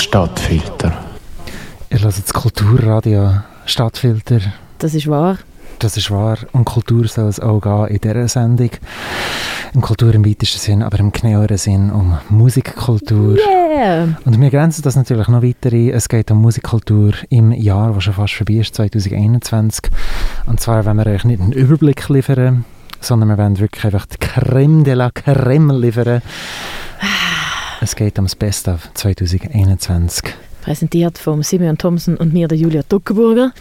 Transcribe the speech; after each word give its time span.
Stadtfilter. 0.00 0.92
Ihr 1.90 2.00
hört 2.00 2.18
das 2.18 2.32
Kulturradio 2.34 3.32
Stadtfilter. 3.64 4.40
Das 4.78 4.94
ist 4.94 5.06
wahr. 5.06 5.38
Das 5.78 5.96
ist 5.96 6.10
wahr. 6.10 6.38
Und 6.52 6.64
Kultur 6.64 7.08
soll 7.08 7.28
es 7.28 7.40
auch 7.40 7.60
gehen 7.60 7.86
in 7.86 7.98
dieser 7.98 8.28
Sendung. 8.28 8.70
Um 9.74 9.80
Kultur 9.80 10.14
im 10.14 10.26
weitesten 10.26 10.58
Sinn, 10.58 10.82
aber 10.82 10.98
im 10.98 11.12
genaueren 11.12 11.56
Sinn 11.56 11.90
um 11.90 12.18
Musikkultur. 12.28 13.36
Yeah! 13.36 14.18
Und 14.24 14.40
wir 14.40 14.50
grenzen 14.50 14.82
das 14.82 14.96
natürlich 14.96 15.28
noch 15.28 15.42
weiter 15.42 15.72
ein. 15.72 15.90
Es 15.90 16.08
geht 16.08 16.30
um 16.30 16.42
Musikkultur 16.42 17.12
im 17.30 17.52
Jahr, 17.52 17.92
das 17.92 18.04
schon 18.04 18.14
fast 18.14 18.34
vorbei 18.34 18.54
ist, 18.54 18.74
2021. 18.74 19.90
Und 20.46 20.60
zwar, 20.60 20.84
wenn 20.84 20.96
wir 20.96 21.06
euch 21.06 21.24
nicht 21.24 21.40
einen 21.40 21.52
Überblick 21.52 22.08
liefern, 22.08 22.64
sondern 23.00 23.28
wir 23.28 23.38
wollen 23.38 23.58
wirklich 23.58 23.84
einfach 23.84 24.06
die 24.06 24.18
Creme 24.18 24.84
de 24.84 24.94
la 24.94 25.10
Creme 25.10 25.78
liefern. 25.78 26.22
Es 27.80 27.94
geht 27.94 28.18
um 28.18 28.24
das 28.24 28.34
Beste 28.34 28.78
2021 28.94 30.47
präsentiert 30.62 31.18
von 31.18 31.42
Simeon 31.42 31.78
Thompson 31.78 32.16
und 32.16 32.32
mir, 32.32 32.48
der 32.48 32.58
Julia 32.58 32.82
Duckenburger. 32.88 33.52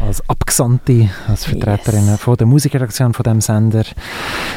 Als 0.00 0.26
Abgesandte, 0.28 1.10
als 1.28 1.44
Vertreterin 1.44 2.06
yes. 2.06 2.20
von 2.20 2.36
der 2.36 2.46
Musikredaktion 2.46 3.12
von 3.12 3.24
dem 3.24 3.40
Sender. 3.40 3.84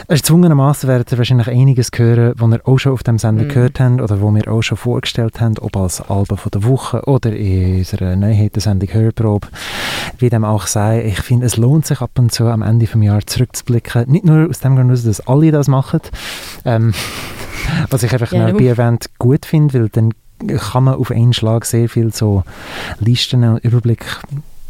Erzwungenermaßen 0.07 0.87
werdet 0.87 1.11
ihr 1.11 1.17
wahrscheinlich 1.17 1.47
einiges 1.47 1.89
hören, 1.95 2.33
was 2.37 2.51
ihr 2.51 2.67
auch 2.67 2.77
schon 2.77 2.93
auf 2.93 3.03
dem 3.03 3.17
Sender 3.17 3.45
mm. 3.45 3.49
gehört 3.49 3.79
habt 3.79 4.01
oder 4.01 4.21
wo 4.21 4.33
wir 4.33 4.47
auch 4.47 4.61
schon 4.61 4.77
vorgestellt 4.77 5.41
haben, 5.41 5.57
ob 5.59 5.75
als 5.77 6.01
Album 6.01 6.37
von 6.37 6.51
der 6.51 6.63
Woche 6.63 7.01
oder 7.05 7.31
in 7.33 7.79
unserer 7.79 8.15
Neuheitensendung 8.15 8.89
Hörprobe. 8.93 9.47
Wie 10.17 10.29
dem 10.29 10.45
auch 10.45 10.67
sei, 10.67 11.05
ich 11.05 11.21
finde, 11.21 11.45
es 11.45 11.57
lohnt 11.57 11.85
sich 11.85 12.01
ab 12.01 12.11
und 12.17 12.31
zu 12.31 12.45
am 12.45 12.61
Ende 12.61 12.85
des 12.85 13.01
Jahres 13.01 13.25
zurückzublicken. 13.27 14.09
Nicht 14.11 14.25
nur 14.25 14.49
aus 14.49 14.59
dem 14.59 14.75
Grund, 14.75 14.91
dass 14.91 15.27
alle 15.27 15.51
das 15.51 15.67
machen, 15.67 16.01
ähm, 16.65 16.93
was 17.89 18.03
ich 18.03 18.11
einfach 18.11 18.31
ja, 18.31 18.51
bei 18.51 18.63
Event 18.63 19.09
gut 19.17 19.45
finde, 19.45 19.73
weil 19.73 19.89
dann 19.89 20.13
kann 20.47 20.85
man 20.85 20.95
auf 20.95 21.11
einen 21.11 21.33
Schlag 21.33 21.65
sehr 21.65 21.89
viel 21.89 22.13
so 22.13 22.43
Listen 22.99 23.43
und 23.43 23.63
Überblick 23.63 24.05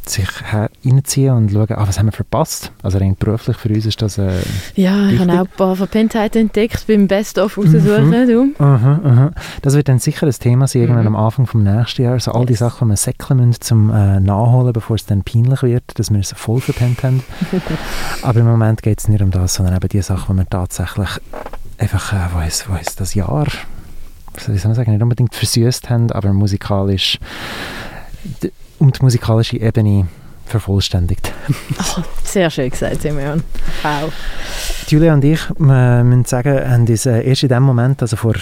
sich 0.10 0.28
reinziehen 0.52 1.36
und 1.36 1.52
schauen, 1.52 1.68
ah, 1.72 1.88
was 1.88 2.00
haben 2.00 2.08
wir 2.08 2.12
verpasst. 2.12 2.72
Also 2.82 2.98
rein 2.98 3.16
beruflich 3.18 3.58
für 3.58 3.70
uns 3.70 3.86
ist 3.86 4.02
das 4.02 4.18
äh, 4.18 4.32
Ja, 4.76 5.10
ich 5.10 5.20
habe 5.20 5.34
auch 5.34 5.40
ein 5.40 5.48
paar 5.48 5.76
Verpenntheiten 5.76 6.42
entdeckt 6.42 6.88
beim 6.88 7.08
Best-of 7.08 7.58
raussuchen. 7.58 8.10
Mhm. 8.10 8.56
Aha, 8.58 9.00
aha. 9.04 9.32
Das 9.62 9.76
wird 9.76 9.88
dann 9.88 10.00
sicher 10.00 10.26
ein 10.26 10.34
Thema 10.34 10.68
sein, 10.68 10.84
irgendwann 10.84 11.06
mhm. 11.06 11.16
am 11.16 11.24
Anfang 11.24 11.46
des 11.46 11.56
nächsten 11.56 12.04
Jahres. 12.04 12.26
So 12.26 12.32
all 12.32 12.46
die 12.46 12.56
Sachen, 12.56 12.88
die 12.88 12.94
wir 12.94 12.98
säckeln 12.98 13.46
müssen, 13.46 13.62
zum 13.62 13.94
äh, 13.94 14.20
Nachholen, 14.20 14.74
bevor 14.74 14.96
es 14.96 15.06
dann 15.06 15.24
peinlich 15.24 15.62
wird, 15.62 15.84
dass 15.96 16.12
wir 16.12 16.20
es 16.20 16.34
voll 16.34 16.62
verpennt 16.62 17.04
haben. 17.04 17.24
Aber 18.22 18.40
im 18.40 18.48
Moment 18.48 18.82
geht 18.82 19.00
es 19.00 19.08
nicht 19.08 19.22
um 19.22 19.32
das, 19.32 19.56
sondern 19.56 19.76
eben 19.76 19.90
die 19.90 20.02
Sachen, 20.02 20.36
die 20.36 20.42
wir 20.42 20.50
tatsächlich 20.50 21.10
einfach, 21.78 22.14
äh, 22.14 22.34
wo, 22.34 22.40
ist, 22.42 22.70
wo 22.70 22.76
ist 22.76 23.00
das 23.00 23.14
Jahr 23.14 23.48
wie 24.48 24.58
soll 24.58 24.70
man 24.70 24.76
sagen, 24.76 24.92
nicht 24.92 25.02
unbedingt 25.02 25.36
versüßt 25.36 25.90
haben, 25.90 26.12
aber 26.12 26.34
musikalisch 26.34 27.20
um 28.80 28.92
die 28.92 29.02
musikalische 29.02 29.58
Ebene 29.58 30.08
vervollständigt. 30.46 31.32
oh, 31.80 32.02
sehr 32.24 32.50
schön 32.50 32.70
gesagt, 32.70 33.02
Simeon. 33.02 33.44
Wow. 33.84 34.12
Julia 34.88 35.14
und 35.14 35.24
ich 35.24 35.42
wir 35.58 36.04
müssen 36.04 36.26
sagen, 36.26 36.70
haben 36.70 36.88
uns 36.88 37.06
äh, 37.06 37.22
erst 37.22 37.44
in 37.44 37.50
dem 37.50 37.64
Moment, 37.64 38.02
also 38.02 38.16
vor 38.16 38.34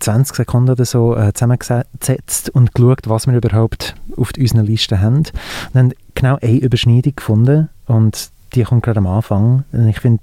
20 0.00 0.36
Sekunden 0.36 0.70
oder 0.70 0.84
so, 0.84 1.16
äh, 1.16 1.32
zusammengesetzt 1.32 2.50
und 2.50 2.74
geschaut, 2.74 3.08
was 3.08 3.26
wir 3.26 3.34
überhaupt 3.34 3.94
auf 4.16 4.32
unseren 4.36 4.66
Listen 4.66 5.00
haben. 5.00 5.22
Und 5.72 5.74
haben 5.74 5.92
genau 6.14 6.36
eine 6.42 6.58
Überschneidung 6.58 7.14
gefunden 7.16 7.68
und 7.86 8.30
die 8.54 8.62
kommt 8.62 8.82
gerade 8.82 8.98
am 8.98 9.06
Anfang. 9.06 9.64
Ich 9.88 10.00
finde, 10.00 10.22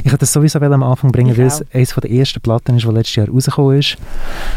ich 0.00 0.06
hätte 0.06 0.18
das 0.18 0.32
sowieso 0.32 0.58
am 0.58 0.82
Anfang 0.82 1.12
bringen, 1.12 1.36
weil 1.36 1.46
es 1.46 1.64
eines 1.72 1.94
der 1.94 2.10
ersten 2.10 2.40
Platten 2.40 2.76
ist, 2.76 2.86
die 2.86 2.90
letztes 2.90 3.16
Jahr 3.16 3.28
rausgekommen 3.28 3.78
ist. 3.78 3.96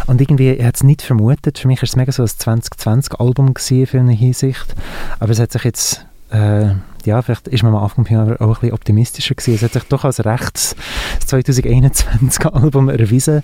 Und 0.08 0.22
irgendwie, 0.22 0.52
ich 0.52 0.64
hätte 0.64 0.78
es 0.78 0.84
nicht 0.84 1.02
vermutet. 1.02 1.60
Für 1.60 1.68
mich 1.68 1.80
war 1.80 1.84
es 1.84 1.96
mega 1.96 2.12
so 2.12 2.24
ein 2.24 2.28
2020-Album 2.28 3.54
für 3.56 4.00
eine 4.00 4.14
Hinsicht. 4.14 4.76
Aber 5.20 5.32
es 5.32 5.40
hat 5.40 5.52
sich 5.52 5.64
jetzt, 5.64 6.06
äh, 6.32 6.70
ja, 7.06 7.22
vielleicht 7.22 7.48
ist 7.50 7.64
man 7.64 7.76
am 7.76 7.84
Anfang 7.84 8.06
auch 8.06 8.40
ein 8.40 8.54
bisschen 8.54 8.74
optimistischer 8.74 9.36
gewesen. 9.36 9.56
Es 9.56 9.64
hat 9.64 9.74
sich 9.74 9.84
doch 9.84 10.06
als 10.06 10.24
rechts 10.26 10.76
2021-Album 11.28 12.90
erwiesen. 12.90 13.44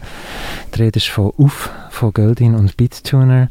Die 0.74 0.82
Rede 0.82 0.98
ist 0.98 1.10
von 1.10 1.32
Uff, 1.38 1.70
von 1.92 2.14
Goldin 2.14 2.56
und 2.56 2.78
Beattuner. 2.78 3.50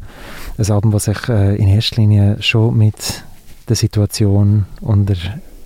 Ein 0.57 0.71
Album, 0.71 0.91
das 0.91 1.05
sich 1.05 1.29
äh, 1.29 1.55
in 1.55 1.67
erster 1.67 1.97
Linie 1.97 2.37
schon 2.41 2.77
mit 2.77 3.23
der 3.69 3.75
Situation 3.75 4.65
unter 4.81 5.15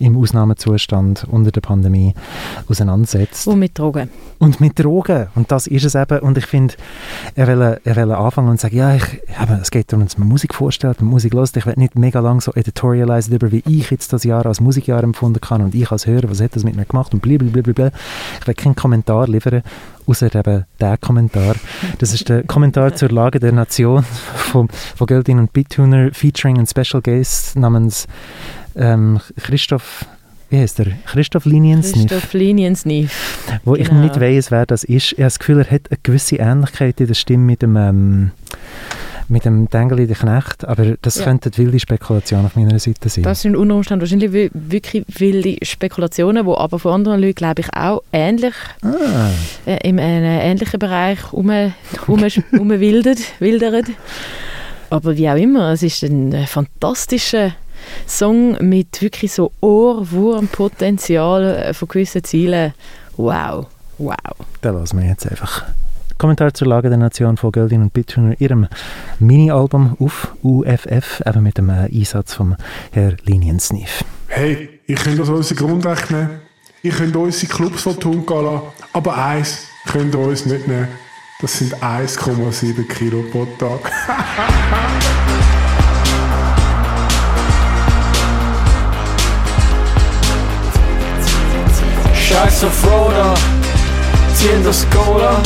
im 0.03 0.18
Ausnahmezustand 0.18 1.25
unter 1.30 1.52
der 1.52 1.62
Pandemie 1.62 2.14
auseinandersetzt. 2.68 3.47
Und 3.47 3.59
mit 3.59 3.80
Drogen. 3.80 4.09
Und 4.38 4.59
mit 4.59 4.78
Drogen. 4.78 5.28
Und 5.36 5.52
das 5.52 5.68
ist 5.68 5.86
es 5.86 5.96
eben. 5.96 6.19
Und 6.19 6.38
ich 6.38 6.46
finde, 6.46 6.75
er 7.36 7.47
will, 7.47 7.80
er 7.84 7.96
will 7.96 8.12
anfangen 8.12 8.50
und 8.50 8.59
sagen, 8.59 8.75
ja, 8.75 8.94
ich, 8.96 9.22
eben, 9.41 9.59
es 9.62 9.72
geht 9.72 9.91
darum, 9.91 10.06
dass 10.06 10.18
man 10.18 10.28
Musik 10.28 10.53
vorstellt 10.53 11.02
und 11.02 11.08
Musik 11.08 11.34
lässt. 11.34 11.56
Ich 11.56 11.66
will 11.66 11.74
nicht 11.78 11.97
mega 11.97 12.19
lang 12.19 12.41
so 12.41 12.53
editorialisieren 12.53 13.40
darüber, 13.40 13.52
wie 13.52 13.64
ich 13.80 13.90
jetzt 13.91 14.12
das 14.12 14.24
Jahr 14.24 14.46
als 14.46 14.59
Musikjahr 14.59 15.03
empfunden 15.03 15.40
kann 15.40 15.62
und 15.62 15.74
ich 15.74 15.90
als 15.90 16.06
Hörer, 16.06 16.30
was 16.30 16.41
hat 16.41 16.56
das 16.56 16.64
mit 16.64 16.75
mir 16.75 16.85
gemacht 16.85 17.14
und 17.14 17.22
blablabla. 17.22 17.91
Ich 18.41 18.47
will 18.47 18.53
keinen 18.53 18.75
Kommentar 18.75 19.28
liefern, 19.28 19.64
außer 20.06 20.34
eben 20.35 20.66
der 20.81 20.97
Kommentar. 20.97 21.56
Das 22.00 22.14
ist 22.14 22.28
der 22.28 22.44
Kommentar 22.44 22.96
zur 22.96 23.09
Lage 23.09 23.40
der 23.40 23.53
Nation 23.53 24.03
von, 24.35 24.68
von 24.68 25.08
Geldin 25.08 25.40
und 25.40 25.53
Bittuner 25.53 26.09
featuring 26.12 26.58
ein 26.58 26.68
Special 26.68 27.02
Guest 27.02 27.56
namens 27.56 28.08
ähm, 28.75 29.19
Christoph 29.38 30.06
wie 30.53 30.59
heißt 30.59 30.81
er? 30.81 30.85
Christoph 31.07 31.45
Liniensniff. 31.45 32.09
Christoph 32.09 32.34
Liniensniff. 32.34 33.39
Wo 33.66 33.72
genau. 33.72 33.85
ich 33.85 33.91
nicht 33.91 34.19
weiß, 34.19 34.51
wer 34.51 34.67
das 34.67 34.84
ist. 34.84 35.13
Ich 35.13 35.17
habe 35.17 35.23
das 35.23 35.39
Gefühl, 35.39 35.57
er 35.57 35.72
hat 35.72 35.89
eine 35.89 35.97
gewisse 36.03 36.35
Ähnlichkeit 36.35 37.01
in 37.01 37.07
der 37.07 37.16
Stimme 37.16 37.44
mit 37.44 37.63
dem, 37.63 37.75
ähm, 37.75 38.31
mit 39.29 39.45
dem 39.45 39.67
Dengeli 39.67 40.06
der 40.06 40.16
Knecht, 40.16 40.63
aber 40.63 40.95
das 41.01 41.16
ja. 41.16 41.23
könnte 41.23 41.50
wilde 41.57 41.79
Spekulation 41.79 42.45
auf 42.45 42.56
meiner 42.56 42.78
Seite 42.78 43.09
sein. 43.09 43.23
Das 43.23 43.41
sind 43.41 43.56
unter 43.56 43.73
Umständen 43.73 44.01
wahrscheinlich 44.01 44.51
wirklich 44.53 45.03
wilde 45.07 45.57
Spekulationen, 45.66 46.45
die 46.45 46.51
aber 46.51 46.78
von 46.78 46.94
anderen 46.94 47.19
Leuten, 47.19 47.34
glaube 47.34 47.61
ich, 47.61 47.73
auch 47.75 48.03
ähnlich 48.11 48.53
ah. 48.84 49.31
äh, 49.66 49.90
in 49.90 50.00
einem 50.00 50.40
ähnlichen 50.40 50.78
Bereich 50.78 51.34
um, 51.34 51.50
um, 52.05 52.23
umwildert. 52.59 53.19
Aber 54.91 55.17
wie 55.17 55.28
auch 55.28 55.35
immer, 55.35 55.72
es 55.72 55.81
ist 55.81 56.03
ein 56.03 56.45
fantastischer 56.45 57.53
Song 58.07 58.57
mit 58.67 59.01
wirklich 59.01 59.33
so 59.33 59.51
Ohrwurmpotenzial 59.61 61.44
äh, 61.44 61.73
von 61.73 61.88
gewissen 61.88 62.23
Zielen. 62.23 62.73
Wow, 63.17 63.67
wow. 63.97 64.17
Da 64.61 64.71
lassen 64.71 64.99
wir 64.99 65.07
jetzt 65.07 65.27
einfach. 65.29 65.63
Kommentar 66.17 66.53
zur 66.53 66.67
Lage 66.67 66.89
der 66.89 66.97
Nation 66.97 67.38
von 67.38 67.51
Göldin 67.51 67.81
und 67.81 67.93
Bittuner, 67.93 68.39
ihrem 68.39 68.67
Mini-Album 69.19 69.97
auf 69.99 70.33
UFF, 70.41 71.22
eben 71.25 71.43
mit 71.43 71.57
dem 71.57 71.69
äh, 71.69 71.89
Einsatz 71.91 72.33
von 72.33 72.55
Herr 72.91 73.17
Liniensniff. 73.23 74.05
Hey, 74.27 74.79
ich 74.88 74.95
könnte 74.95 75.19
das 75.19 75.29
unsere 75.29 75.59
Grundrechte 75.59 76.13
nehmen. 76.13 76.29
Ich 76.81 76.95
könnte 76.95 77.19
unsere 77.19 77.51
Clubs 77.51 77.83
von 77.83 77.99
Tun 77.99 78.25
gehen 78.25 78.61
aber 78.93 79.17
eins 79.17 79.67
könnt 79.85 80.16
ihr 80.16 80.19
uns 80.19 80.45
nicht 80.45 80.67
nehmen. 80.67 80.88
Das 81.41 81.57
sind 81.57 81.75
1,7 81.75 82.88
Kilo 82.88 83.23
pro 83.31 83.45
Tag. 83.57 83.91
Ziehen 94.35 94.63
das 94.63 94.85
Cola. 94.90 95.41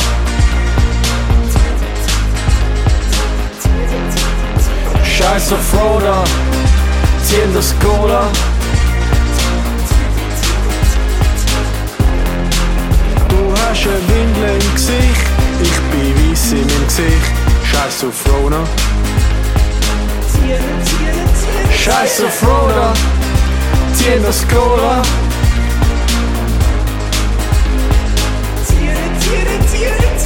Scheiß 5.02 5.52
auf 5.52 5.74
Roder, 5.74 6.22
ziehen 7.24 7.52
das 7.54 7.74
Cola. 7.80 8.22
Du 13.28 13.52
hast 13.52 13.86
ein 13.86 14.02
Windel 14.08 14.54
im 14.62 14.74
Gesicht, 14.74 15.26
ich 15.60 15.80
bin 15.90 16.30
weiss 16.30 16.52
in 16.52 16.66
meinem 16.66 16.86
Gesicht. 16.86 17.32
Scheiß 17.64 18.04
auf 18.04 18.32
Roder. 18.32 18.64
Scheiß 21.76 22.22
auf 22.22 22.42
Roder, 22.42 22.92
ziehen 23.94 24.22
das 24.24 24.46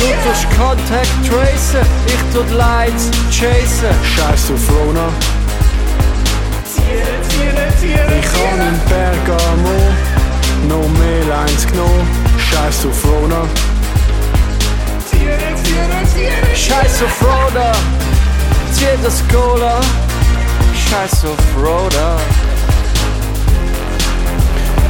Du 0.02 0.08
tust 0.08 0.50
Contact 0.58 1.14
tracen, 1.28 1.86
ich 2.06 2.34
tu 2.34 2.42
die 2.42 2.54
Lights 2.54 3.08
chasen. 3.30 3.94
Scheiß 4.02 4.50
auf 4.50 4.68
Rona. 4.68 5.08
Ich 8.18 8.28
habe 8.34 8.62
in 8.68 8.80
Bergamo 8.88 9.78
noch 10.68 10.88
mehr 10.98 11.24
Lines 11.28 11.64
genommen. 11.68 12.08
Scheiß 12.36 12.86
auf 12.86 13.04
Rona. 13.04 13.42
Scheiß 16.52 17.02
auf 17.04 17.22
Rona. 17.22 17.72
Zieh 18.72 18.98
das 19.04 19.22
Cola. 19.28 19.80
Scheiß 20.74 21.24
auf 21.26 21.44
Rhoda. 21.56 22.18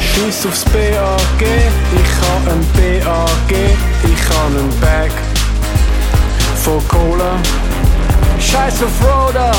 Scheiß 0.00 0.46
aufs 0.46 0.64
BAG, 0.64 1.42
ich 1.42 2.12
habe 2.22 2.50
ein 2.52 2.64
BAG, 2.74 3.52
ich 4.04 4.22
habe 4.28 4.58
ein 4.58 4.80
Bag 4.80 5.10
voll 6.62 6.80
Cola. 6.88 7.38
Scheiß 8.38 8.82
auf 8.82 8.90
Roder, 9.02 9.52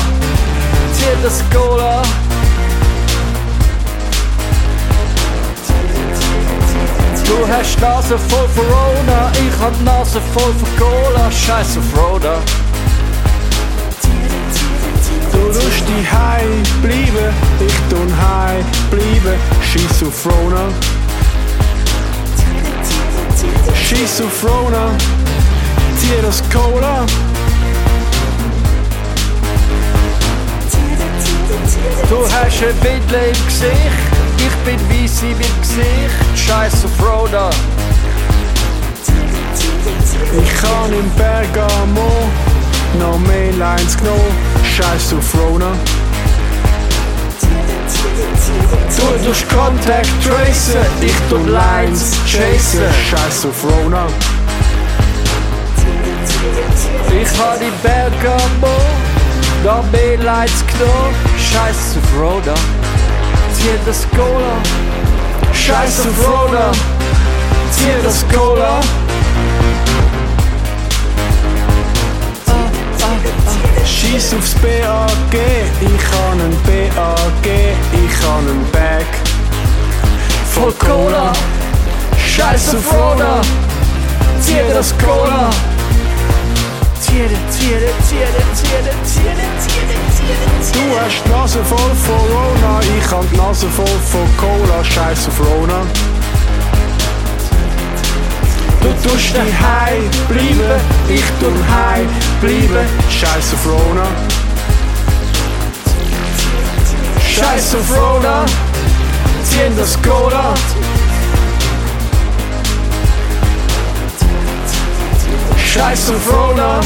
zieh 0.92 1.16
das 1.22 1.42
Cola. 1.52 2.02
Du 7.26 7.52
hast 7.52 7.80
Nase 7.80 8.18
voll 8.18 8.48
von 8.48 8.64
Rona, 8.66 9.32
ich 9.32 9.60
hab 9.60 9.80
Nase 9.82 10.20
voll 10.32 10.52
von 10.52 10.76
Cola. 10.78 11.30
Scheiß 11.30 11.78
auf 11.78 11.98
Roder. 11.98 12.38
Du 15.32 15.38
tust 15.48 15.84
die 15.88 16.06
High 16.06 16.62
bleiben, 16.82 17.34
ich 17.60 17.78
tun 17.90 18.12
High 18.16 18.64
bleiben. 18.90 19.38
Scheiß 19.62 20.08
auf 20.08 20.26
Rona. 20.26 20.93
Scheiß 23.94 24.22
auf 24.22 24.44
Rona, 24.44 24.90
zieh 25.98 26.20
das 26.20 26.42
Cola. 26.50 27.06
Du 32.08 32.24
hast 32.24 32.62
ein 32.62 32.82
Windel 32.82 33.28
im 33.28 33.46
Gesicht, 33.46 33.74
ich 34.36 34.54
bin 34.64 34.80
weiss 34.90 35.22
in 35.22 35.30
meinem 35.30 35.60
Gesicht. 35.60 35.86
Scheiß 36.34 36.84
auf 36.84 37.06
Roda. 37.06 37.50
Ich 40.42 40.54
kann 40.60 40.92
im 40.92 41.10
Bergamo 41.10 42.28
noch 42.98 43.18
mehr 43.20 43.52
Lines 43.52 43.96
genommen. 43.96 44.36
Scheiß 44.76 45.14
auf 45.14 45.34
Rona. 45.38 45.72
Du 48.96 49.30
tust 49.30 49.48
Contact 49.48 50.10
tracen, 50.22 50.86
ich 51.00 51.14
tu 51.28 51.36
Lines 51.36 52.12
chasen. 52.26 52.82
Scheiß 53.08 53.46
auf 53.46 53.64
Rona. 53.64 54.06
Ich 57.20 57.38
hab 57.38 57.58
die 57.58 57.72
Bergamo 57.82 58.76
mehr 59.92 60.18
Lines 60.18 60.64
genommen. 60.66 61.14
Scheiß 61.38 61.96
auf 61.98 62.20
Rona. 62.20 62.54
Zieh 63.54 63.78
das 63.86 64.06
Cola. 64.10 64.56
Scheiß 65.52 66.00
auf 66.00 66.28
Rona. 66.28 66.72
Zieh 67.70 68.02
das 68.02 68.24
Cola. 68.32 68.80
Scheiß 74.04 74.34
aufs 74.34 74.54
BAG, 74.54 75.34
ich 75.80 76.04
han 76.12 76.40
ein 76.40 76.56
BAG, 76.64 77.46
ich 77.46 78.26
han 78.26 78.48
ein 78.48 78.70
Bag 78.70 79.06
voll 80.54 80.72
Cola. 80.74 81.32
Scheiß 82.16 82.74
auf 82.76 82.92
Roda, 82.92 83.40
zieh 84.40 84.72
das 84.72 84.94
Cola. 84.98 85.50
Zieh, 87.00 87.28
zieh, 87.50 87.78
zieh, 88.08 88.26
zieh, 88.54 88.76
zieh, 89.04 89.30
zieh, 89.64 89.74
Du 90.72 91.00
hast 91.00 91.24
die 91.24 91.30
Nase 91.30 91.64
voll 91.64 91.94
von 92.06 92.24
Rona, 92.32 92.80
ich 92.80 93.10
han 93.10 93.26
die 93.32 93.36
Nase 93.36 93.68
voll 93.68 93.98
von 94.10 94.28
Cola. 94.36 94.84
Scheiß 94.84 95.28
auf 95.28 95.40
Rona. 95.40 95.82
Du 98.84 98.90
tust 99.08 99.34
High 99.34 100.10
bleiben, 100.28 100.80
ich 101.08 101.24
tu 101.40 101.46
High 101.72 102.06
bleiben. 102.42 102.86
Scheiß 103.08 103.54
auf 103.54 103.66
Rona. 103.66 104.06
Scheiß 107.26 107.76
auf 107.76 107.90
Rona, 107.96 108.44
ziehen 109.42 109.74
das 109.78 109.96
Cola. 110.02 110.52
Scheiß 115.56 116.10
auf 116.10 116.30
Rona, 116.30 116.80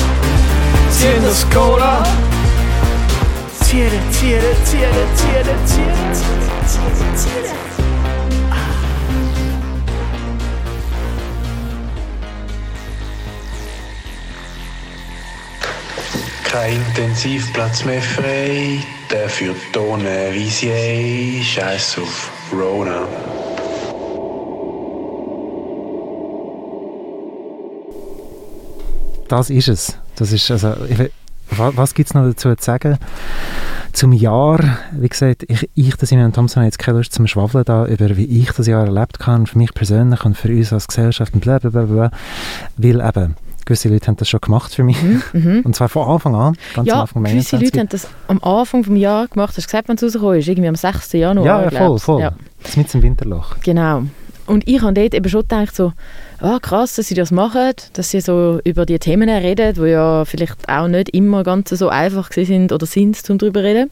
ziehen 0.91 1.25
das 1.25 1.45
Cola. 1.51 2.05
Ziere, 3.65 4.01
ziere, 4.13 4.55
ziere, 4.65 5.05
ziere, 5.17 5.55
ziere, 5.67 6.13
ziere, 6.15 7.17
ziere. 7.17 7.68
Kein 16.59 16.75
Intensivplatz 16.89 17.85
mehr 17.85 18.03
frei, 18.03 18.81
dafür 19.09 19.55
Tone 19.73 20.33
Visier, 20.33 21.41
Scheiß 21.41 21.99
auf 22.01 22.33
Rona. 22.53 23.07
Das 29.29 29.51
ist 29.51 29.69
es. 29.69 29.99
Das 30.17 30.33
ist 30.33 30.51
also, 30.51 30.75
was 31.57 31.95
gibt 31.95 32.09
es 32.09 32.15
noch 32.15 32.25
dazu 32.25 32.53
zu 32.53 32.65
sagen? 32.65 32.99
Zum 33.93 34.13
Jahr, 34.13 34.59
wie 34.91 35.09
gesagt, 35.09 35.45
ich, 35.47 35.71
ich 35.77 35.95
der 35.95 36.09
Simon 36.09 36.33
Thompson, 36.33 36.65
jetzt 36.65 36.81
keine 36.81 36.99
Lust 36.99 37.13
zum 37.13 37.29
Schwafeln 37.29 37.65
da 37.65 37.87
über, 37.87 38.17
wie 38.17 38.25
ich 38.25 38.51
das 38.51 38.67
Jahr 38.67 38.85
erlebt 38.85 39.25
habe, 39.29 39.47
für 39.47 39.59
mich 39.59 39.75
persönlich 39.75 40.25
und 40.25 40.37
für 40.37 40.49
uns 40.49 40.73
als 40.73 40.89
Gesellschaft 40.89 41.35
und 41.35 41.41
bla 41.41 41.61
bla 41.61 41.71
bla 41.71 41.83
bla. 41.85 42.11
Weil 42.77 43.01
eben, 43.01 43.37
gewisse 43.69 43.89
Leute 43.89 44.07
haben 44.09 44.17
das 44.17 44.29
schon 44.29 44.41
gemacht 44.41 44.75
für 44.75 44.83
mich. 44.83 44.97
Und 45.33 45.77
zwar 45.77 45.89
von 45.89 46.09
Anfang 46.09 46.35
an, 46.35 46.55
ganz 46.75 46.79
am 46.79 46.85
Ja, 46.87 47.01
Anfang 47.03 47.23
gewisse 47.23 47.57
21. 47.57 47.61
Leute 47.67 47.79
haben 47.81 47.89
das 47.91 48.09
am 48.27 48.43
Anfang 48.43 48.83
des 48.83 48.99
Jahres 48.99 49.31
gemacht. 49.31 49.51
Hast 49.57 49.59
du 49.65 49.69
gesagt, 49.69 49.89
wenn 49.89 49.97
es 49.97 50.03
rausgekommen 50.03 50.39
ist? 50.39 50.49
Irgendwie 50.49 50.69
am 50.69 50.75
6. 50.75 51.13
Januar. 51.13 51.47
Ja, 51.47 51.63
ja, 51.63 51.71
voll, 51.71 51.99
voll. 51.99 52.21
Ja, 52.23 52.33
Das 52.63 52.77
mit 52.77 52.93
im 52.95 53.03
Winterloch. 53.03 53.57
genau. 53.63 54.03
Und 54.47 54.67
ich 54.67 54.81
habe 54.81 54.95
dort 54.95 55.13
eben 55.13 55.29
schon 55.29 55.43
gedacht, 55.43 55.77
so, 55.77 55.93
ah, 56.41 56.59
krass, 56.63 56.97
dass 56.97 57.09
sie 57.09 57.15
das 57.15 57.31
machen, 57.31 57.73
dass 57.93 58.11
sie 58.11 58.23
so 58.23 58.61
über 58.65 58.87
die 58.87 58.99
Themen 58.99 59.29
reden, 59.29 59.75
die 59.75 59.91
ja 59.91 60.25
vielleicht 60.25 60.67
auch 60.71 60.89
nicht 60.89 61.11
immer 61.11 61.45
ganz 61.45 61.69
so 61.69 61.91
einfach 61.91 62.33
sind 62.33 62.73
oder 62.73 62.87
sind, 62.87 63.19
um 63.29 63.37
darüber 63.37 63.61
zu 63.61 63.67
reden. 63.67 63.91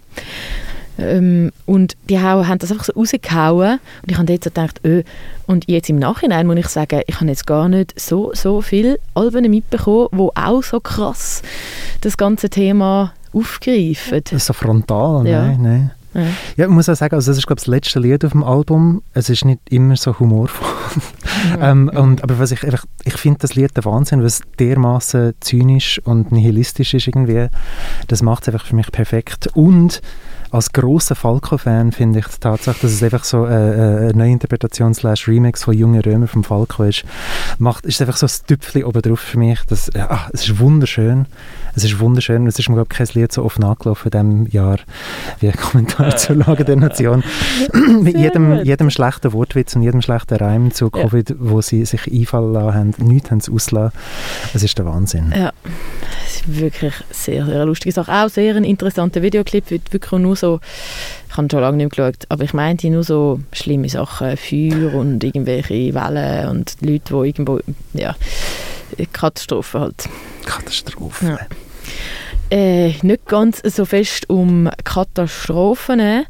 Ähm, 0.98 1.52
und 1.66 1.96
die 2.08 2.18
haben 2.18 2.58
das 2.58 2.70
einfach 2.70 2.84
so 2.84 2.92
rausgehauen 2.94 3.78
und 4.02 4.10
ich 4.10 4.16
habe 4.16 4.32
so 4.32 4.38
gedacht, 4.50 4.80
öh. 4.84 5.02
und 5.46 5.68
jetzt 5.68 5.90
im 5.90 5.98
Nachhinein 5.98 6.46
muss 6.46 6.56
ich 6.56 6.68
sagen, 6.68 7.02
ich 7.06 7.16
habe 7.16 7.26
jetzt 7.26 7.46
gar 7.46 7.68
nicht 7.68 7.98
so, 8.00 8.30
so 8.34 8.62
viele 8.62 8.98
Alben 9.14 9.50
mitbekommen, 9.50 10.08
wo 10.12 10.32
auch 10.34 10.62
so 10.62 10.80
krass 10.80 11.42
das 12.00 12.16
ganze 12.16 12.48
Thema 12.48 13.12
aufgreifen. 13.32 14.22
So 14.38 14.52
frontal, 14.52 15.26
Ja. 15.26 15.46
nein, 15.46 15.58
nein. 15.62 15.90
Ja. 16.14 16.22
Ja, 16.56 16.64
ich 16.64 16.70
muss 16.70 16.88
auch 16.88 16.96
sagen, 16.96 17.14
also 17.14 17.30
das 17.30 17.36
ist 17.36 17.46
glaube 17.46 17.58
ich 17.58 17.64
das 17.64 17.70
letzte 17.70 18.00
Lied 18.00 18.24
auf 18.24 18.32
dem 18.32 18.42
Album. 18.42 19.02
Es 19.12 19.28
ist 19.28 19.44
nicht 19.44 19.60
immer 19.68 19.96
so 19.96 20.18
humorvoll. 20.18 20.66
ähm, 21.60 21.90
und, 21.94 22.22
aber 22.22 22.38
was 22.38 22.52
ich 22.52 22.64
einfach, 22.64 22.86
ich 23.04 23.18
finde 23.18 23.40
das 23.40 23.54
Lied 23.54 23.76
der 23.76 23.84
Wahnsinn, 23.84 24.20
weil 24.20 24.26
es 24.26 24.40
dermaßen 24.58 25.34
zynisch 25.40 26.00
und 26.04 26.32
nihilistisch 26.32 26.94
ist 26.94 27.06
irgendwie. 27.06 27.48
Das 28.08 28.22
macht 28.22 28.44
es 28.44 28.48
einfach 28.48 28.64
für 28.66 28.76
mich 28.76 28.90
perfekt. 28.90 29.48
Und 29.52 30.00
als 30.50 30.72
grosser 30.72 31.14
Falco-Fan 31.14 31.92
finde 31.92 32.20
ich 32.20 32.26
die 32.26 32.38
Tatsache, 32.40 32.78
dass 32.82 32.92
es 32.92 33.02
einfach 33.02 33.24
so 33.24 33.46
äh, 33.46 33.50
äh, 33.50 33.98
eine 34.10 34.12
Neuinterpretation 34.14 34.94
slash 34.94 35.28
Remix 35.28 35.64
von 35.64 35.74
Junge 35.74 36.04
Römer 36.04 36.28
vom 36.28 36.44
Falco 36.44 36.84
ist, 36.84 37.04
macht, 37.58 37.84
ist 37.86 38.00
einfach 38.00 38.16
so 38.16 38.26
ein 38.26 38.46
Tüpfchen 38.46 38.84
oben 38.84 39.02
drauf 39.02 39.20
für 39.20 39.38
mich. 39.38 39.60
Das, 39.68 39.90
ja, 39.94 40.28
es 40.32 40.48
ist 40.48 40.58
wunderschön. 40.58 41.26
Es 41.74 41.84
ist 41.84 41.98
wunderschön. 41.98 42.46
Es 42.46 42.58
ist 42.58 42.68
mir, 42.68 42.76
glaube 42.76 42.88
ich, 42.90 42.96
kein 42.96 43.08
Lied 43.14 43.32
so 43.32 43.44
oft 43.44 43.58
nachgelaufen 43.58 44.10
in 44.12 44.44
diesem 44.44 44.46
Jahr 44.52 44.78
wie 45.40 45.48
ein 45.48 45.56
Kommentar 45.56 46.16
zur 46.16 46.36
Lage 46.36 46.64
der 46.64 46.76
Nation. 46.76 47.22
Mit 48.00 48.16
jedem, 48.16 48.64
jedem 48.64 48.90
schlechten 48.90 49.32
Wortwitz 49.32 49.76
und 49.76 49.82
jedem 49.82 50.02
schlechten 50.02 50.36
Reim 50.36 50.72
zu 50.72 50.90
Ja. 50.94 51.02
Covid, 51.02 51.34
wo 51.38 51.60
sie 51.60 51.84
sich 51.84 52.10
einfallen 52.10 52.52
lassen 52.52 52.74
haben, 52.74 52.94
nichts 52.98 53.30
haben 53.30 53.40
sie 53.40 53.52
ausgelassen. 53.52 53.98
Es 54.54 54.62
ist 54.62 54.78
der 54.78 54.86
Wahnsinn. 54.86 55.32
Ja, 55.36 55.52
es 56.26 56.36
ist 56.36 56.60
wirklich 56.60 56.94
sehr, 57.10 57.44
sehr 57.44 57.64
lustige 57.66 57.92
Sache. 57.92 58.12
Auch 58.12 58.28
sehr 58.28 58.54
ein 58.54 58.64
interessanter 58.64 59.22
Videoclip, 59.22 59.70
wird 59.70 59.92
wirklich 59.92 60.20
nur 60.20 60.35
so, 60.36 60.60
ich 61.28 61.36
habe 61.36 61.48
schon 61.50 61.60
lange 61.60 61.76
nicht 61.76 61.96
mehr 61.96 62.10
geschaut, 62.10 62.24
aber 62.28 62.44
ich 62.44 62.54
meinte 62.54 62.88
nur 62.90 63.04
so 63.04 63.40
schlimme 63.52 63.88
Sachen, 63.88 64.36
Feuer 64.36 64.94
und 64.94 65.22
irgendwelche 65.24 65.94
Wellen 65.94 66.48
und 66.48 66.76
Leute, 66.80 67.14
die 67.14 67.28
irgendwo, 67.28 67.60
ja, 67.94 68.14
Katastrophen 69.12 69.80
halt. 69.80 70.08
Katastrophe. 70.44 71.26
Ja. 71.26 71.38
Äh, 72.56 72.94
nicht 73.02 73.26
ganz 73.26 73.60
so 73.64 73.84
fest 73.84 74.30
um 74.30 74.70
Katastrophen, 74.84 76.00
äh, 76.00 76.24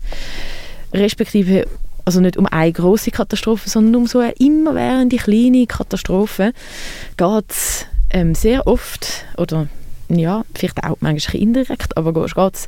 respektive 0.94 1.66
also 2.06 2.20
nicht 2.20 2.36
um 2.36 2.46
eine 2.46 2.72
große 2.72 3.10
Katastrophe, 3.10 3.68
sondern 3.68 3.96
um 3.96 4.06
so 4.06 4.20
eine 4.20 4.32
immerwährende 4.32 5.16
kleine 5.16 5.66
Katastrophe 5.66 6.52
geht 7.16 7.44
es 7.50 7.86
ähm, 8.10 8.34
sehr 8.34 8.66
oft, 8.66 9.26
oder 9.36 9.66
ja, 10.08 10.44
vielleicht 10.54 10.82
auch 10.84 10.96
manchmal 11.00 11.42
indirekt, 11.42 11.96
aber 11.96 12.12
geht 12.12 12.54
es 12.54 12.66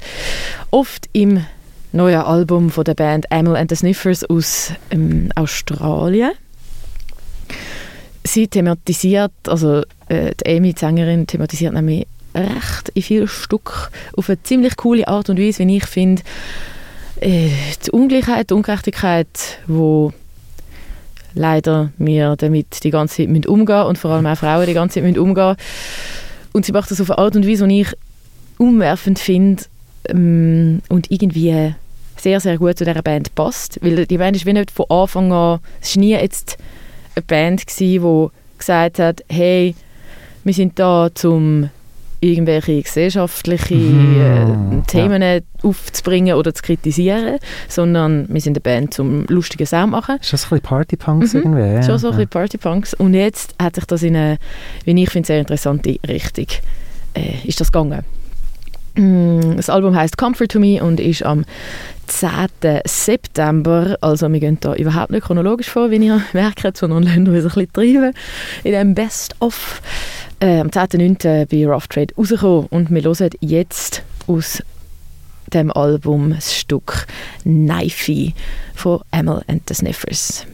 oft 0.70 1.08
im 1.12 1.44
neuen 1.92 2.20
Album 2.20 2.70
von 2.70 2.84
der 2.84 2.94
Band 2.94 3.30
Amel 3.32 3.56
and 3.56 3.70
the 3.70 3.76
Sniffers 3.76 4.24
aus 4.24 4.72
ähm, 4.90 5.30
Australien. 5.34 6.32
Sie 8.24 8.48
thematisiert, 8.48 9.32
also 9.46 9.82
äh, 10.08 10.32
die 10.34 10.56
Amy, 10.56 10.74
die 10.74 10.80
Sängerin, 10.80 11.26
thematisiert 11.26 11.72
nämlich 11.72 12.06
recht 12.34 12.90
in 12.94 13.02
vielen 13.02 13.28
Stück 13.28 13.90
auf 14.16 14.28
eine 14.28 14.42
ziemlich 14.42 14.76
coole 14.76 15.08
Art 15.08 15.30
und 15.30 15.38
Weise, 15.38 15.66
wie 15.66 15.76
ich 15.78 15.86
finde, 15.86 16.22
äh, 17.20 17.50
die 17.84 17.90
Ungleichheit, 17.90 18.50
die 18.50 18.54
Ungerechtigkeit, 18.54 19.58
wo 19.66 20.12
leider 21.34 21.90
wir 21.98 22.36
damit 22.36 22.84
die 22.84 22.90
ganze 22.90 23.26
Zeit 23.26 23.46
umgehen 23.46 23.76
müssen 23.76 23.88
und 23.88 23.98
vor 23.98 24.10
allem 24.10 24.26
auch 24.26 24.36
Frauen 24.36 24.66
die 24.66 24.74
ganze 24.74 24.94
Zeit 24.94 25.04
müssen 25.04 25.18
umgehen 25.18 25.56
Und 26.52 26.64
sie 26.64 26.72
macht 26.72 26.90
das 26.90 27.00
auf 27.00 27.10
eine 27.10 27.18
Art 27.18 27.36
und 27.36 27.46
Weise, 27.46 27.66
die 27.68 27.82
ich 27.82 27.92
umwerfend 28.58 29.18
finde 29.18 29.64
ähm, 30.08 30.80
und 30.88 31.10
irgendwie 31.10 31.74
sehr, 32.16 32.40
sehr 32.40 32.58
gut 32.58 32.78
zu 32.78 32.84
dieser 32.84 33.02
Band 33.02 33.34
passt. 33.34 33.78
Weil 33.82 34.06
die 34.06 34.18
Band 34.18 34.36
ist 34.36 34.46
wie 34.46 34.52
nicht 34.52 34.70
von 34.70 34.86
Anfang 34.88 35.32
an, 35.32 35.60
es 35.80 35.96
war 35.96 36.00
nie 36.00 36.12
jetzt 36.12 36.58
eine 37.14 37.22
Band, 37.22 37.66
gewesen, 37.66 38.30
die 38.32 38.58
gesagt 38.58 38.98
hat, 38.98 39.24
hey, 39.28 39.74
wir 40.44 40.54
sind 40.54 40.78
da 40.78 41.10
zum 41.14 41.70
irgendwelche 42.20 42.82
gesellschaftliche 42.82 43.74
Mhm, 43.74 44.80
äh, 44.80 44.86
Themen 44.86 45.42
aufzubringen 45.62 46.34
oder 46.36 46.52
zu 46.54 46.62
kritisieren, 46.62 47.38
sondern 47.68 48.26
wir 48.28 48.40
sind 48.40 48.56
eine 48.56 48.60
Band 48.60 48.94
zum 48.94 49.24
lustigen 49.28 49.66
Sound 49.66 49.92
machen. 49.92 50.16
Ist 50.20 50.32
das 50.32 50.44
ein 50.44 50.48
bisschen 50.50 50.62
Partypunks 50.62 51.34
Mhm. 51.34 51.40
irgendwie? 51.40 51.74
Ja, 51.74 51.82
Schon 51.82 51.98
so 51.98 52.08
ein 52.08 52.12
ja. 52.12 52.16
bisschen 52.18 52.30
Partypunks. 52.30 52.94
Und 52.94 53.14
jetzt 53.14 53.54
hat 53.60 53.76
sich 53.76 53.84
das 53.84 54.02
in 54.02 54.16
eine, 54.16 54.38
wie 54.84 55.00
ich 55.02 55.10
finde, 55.10 55.26
sehr 55.26 55.38
interessante 55.40 55.96
Richtung 56.08 56.46
äh, 57.14 57.46
ist 57.46 57.60
das 57.60 57.70
gegangen. 57.72 58.04
Mm, 58.94 59.56
Das 59.56 59.70
Album 59.70 59.94
heißt 59.96 60.16
Comfort 60.18 60.48
to 60.48 60.58
Me 60.60 60.82
und 60.82 60.98
ist 61.00 61.22
am 61.24 61.44
10. 62.08 62.30
September, 62.84 63.96
also 64.00 64.28
wir 64.32 64.40
gehen 64.40 64.58
da 64.60 64.74
überhaupt 64.74 65.10
nicht 65.10 65.24
chronologisch 65.26 65.68
vor, 65.68 65.90
wie 65.90 65.96
ihr 65.96 66.20
merkt, 66.32 66.76
sondern 66.76 67.02
lassen 67.04 67.28
uns 67.28 67.28
ein 67.28 67.42
bisschen 67.42 67.72
treiben 67.72 68.12
in 68.64 68.72
dem 68.72 68.94
Best-of. 68.94 69.80
Äh, 70.40 70.60
am 70.60 70.68
10.9. 70.68 71.46
bei 71.46 71.66
Rough 71.66 71.88
Trade 71.88 72.14
rausgekommen 72.16 72.66
und 72.66 72.90
wir 72.90 73.02
hören 73.02 73.30
jetzt 73.40 74.04
aus 74.28 74.62
dem 75.52 75.72
Album 75.72 76.30
das 76.30 76.54
Stück 76.54 77.06
Knifey 77.42 78.34
von 78.74 79.00
Emil 79.10 79.42
and 79.48 79.62
the 79.66 79.74
Sniffers. 79.74 80.46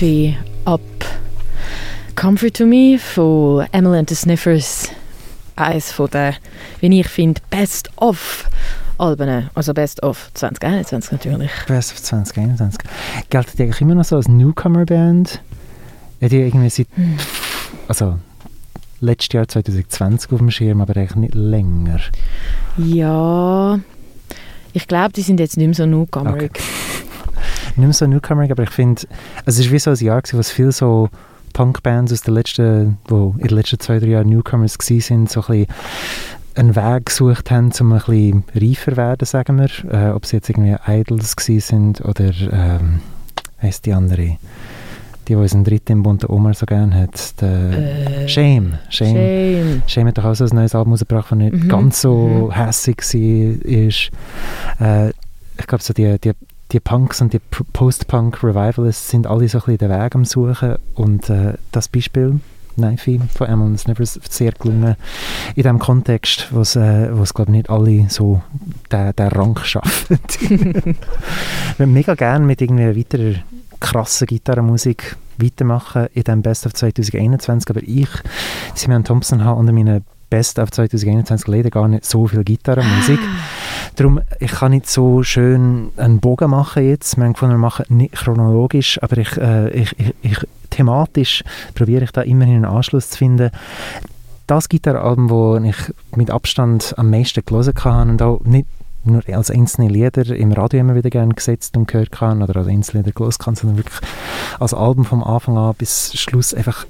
Knifey 0.00 0.34
ab 0.64 0.80
Comfort 2.16 2.54
to 2.54 2.64
Me 2.64 2.96
von 2.98 3.66
Emily 3.72 3.98
and 3.98 4.08
the 4.08 4.14
Sniffers. 4.14 4.88
Eines 5.56 5.94
den, 5.94 6.34
wie 6.80 7.00
ich 7.00 7.06
finde, 7.06 7.42
Best 7.50 7.90
of 7.96 8.48
Alben. 8.96 9.50
Also 9.54 9.74
Best 9.74 10.02
of 10.02 10.30
2021 10.32 11.12
natürlich. 11.12 11.50
Best 11.66 11.92
of 11.92 12.02
2021. 12.02 12.78
Gelten 13.28 13.50
die 13.58 13.62
eigentlich 13.64 13.80
immer 13.82 13.94
noch 13.94 14.06
so 14.06 14.16
als 14.16 14.26
Newcomer-Band? 14.26 15.42
Ja, 16.20 16.28
die 16.30 16.38
irgendwie 16.38 16.70
seit, 16.70 16.88
Hm. 16.94 17.18
also 17.86 18.18
letztes 19.02 19.34
Jahr 19.34 19.48
2020 19.48 20.32
auf 20.32 20.38
dem 20.38 20.50
Schirm, 20.50 20.80
aber 20.80 20.96
eigentlich 20.96 21.16
nicht 21.16 21.34
länger. 21.34 22.00
Ja, 22.78 23.78
ich 24.72 24.86
glaube, 24.86 25.12
die 25.12 25.22
sind 25.22 25.40
jetzt 25.40 25.58
nicht 25.58 25.66
mehr 25.66 25.74
so 25.74 25.84
newcomerig. 25.84 26.58
Nicht 27.76 27.86
mehr 27.86 27.92
so 27.92 28.06
Newcomer, 28.06 28.50
aber 28.50 28.62
ich 28.64 28.70
finde, 28.70 29.02
es 29.46 29.58
ist 29.58 29.70
wie 29.70 29.78
so 29.78 29.90
ein 29.90 29.96
Jahr 29.96 30.20
gewesen, 30.22 30.36
wo 30.36 30.40
es 30.40 30.50
viel 30.50 30.72
so 30.72 31.08
Punkbands 31.52 32.12
aus 32.12 32.22
den 32.22 32.34
letzten, 32.34 32.98
wo 33.08 33.34
in 33.38 33.48
den 33.48 33.56
letzten 33.56 33.80
zwei, 33.80 33.98
drei 33.98 34.08
Jahren 34.08 34.28
Newcomers 34.28 34.78
gewesen 34.78 35.00
sind, 35.00 35.30
so 35.30 35.40
ein 35.42 35.66
bisschen 35.66 35.66
einen 36.54 36.76
Weg 36.76 37.06
gesucht 37.06 37.50
haben, 37.50 37.70
um 37.80 37.92
ein 37.92 37.98
bisschen 38.00 38.44
reifer 38.54 38.90
zu 38.92 38.96
werden, 38.96 39.24
sagen 39.26 39.58
wir. 39.58 39.92
Äh, 39.92 40.10
ob 40.12 40.26
sie 40.26 40.36
jetzt 40.36 40.48
irgendwie 40.48 40.76
Idols 40.86 41.36
gewesen 41.36 41.60
sind 41.60 42.00
oder 42.04 42.32
ähm, 42.52 43.00
heisst 43.62 43.86
die 43.86 43.92
andere, 43.92 44.16
die, 44.22 44.38
die 45.28 45.34
unseren 45.36 45.64
dritten 45.64 45.92
im 45.92 46.02
Bund 46.02 46.28
Omar 46.28 46.54
so 46.54 46.66
gerne 46.66 46.94
hat, 46.94 47.42
Äh, 47.42 48.28
Shame. 48.28 48.78
Shame. 48.88 49.14
Shame. 49.14 49.82
Shame 49.86 50.08
hat 50.08 50.18
doch 50.18 50.24
auch 50.24 50.34
so 50.34 50.44
ein 50.44 50.50
neues 50.54 50.74
Album 50.74 50.92
rausgebracht, 50.92 51.30
das 51.30 51.38
nicht 51.38 51.52
Mhm, 51.54 51.68
ganz 51.68 52.00
so 52.00 52.50
mhm. 52.50 52.52
hässig 52.52 52.98
war. 53.14 55.06
Äh, 55.08 55.12
ich 55.58 55.66
glaube, 55.66 55.84
so 55.84 55.92
die, 55.92 56.18
die, 56.18 56.32
die 56.72 56.80
Punks 56.80 57.20
und 57.20 57.32
die 57.32 57.40
Post-Punk-Revivalists 57.72 59.10
sind 59.10 59.26
alle 59.26 59.48
so 59.48 59.58
ein 59.58 59.64
bisschen 59.64 59.78
den 59.78 59.90
Weg 59.90 60.14
am 60.14 60.24
Suchen. 60.24 60.76
Und 60.94 61.28
äh, 61.28 61.54
das 61.72 61.88
Beispiel, 61.88 62.40
Knifey 62.76 63.20
von 63.34 63.48
Amon 63.48 63.78
Snivers, 63.78 64.18
sehr 64.28 64.52
gelungen 64.52 64.96
in 65.50 65.62
diesem 65.62 65.78
Kontext, 65.78 66.48
wo 66.52 66.60
es, 66.60 66.76
äh, 66.76 67.16
wo 67.16 67.22
es 67.22 67.34
glaube 67.34 67.50
ich, 67.50 67.58
nicht 67.58 67.70
alle 67.70 68.06
so 68.08 68.42
den, 68.92 69.14
den 69.16 69.28
Rang 69.28 69.58
schaffen. 69.64 70.18
ich 70.40 70.50
würde 71.78 71.86
mega 71.86 72.14
gerne 72.14 72.44
mit 72.44 72.60
irgendwie 72.60 72.98
weiterer 72.98 73.34
krassen 73.80 74.26
Gitarrenmusik 74.26 75.16
weitermachen 75.38 76.06
in 76.12 76.22
diesem 76.22 76.42
Best 76.42 76.66
of 76.66 76.74
2021, 76.74 77.70
aber 77.70 77.82
ich, 77.82 78.08
Simon 78.74 79.04
Thompson, 79.04 79.44
habe 79.44 79.58
unter 79.58 79.72
meinen 79.72 80.04
Best 80.30 80.58
of 80.58 80.70
2021 80.70 81.48
leider 81.48 81.70
gar 81.70 81.88
nicht 81.88 82.04
so 82.04 82.26
viel 82.28 82.44
Gitarrenmusik. 82.44 83.18
Darum, 83.96 84.20
ich 84.38 84.52
kann 84.52 84.70
nicht 84.70 84.88
so 84.88 85.22
schön 85.22 85.90
einen 85.96 86.20
Bogen 86.20 86.50
machen 86.50 86.88
jetzt. 86.88 87.16
Wir 87.16 87.24
haben 87.24 87.32
gefunden, 87.32 87.56
wir 87.56 87.58
machen 87.58 87.84
nicht 87.88 88.14
chronologisch, 88.14 89.02
aber 89.02 89.18
ich, 89.18 89.36
äh, 89.36 89.70
ich, 89.70 89.98
ich, 89.98 90.14
ich, 90.22 90.38
thematisch 90.70 91.42
probiere 91.74 92.04
ich 92.04 92.12
da 92.12 92.22
immerhin 92.22 92.56
einen 92.56 92.64
Anschluss 92.64 93.10
zu 93.10 93.18
finden. 93.18 93.50
Das 94.46 94.68
Gitarrenalbum, 94.68 95.64
das 95.64 95.74
ich 95.74 96.16
mit 96.16 96.30
Abstand 96.30 96.94
am 96.96 97.10
meisten 97.10 97.44
gelesen 97.44 97.74
habe 97.84 98.10
und 98.10 98.22
auch 98.22 98.40
nicht 98.44 98.66
nur 99.02 99.22
als 99.32 99.50
einzelne 99.50 99.88
Lieder 99.88 100.26
im 100.34 100.52
Radio 100.52 100.80
immer 100.80 100.94
wieder 100.94 101.10
gerne 101.10 101.34
gesetzt 101.34 101.76
und 101.76 101.88
gehört 101.88 102.12
kann 102.12 102.42
oder 102.42 102.56
als 102.56 102.68
einzelne 102.68 103.02
Lieder 103.02 103.12
gelesen 103.12 103.38
kann, 103.38 103.54
sondern 103.54 103.78
wirklich 103.78 103.98
als 104.58 104.74
Album 104.74 105.04
vom 105.04 105.24
Anfang 105.24 105.56
an 105.56 105.74
bis 105.74 106.12
Schluss 106.14 106.54
einfach, 106.54 106.86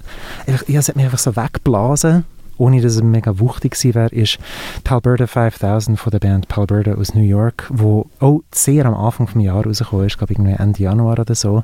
einfach 0.46 0.68
ja, 0.68 0.80
es 0.80 0.88
hat 0.88 0.96
mich 0.96 1.04
einfach 1.04 1.18
so 1.18 1.36
weggeblasen 1.36 2.24
ohne 2.60 2.80
dass 2.80 2.94
es 2.94 3.02
mega 3.02 3.38
wuchtig 3.38 3.72
gewesen 3.72 3.94
wäre, 3.94 4.08
ist 4.10 4.38
Palberta 4.84 5.26
5000 5.26 5.98
von 5.98 6.10
der 6.10 6.18
Band 6.18 6.48
Palberta 6.48 6.92
aus 6.92 7.14
New 7.14 7.22
York, 7.22 7.66
wo 7.70 8.06
auch 8.20 8.42
sehr 8.54 8.86
am 8.86 8.94
Anfang 8.94 9.26
des 9.26 9.42
Jahres 9.42 9.80
rausgekommen 9.80 10.06
ist, 10.06 10.18
glaube 10.18 10.32
ich 10.34 10.38
irgendwie 10.38 10.62
Ende 10.62 10.82
Januar 10.82 11.18
oder 11.18 11.34
so. 11.34 11.62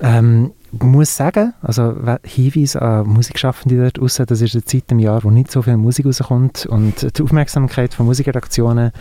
Ähm, 0.00 0.52
muss 0.72 1.16
sagen, 1.16 1.52
also 1.62 1.94
we- 1.96 2.20
Hinweise 2.22 2.80
an 2.80 3.06
Musikschaffende 3.06 3.76
dort 3.82 4.00
raus, 4.00 4.22
das 4.24 4.40
ist 4.40 4.54
eine 4.54 4.64
Zeit 4.64 4.84
im 4.88 4.98
Jahr, 5.00 5.24
wo 5.24 5.30
nicht 5.30 5.50
so 5.50 5.62
viel 5.62 5.76
Musik 5.76 6.06
rauskommt 6.06 6.66
und 6.66 7.16
die 7.18 7.22
Aufmerksamkeit 7.22 7.94
von 7.94 8.06
Musikredaktionen 8.06 8.92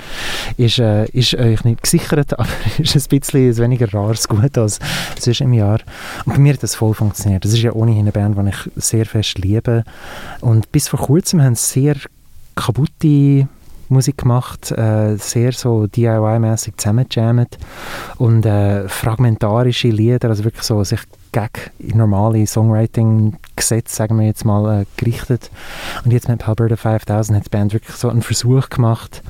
ist, 0.58 0.80
äh, 0.80 1.06
ist 1.12 1.36
euch 1.36 1.64
nicht 1.64 1.84
gesichert, 1.84 2.34
aber 2.40 2.48
ist 2.80 2.96
ein 2.96 3.20
bisschen 3.20 3.50
ein 3.50 3.58
weniger 3.58 3.94
rares 3.94 4.28
Gut 4.28 4.58
als 4.58 4.80
sonst 5.20 5.42
im 5.42 5.54
Jahr. 5.54 5.80
Und 6.26 6.34
bei 6.34 6.40
mir 6.40 6.54
hat 6.54 6.64
das 6.64 6.76
voll 6.76 6.94
funktioniert. 6.94 7.46
Das 7.46 7.54
ist 7.54 7.62
ja 7.62 7.72
ohnehin 7.74 8.00
eine 8.02 8.12
Band, 8.12 8.38
die 8.38 8.50
ich 8.50 8.72
sehr 8.84 9.06
fest 9.06 9.38
liebe 9.38 9.84
und 10.42 10.72
bis 10.72 10.88
vor 10.88 11.00
kurzem 11.00 11.42
haben 11.42 11.56
sie 11.56 11.82
sehr 11.82 11.96
kaputte 12.56 13.48
Musik 13.90 14.20
gemacht, 14.20 14.72
äh, 14.72 15.16
sehr 15.18 15.52
so 15.52 15.86
DIY-mäßig 15.88 16.78
zusammengejammt 16.78 17.58
und 18.18 18.46
äh, 18.46 18.88
fragmentarische 18.88 19.90
Lieder, 19.90 20.30
also 20.30 20.44
wirklich 20.44 20.64
so 20.64 20.84
sich 20.84 21.00
gegen 21.32 21.98
normale 21.98 22.46
Songwriting-Gesetze, 22.46 23.96
sagen 23.96 24.20
wir 24.20 24.26
jetzt 24.26 24.46
mal, 24.46 24.82
äh, 24.82 24.86
gerichtet. 24.98 25.50
Und 26.04 26.12
jetzt 26.12 26.28
mit 26.28 26.40
Palberta 26.40 26.76
5000 26.76 27.38
hat 27.38 27.46
die 27.46 27.50
Band 27.50 27.74
wirklich 27.74 27.96
so 27.96 28.10
einen 28.10 28.22
Versuch 28.22 28.70
gemacht, 28.70 29.24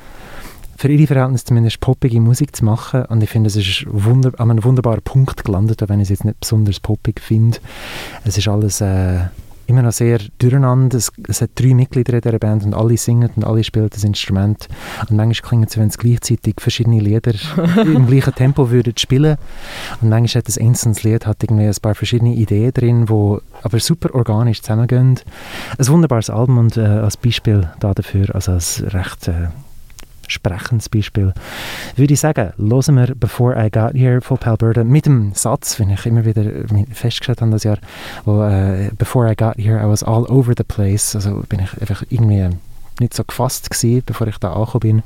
für 0.76 0.88
ihre 0.88 1.06
Verhältnisse 1.06 1.44
zumindest 1.44 1.80
poppige 1.80 2.20
Musik 2.20 2.56
zu 2.56 2.64
machen. 2.64 3.04
Und 3.04 3.22
ich 3.22 3.28
finde, 3.28 3.48
es 3.48 3.56
ist 3.56 3.84
wunder 3.86 4.32
an 4.38 4.50
einem 4.50 4.64
wunderbaren 4.64 5.02
Punkt 5.02 5.44
gelandet, 5.44 5.82
auch 5.82 5.90
wenn 5.90 6.00
ich 6.00 6.06
es 6.06 6.10
jetzt 6.10 6.24
nicht 6.24 6.40
besonders 6.40 6.80
poppig 6.80 7.20
finde. 7.20 7.58
Es 8.24 8.38
ist 8.38 8.48
alles 8.48 8.80
äh, 8.80 9.24
immer 9.70 9.82
noch 9.82 9.92
sehr 9.92 10.18
durcheinander. 10.38 10.98
Es, 10.98 11.12
es 11.28 11.40
hat 11.40 11.50
drei 11.54 11.74
Mitglieder 11.74 12.14
in 12.14 12.20
dieser 12.20 12.38
Band 12.38 12.64
und 12.64 12.74
alle 12.74 12.96
singen 12.96 13.30
und 13.34 13.44
alle 13.44 13.64
spielen 13.64 13.88
das 13.90 14.04
Instrument. 14.04 14.68
Und 15.08 15.16
manchmal 15.16 15.48
klingt 15.48 15.70
es, 15.70 15.78
wenn 15.78 15.90
sie 15.90 15.98
gleichzeitig 15.98 16.56
verschiedene 16.58 17.00
Lieder 17.00 17.32
im 17.84 18.06
gleichen 18.06 18.34
Tempo 18.34 18.70
würden 18.70 18.96
spielen. 18.96 19.36
Und 20.00 20.08
manchmal 20.08 20.40
hat 20.40 20.48
das 20.48 20.58
einzelnes 20.58 21.02
Lied 21.02 21.26
hat 21.26 21.42
irgendwie 21.42 21.66
ein 21.66 21.74
paar 21.80 21.94
verschiedene 21.94 22.34
Ideen 22.34 22.72
drin, 22.72 23.06
die 23.06 23.38
aber 23.62 23.80
super 23.80 24.14
organisch 24.14 24.60
zusammengehen. 24.60 25.20
Ein 25.78 25.88
wunderbares 25.88 26.30
Album 26.30 26.58
und 26.58 26.76
äh, 26.76 26.80
als 26.80 27.16
Beispiel 27.16 27.70
da 27.78 27.94
dafür, 27.94 28.34
also 28.34 28.52
als 28.52 28.82
recht 28.92 29.28
äh, 29.28 29.48
sprechendes 30.30 30.88
Beispiel, 30.88 31.32
würde 31.96 32.14
ich 32.14 32.20
sagen, 32.20 32.52
hören 32.56 32.96
wir 32.96 33.14
Before 33.14 33.54
I 33.56 33.70
Got 33.70 33.94
Here 33.94 34.20
von 34.20 34.38
Palberta 34.38 34.84
mit 34.84 35.06
dem 35.06 35.32
Satz, 35.34 35.76
den 35.76 35.90
ich 35.90 36.06
immer 36.06 36.24
wieder 36.24 36.44
festgestellt 36.92 37.40
habe 37.40 37.50
das 37.50 37.64
Jahr, 37.64 37.78
wo 38.24 38.42
äh, 38.42 38.90
Before 38.96 39.30
I 39.30 39.36
Got 39.36 39.56
Here, 39.56 39.78
I 39.78 39.88
was 39.88 40.02
all 40.02 40.24
over 40.30 40.54
the 40.56 40.64
place, 40.64 41.14
also 41.14 41.42
bin 41.48 41.60
ich 41.60 41.80
einfach 41.80 42.04
irgendwie 42.08 42.48
nicht 43.00 43.14
so 43.14 43.24
gefasst 43.24 43.70
gewesen, 43.70 44.02
bevor 44.06 44.26
ich 44.26 44.38
da 44.38 44.52
angekommen 44.52 44.80
bin. 44.80 45.02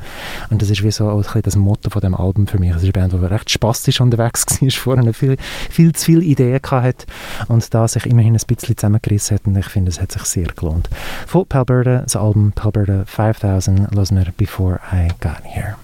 Und 0.50 0.62
das 0.62 0.70
ist 0.70 0.82
wie 0.82 0.90
so 0.90 1.22
das 1.22 1.56
Motto 1.56 1.90
von 1.90 2.00
dem 2.00 2.14
Album 2.14 2.46
für 2.46 2.58
mich. 2.58 2.70
Es 2.70 2.82
ist 2.82 2.84
eine 2.84 3.08
Band, 3.08 3.12
die 3.12 3.26
recht 3.26 3.50
spastisch 3.50 4.00
unterwegs 4.00 4.44
war, 4.60 4.70
vorher 4.70 5.14
viel, 5.14 5.36
viel 5.70 5.92
zu 5.92 6.04
viele 6.06 6.22
Ideen 6.22 6.60
hatte 6.70 7.06
und 7.48 7.72
da 7.72 7.88
sich 7.88 8.06
immerhin 8.06 8.34
ein 8.34 8.40
bisschen 8.46 8.76
zusammengerissen 8.76 9.36
hat 9.36 9.46
und 9.46 9.56
ich 9.56 9.66
finde, 9.66 9.90
es 9.90 10.00
hat 10.00 10.12
sich 10.12 10.24
sehr 10.24 10.48
gelohnt. 10.48 10.88
Von 11.26 11.46
Palberta, 11.46 11.98
das 11.98 12.16
Album 12.16 12.52
Palberta 12.52 13.04
5000, 13.06 13.90
hören 13.92 14.08
wir 14.10 14.32
Before 14.36 14.80
I 14.92 15.08
Got 15.20 15.44
Here. 15.44 15.76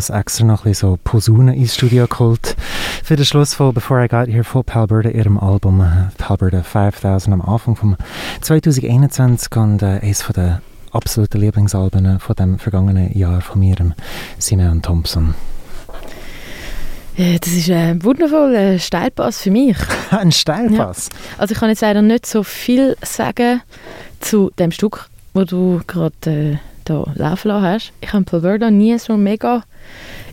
Schluss 0.01 0.09
extra 0.09 0.47
noch 0.47 0.65
ein 0.65 0.71
bisschen 0.71 0.91
so 0.93 0.99
Posaunen 1.05 1.55
ins 1.55 1.75
Studio 1.75 2.07
geholt. 2.07 2.57
Für 3.05 3.17
den 3.17 3.27
Schluss 3.27 3.53
von 3.53 3.75
Before 3.75 4.03
I 4.03 4.09
Got 4.09 4.29
Here 4.29 4.45
von 4.45 4.65
Palberta, 4.65 5.11
ihrem 5.11 5.39
Album 5.39 5.83
äh, 5.83 6.09
Palberta 6.17 6.63
5000 6.63 7.35
am 7.35 7.43
Anfang 7.43 7.77
von 7.77 7.97
2021 8.41 9.55
und 9.57 9.83
äh, 9.83 10.01
eines 10.01 10.27
den 10.27 10.59
absoluten 10.93 11.39
Lieblingsalben 11.39 12.19
von 12.19 12.35
dem 12.35 12.59
vergangenen 12.59 13.13
Jahr 13.13 13.43
von 13.43 13.61
mir, 13.61 13.77
Simeon 14.39 14.81
Thompson. 14.81 15.35
Ja, 17.19 17.37
das 17.39 17.53
ist 17.53 17.69
ein 17.69 18.03
wundervoller 18.03 18.79
Steilpass 18.79 19.43
für 19.43 19.51
mich. 19.51 19.77
Ein 20.11 20.33
Steilpass. 20.33 21.11
Also 21.37 21.53
ich 21.53 21.61
kann 21.61 21.69
jetzt 21.69 21.83
leider 21.83 22.01
nicht 22.01 22.25
so 22.25 22.43
viel 22.43 22.97
sagen 23.03 23.61
zu 24.21 24.51
dem 24.59 24.71
Stück, 24.71 25.11
wo 25.35 25.45
du 25.45 25.83
gerade 25.87 26.15
äh, 26.25 26.57
da 26.91 27.13
laufen 27.15 27.49
lassen 27.49 27.63
hast. 27.65 27.93
Ich 28.01 28.13
habe 28.13 28.25
Palverda 28.25 28.71
nie 28.71 28.99
so 28.99 29.17
mega, 29.17 29.63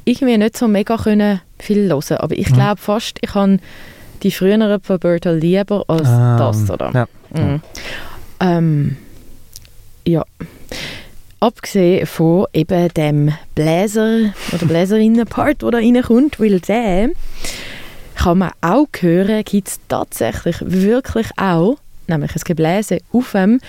irgendwie 0.05 0.37
nicht 0.37 0.57
so 0.57 0.67
mega 0.67 0.97
können 0.97 1.41
viel 1.59 1.87
hören, 1.89 2.17
aber 2.19 2.35
ich 2.37 2.49
Mhm. 2.49 2.53
glaube 2.55 2.77
fast, 2.81 3.17
ich 3.21 3.33
habe 3.33 3.59
die 4.23 4.31
früheren 4.31 4.81
Palverda 4.81 5.31
lieber 5.31 5.83
als 5.87 6.07
Ähm, 6.07 6.37
das, 6.37 6.69
oder? 6.69 6.91
Ja. 6.93 7.07
Mhm. 7.39 7.61
Ähm, 8.39 8.97
ja. 10.05 10.23
Abgesehen 11.39 12.07
von 12.07 12.47
eben 12.53 12.87
dem 12.95 13.31
Bläser 13.53 14.31
oder 14.53 14.65
Bläserinnen-Part, 14.67 15.61
der 15.61 15.71
da 15.71 15.77
reinkommt, 15.77 16.39
weil 16.39 16.59
der 16.59 17.09
kann 18.15 18.39
man 18.39 18.51
auch 18.61 18.87
hören, 18.99 19.43
gibt 19.43 19.67
es 19.67 19.79
tatsächlich 19.87 20.55
wirklich 20.61 21.27
auch, 21.37 21.77
nämlich 22.07 22.35
ein 22.35 22.41
Gebläse 22.45 22.99
auf 23.11 23.31
dem 23.31 23.59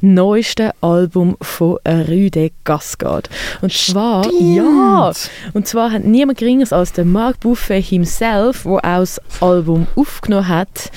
neuesten 0.00 0.70
Album 0.80 1.36
von 1.40 1.78
Rüde 1.86 2.50
Gasgard. 2.64 3.28
Und 3.60 3.72
zwar, 3.72 4.26
ja, 4.32 5.12
und 5.52 5.66
zwar 5.66 5.92
hat 5.92 6.04
niemand 6.04 6.38
geringeres 6.38 6.72
als 6.72 6.92
der 6.92 7.04
Mark 7.04 7.40
Buffet 7.40 7.80
himself, 7.80 8.62
der 8.62 8.72
auch 8.72 8.80
das 8.80 9.20
Album 9.40 9.86
aufgenommen 9.96 10.48
hat, 10.48 10.90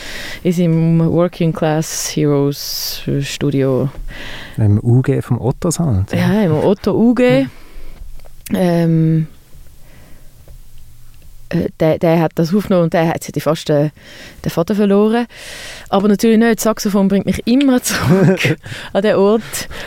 in 0.44 0.52
seinem 0.52 1.12
Working 1.12 1.54
Class 1.54 2.16
Heroes 2.16 3.02
Studio 3.22 3.90
Im 4.58 4.80
UG 4.84 5.22
vom 5.22 5.42
Otto 5.42 5.72
Sand. 5.72 6.12
ja, 6.14 6.44
im 6.44 6.54
Otto 6.54 6.92
UG. 6.92 7.48
Ähm, 8.54 9.28
äh, 9.30 9.40
der, 11.80 12.00
der 12.00 12.20
hat 12.22 12.32
das 12.36 12.54
aufgenommen 12.54 12.86
und 12.86 12.94
der 12.94 13.08
hat 13.08 13.24
sich 13.24 13.44
fast 13.44 13.70
den, 13.70 13.92
den 14.46 14.50
Vater 14.50 14.76
verloren. 14.76 15.26
Aber 15.90 16.08
natürlich 16.08 16.38
nicht. 16.38 16.56
Das 16.58 16.64
Saxophon 16.64 17.08
bringt 17.08 17.26
mich 17.26 17.46
immer 17.48 17.82
zurück 17.82 18.58
an 18.94 19.02
den 19.02 19.16
Ort, 19.16 19.42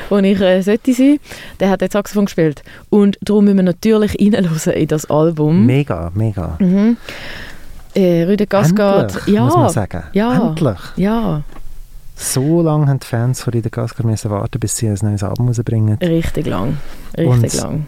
wo 0.08 0.18
ich 0.18 0.40
äh, 0.40 0.62
sollte 0.62 0.92
sein. 0.94 1.18
Der 1.60 1.70
hat 1.70 1.80
den 1.80 1.90
Saxophon 1.90 2.26
gespielt. 2.26 2.62
Und 2.90 3.18
darum 3.22 3.44
müssen 3.44 3.56
wir 3.58 3.62
natürlich 3.64 4.16
reinhören 4.20 4.72
in 4.74 4.88
das 4.88 5.08
Album. 5.10 5.66
Mega, 5.66 6.10
mega. 6.14 6.56
Mhm. 6.60 6.96
Äh, 7.94 8.24
Rüde 8.24 8.46
Gasgard. 8.46 9.14
Endlich, 9.16 9.34
Ja, 9.34 9.44
muss 9.44 9.54
man 9.54 9.68
sagen. 9.70 10.02
ja. 10.12 10.48
Endlich. 10.48 10.78
ja, 10.96 11.42
So 12.16 12.60
lange 12.62 12.86
haben 12.88 12.98
die 13.00 13.06
Fans 13.06 13.40
von 13.42 13.52
Rüde 13.54 13.70
Gasgard 13.70 14.04
müssen 14.06 14.30
warten, 14.30 14.58
bis 14.60 14.76
sie 14.76 14.88
ein 14.88 14.98
neues 15.02 15.22
Album 15.22 15.48
rausbringen. 15.48 15.98
richtig 15.98 16.46
lang. 16.46 16.78
Richtig 17.16 17.28
Und- 17.54 17.54
lang. 17.54 17.86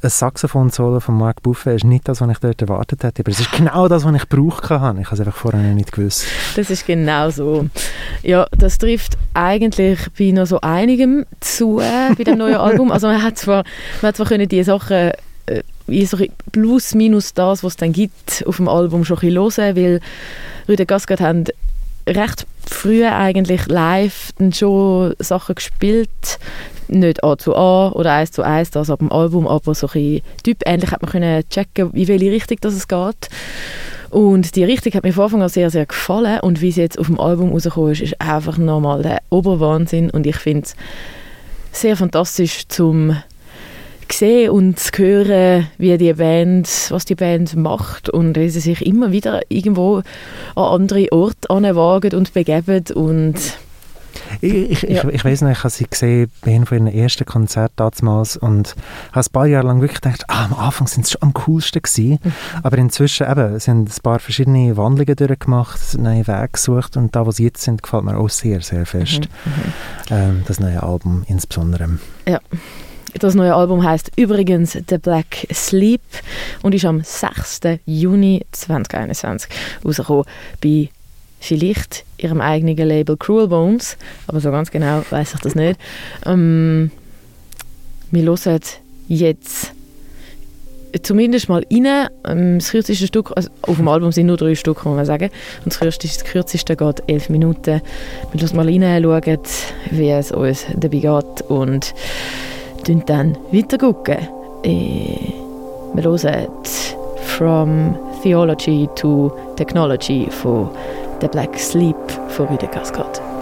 Ein 0.00 0.10
Saxophon-Solo 0.10 1.00
von 1.00 1.16
Mark 1.18 1.42
Buffet 1.42 1.74
ist 1.74 1.84
nicht 1.84 2.06
das, 2.06 2.20
was 2.20 2.30
ich 2.30 2.38
dort 2.38 2.62
erwartet 2.62 3.02
hätte, 3.02 3.22
aber 3.22 3.32
es 3.32 3.40
ist 3.40 3.50
genau 3.50 3.88
das, 3.88 4.04
was 4.04 4.14
ich 4.14 4.28
gebraucht 4.28 4.70
habe. 4.70 5.00
Ich 5.00 5.06
habe 5.06 5.14
es 5.16 5.20
einfach 5.20 5.36
vorher 5.36 5.60
noch 5.60 5.74
nicht 5.74 5.90
gewusst. 5.90 6.24
Das 6.54 6.70
ist 6.70 6.86
genau 6.86 7.30
so. 7.30 7.68
Ja, 8.22 8.46
das 8.56 8.78
trifft 8.78 9.18
eigentlich 9.34 9.98
bei 10.16 10.30
noch 10.30 10.46
so 10.46 10.60
einigem 10.60 11.26
zu 11.40 11.80
äh, 11.80 12.14
bei 12.16 12.22
dem 12.22 12.38
neuen 12.38 12.54
Album. 12.58 12.92
Also 12.92 13.08
man 13.08 13.20
hat 13.20 13.38
zwar, 13.38 13.64
man 14.00 14.10
hat 14.10 14.16
zwar 14.16 14.26
können 14.26 14.48
die 14.48 14.62
Sachen 14.62 15.10
äh, 15.46 15.62
wie 15.88 16.06
so 16.06 16.16
plus 16.52 16.94
minus 16.94 17.34
das, 17.34 17.64
was 17.64 17.72
es 17.72 17.76
dann 17.76 17.92
gibt, 17.92 18.44
auf 18.46 18.58
dem 18.58 18.68
Album 18.68 19.04
schon 19.04 19.18
ein 19.18 19.34
bisschen 19.34 19.64
hören, 19.64 19.76
weil 19.76 20.00
Rüde 20.68 20.86
Gasgard 20.86 21.20
haben 21.20 21.44
recht 22.08 22.46
früh 22.66 23.04
eigentlich 23.04 23.66
live 23.66 24.32
dann 24.38 24.52
schon 24.52 25.14
Sachen 25.18 25.54
gespielt, 25.54 26.38
nicht 26.88 27.22
A 27.24 27.36
zu 27.36 27.54
A 27.54 27.90
oder 27.90 28.12
eins 28.12 28.32
zu 28.32 28.42
eins, 28.42 28.70
das 28.70 28.90
ab 28.90 29.00
dem 29.00 29.12
Album, 29.12 29.46
aber 29.46 29.74
so 29.74 29.86
ein 29.88 29.92
bisschen 29.92 30.22
typähnlich 30.42 30.90
hat 30.90 31.02
man 31.02 31.10
können 31.10 31.48
checken, 31.48 31.92
in 31.92 32.08
welche 32.08 32.30
Richtung 32.30 32.58
das 32.60 32.74
es 32.74 32.88
geht. 32.88 33.28
Und 34.10 34.56
die 34.56 34.64
Richtung 34.64 34.94
hat 34.94 35.04
mir 35.04 35.12
von 35.12 35.24
Anfang 35.24 35.42
an 35.42 35.48
sehr, 35.50 35.70
sehr 35.70 35.84
gefallen 35.84 36.40
und 36.40 36.62
wie 36.62 36.72
sie 36.72 36.80
jetzt 36.80 36.98
auf 36.98 37.06
dem 37.06 37.20
Album 37.20 37.52
rausgekommen 37.52 37.92
ist, 37.92 38.00
ist 38.00 38.20
einfach 38.20 38.56
nochmal 38.56 39.02
der 39.02 39.20
Oberwahnsinn 39.28 40.10
und 40.10 40.26
ich 40.26 40.36
finde 40.36 40.62
es 40.64 40.76
sehr 41.72 41.96
fantastisch 41.96 42.66
zum 42.68 43.16
sehen 44.12 44.50
und 44.50 44.78
zu 44.78 44.90
hören, 44.98 45.66
wie 45.78 45.96
die 45.98 46.12
Band, 46.12 46.68
was 46.90 47.04
die 47.04 47.14
Band 47.14 47.56
macht 47.56 48.08
und 48.08 48.36
wie 48.36 48.48
sie 48.48 48.60
sich 48.60 48.84
immer 48.84 49.12
wieder 49.12 49.42
irgendwo 49.48 49.98
an 50.54 50.64
andere 50.64 51.10
Orte 51.12 51.50
anwagen 51.50 52.14
und 52.14 52.32
begeben 52.32 52.84
und 52.94 53.34
Ich, 54.40 54.52
ich, 54.52 54.82
Ja. 54.82 55.04
ich, 55.04 55.14
ich 55.14 55.24
weiß 55.24 55.42
noch, 55.42 55.50
ich 55.50 55.58
habe 55.58 55.70
sie 55.70 55.86
gesehen 55.88 56.30
bei 56.42 56.54
einem 56.54 56.66
von 56.66 56.78
ihren 56.78 56.86
ersten 56.88 57.24
Konzerten 57.24 57.74
damals 57.76 58.36
und 58.36 58.74
habe 59.12 59.26
ein 59.26 59.32
paar 59.32 59.46
Jahre 59.46 59.66
lang 59.66 59.80
wirklich 59.80 60.00
gedacht, 60.00 60.24
ah, 60.28 60.44
am 60.46 60.54
Anfang 60.54 60.86
sind 60.86 61.06
sie 61.06 61.12
schon 61.12 61.22
am 61.22 61.34
coolsten 61.34 61.80
gewesen. 61.82 62.18
Mhm. 62.22 62.32
Aber 62.62 62.78
inzwischen 62.78 63.30
eben, 63.30 63.60
haben 63.60 63.80
ein 63.84 64.02
paar 64.02 64.18
verschiedene 64.18 64.76
Wandlungen 64.76 65.14
durchgemacht, 65.14 65.96
neue 65.98 66.26
Wege 66.26 66.48
gesucht 66.52 66.96
und 66.96 67.14
da, 67.14 67.26
wo 67.26 67.30
sie 67.30 67.44
jetzt 67.44 67.62
sind, 67.62 67.82
gefällt 67.82 68.04
mir 68.04 68.16
auch 68.18 68.28
sehr, 68.28 68.60
sehr 68.60 68.86
fest. 68.86 69.28
Ähm, 70.10 70.42
das 70.46 70.58
neue 70.58 70.82
Album 70.82 71.24
insbesondere. 71.28 71.98
Das 73.14 73.34
neue 73.34 73.54
Album 73.54 73.82
heißt 73.82 74.12
übrigens 74.16 74.72
The 74.72 74.98
Black 74.98 75.46
Sleep 75.52 76.02
und 76.62 76.74
ist 76.74 76.84
am 76.84 77.02
6. 77.02 77.60
Juni 77.86 78.44
2021 78.52 79.50
rausgekommen 79.84 80.24
bei 80.62 80.90
vielleicht 81.40 82.04
ihrem 82.18 82.40
eigenen 82.40 82.76
Label 82.76 83.16
Cruel 83.16 83.48
Bones, 83.48 83.96
aber 84.26 84.40
so 84.40 84.50
ganz 84.50 84.70
genau 84.70 85.02
weiß 85.08 85.34
ich 85.34 85.40
das 85.40 85.54
nicht. 85.54 85.80
Ähm, 86.26 86.90
wir 88.10 88.24
hören 88.24 88.60
jetzt 89.08 89.72
zumindest 91.02 91.48
mal 91.48 91.64
rein. 91.72 92.08
Ähm, 92.26 92.58
das 92.58 92.70
kürzeste 92.70 93.06
Stück, 93.06 93.32
also 93.34 93.48
auf 93.62 93.76
dem 93.76 93.88
Album 93.88 94.12
sind 94.12 94.26
nur 94.26 94.36
drei 94.36 94.54
Stück, 94.54 94.82
kann 94.82 94.94
man 94.94 95.06
sagen. 95.06 95.30
Und 95.64 95.72
das 95.72 95.78
kürzeste, 95.78 96.08
das 96.08 96.24
kürzeste 96.24 96.76
geht 96.76 97.02
elf 97.06 97.28
Minuten. 97.30 97.80
Wir 98.32 98.40
hören 98.40 98.56
mal 98.56 98.66
rein, 98.66 99.02
schauen, 99.02 99.38
wie 99.90 100.10
es 100.10 100.32
uns 100.32 100.66
dabei 100.76 100.98
geht 100.98 101.42
und 101.48 101.94
schauen 102.88 103.02
dann 103.06 103.36
weiter. 103.52 103.78
Gucken. 103.78 104.16
Äh, 104.64 105.34
wir 105.94 106.04
hören 106.04 106.48
From 107.36 107.96
Theology 108.22 108.88
to 108.94 109.30
Technology 109.56 110.28
von 110.30 110.70
The 111.20 111.28
Black 111.28 111.58
Sleep 111.58 111.96
von 112.28 112.46
Rüde 112.48 112.66
Cascade. 112.66 113.37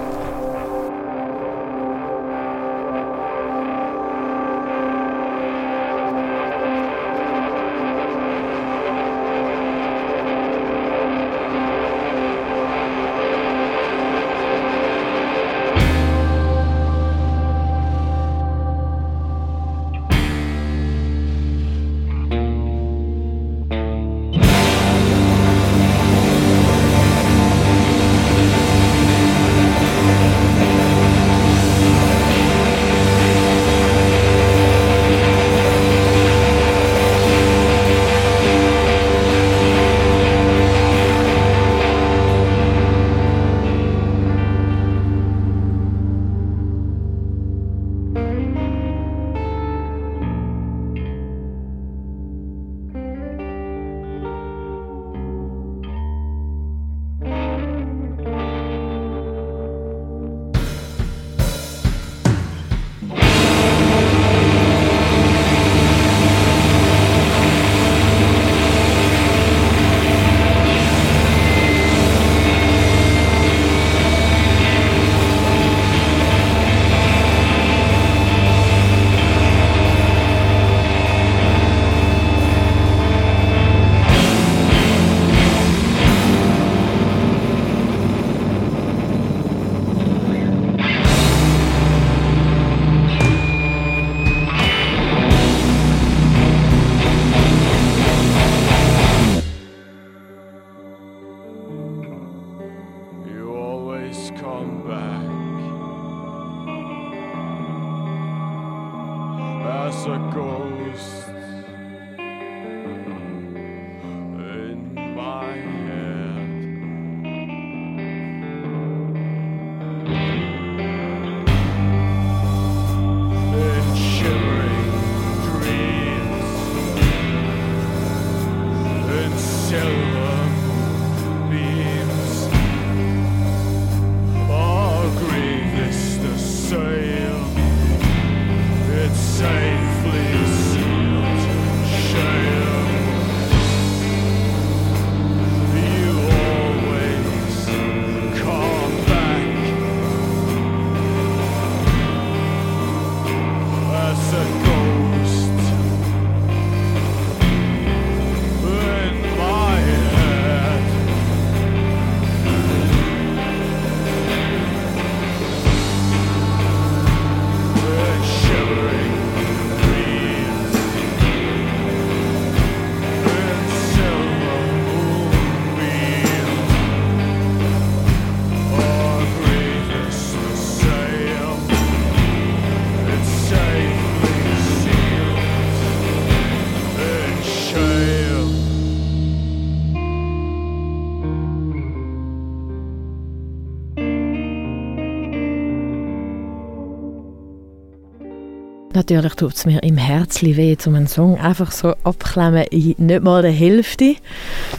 Natürlich 199.08 199.34
tut 199.34 199.54
es 199.54 199.66
mir 199.66 199.80
im 199.84 199.98
Herzli 199.98 200.56
weh, 200.56 200.76
um 200.84 200.96
einen 200.96 201.06
Song 201.06 201.38
einfach 201.38 201.70
so 201.70 201.94
abklemmen 202.02 202.64
in 202.72 202.96
nicht 202.98 203.22
mal 203.22 203.40
der 203.40 203.52
Hälfte. 203.52 204.16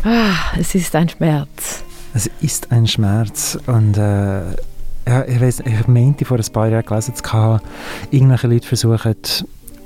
Ah, 0.03 0.33
es 0.59 0.75
ist 0.75 0.93
ein 0.97 1.07
Schmerz. 1.07 1.81
Es 2.13 2.29
ist 2.41 2.69
ein 2.73 2.87
Schmerz 2.87 3.57
und 3.67 3.95
äh, 3.97 4.41
ja, 5.07 5.23
ich 5.25 5.39
weiß, 5.39 5.61
ich 5.61 5.87
meinte 5.87 6.25
vor 6.25 6.39
ein 6.39 6.51
paar 6.51 6.67
Jahren 6.67 6.85
gelesen 6.85 7.15
zu 7.15 7.31
haben, 7.31 7.61
irgendwelche 8.11 8.47
Leute 8.47 8.67
versuchen 8.67 9.15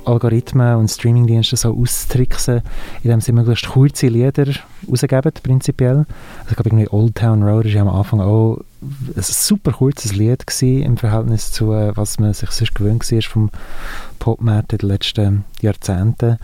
Algorithmen 0.04 0.74
und 0.74 0.90
Streamingdienste 0.90 1.56
so 1.56 1.78
auszutricksen, 1.80 2.62
indem 3.04 3.20
sie 3.20 3.30
möglichst 3.30 3.68
kurze 3.68 4.08
Lieder 4.08 4.46
rausgeben, 4.88 5.32
prinzipiell. 5.42 5.98
Also 5.98 6.50
ich 6.50 6.56
glaube, 6.56 6.70
irgendwie 6.70 6.88
Old 6.88 7.14
Town 7.14 7.42
Road 7.42 7.66
ist 7.66 7.74
ja 7.74 7.82
am 7.82 7.88
Anfang 7.88 8.20
auch 8.20 8.58
ein 8.82 9.22
super 9.22 9.72
kurzes 9.72 10.14
Lied 10.14 10.46
gewesen, 10.46 10.82
im 10.82 10.96
Verhältnis 10.96 11.52
zu, 11.52 11.72
äh, 11.72 11.96
was 11.96 12.18
man 12.18 12.34
sich 12.34 12.50
sonst 12.50 12.74
gewöhnt 12.74 13.10
war 13.10 13.22
vom 13.22 13.50
Popmarkt 14.18 14.72
in 14.72 14.78
den 14.78 14.88
letzten 14.88 15.44
Jahrzehnten. 15.60 16.38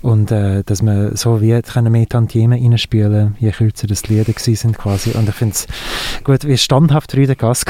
Und 0.00 0.30
äh, 0.30 0.62
dass 0.64 0.82
man 0.82 1.14
so 1.16 1.40
wie 1.40 1.60
können 1.62 1.92
mehr 1.92 2.08
Tantiemen 2.08 2.60
reinspielen 2.60 3.36
je 3.38 3.50
kürzer 3.50 3.86
das 3.86 4.08
Lieder 4.08 4.32
gewesen 4.32 4.56
sind 4.56 4.78
quasi. 4.78 5.10
Und 5.10 5.28
ich 5.28 5.34
finde 5.34 5.54
es 5.54 5.66
gut, 6.24 6.44
wie 6.46 6.56
standhaft 6.56 7.14
Rüde 7.16 7.36
Gas 7.36 7.64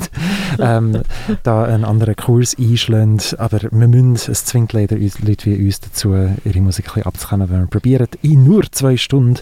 ähm, 0.58 1.02
da 1.42 1.64
einen 1.64 1.84
anderen 1.84 2.16
Kurs 2.16 2.56
einschlägt. 2.58 3.38
Aber 3.38 3.60
wir 3.62 3.88
müssen, 3.88 4.30
es 4.30 4.44
zwingt 4.44 4.72
leider 4.72 4.96
Leute 4.96 5.46
wie 5.46 5.64
uns 5.64 5.80
dazu, 5.80 6.14
ihre 6.44 6.60
Musik 6.60 6.88
ein 6.88 6.94
bisschen 6.94 7.06
abzukommen, 7.06 7.50
wenn 7.50 7.60
wir 7.60 7.66
probieren, 7.66 8.08
in 8.22 8.44
nur 8.44 8.70
zwei 8.70 8.96
Stunden 8.96 9.40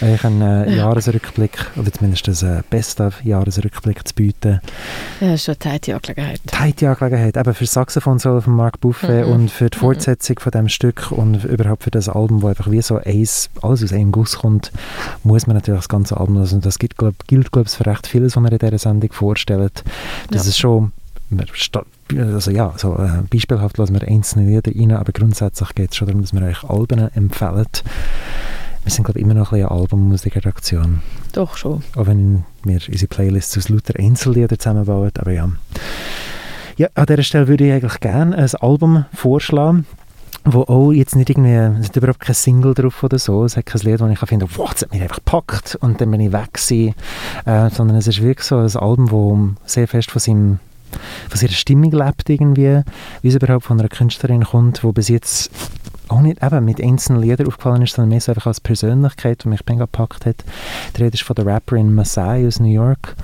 äh, 0.00 0.16
einen 0.26 0.42
äh, 0.42 0.76
Jahresrückblick, 0.76 1.66
oder 1.76 1.92
zumindest 1.92 2.28
ein 2.44 2.58
äh, 2.58 2.62
Best-of-Jahresrückblick 2.70 4.06
zu 4.06 4.14
bieten. 4.14 4.60
Ja, 5.20 5.28
das 5.28 5.34
ist 5.40 5.44
schon 5.44 5.54
eine 5.54 5.78
tighte 5.78 5.94
Angelegenheit. 5.94 6.40
Tighte 6.46 6.88
Angelegenheit, 6.90 7.36
eben 7.36 7.54
für 7.54 7.64
das 7.64 7.72
Saxophon-Solo 7.72 8.40
von 8.42 8.54
Mark 8.56 8.80
Buffet 8.80 9.24
Mhm. 9.26 9.32
und 9.32 9.50
für 9.50 9.70
die 9.70 9.78
Fortsetzung 9.78 10.38
von 10.38 10.52
dem 10.52 10.68
Stück 10.68 11.10
und 11.12 11.44
überhaupt 11.44 11.84
für 11.84 11.90
das 11.90 12.08
Album, 12.08 12.42
wo 12.42 12.48
einfach 12.48 12.70
wie 12.70 12.82
so 12.82 12.96
eins, 12.96 13.50
alles 13.62 13.82
aus 13.82 13.92
einem 13.92 14.12
Guss 14.12 14.38
kommt, 14.38 14.72
muss 15.22 15.46
man 15.46 15.56
natürlich 15.56 15.80
das 15.80 15.88
ganze 15.88 16.16
Album. 16.18 16.36
Und 16.36 16.66
das 16.66 16.78
gilt, 16.78 16.96
glaub, 16.96 17.14
glaube 17.26 17.62
ich, 17.66 17.70
für 17.70 17.86
recht 17.86 18.06
vieles, 18.06 18.36
was 18.36 18.42
wir 18.42 18.52
in 18.52 18.58
dieser 18.58 18.78
Sendung 18.78 19.12
vorstellen. 19.12 19.70
Das 20.30 20.44
Ja. 20.44 20.48
ist 20.50 20.58
schon, 20.58 20.92
also 22.16 22.50
ja, 22.50 22.72
so 22.76 22.96
äh, 22.96 23.22
beispielhaft 23.30 23.78
lassen 23.78 23.94
wir 23.98 24.06
einzelne 24.06 24.46
Lieder 24.46 24.72
rein, 24.74 24.92
aber 24.92 25.12
grundsätzlich 25.12 25.74
geht 25.74 25.90
es 25.90 25.96
schon 25.96 26.06
darum, 26.08 26.22
dass 26.22 26.32
wir 26.32 26.42
euch 26.42 26.62
Alben 26.64 26.98
empfehlen. 27.14 27.66
Wir 28.84 28.92
sind, 28.92 29.04
glaube 29.04 29.18
ich, 29.18 29.24
immer 29.24 29.34
noch 29.34 29.52
ein 29.52 29.58
bisschen 29.58 29.70
eine 29.70 29.80
Albummusikredaktion. 29.80 31.00
Doch 31.32 31.56
schon. 31.56 31.82
Auch 31.96 32.06
wenn 32.06 32.44
wir 32.64 32.80
unsere 32.86 33.08
Playlists 33.08 33.56
aus 33.56 33.70
lauter 33.70 33.98
Einzellieder 33.98 34.58
zusammenbauen. 34.58 35.10
Aber 35.18 35.32
ja. 35.32 35.48
ja, 36.76 36.88
an 36.94 37.06
dieser 37.06 37.22
Stelle 37.22 37.48
würde 37.48 37.66
ich 37.66 37.72
eigentlich 37.72 38.00
gerne 38.00 38.36
ein 38.36 38.54
Album 38.60 39.06
vorschlagen, 39.14 39.86
wo 40.44 40.62
auch 40.62 40.92
jetzt 40.92 41.16
nicht 41.16 41.30
irgendwie, 41.30 41.80
es 41.80 41.86
ist 41.86 41.96
überhaupt 41.96 42.20
kein 42.20 42.34
Single 42.34 42.74
drauf 42.74 43.02
oder 43.02 43.18
so, 43.18 43.46
es 43.46 43.56
hat 43.56 43.64
kein 43.64 43.80
Lied, 43.80 44.00
wo 44.00 44.06
ich 44.06 44.18
finde, 44.18 44.46
wow, 44.54 44.70
das 44.70 44.82
hat 44.82 44.92
mich 44.92 45.00
einfach 45.00 45.16
gepackt 45.16 45.76
und 45.80 46.00
dann 46.02 46.10
bin 46.10 46.20
ich 46.20 46.32
weg 46.32 46.52
gewesen, 46.52 46.94
äh, 47.46 47.70
sondern 47.70 47.96
es 47.96 48.06
ist 48.06 48.20
wirklich 48.20 48.46
so 48.46 48.58
ein 48.58 48.76
Album, 48.76 49.10
wo 49.10 49.48
sehr 49.64 49.88
fest 49.88 50.10
von 50.10 50.20
seinem 50.20 50.58
von 51.28 51.40
ihrer 51.40 51.52
Stimmung 51.52 51.90
lebt 51.90 52.28
irgendwie, 52.30 52.82
wie 53.22 53.28
es 53.28 53.34
überhaupt 53.34 53.64
von 53.64 53.80
einer 53.80 53.88
Künstlerin 53.88 54.44
kommt, 54.44 54.84
wo 54.84 54.92
bis 54.92 55.08
jetzt 55.08 55.50
auch 56.08 56.20
nicht 56.20 56.42
eben 56.42 56.64
mit 56.64 56.82
einzelnen 56.82 57.22
Liedern 57.22 57.46
aufgefallen 57.46 57.82
ist, 57.82 57.94
sondern 57.94 58.10
mehr 58.10 58.20
so 58.20 58.32
einfach 58.32 58.46
als 58.46 58.60
Persönlichkeit, 58.60 59.44
die 59.44 59.48
mich 59.48 59.60
mega 59.66 59.84
gepackt 59.84 60.26
hat. 60.26 60.44
Die 60.96 61.02
Rede 61.02 61.14
ist 61.14 61.22
von 61.22 61.34
der 61.34 61.46
Rapperin 61.46 61.94
Masai 61.94 62.46
aus 62.46 62.60
New 62.60 62.72
York, 62.72 63.14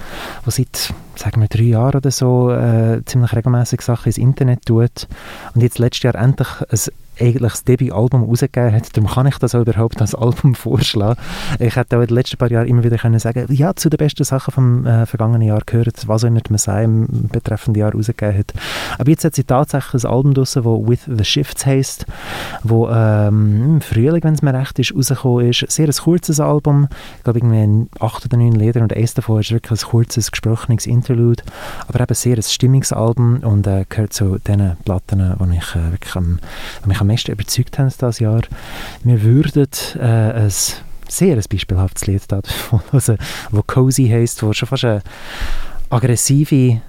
die 0.46 0.50
seit, 0.50 0.94
sagen 1.16 1.40
wir, 1.40 1.48
drei 1.48 1.62
Jahren 1.62 1.96
oder 1.96 2.10
so 2.10 2.50
äh, 2.50 3.02
ziemlich 3.04 3.34
regelmäßig 3.34 3.82
Sachen 3.82 4.06
ins 4.06 4.18
Internet 4.18 4.66
tut 4.66 5.08
und 5.54 5.62
jetzt 5.62 5.78
letztes 5.78 6.02
Jahr 6.04 6.14
endlich 6.14 6.48
ein 6.60 6.78
eigentlich 7.20 7.52
das 7.52 7.64
Debütalbum 7.64 8.24
rausgegeben 8.24 8.72
hat. 8.72 8.96
Darum 8.96 9.10
kann 9.10 9.26
ich 9.26 9.38
das 9.38 9.54
auch 9.54 9.60
überhaupt 9.60 10.00
als 10.00 10.14
Album 10.14 10.54
vorschlagen. 10.54 11.20
Ich 11.58 11.76
hätte 11.76 11.96
auch 11.96 12.00
in 12.00 12.08
den 12.08 12.14
letzten 12.14 12.36
paar 12.36 12.50
Jahren 12.50 12.66
immer 12.66 12.84
wieder 12.84 12.98
können 12.98 13.18
sagen 13.18 13.46
ja, 13.50 13.74
zu 13.74 13.88
den 13.90 13.98
besten 13.98 14.24
Sachen 14.24 14.52
vom 14.52 14.86
äh, 14.86 15.06
vergangenen 15.06 15.42
Jahr 15.42 15.62
gehört, 15.64 16.06
was 16.06 16.22
immer 16.22 16.40
die 16.40 16.52
Messiah 16.52 16.82
im 16.82 17.06
betreffenden 17.30 17.80
Jahr 17.80 17.92
rausgegeben 17.92 18.38
hat. 18.38 18.54
Aber 18.98 19.10
jetzt 19.10 19.24
hat 19.24 19.34
sie 19.34 19.44
tatsächlich 19.44 20.04
ein 20.04 20.10
Album 20.10 20.34
draussen, 20.34 20.62
das 20.62 20.72
«With 20.72 21.00
the 21.06 21.24
Shifts» 21.24 21.66
heisst, 21.66 22.06
wo 22.62 22.88
ähm, 22.88 23.64
im 23.64 23.80
Frühling, 23.80 24.22
wenn 24.24 24.34
es 24.34 24.42
mir 24.42 24.54
recht 24.54 24.78
ist, 24.78 24.94
rausgekommen 24.94 25.50
ist. 25.50 25.64
Sehr 25.68 25.86
ein 25.86 25.94
kurzes 25.94 26.40
Album, 26.40 26.88
ich 27.18 27.24
glaube 27.24 27.40
irgendwie 27.40 27.88
acht 28.00 28.24
oder 28.24 28.36
neun 28.36 28.52
Lieder 28.52 28.82
und 28.82 28.94
eines 28.94 29.14
davon 29.14 29.40
ist 29.40 29.52
wirklich 29.52 29.82
ein 29.82 29.88
kurzes, 29.88 30.30
gesprochenes 30.30 30.86
Interlude, 30.86 31.42
aber 31.88 32.00
eben 32.00 32.14
sehr 32.14 32.36
ein 32.36 32.42
Stimmungsalbum 32.42 33.40
und 33.42 33.66
äh, 33.66 33.84
gehört 33.88 34.12
zu 34.12 34.38
den 34.38 34.76
Platten, 34.84 35.36
die 35.38 35.46
mich, 35.46 35.74
äh, 35.74 35.92
wirklich 35.92 36.14
mich 36.86 37.00
am 37.00 37.09
meisten 37.10 37.32
überzeugt 37.32 37.78
haben 37.78 37.88
dieses 37.88 38.18
Jahr. 38.18 38.42
Wir 39.04 39.22
würden 39.22 39.68
äh, 39.98 40.02
ein 40.02 40.52
sehr 41.08 41.36
ein 41.36 41.44
beispielhaftes 41.50 42.06
Lied 42.06 42.22
davon 42.28 42.80
hören, 42.90 43.18
das 43.52 43.66
«Cozy» 43.66 44.08
heisst, 44.08 44.42
wo 44.42 44.52
schon 44.52 44.68
fast 44.68 44.84
eine 44.84 45.02
aggressive 45.90 46.80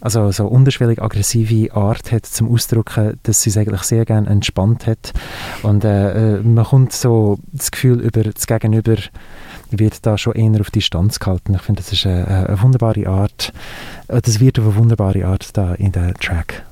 also 0.00 0.30
so 0.30 0.46
unterschwellig 0.46 1.02
aggressive 1.02 1.74
Art 1.74 2.12
hat 2.12 2.26
zum 2.26 2.52
Ausdrücken, 2.52 3.18
dass 3.24 3.42
sie 3.42 3.50
es 3.50 3.56
eigentlich 3.56 3.82
sehr 3.82 4.04
gerne 4.04 4.28
entspannt 4.28 4.86
hat 4.86 5.12
und 5.62 5.84
äh, 5.84 6.36
äh, 6.36 6.42
man 6.42 6.64
kommt 6.64 6.92
so 6.92 7.38
das 7.52 7.70
Gefühl 7.70 8.00
über 8.00 8.22
das 8.22 8.46
Gegenüber 8.46 8.96
wird 9.70 10.06
da 10.06 10.16
schon 10.16 10.34
eher 10.34 10.60
auf 10.60 10.70
Distanz 10.70 11.18
gehalten. 11.18 11.54
Ich 11.54 11.62
finde, 11.62 11.82
das 11.82 11.92
ist 11.92 12.06
eine, 12.06 12.46
eine 12.48 12.62
wunderbare 12.62 13.06
Art, 13.06 13.52
äh, 14.08 14.20
das 14.20 14.40
wird 14.40 14.58
auf 14.58 14.66
eine 14.66 14.76
wunderbare 14.76 15.26
Art 15.26 15.56
da 15.56 15.74
in 15.74 15.92
den 15.92 16.14
Track 16.14 16.64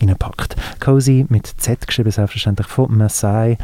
reingepackt. 0.00 0.56
Cozy 0.80 1.26
mit 1.28 1.46
Z 1.46 1.86
geschrieben, 1.86 2.10
selbstverständlich 2.10 2.66
von 2.66 2.96
Masai, 2.96 3.58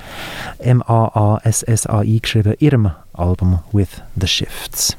M-A-A-S-S-A-I 0.58 2.20
geschrieben, 2.20 2.54
ihrem 2.58 2.90
Album 3.12 3.60
With 3.72 4.02
the 4.18 4.26
Shifts. 4.26 4.96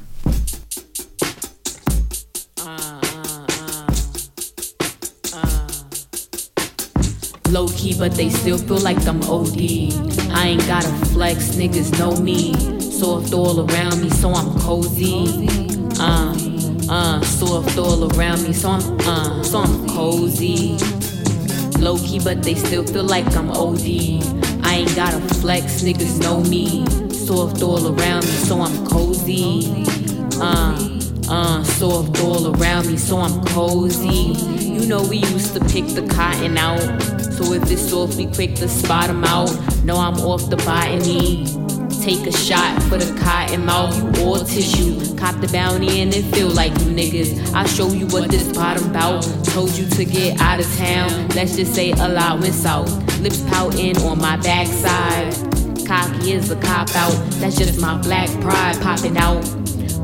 Low 7.50 7.66
key, 7.68 7.94
but 7.98 8.12
they 8.12 8.28
still 8.28 8.58
feel 8.58 8.78
like 8.78 8.98
I'm 9.06 9.22
OD. 9.22 9.56
I 10.34 10.48
ain't 10.48 10.66
gotta 10.66 10.90
flex, 11.14 11.56
niggas 11.56 11.98
know 11.98 12.14
me. 12.20 12.52
Soft 12.78 13.32
all 13.32 13.60
around 13.60 14.02
me, 14.02 14.10
so 14.10 14.34
I'm 14.34 14.52
cozy. 14.60 15.48
Uh, 15.98 16.36
uh, 16.90 17.20
soft 17.22 17.78
all 17.78 18.12
around 18.12 18.42
me, 18.42 18.52
so 18.52 18.68
I'm, 18.68 19.00
uh, 19.00 19.42
so 19.42 19.60
I'm 19.60 19.88
cozy. 19.88 20.76
Low 21.78 21.96
key, 21.98 22.18
but 22.18 22.42
they 22.42 22.54
still 22.54 22.84
feel 22.84 23.04
like 23.04 23.26
I'm 23.36 23.50
OD. 23.50 23.86
I 24.64 24.74
ain't 24.80 24.96
gotta 24.96 25.20
flex, 25.36 25.82
niggas 25.82 26.20
know 26.20 26.42
me. 26.42 26.84
Soft 27.10 27.62
all 27.62 27.86
around 27.86 28.24
me, 28.24 28.32
so 28.32 28.60
I'm 28.60 28.86
cozy. 28.86 29.84
Uh, 30.40 31.00
uh, 31.28 31.62
soft 31.62 32.20
all 32.20 32.56
around 32.56 32.86
me, 32.88 32.96
so 32.96 33.18
I'm 33.18 33.44
cozy. 33.46 34.34
You 34.60 34.86
know 34.86 35.02
we 35.02 35.18
used 35.18 35.54
to 35.54 35.60
pick 35.60 35.86
the 35.86 36.06
cotton 36.08 36.58
out. 36.58 36.80
So 37.32 37.52
if 37.52 37.70
it's 37.70 37.88
soft, 37.88 38.16
we 38.16 38.26
quick 38.26 38.56
to 38.56 38.68
spot 38.68 39.08
'em 39.08 39.24
out. 39.24 39.52
No, 39.84 39.96
I'm 39.96 40.18
off 40.20 40.50
the 40.50 40.56
botany. 40.56 41.67
Take 42.00 42.26
a 42.26 42.32
shot 42.32 42.82
for 42.84 42.96
the 42.96 43.18
cotton 43.20 43.66
mouth, 43.66 43.96
you 43.96 44.24
all 44.24 44.38
tissue. 44.38 45.16
Cop 45.16 45.40
the 45.40 45.48
bounty 45.48 46.00
and 46.00 46.14
it 46.14 46.22
feel 46.34 46.48
like 46.48 46.72
you 46.72 46.86
niggas. 46.86 47.52
I'll 47.54 47.66
show 47.66 47.92
you 47.92 48.06
what 48.06 48.30
this 48.30 48.50
bottom 48.52 48.92
bout. 48.92 49.22
Told 49.44 49.70
you 49.76 49.86
to 49.90 50.04
get 50.04 50.40
out 50.40 50.60
of 50.60 50.76
town. 50.76 51.28
Let's 51.30 51.56
just 51.56 51.74
say 51.74 51.92
allowance 51.92 52.64
out. 52.64 52.88
Lips 53.20 53.42
pouting 53.50 53.98
on 53.98 54.18
my 54.18 54.36
backside. 54.38 55.34
Cocky 55.86 56.32
is 56.32 56.50
a 56.50 56.56
cop 56.56 56.94
out. 56.94 57.12
That's 57.40 57.56
just 57.56 57.80
my 57.80 58.00
black 58.00 58.28
pride 58.40 58.80
popping 58.80 59.16
out. 59.16 59.44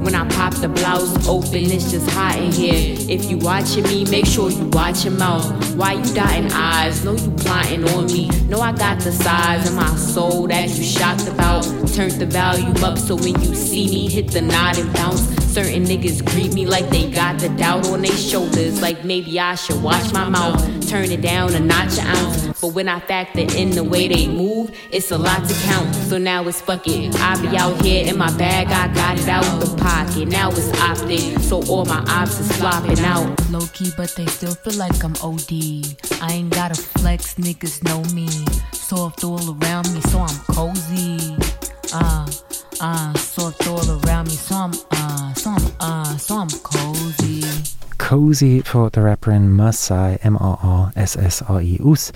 When 0.05 0.15
I 0.15 0.29
pop 0.29 0.53
the 0.53 0.69
blouse 0.69 1.27
open, 1.27 1.71
it's 1.71 1.91
just 1.91 2.11
hot 2.11 2.37
in 2.37 2.53
here. 2.53 2.95
If 3.09 3.31
you 3.31 3.39
watching 3.39 3.85
me, 3.85 4.05
make 4.05 4.27
sure 4.27 4.51
you 4.51 4.67
watch 4.67 5.03
your 5.07 5.15
mouth. 5.15 5.47
Why 5.77 5.95
you 5.95 6.15
dotting 6.15 6.53
eyes? 6.53 7.03
Know 7.03 7.15
you 7.15 7.31
plotting 7.31 7.89
on 7.89 8.05
me. 8.07 8.29
Know 8.51 8.61
I 8.61 8.73
got 8.73 9.01
the 9.01 9.11
size 9.11 9.67
in 9.67 9.75
my 9.75 9.97
soul 9.97 10.47
that 10.49 10.69
you 10.77 10.85
shocked 10.85 11.27
about. 11.27 11.63
Turned 11.95 12.21
the 12.21 12.27
volume 12.27 12.85
up 12.85 12.99
so 12.99 13.17
when 13.17 13.41
you 13.41 13.55
see 13.55 13.89
me, 13.89 14.11
hit 14.11 14.29
the 14.29 14.43
nod 14.43 14.77
and 14.77 14.93
bounce. 14.93 15.23
Certain 15.55 15.85
niggas 15.85 16.23
greet 16.23 16.53
me 16.53 16.67
like 16.67 16.87
they 16.91 17.11
got 17.11 17.39
the 17.39 17.49
doubt 17.49 17.89
on 17.89 18.03
their 18.03 18.13
shoulders. 18.13 18.83
Like 18.83 19.05
maybe 19.05 19.41
I 19.41 19.55
should 19.55 19.83
watch 19.83 20.13
my 20.13 20.29
mouth. 20.29 20.61
Turn 20.87 21.11
it 21.11 21.23
down 21.23 21.55
a 21.55 21.61
notch 21.61 21.99
an 21.99 22.09
ounce. 22.09 22.54
But 22.61 22.69
when 22.69 22.89
I 22.89 23.01
factor 23.01 23.41
in 23.41 23.71
the 23.71 23.85
way 23.85 24.09
they 24.09 24.27
move, 24.27 24.71
it's 24.91 25.11
a 25.11 25.19
lot 25.19 25.49
to 25.49 25.55
count. 25.67 25.95
So 25.95 26.19
now 26.19 26.47
it's 26.47 26.61
fuck 26.61 26.87
it. 26.87 27.15
I 27.21 27.41
be 27.41 27.57
out 27.57 27.81
here 27.83 28.07
in 28.07 28.17
my 28.17 28.35
bag, 28.37 28.69
I 28.69 28.93
got 28.95 29.19
it 29.19 29.29
out 29.29 29.45
the 29.61 29.77
pocket. 29.77 30.29
Now 30.29 30.51
it's 30.51 30.71
optic, 30.81 31.41
so 31.41 31.63
all 31.69 31.85
my 31.85 32.05
ops 32.09 32.41
is 32.41 32.51
flopping 32.57 33.01
out. 33.01 33.27
Low 33.51 33.67
key, 33.73 33.91
but 33.97 34.15
they 34.17 34.27
still 34.27 34.55
feel 34.55 34.75
like 34.75 35.03
I'm 35.05 35.15
OD. 35.23 35.53
I 36.23 36.33
ain't 36.33 36.55
gotta 36.55 36.75
flex, 36.75 37.35
niggas 37.35 37.83
know 37.85 38.03
me. 38.15 38.29
Soft 38.73 39.25
all 39.25 39.57
around 39.57 39.93
me, 39.93 40.01
so 40.03 40.21
I'm 40.21 40.39
cozy. 40.55 41.37
Uh, 41.93 42.27
uh, 42.81 43.15
soft 43.15 43.67
all 43.67 43.89
around 44.01 44.29
me, 44.29 44.35
so 44.35 44.55
I'm, 44.55 44.73
uh, 44.91 45.35
so 45.35 45.51
I'm, 45.51 45.73
uh, 45.81 46.17
so 46.17 46.39
I'm 46.39 46.51
cozy. 46.63 47.34
Cozy 48.07 48.63
von 48.63 48.91
der 48.91 49.03
Rapperin 49.03 49.51
Maasai, 49.51 50.17
M-A-A-S-S-A-I, 50.23 51.81
aus 51.83 52.13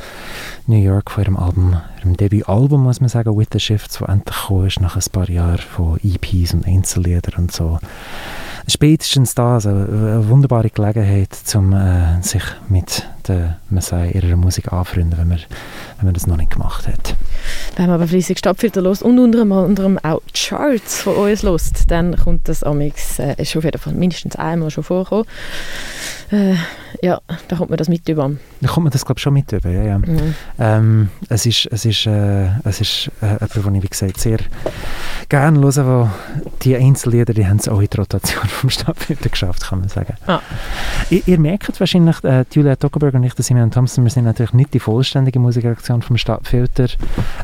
New 0.66 0.76
York 0.76 1.10
von 1.10 1.24
ihrem 1.24 1.36
Album, 1.38 1.80
ihrem 2.00 2.14
Debütalbum, 2.14 2.82
muss 2.82 3.00
man 3.00 3.08
sagen, 3.08 3.34
With 3.38 3.48
the 3.52 3.58
Shifts, 3.58 3.96
das 3.98 4.06
endlich 4.06 4.36
gekommen 4.36 4.66
ist 4.66 4.80
nach 4.82 4.96
ein 4.96 5.02
paar 5.10 5.30
Jahren 5.30 5.56
von 5.56 5.98
EPs 6.04 6.52
und 6.52 6.66
Einzelliedern 6.66 7.36
und 7.38 7.52
so. 7.52 7.78
Spätestens 8.66 9.34
da, 9.34 9.54
also 9.54 9.70
eine 9.70 10.28
wunderbare 10.28 10.68
Gelegenheit, 10.68 11.30
um 11.54 11.72
äh, 11.72 12.20
sich 12.20 12.44
mit 12.68 13.08
der 13.26 13.56
Maasai 13.70 14.10
ihrer 14.10 14.36
Musik 14.36 14.70
anfreunden, 14.70 15.18
wenn 15.18 15.28
man, 15.28 15.38
wenn 15.96 16.04
man 16.04 16.12
das 16.12 16.26
noch 16.26 16.36
nicht 16.36 16.50
gemacht 16.50 16.86
hat. 16.86 17.16
Wenn 17.76 17.86
man 17.86 17.96
aber 17.96 18.08
fleissig 18.08 18.38
Stadtfilter 18.38 18.80
los 18.80 19.02
und 19.02 19.18
unter 19.18 19.42
anderem 19.42 19.98
auch 19.98 20.20
Charts 20.34 21.02
von 21.02 21.14
uns 21.14 21.42
lost, 21.42 21.90
dann 21.90 22.16
kommt 22.16 22.48
das 22.48 22.62
amix, 22.62 23.18
äh, 23.18 23.34
ist 23.38 23.56
auf 23.56 23.64
jeden 23.64 23.78
Fall 23.78 23.94
mindestens 23.94 24.36
einmal 24.36 24.70
schon 24.70 24.84
vorgekommen. 24.84 25.26
Äh, 26.30 26.54
ja, 27.02 27.20
da 27.48 27.56
kommt 27.56 27.70
man 27.70 27.78
das 27.78 27.88
mit 27.88 28.06
über. 28.08 28.30
Da 28.60 28.68
kommt 28.68 28.84
man 28.84 28.92
das, 28.92 29.04
glaube 29.04 29.18
ich, 29.18 29.22
schon 29.22 29.32
mit 29.32 29.50
über, 29.52 29.70
ja, 29.70 29.82
ja. 29.82 29.98
Mhm. 29.98 30.34
Ähm, 30.58 31.08
es 31.28 31.46
ist, 31.46 31.66
es 31.70 31.84
ist, 31.84 32.06
äh, 32.06 32.48
es 32.64 32.80
ist 32.80 33.10
äh, 33.22 33.38
jemand, 33.54 33.66
den 33.66 33.74
ich, 33.76 33.82
wie 33.84 33.88
gesagt, 33.88 34.20
sehr 34.20 34.38
gerne 35.28 35.60
höre, 35.60 35.86
wo 35.86 36.10
die 36.62 36.76
Einzellieder, 36.76 37.32
die 37.32 37.46
haben 37.46 37.58
es 37.58 37.68
auch 37.68 37.80
in 37.80 37.88
die 37.90 37.96
Rotation 37.96 38.44
vom 38.48 38.68
Stadtfilter 38.68 39.28
geschafft, 39.28 39.62
kann 39.68 39.80
man 39.80 39.88
sagen. 39.88 40.14
Ah. 40.26 40.40
Ihr, 41.10 41.22
ihr 41.26 41.38
merkt 41.38 41.78
wahrscheinlich, 41.80 42.22
äh, 42.24 42.44
Julia 42.52 42.76
Toggenberg 42.76 43.14
und 43.14 43.24
ich, 43.24 43.34
der 43.34 43.44
Simeon 43.44 43.70
Thompson, 43.70 44.04
wir 44.04 44.10
sind 44.10 44.24
natürlich 44.24 44.52
nicht 44.52 44.74
die 44.74 44.80
vollständige 44.80 45.38
Musikredaktion 45.38 46.02
vom 46.02 46.18
Stadtfilter. 46.18 46.88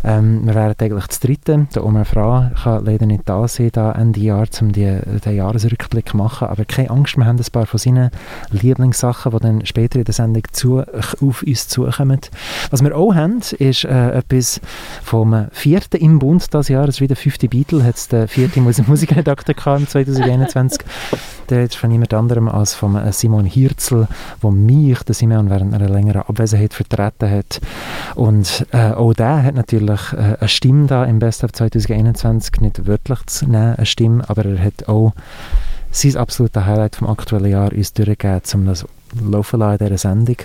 Ähm, 0.02 0.46
wir 0.46 0.54
wären 0.54 0.74
eigentlich 0.78 1.06
das 1.06 1.20
Dritte. 1.20 1.66
Der 1.74 1.84
Omer 1.84 2.04
Fra 2.04 2.50
kann 2.62 2.84
leider 2.84 3.06
nicht 3.06 3.22
da 3.28 3.46
sein, 3.48 3.70
da 3.72 3.92
Ende 3.92 4.20
Jahr, 4.20 4.46
um 4.60 4.72
die, 4.72 4.98
den 5.24 5.36
Jahresrückblick 5.36 6.10
zu 6.10 6.16
machen. 6.16 6.48
Aber 6.48 6.64
keine 6.64 6.90
Angst, 6.90 7.16
wir 7.16 7.26
haben 7.26 7.38
ein 7.38 7.52
paar 7.52 7.66
von 7.66 7.78
seinen 7.78 8.10
Lieblingssachen, 8.50 9.32
die 9.32 9.38
dann 9.38 9.66
später 9.66 9.98
in 9.98 10.04
der 10.04 10.14
Sendung 10.14 10.42
zu, 10.52 10.82
auf 10.82 11.42
uns 11.42 11.68
zukommen. 11.68 12.20
Was 12.70 12.82
wir 12.82 12.96
auch 12.96 13.14
haben, 13.14 13.40
ist 13.58 13.84
äh, 13.84 14.10
etwas 14.12 14.60
vom 15.02 15.46
vierten 15.52 15.98
im 15.98 16.18
Bund 16.18 16.52
dieses 16.52 16.68
Jahr. 16.68 16.86
Das 16.86 16.96
ist 16.96 17.00
wieder 17.00 17.14
der 17.14 17.22
fünfte 17.22 17.48
Beatle, 17.48 17.84
hat 17.84 17.96
es 17.96 18.08
der 18.08 18.28
vierte 18.28 18.60
Mus- 18.60 18.82
Musikredakteur 18.86 19.54
gehabt 19.54 19.80
im 19.80 19.88
2021. 19.88 20.80
Der 21.50 21.64
ist 21.64 21.76
von 21.76 21.90
niemand 21.90 22.14
anderem 22.14 22.48
als 22.48 22.74
von 22.74 22.96
äh, 22.96 23.12
Simon 23.12 23.44
Hirzel, 23.44 24.08
wo 24.40 24.50
mich, 24.50 25.02
der 25.02 25.14
Simon, 25.14 25.50
während 25.50 25.74
einer 25.74 25.88
längeren 25.88 26.22
Abwesenheit 26.22 26.72
vertreten 26.72 27.30
hat. 27.30 27.60
Und 28.14 28.66
äh, 28.72 28.92
auch 28.92 29.12
der 29.12 29.42
hat 29.42 29.54
natürlich 29.54 29.83
äh, 29.88 30.36
eine 30.40 30.48
Stimme 30.48 30.86
da 30.86 31.04
im 31.04 31.18
Best 31.18 31.44
of 31.44 31.52
2021, 31.52 32.60
nicht 32.60 32.86
wörtlich 32.86 33.24
zu 33.26 33.46
nehmen, 33.46 33.76
eine 33.76 33.86
Stimme, 33.86 34.28
aber 34.28 34.44
er 34.44 34.58
hat 34.62 34.88
auch 34.88 35.12
sein 35.94 36.16
absoluter 36.16 36.66
Highlight 36.66 36.96
vom 36.96 37.08
aktuellen 37.08 37.50
Jahr 37.50 37.72
uns 37.72 37.92
durchgegeben, 37.92 38.42
um 38.54 38.66
das 38.66 38.84
laufen 39.22 39.60
lassen 39.60 39.78
in 39.80 39.86
dieser 39.86 39.98
Sendung. 39.98 40.36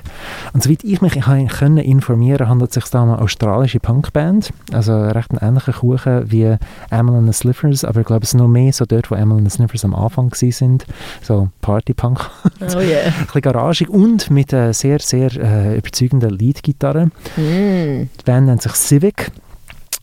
Und 0.54 0.64
soweit 0.64 0.84
ich 0.84 1.02
mich 1.02 1.20
können 1.20 1.78
informieren 1.78 2.48
handelt 2.48 2.70
es 2.70 2.76
sich 2.76 2.86
da 2.86 3.02
um 3.02 3.10
eine 3.10 3.22
australische 3.22 3.80
Punkband, 3.80 4.52
also 4.72 4.96
recht 5.08 5.32
ein 5.32 5.40
ähnlicher 5.42 5.74
Kuchen 5.74 6.32
wie 6.32 6.56
Amel 6.90 7.16
and 7.16 7.28
the 7.28 7.34
Slippers, 7.34 7.84
aber 7.84 8.02
ich 8.02 8.06
glaube, 8.06 8.24
es 8.24 8.30
ist 8.30 8.40
noch 8.40 8.48
mehr 8.48 8.72
so 8.72 8.86
dort, 8.86 9.10
wo 9.10 9.16
Amel 9.16 9.40
and 9.40 9.52
the 9.52 9.56
Slippers 9.56 9.84
am 9.86 9.96
Anfang 9.96 10.34
sind, 10.34 10.86
so 11.22 11.50
Party-Punk, 11.62 12.20
Oh 12.62 12.80
yeah. 12.80 13.06
ein 13.06 13.26
bisschen 13.26 13.42
garagig 13.42 13.90
und 13.90 14.30
mit 14.30 14.54
äh, 14.54 14.72
sehr, 14.74 15.00
sehr 15.00 15.32
äh, 15.36 15.78
überzeugenden 15.78 16.30
Leadgitarre. 16.32 17.08
Mm. 17.38 18.10
Die 18.20 18.24
Band 18.26 18.48
nennt 18.48 18.62
sich 18.62 18.74
Civic. 18.74 19.32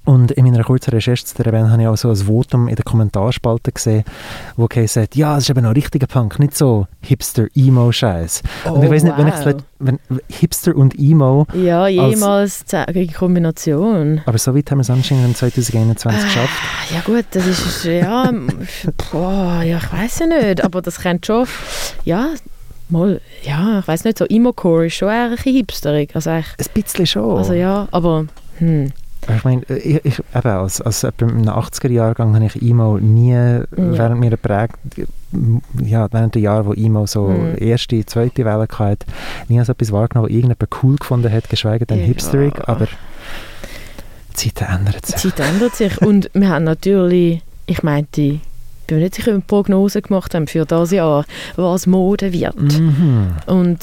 Und 0.06 0.30
in 0.30 0.44
meiner 0.44 0.62
kurzen 0.62 0.90
Recherche 0.90 1.24
zu 1.24 1.34
dieser 1.34 1.50
Band 1.50 1.68
habe 1.70 1.82
ich 1.82 1.88
auch 1.88 1.96
so 1.96 2.08
ein 2.10 2.16
Votum 2.16 2.68
in 2.68 2.76
der 2.76 2.84
Kommentarspalte 2.84 3.72
gesehen, 3.72 4.04
wo 4.56 4.68
Kay 4.68 4.86
sagt, 4.86 5.16
ja, 5.16 5.36
es 5.36 5.44
ist 5.44 5.50
eben 5.50 5.64
noch 5.64 5.74
richtiger 5.74 6.06
Punk, 6.06 6.38
nicht 6.38 6.56
so 6.56 6.86
Hipster-Emo-Scheiß. 7.02 8.42
und 8.66 8.82
ich 8.84 8.88
Oh, 8.88 8.92
weiß 8.92 9.02
nicht, 9.02 9.18
wenn 9.18 9.26
ich 9.28 9.34
vielleicht- 9.34 9.64
wenn 9.80 9.98
Hipster 10.28 10.76
und 10.76 10.98
Emo, 10.98 11.46
Ja, 11.54 11.86
jemals 11.88 12.64
die 12.94 13.06
Kombination. 13.08 14.20
aber 14.26 14.38
so 14.38 14.54
weit 14.54 14.70
haben 14.70 14.78
wir 14.78 14.82
es 14.82 14.90
anscheinend 14.90 15.26
im 15.26 15.34
2021 15.34 16.22
geschafft. 16.24 16.50
Ah, 16.90 16.94
Ja 16.94 17.00
gut, 17.04 17.24
das 17.32 17.46
ist, 17.46 17.84
ja, 17.84 18.32
boah, 19.12 19.62
ja, 19.64 19.78
ich 19.78 19.92
weiß 19.92 20.20
ja 20.20 20.26
nicht, 20.26 20.64
aber 20.64 20.82
das 20.82 21.00
könnte 21.00 21.26
schon, 21.26 21.46
ja, 22.04 22.28
mal, 22.88 23.20
ja, 23.42 23.80
ich 23.80 23.88
weiß 23.88 24.04
nicht, 24.04 24.18
so 24.18 24.24
Emo-Core 24.24 24.86
ist 24.86 24.94
schon 24.94 25.08
eher 25.08 25.24
ein 25.24 25.30
bisschen 25.36 25.54
hipsterig, 25.56 26.14
also 26.14 26.30
Ein 26.30 26.44
bisschen 26.74 27.06
schon. 27.06 27.38
also 27.38 27.52
ja, 27.52 27.88
aber, 27.90 28.26
hm, 28.58 28.92
Ich 29.34 29.44
meine, 29.44 29.62
ich, 29.64 30.04
ich, 30.04 30.18
eben 30.34 30.48
als, 30.48 30.80
als 30.80 31.02
jemand 31.02 31.22
im 31.22 31.42
80er-Jahrgang 31.48 32.34
habe 32.34 32.44
ich 32.46 32.62
Emo 32.62 32.98
nie 32.98 33.34
während 33.70 34.20
mir 34.20 34.36
prägt, 34.36 34.76
ja, 35.84 36.06
während 36.12 36.34
der 36.36 36.42
Jahre, 36.42 36.66
wo 36.66 36.72
Emo 36.72 37.06
so 37.06 37.28
Mhm. 37.28 37.56
erste, 37.58 38.04
zweite 38.06 38.44
Welle 38.44 38.68
hatte, 38.78 39.06
nie 39.48 39.58
als 39.58 39.68
etwas 39.68 39.90
wahrgenommen, 39.90 40.28
wo 40.28 40.32
irgendjemand 40.32 40.68
cool 40.82 40.96
gefunden 40.96 41.32
hat, 41.32 41.48
geschweige 41.50 41.86
denn 41.86 41.98
Ja. 42.00 42.04
hipsterig, 42.06 42.54
aber 42.68 42.86
die 44.40 44.54
Zeiten 44.54 44.72
ändern 44.72 44.94
die 45.02 45.06
sich. 45.12 45.34
Zeit 45.34 45.40
ändert 45.40 45.74
sich 45.76 46.00
und 46.02 46.30
wir 46.34 46.48
haben 46.48 46.64
natürlich, 46.64 47.42
ich 47.66 47.82
meinte, 47.82 48.20
ich 48.22 48.40
bin 48.86 48.98
mir 48.98 49.04
nicht 49.04 49.16
sicher, 49.16 49.32
ob 49.32 49.38
wir 49.38 49.42
Prognosen 49.46 50.02
gemacht 50.02 50.34
haben 50.34 50.46
für 50.46 50.64
das 50.64 50.92
Jahr, 50.92 51.24
was 51.56 51.86
Mode 51.88 52.32
wird. 52.32 52.54
Mhm. 52.78 53.32
Und 53.46 53.80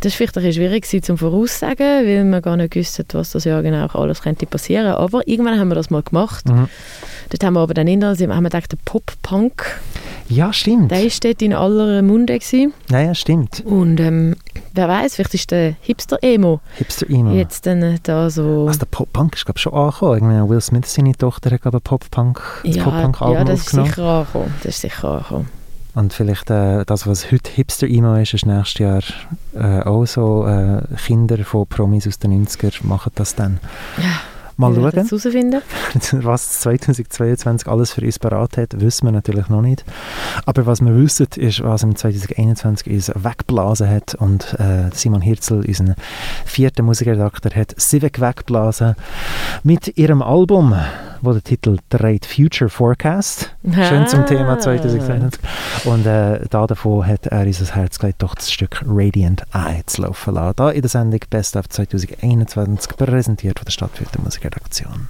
das 0.00 0.12
war 0.12 0.28
vielleicht 0.28 0.38
ein 0.38 0.52
schwierig 0.52 1.04
zum 1.04 1.18
Voraussagen, 1.18 2.06
weil 2.06 2.24
wir 2.24 2.40
gar 2.40 2.56
nicht 2.56 2.76
wussten, 2.76 3.04
was 3.12 3.30
das 3.32 3.44
Jahr 3.44 3.62
genau 3.62 3.86
alles 3.86 4.22
könnte 4.22 4.46
passieren. 4.46 4.92
Aber 4.92 5.26
irgendwann 5.26 5.58
haben 5.58 5.68
wir 5.68 5.74
das 5.74 5.90
mal 5.90 6.02
gemacht. 6.02 6.48
Mhm. 6.48 6.68
Dort 7.30 7.44
haben 7.44 7.54
wir 7.54 7.60
aber 7.60 7.74
dann 7.74 7.86
in 7.86 8.00
der, 8.00 8.10
haben 8.10 8.18
wir 8.18 8.40
gedacht, 8.40 8.72
der 8.72 8.78
Pop-Punk, 8.84 9.80
Ja, 10.28 10.52
stimmt. 10.52 10.90
der 10.90 11.02
war 11.02 11.10
dort 11.20 11.42
in 11.42 11.52
aller 11.52 12.02
Munde. 12.02 12.38
Gewesen. 12.38 12.72
Ja, 12.90 13.00
ja, 13.00 13.14
stimmt. 13.14 13.62
Und 13.64 14.00
ähm, 14.00 14.36
wer 14.74 14.88
weiß, 14.88 15.16
vielleicht 15.16 15.34
ist 15.34 15.50
der 15.50 15.74
Hipster-Emo 15.80 16.60
Hipster-Emo. 16.76 17.32
jetzt 17.32 17.66
dann 17.66 17.82
äh, 17.82 17.98
da 18.02 18.30
so... 18.30 18.66
Also 18.66 18.78
der 18.80 18.86
Pop-Punk 18.86 19.34
ist, 19.34 19.44
glaube 19.44 19.58
ich, 19.58 19.62
schon 19.62 19.74
angekommen. 19.74 20.48
Will 20.48 20.60
Smith, 20.60 20.92
seine 20.92 21.12
Tochter, 21.12 21.50
hat, 21.50 21.62
glaube 21.62 21.78
ich, 21.78 21.84
Pop-Punk, 21.84 22.40
das 22.64 22.76
ja, 22.76 22.84
Pop-Punk-Album 22.84 23.34
ja, 23.36 23.44
das 23.44 23.60
ist 23.60 23.70
sicher 23.70 24.04
angekommen. 24.04 24.54
Das 24.62 24.74
ist 24.74 24.80
sicher 24.80 25.08
angekommen. 25.08 25.57
Und 25.98 26.12
vielleicht 26.12 26.48
äh, 26.48 26.84
das, 26.84 27.08
was 27.08 27.32
heute 27.32 27.50
Hipster-Emo 27.50 28.14
ist, 28.18 28.32
ist 28.32 28.46
nächstes 28.46 28.78
Jahr 28.78 29.02
äh, 29.56 29.82
auch 29.82 30.06
so. 30.06 30.46
Äh, 30.46 30.82
Kinder 30.96 31.38
von 31.42 31.66
Promis 31.66 32.06
aus 32.06 32.20
den 32.20 32.46
90er 32.46 32.86
machen 32.86 33.10
das 33.16 33.34
dann. 33.34 33.58
Ja, 33.96 34.20
Mal 34.56 34.76
wir 34.76 34.90
schauen, 34.90 35.06
herausfinden. 35.06 35.62
was 36.24 36.60
2022 36.60 37.68
alles 37.68 37.92
für 37.92 38.00
uns 38.00 38.20
parat 38.20 38.56
hat, 38.56 38.80
wissen 38.80 39.06
wir 39.06 39.12
natürlich 39.12 39.48
noch 39.48 39.62
nicht. 39.62 39.84
Aber 40.46 40.66
was 40.66 40.80
wir 40.80 40.96
wissen, 40.96 41.26
ist, 41.36 41.62
was 41.62 41.82
im 41.82 41.96
2021 41.96 42.92
uns 42.92 43.12
weggeblasen 43.14 43.88
hat. 43.88 44.14
Und 44.14 44.54
äh, 44.60 44.90
Simon 44.92 45.20
Hirzel, 45.20 45.64
unser 45.64 45.96
vierter 46.44 46.84
Musikredakteur, 46.84 47.52
hat 47.54 47.74
Civic 47.80 48.20
weggeblasen 48.20 48.94
mit 49.64 49.96
ihrem 49.96 50.22
Album, 50.22 50.74
wo 51.22 51.32
der 51.32 51.42
Titel 51.42 51.78
trägt 51.90 52.26
Future 52.26 52.70
Forecast. 52.70 53.54
Schön 53.64 54.06
zum. 54.06 54.26
Thema 54.26 54.58
2022. 54.58 55.40
Und 55.84 56.06
äh, 56.06 56.40
da 56.50 56.66
davon 56.66 57.06
hat 57.06 57.26
er 57.26 57.46
unser 57.46 57.74
Herz 57.74 57.98
gelegt, 57.98 58.22
doch 58.22 58.34
das 58.34 58.50
Stück 58.50 58.82
Radiant 58.86 59.42
Eye 59.54 59.82
zu 59.86 60.02
laufen 60.02 60.34
lassen. 60.34 60.54
Da 60.56 60.70
in 60.70 60.82
der 60.82 60.90
Sendung 60.90 61.20
Best 61.30 61.56
of 61.56 61.68
2021 61.68 62.96
präsentiert 62.96 63.58
von 63.58 63.64
der 63.64 63.72
Stadtfilter 63.72 64.20
Musikredaktion. 64.20 65.08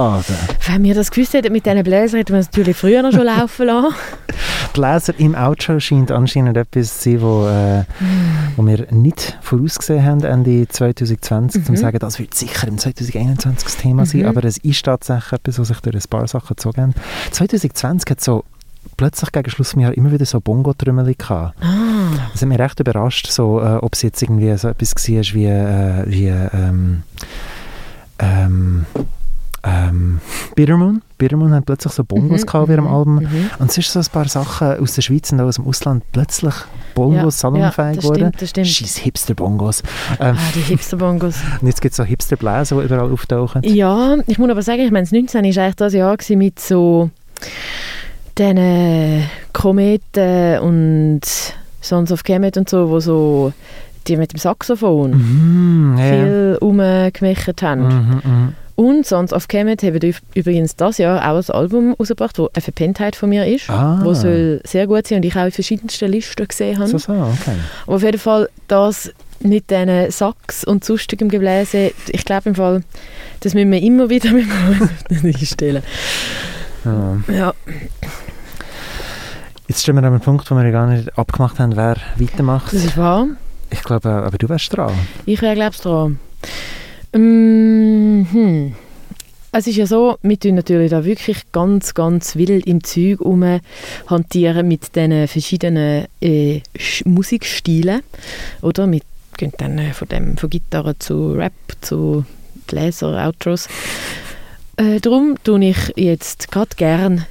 Blasen. 0.00 0.36
Wenn 0.66 0.84
wir 0.84 0.94
das 0.94 1.10
gewusst 1.10 1.34
hätten 1.34 1.52
mit 1.52 1.66
diesen 1.66 1.82
Bläsern, 1.82 2.18
hätten 2.18 2.32
wir 2.32 2.40
es 2.40 2.46
natürlich 2.46 2.76
früher 2.76 3.02
noch 3.02 3.12
schon 3.12 3.24
laufen 3.24 3.66
lassen. 3.66 3.94
Bläser 4.72 5.14
im 5.18 5.34
Outro 5.34 5.80
scheint 5.80 6.10
anscheinend 6.10 6.56
etwas 6.56 7.00
zu 7.00 7.10
sein, 7.10 7.22
wo, 7.22 7.46
äh, 7.46 7.84
wo 8.56 8.66
wir 8.66 8.86
nicht 8.90 9.38
vorausgesehen 9.42 10.04
haben 10.04 10.24
Ende 10.24 10.68
2020, 10.68 11.68
um 11.68 11.76
zu 11.76 11.80
sagen, 11.80 11.98
das 11.98 12.18
wird 12.18 12.34
sicher 12.34 12.68
im 12.68 12.78
2021 12.78 13.64
das 13.64 13.76
Thema 13.76 14.06
sein, 14.06 14.26
aber 14.26 14.44
es 14.44 14.58
ist 14.58 14.84
tatsächlich 14.84 15.32
etwas, 15.32 15.58
was 15.58 15.68
sich 15.68 15.80
durch 15.80 15.96
ein 15.96 16.08
paar 16.08 16.26
Sachen 16.28 16.56
gezogen 16.56 16.82
haben. 16.82 16.94
2020 17.32 18.10
hat 18.10 18.20
so 18.20 18.44
plötzlich 18.96 19.32
gegen 19.32 19.50
Schluss 19.50 19.72
vom 19.72 19.80
Jahr 19.80 19.94
immer 19.94 20.12
wieder 20.12 20.24
so 20.24 20.40
Bongo-Trümmeli 20.40 21.14
gehabt. 21.14 21.56
Das 22.32 22.40
hat 22.40 22.48
mich 22.48 22.58
recht 22.58 22.80
überrascht, 22.80 23.26
so, 23.26 23.60
äh, 23.60 23.76
ob 23.76 23.94
es 23.94 24.02
jetzt 24.02 24.22
irgendwie 24.22 24.56
so 24.56 24.68
etwas 24.68 24.94
war 24.94 25.34
wie, 25.34 25.46
äh, 25.46 26.04
wie 26.06 26.26
ähm, 26.26 27.02
ähm, 28.18 28.86
ähm, 29.62 30.20
Bittermoon. 30.54 31.02
Bittermoon 31.18 31.52
hat 31.52 31.66
plötzlich 31.66 31.92
so 31.92 32.02
Bongos 32.04 32.40
Mhm, 32.42 32.46
gehabt 32.46 32.62
auf 32.64 32.68
ihrem 32.70 32.84
mhm, 32.84 32.90
Album. 32.94 33.14
mhm. 33.16 33.50
Und 33.58 33.70
es 33.70 33.76
ist 33.78 33.92
so 33.92 33.98
ein 34.00 34.06
paar 34.10 34.26
Sachen 34.28 34.78
aus 34.78 34.94
der 34.94 35.02
Schweiz 35.02 35.30
und 35.32 35.40
auch 35.40 35.46
aus 35.46 35.56
dem 35.56 35.66
Ausland 35.66 36.02
plötzlich 36.12 36.54
Bongos 36.94 37.22
Ja, 37.22 37.30
salonfähig 37.30 37.96
das 37.96 38.04
geworden. 38.04 38.18
stimmt, 38.20 38.42
das 38.42 38.50
stimmt. 38.50 38.66
Scheiß 38.68 38.96
Hipster-Bongos. 38.96 39.82
Ähm, 40.18 40.36
Ah, 40.38 40.50
die 40.54 40.60
Hipster-Bongos. 40.60 41.36
und 41.60 41.66
jetzt 41.68 41.80
gibt 41.82 41.92
es 41.92 41.96
so 41.96 42.04
Hipster-Bläser, 42.04 42.76
die 42.80 42.84
überall 42.86 43.10
auftauchen. 43.12 43.62
Ja, 43.64 44.16
ich 44.26 44.38
muss 44.38 44.48
aber 44.50 44.62
sagen, 44.62 44.80
ich 44.80 44.90
meine, 44.90 45.04
das 45.04 45.12
19 45.12 45.42
war 45.44 45.62
eigentlich 45.62 45.74
das 45.76 45.92
Jahr 45.92 46.16
mit 46.30 46.58
so 46.58 47.10
diesen 48.38 49.24
Kometen 49.52 50.58
und 50.60 51.20
Sons 51.82 52.12
of 52.12 52.22
Kemet 52.24 52.56
und 52.56 52.68
so, 52.68 52.88
wo 52.88 53.00
so 53.00 53.52
die 54.06 54.16
mit 54.16 54.32
dem 54.32 54.38
Saxophon 54.38 55.96
ja, 55.98 56.04
ja. 56.04 56.10
viel 56.10 56.58
rumgemacht 56.60 57.62
haben. 57.62 57.82
Mhm, 57.82 58.20
mhm. 58.24 58.52
Und 58.80 59.04
Sons 59.06 59.32
of 59.34 59.46
Kemet 59.48 59.82
haben 59.82 59.96
üb- 59.98 60.22
übrigens 60.32 60.74
das 60.74 60.96
Jahr 60.96 61.18
auch 61.30 61.36
ein 61.36 61.54
Album 61.54 61.92
rausgebracht, 62.00 62.38
das 62.38 62.48
eine 62.54 62.62
Verpenntheit 62.62 63.14
von 63.14 63.28
mir 63.28 63.44
ist, 63.46 63.68
Ah. 63.68 64.00
wo 64.02 64.14
soll 64.14 64.62
sehr 64.64 64.86
gut 64.86 65.06
sein 65.06 65.16
und 65.18 65.24
ich 65.26 65.36
auch 65.36 65.44
in 65.44 65.52
verschiedensten 65.52 66.10
Listen 66.10 66.48
gesehen 66.48 66.78
habe. 66.78 66.88
So, 66.88 66.96
so, 66.96 67.12
okay. 67.12 67.56
Aber 67.86 67.96
auf 67.96 68.02
jeden 68.02 68.18
Fall 68.18 68.48
das 68.68 69.12
mit 69.40 69.70
diesen 69.70 70.10
Sax 70.10 70.64
und 70.64 70.82
sonstigem 70.82 71.28
Gebläse, 71.28 71.92
ich 72.08 72.24
glaube 72.24 72.48
im 72.48 72.54
Fall, 72.54 72.82
das 73.40 73.52
müssen 73.52 73.70
wir 73.70 73.82
immer 73.82 74.08
wieder 74.08 74.30
mit 74.32 74.46
dem 75.10 75.26
einstellen. 75.26 75.82
Ja. 76.86 77.16
Ja, 77.34 77.54
Jetzt 79.68 79.82
stehen 79.82 79.94
wir 79.94 79.98
an 80.00 80.06
einem 80.06 80.20
Punkt, 80.20 80.50
wo 80.50 80.54
wir 80.56 80.70
gar 80.72 80.86
nicht 80.86 81.16
abgemacht 81.18 81.58
haben, 81.58 81.76
wer 81.76 81.96
weitermacht. 82.16 82.72
das 82.72 82.82
ist 82.84 82.96
wahr. 82.96 83.26
Ich 83.70 83.82
glaube, 83.82 84.08
aber 84.08 84.36
du 84.38 84.48
wärst 84.48 84.74
dran. 84.76 84.92
Ich 85.26 85.42
wäre, 85.42 85.54
glaube 85.54 85.72
ich, 85.76 85.80
dran. 85.80 86.18
Mm, 87.12 88.26
hm. 88.30 88.74
Es 89.52 89.66
ist 89.66 89.76
ja 89.76 89.86
so, 89.86 90.16
wir 90.22 90.38
tun 90.38 90.54
natürlich 90.54 90.90
da 90.90 91.04
wirklich 91.04 91.50
ganz, 91.50 91.94
ganz 91.94 92.36
wild 92.36 92.66
im 92.66 92.84
Zeug 92.84 93.18
hantieren 94.06 94.68
mit 94.68 94.94
diesen 94.94 95.26
verschiedenen 95.26 96.06
äh, 96.20 96.60
Musikstilen. 97.04 98.02
Oder? 98.62 98.90
Wir 98.90 99.00
gehen 99.36 99.52
dann 99.58 99.78
äh, 99.78 99.92
von, 99.92 100.06
dem, 100.06 100.36
von 100.36 100.50
Gitarre 100.50 100.96
zu 101.00 101.32
Rap, 101.32 101.52
zu 101.80 102.24
Bläser, 102.68 103.26
Outros. 103.26 103.66
Äh, 104.76 105.00
darum 105.00 105.36
tue 105.42 105.64
ich 105.64 105.92
jetzt 105.96 106.52
gerade 106.52 106.76
gern 106.76 107.26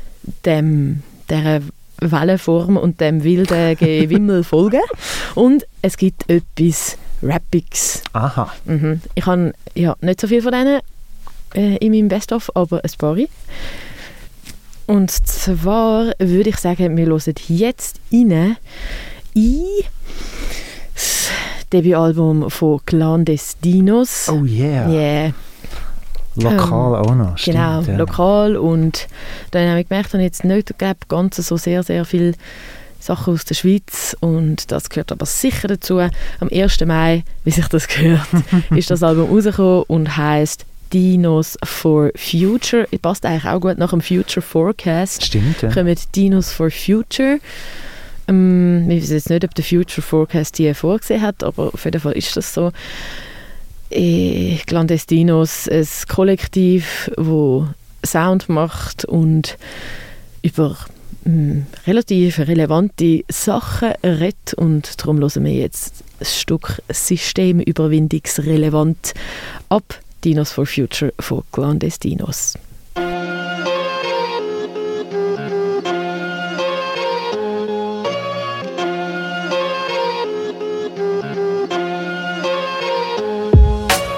dem, 0.45 1.03
dieser 1.29 1.61
Wellenform 2.01 2.75
und 2.75 2.99
dem 2.99 3.23
wilden 3.23 3.77
Gewimmel 3.77 4.43
folgen. 4.43 4.81
Und 5.35 5.65
es 5.81 5.97
gibt 5.97 6.29
etwas 6.29 6.97
Rappiges. 7.21 8.03
Aha. 8.13 8.51
Mhm. 8.65 9.01
Ich 9.15 9.25
habe 9.25 9.53
ja, 9.75 9.95
nicht 10.01 10.21
so 10.21 10.27
viel 10.27 10.41
von 10.41 10.51
denen 10.51 10.79
äh, 11.53 11.77
in 11.77 11.91
meinem 11.91 12.07
Best-of, 12.07 12.51
aber 12.55 12.81
ein 12.83 12.91
paar. 12.97 13.17
Und 14.87 15.11
zwar 15.11 16.13
würde 16.17 16.49
ich 16.49 16.57
sagen, 16.57 16.97
wir 16.97 17.05
hören 17.05 17.35
jetzt 17.47 17.99
rein 18.11 18.57
in 19.33 19.55
das 20.93 21.29
Debütalbum 21.71 22.49
von 22.49 22.79
Clandestinos. 22.85 24.29
Oh 24.29 24.43
yeah. 24.43 24.89
Yeah, 24.89 25.33
Lokal 26.35 26.95
auch 26.95 27.15
noch. 27.15 27.37
Stimmt, 27.37 27.57
genau, 27.57 27.81
ja. 27.81 27.97
lokal. 27.97 28.57
Und 28.57 29.07
dann 29.51 29.69
habe 29.69 29.81
ich 29.81 29.89
gemerkt, 29.89 30.13
dass 30.13 30.19
ich 30.19 30.25
jetzt 30.25 30.43
nicht 30.43 30.77
glaub, 30.77 31.07
ganz 31.09 31.35
so 31.35 31.57
sehr, 31.57 31.83
sehr 31.83 32.05
viel 32.05 32.35
Sachen 32.99 33.33
aus 33.33 33.45
der 33.45 33.55
Schweiz 33.55 34.15
und 34.19 34.71
das 34.71 34.89
gehört 34.89 35.11
aber 35.11 35.25
sicher 35.25 35.67
dazu. 35.67 35.99
Am 35.99 36.49
1. 36.51 36.81
Mai, 36.85 37.23
wie 37.43 37.51
sich 37.51 37.67
das 37.67 37.87
gehört, 37.87 38.27
ist 38.75 38.91
das 38.91 39.03
Album 39.03 39.29
rausgekommen 39.29 39.83
und 39.87 40.17
heißt 40.17 40.65
Dinos 40.93 41.57
for 41.63 42.11
Future. 42.15 42.87
Passt 43.01 43.25
eigentlich 43.25 43.45
auch 43.45 43.61
gut 43.61 43.77
nach 43.77 43.91
dem 43.91 44.01
Future 44.01 44.41
Forecast. 44.41 45.25
Stimmt, 45.25 45.61
ja. 45.61 45.71
Kommen 45.71 45.95
Dinos 46.15 46.51
for 46.51 46.71
Future. 46.71 47.39
Ähm, 48.27 48.89
ich 48.89 49.03
weiß 49.03 49.09
jetzt 49.11 49.29
nicht, 49.29 49.43
ob 49.43 49.55
der 49.55 49.65
Future 49.65 50.01
Forecast 50.01 50.57
die 50.57 50.73
vorgesehen 50.73 51.21
hat, 51.21 51.43
aber 51.43 51.73
auf 51.73 51.85
jeden 51.85 52.01
Fall 52.01 52.13
ist 52.13 52.35
das 52.35 52.53
so. 52.53 52.71
Äh, 53.91 54.57
Clandestinos, 54.67 55.67
ein 55.67 55.87
Kollektiv, 56.07 57.09
wo 57.17 57.67
Sound 58.05 58.47
macht 58.47 59.05
und 59.05 59.57
über 60.43 60.77
relativ 61.85 62.39
relevante 62.39 63.23
Sachen 63.29 63.91
redet 64.03 64.55
und 64.55 64.99
darum 64.99 65.19
hören 65.19 65.45
wir 65.45 65.53
jetzt 65.53 66.03
ein 66.19 66.25
Stück 66.25 66.81
systemüberwindungsrelevant 66.89 69.13
ab 69.69 70.01
Dinos 70.23 70.51
for 70.51 70.65
Future 70.65 71.13
von 71.19 71.43
Clandestinos. 71.51 72.55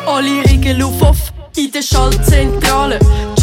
Alle 0.06 0.46
Regeln 0.50 0.82
auf 0.84 1.02
off 1.02 1.34
in 1.56 1.72
der 1.72 1.82
Schaltzentrale. 1.82 3.00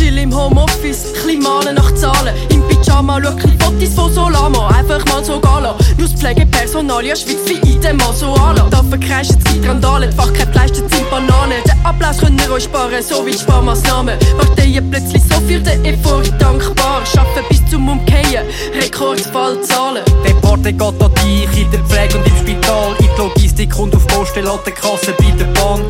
Chill 0.09 0.19
im 0.21 0.35
Homeoffice, 0.35 1.13
chli 1.21 1.37
malen 1.37 1.75
nach 1.75 1.95
Zahlen. 1.95 2.35
Im 2.49 2.67
Pyjama 2.67 3.21
schau 3.23 3.33
chli 3.37 3.55
Fotos 3.59 3.93
von 3.95 4.11
Solama. 4.11 4.69
Einfach 4.69 5.05
mal 5.05 5.23
so 5.23 5.39
gala. 5.39 5.75
Das 5.99 6.15
Pflegepersonal, 6.15 7.05
ja 7.05 7.15
Schweiz 7.15 7.45
wie 7.45 7.73
in 7.73 7.81
dem 7.83 7.99
Masoala. 7.99 8.67
Da 8.71 8.83
verkreischen 8.83 9.39
die 9.45 9.67
Randale, 9.67 10.09
die 10.09 10.17
Fachkräfte 10.17 10.57
leisten 10.59 10.89
sind 10.89 11.11
Bananen. 11.11 11.63
Den 11.67 11.85
Applaus 11.85 12.17
können 12.17 12.39
wir 12.39 12.51
euch 12.53 12.65
sparen, 12.65 13.03
so 13.03 13.27
wie 13.27 13.35
Sparmaßnahmen. 13.35 14.19
Parteien 14.39 14.91
plötzlich 14.91 15.23
so 15.25 15.39
für 15.47 15.61
den 15.61 15.85
Effort 15.85 16.25
dankbar. 16.39 17.05
Schaffen 17.05 17.45
bis 17.51 17.61
zum 17.71 17.87
Umkehren, 17.87 18.47
Rekordfallzahlen. 18.81 20.05
Der 20.27 20.35
Porte 20.41 20.73
geht 20.73 21.03
an 21.03 21.13
dich 21.17 21.65
in 21.65 21.71
der 21.71 21.81
Pflege 21.81 22.17
und 22.17 22.27
im 22.27 22.37
Spital, 22.39 22.95
in 23.01 23.09
die 23.15 23.21
Logistik 23.21 23.79
und 23.79 23.95
auf 23.95 24.07
Poststelle 24.07 24.51
an 24.51 24.59
der 24.65 24.73
Kasse 24.73 25.13
bei 25.19 25.31
der 25.39 25.45
Bahn. 25.61 25.83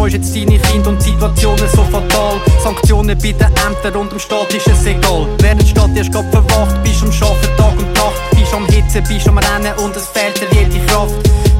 Betreust 0.00 0.14
jetzt 0.14 0.34
deine 0.34 0.58
Kinder 0.58 0.88
und 0.88 1.02
Situationen 1.02 1.68
so 1.68 1.84
fatal. 1.84 2.40
Sanktionen 2.62 3.18
bei 3.18 3.32
den 3.32 3.52
Ämtern 3.66 3.96
und 4.00 4.10
dem 4.10 4.18
Staat 4.18 4.54
ist 4.54 4.66
es 4.66 4.86
egal. 4.86 5.28
Während 5.40 5.68
Stadt 5.68 5.90
erst 5.94 6.10
grad 6.10 6.24
verwacht, 6.30 6.82
bist 6.82 7.02
am 7.02 7.10
Arbeiten 7.10 7.56
Tag 7.58 7.78
und 7.78 7.92
Nacht. 7.92 8.14
Bist 8.30 8.54
am 8.54 8.66
Hitzen, 8.68 9.04
bist 9.04 9.28
am 9.28 9.36
Rennen 9.36 9.74
und 9.76 9.94
es 9.94 10.06
fehlt 10.06 10.40
dir 10.40 10.48
jede 10.58 10.86
Kraft. 10.86 11.12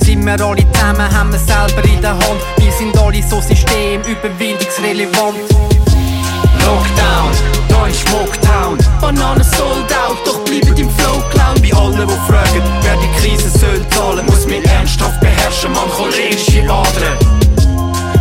Sind 0.03 0.25
wir 0.25 0.41
alle 0.41 0.73
zusammen, 0.73 1.15
haben 1.15 1.33
wir 1.33 1.39
selber 1.39 1.85
in 1.85 2.01
der 2.01 2.13
Hand. 2.13 2.41
Wir 2.57 2.73
sind 2.73 2.97
alle 2.97 3.23
so 3.23 3.43
systemüberwindungsrelevant. 3.43 5.37
Lockdown, 6.65 7.33
da 7.69 7.87
ist 7.89 8.01
Schmucktown. 8.09 8.79
Bananen 9.03 9.45
sold 9.45 9.93
out, 10.01 10.17
doch 10.25 10.39
bleiben 10.47 10.75
im 10.79 10.89
Flow 10.89 11.23
clown. 11.29 11.61
Bei 11.61 11.77
allen, 11.77 12.09
die 12.09 12.33
fragen, 12.33 12.63
wer 12.81 12.97
die 12.97 13.11
Krise 13.21 13.51
soll 13.51 13.87
zahlen, 13.91 14.25
muss 14.25 14.47
mich 14.47 14.65
ernsthaft 14.65 15.21
beherrschen, 15.21 15.73
man 15.73 15.91
cholerische 15.91 16.63
Adern. 16.63 17.50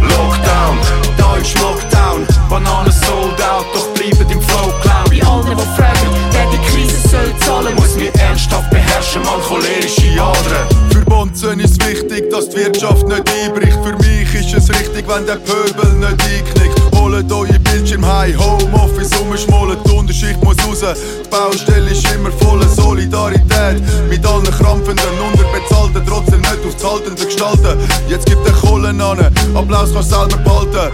Lockdown, 0.02 0.78
da 1.18 1.36
ist 1.38 1.50
Schmucktown. 1.52 2.26
Bananen 2.50 2.92
sold 2.92 3.42
out, 3.42 3.66
doch 3.74 3.88
bleiben 3.94 4.30
im 4.30 4.42
Flow 4.42 4.74
clown. 4.82 5.06
Bei 5.10 5.28
allen, 5.28 5.58
die 5.58 5.82
fragen, 5.82 6.10
wer 6.32 6.48
die 6.52 6.58
Krise 6.70 7.08
soll 7.08 7.34
zahlen, 7.46 7.76
muss 7.76 7.96
mich 7.96 8.14
ernsthaft 8.20 8.70
beherrschen, 8.70 9.22
man 9.24 9.42
cholerische 9.42 10.22
Adern. 10.22 10.68
Für 10.92 11.02
Bonzen 11.06 11.60
ist 11.60 11.84
wichtig, 11.86 12.30
dass 12.30 12.50
die 12.50 12.58
Wirtschaft 12.58 13.08
nicht 13.08 13.24
einbricht. 13.44 13.78
Für 13.84 13.96
mich 13.98 14.34
ist 14.34 14.54
es 14.54 14.70
richtig, 14.70 15.06
wenn 15.08 15.26
der 15.26 15.36
Pöbel 15.36 15.94
nicht 15.94 16.24
einknickt. 16.24 16.80
Holt 16.96 17.32
eure 17.32 17.60
Bildschirm 17.60 18.06
heim, 18.06 18.38
Homeoffice 18.40 19.12
umschmollen, 19.20 19.78
die 20.20 20.26
Unterschicht 20.26 20.44
muss 20.44 20.58
raus. 20.68 21.00
Die 21.24 21.30
Baustelle 21.30 21.92
ist 21.92 22.08
immer 22.12 22.32
voller 22.32 22.68
Solidarität. 22.68 23.82
Mit 24.10 24.26
allen 24.26 24.44
krampfenden, 24.44 25.06
unterbezahlten, 25.32 26.04
trotzdem 26.06 26.42
nicht 26.42 26.60
aufs 26.68 26.84
Haltende 26.84 27.26
gestalten. 27.26 27.78
Jetzt 28.08 28.26
gibt 28.26 28.46
der 28.46 28.54
Kohlen 28.54 29.00
an, 29.02 29.20
Applaus 29.56 29.94
kannst 29.94 30.10
selber 30.10 30.38
behalten. 30.38 30.94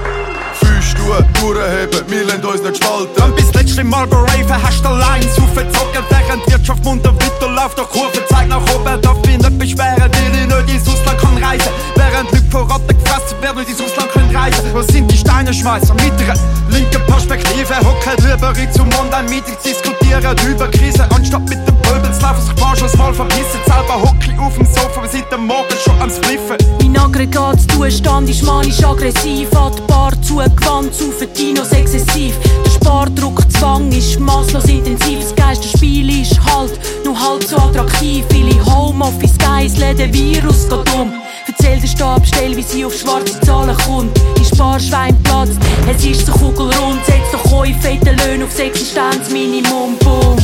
Füße 0.60 0.96
tun, 0.96 1.26
durchheben, 1.42 2.06
wir 2.08 2.24
lassen 2.26 2.46
uns 2.46 2.62
nicht 2.62 2.84
spalten. 2.84 3.10
Wenn 3.18 3.36
bis 3.36 3.54
letzte 3.54 3.84
Mal 3.84 4.08
raven 4.10 4.64
hast 4.64 4.84
du 4.84 4.90
allein 4.90 5.22
aufgezogen, 5.28 6.04
während 6.10 6.46
die 6.48 6.52
Wirtschaft 6.52 6.84
munter 6.84 7.14
weiterläuft. 7.14 7.78
Doch 7.78 7.90
Kurve 7.90 8.26
zeigt 8.30 8.50
nach 8.50 8.62
oben, 8.74 9.02
darf 9.02 9.18
mich 9.26 9.38
nicht 9.38 9.60
beschweren, 9.60 10.12
weil 10.12 10.64
ich 10.64 10.68
nicht 10.68 10.76
ins 10.76 10.88
Ausland 10.88 11.20
kann 11.20 11.44
reisen. 11.44 11.72
Während 11.96 12.32
Leute 12.32 12.46
vor 12.52 12.70
Ratten 12.70 12.88
gefressen 12.88 13.42
werden, 13.42 13.58
nicht 13.60 13.70
ins 13.70 13.82
Ausland 13.82 14.12
reisen. 14.36 14.74
Wo 14.74 14.82
sind 14.82 15.12
die 15.12 15.18
Steine 15.18 15.54
Steinenschmeißer 15.54 15.94
mit 15.96 16.14
einer 16.22 16.40
linken 16.70 17.02
Perspektive 17.08 17.76
hocken 17.84 18.18
drüber 18.18 18.54
in 18.58 18.72
zum 18.72 18.90
Mund 18.90 19.14
ein 19.14 19.26
Meeting 19.26 19.56
diskutieren 19.64 20.36
über 20.48 20.68
Krise 20.70 21.08
anstatt 21.16 21.48
mit 21.50 21.60
dem 21.68 21.76
zu 22.14 22.22
laufen 22.22 22.42
sich 22.42 22.56
manchmal 22.60 22.90
mal 22.98 23.14
verpissen 23.14 23.60
selber 23.66 24.02
hocke 24.02 24.32
ich 24.32 24.40
auf 24.40 24.56
dem 24.56 24.66
Sofa 24.66 25.02
wir 25.02 25.10
sind 25.10 25.26
am 25.34 25.48
Morgen 25.48 25.78
schon 25.84 26.02
am 26.02 26.10
Spliffen 26.10 26.58
Mein 26.82 26.98
Aggregatzustand 26.98 28.30
ist 28.30 28.44
manisch-aggressiv, 28.44 29.56
an 29.56 29.72
die 29.76 29.82
Bar 29.82 30.14
zugewandt, 30.22 30.94
zu 30.94 31.12
Dinos 31.38 31.72
exzessiv. 31.72 32.36
Der 32.66 32.72
Spardruckzwang 32.72 33.92
ist 33.92 34.20
masslos 34.20 34.66
intensiv, 34.66 35.20
das 35.20 35.36
Geisterspiel 35.36 36.22
ist 36.22 36.40
halt 36.46 36.80
nur 37.04 37.20
halb 37.20 37.44
so 37.44 37.58
attraktiv. 37.58 38.26
Viele 38.32 38.66
Homeoffice-Guys 38.66 39.78
läden 39.78 40.14
Virus 40.14 40.68
geht 40.70 40.94
um. 40.96 41.12
Erzähl 41.58 41.80
der 41.80 41.88
Stabstelle, 41.88 42.58
wie 42.58 42.62
sie 42.62 42.86
auf 42.86 42.94
schwarze 42.94 43.40
Zahlen 43.42 43.76
kommt. 43.78 44.18
Die 44.38 44.46
Sparschwein 44.46 45.16
platzt, 45.24 45.58
es 45.90 46.06
ist 46.06 46.26
so 46.26 46.32
kugelrund, 46.34 47.04
setzt 47.06 47.34
doch 47.34 47.52
eure 47.52 47.74
fetten 47.76 48.18
Löhne 48.18 48.46
aufs 48.46 48.60
Existenzminimum, 48.60 49.98
boom. 50.00 50.36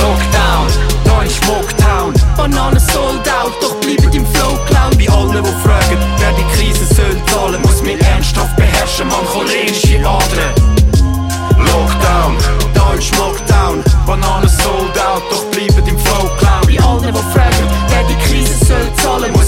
Lockdown, 0.00 0.66
da 1.04 1.22
ist 1.22 1.44
Mocktown 1.46 2.14
Bananen 2.36 2.80
sold 2.80 3.28
out, 3.28 3.52
doch 3.60 3.74
bleibt 3.80 4.14
im 4.14 4.26
Flow 4.26 4.58
clown. 4.66 4.96
Bei 4.96 5.12
allen, 5.12 5.44
die 5.44 5.62
fragen, 5.62 5.98
wer 6.18 6.32
die 6.32 6.56
Krise 6.56 6.86
soll 6.86 7.16
zahlen 7.26 7.60
Muss 7.62 7.82
mir 7.82 8.00
ernsthaft 8.00 8.56
beherrschen, 8.56 9.08
man 9.08 9.24
cholerische 9.26 9.98
Adern 9.98 10.54
Lockdown, 11.58 12.36
da 12.72 12.94
ist 12.94 13.14
Mocktown 13.18 13.84
Bananen 14.06 14.48
sold 14.48 14.98
out, 14.98 15.22
doch 15.30 15.44
bleibt 15.50 15.86
im 15.86 15.98
Flow 15.98 16.30
clown 16.38 16.62
Bei 16.66 16.82
allen, 16.82 17.14
die 17.14 17.32
fragen, 17.32 17.66
wer 17.88 18.04
die 18.04 18.16
Krise 18.26 18.54
soll 18.64 18.90
zahlen. 19.02 19.39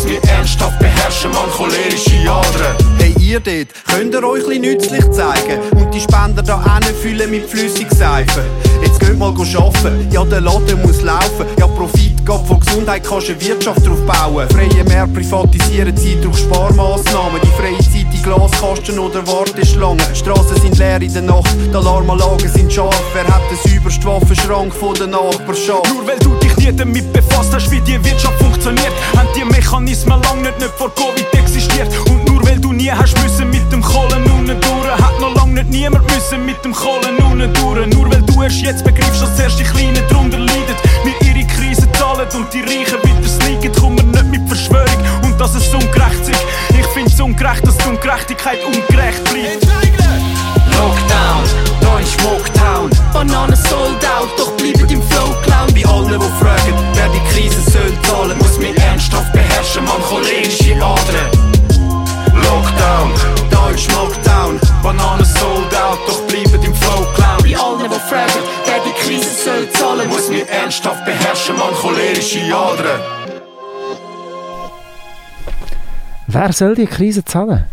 Ernsthaft 0.52 0.78
beherrschen, 0.78 1.30
man 1.32 1.50
cholerische 1.50 2.30
Adern 2.30 2.76
Hey 2.98 3.14
ihr 3.18 3.40
dort, 3.40 3.68
könnt 3.86 4.14
ihr 4.14 4.22
euch 4.22 4.58
nützlich 4.58 5.10
zeigen? 5.10 5.58
Und 5.74 5.92
die 5.94 6.00
Spender 6.00 6.42
da 6.42 6.62
füllen 7.00 7.30
mit 7.30 7.48
Flüssigseife. 7.48 8.44
Jetzt 8.82 9.00
geht 9.00 9.18
mal 9.18 9.30
arbeiten, 9.30 10.08
ja 10.10 10.24
der 10.24 10.40
Laden 10.40 10.82
muss 10.82 11.00
laufen, 11.02 11.46
ja 11.58 11.66
Profit 11.66 12.18
geht 12.24 12.46
von 12.46 12.60
Gesundheit, 12.60 13.02
kannst 13.04 13.30
eine 13.30 13.40
Wirtschaft 13.40 13.86
drauf 13.86 14.04
bauen. 14.06 14.48
Freie 14.50 14.84
mehr 14.84 15.06
privatisieren 15.06 15.96
Zeit 15.96 16.22
durch 16.22 16.38
Sparmaßnahmen, 16.38 17.40
die 17.42 17.48
freie 17.48 17.78
Zeit 17.78 18.01
Glaskasten 18.22 18.98
oder 18.98 19.26
Warteschlangen. 19.26 20.04
Straßen 20.14 20.56
sind 20.60 20.78
leer 20.78 21.02
in 21.02 21.12
der 21.12 21.22
Nacht, 21.22 21.54
die 21.54 21.74
Alarmanlagen 21.74 22.48
sind 22.48 22.72
scharf. 22.72 23.02
Wer 23.12 23.26
hat 23.26 23.42
den 23.50 23.58
saubersten 23.70 24.04
Waffenschrank 24.04 24.72
von 24.72 24.94
der 24.94 25.08
Nachbarschaft? 25.08 25.88
Nur 25.88 26.06
weil 26.06 26.18
du 26.20 26.30
dich 26.36 26.56
nie 26.56 26.72
damit 26.72 27.12
befasst 27.12 27.52
hast, 27.52 27.70
wie 27.70 27.80
die 27.80 28.02
Wirtschaft 28.04 28.38
funktioniert, 28.38 28.92
haben 29.16 29.28
die 29.36 29.44
Mechanismen 29.44 30.22
lang 30.22 30.42
nicht, 30.42 30.58
nicht 30.58 30.72
vor 30.78 30.94
Covid 30.94 31.26
existiert. 31.34 31.88
Und 32.08 32.28
nur 32.28 32.44
weil 32.46 32.60
du 32.60 32.72
nie 32.72 32.90
hast 32.90 33.20
müssen 33.22 33.50
mit 33.50 33.70
dem 33.72 33.82
Kohlen 33.82 34.24
unten 34.30 34.60
durch, 34.60 35.02
hat 35.02 35.20
noch 35.20 35.34
lang 35.34 35.54
nicht 35.54 35.70
niemand 35.70 36.04
müssen 36.12 36.46
mit 36.46 36.64
dem 36.64 36.72
Kohlen 36.72 37.16
unten 37.24 37.52
durch. 37.54 37.86
Nur 37.88 38.10
weil 38.10 38.22
du 38.22 38.42
erst 38.42 38.62
jetzt 38.62 38.84
begreifst, 38.84 39.22
dass 39.22 39.36
zuerst 39.36 39.58
die 39.58 39.64
Kleinen 39.64 40.06
drunter 40.08 40.38
leiden, 40.38 40.76
wir 41.04 41.28
ihre 41.28 41.46
Krise 41.48 41.90
zahlen 41.92 42.28
und 42.34 42.52
die 42.54 42.60
Reichen 42.60 43.02
wieder 43.02 43.28
sneaken, 43.28 43.72
kommen 43.72 44.01
und 45.32 45.40
dass 45.40 45.54
es 45.54 45.72
ungerecht 45.72 46.28
ist. 46.28 46.44
Ich 46.70 46.86
find's 46.88 47.20
ungerecht, 47.20 47.66
dass 47.66 47.76
die 47.78 47.88
Ungerechtigkeit 47.88 48.58
ungerecht 48.64 49.24
bleibt. 49.24 49.64
Lockdown, 50.78 51.44
da 51.80 51.98
ist 51.98 52.20
Mocktown 52.22 52.90
Bananen 53.12 53.56
sold 53.56 54.04
out, 54.04 54.30
doch 54.36 54.50
bleibt 54.56 54.90
im 54.90 55.02
Flow 55.02 55.34
clown. 55.42 55.68
Bei 55.74 55.84
allen, 55.88 56.20
die 56.20 56.44
fragen, 56.44 56.74
wer 56.94 57.08
die 57.08 57.20
Krise 57.32 57.60
soll 57.70 57.92
zahlen 58.02 58.38
Muss 58.38 58.58
mir 58.58 58.76
ernsthaft 58.76 59.32
beherrschen, 59.32 59.84
man 59.84 60.02
cholerische 60.02 60.74
Adern 60.76 61.30
Lockdown, 62.34 63.12
da 63.50 63.70
ist 63.70 63.90
Lockdown 63.92 64.60
Bananen 64.82 65.24
sold 65.24 65.74
out, 65.76 65.98
doch 66.06 66.20
bleibt 66.26 66.64
im 66.64 66.74
Flow 66.74 67.06
clown 67.14 67.38
Bei 67.42 67.56
allen, 67.56 67.90
die 67.90 68.10
fragen, 68.10 68.42
wer 68.66 68.80
die 68.84 69.04
Krise 69.04 69.30
soll 69.44 69.70
zahlen. 69.70 70.08
Muss 70.08 70.28
mir 70.28 70.48
ernsthaft 70.48 71.04
beherrschen, 71.04 71.56
man 71.56 71.74
cholerische 71.74 72.40
Adern 72.54 73.21
Wer 76.32 76.52
soll 76.52 76.74
die 76.74 76.86
Krise 76.86 77.24
zahlen? 77.24 77.64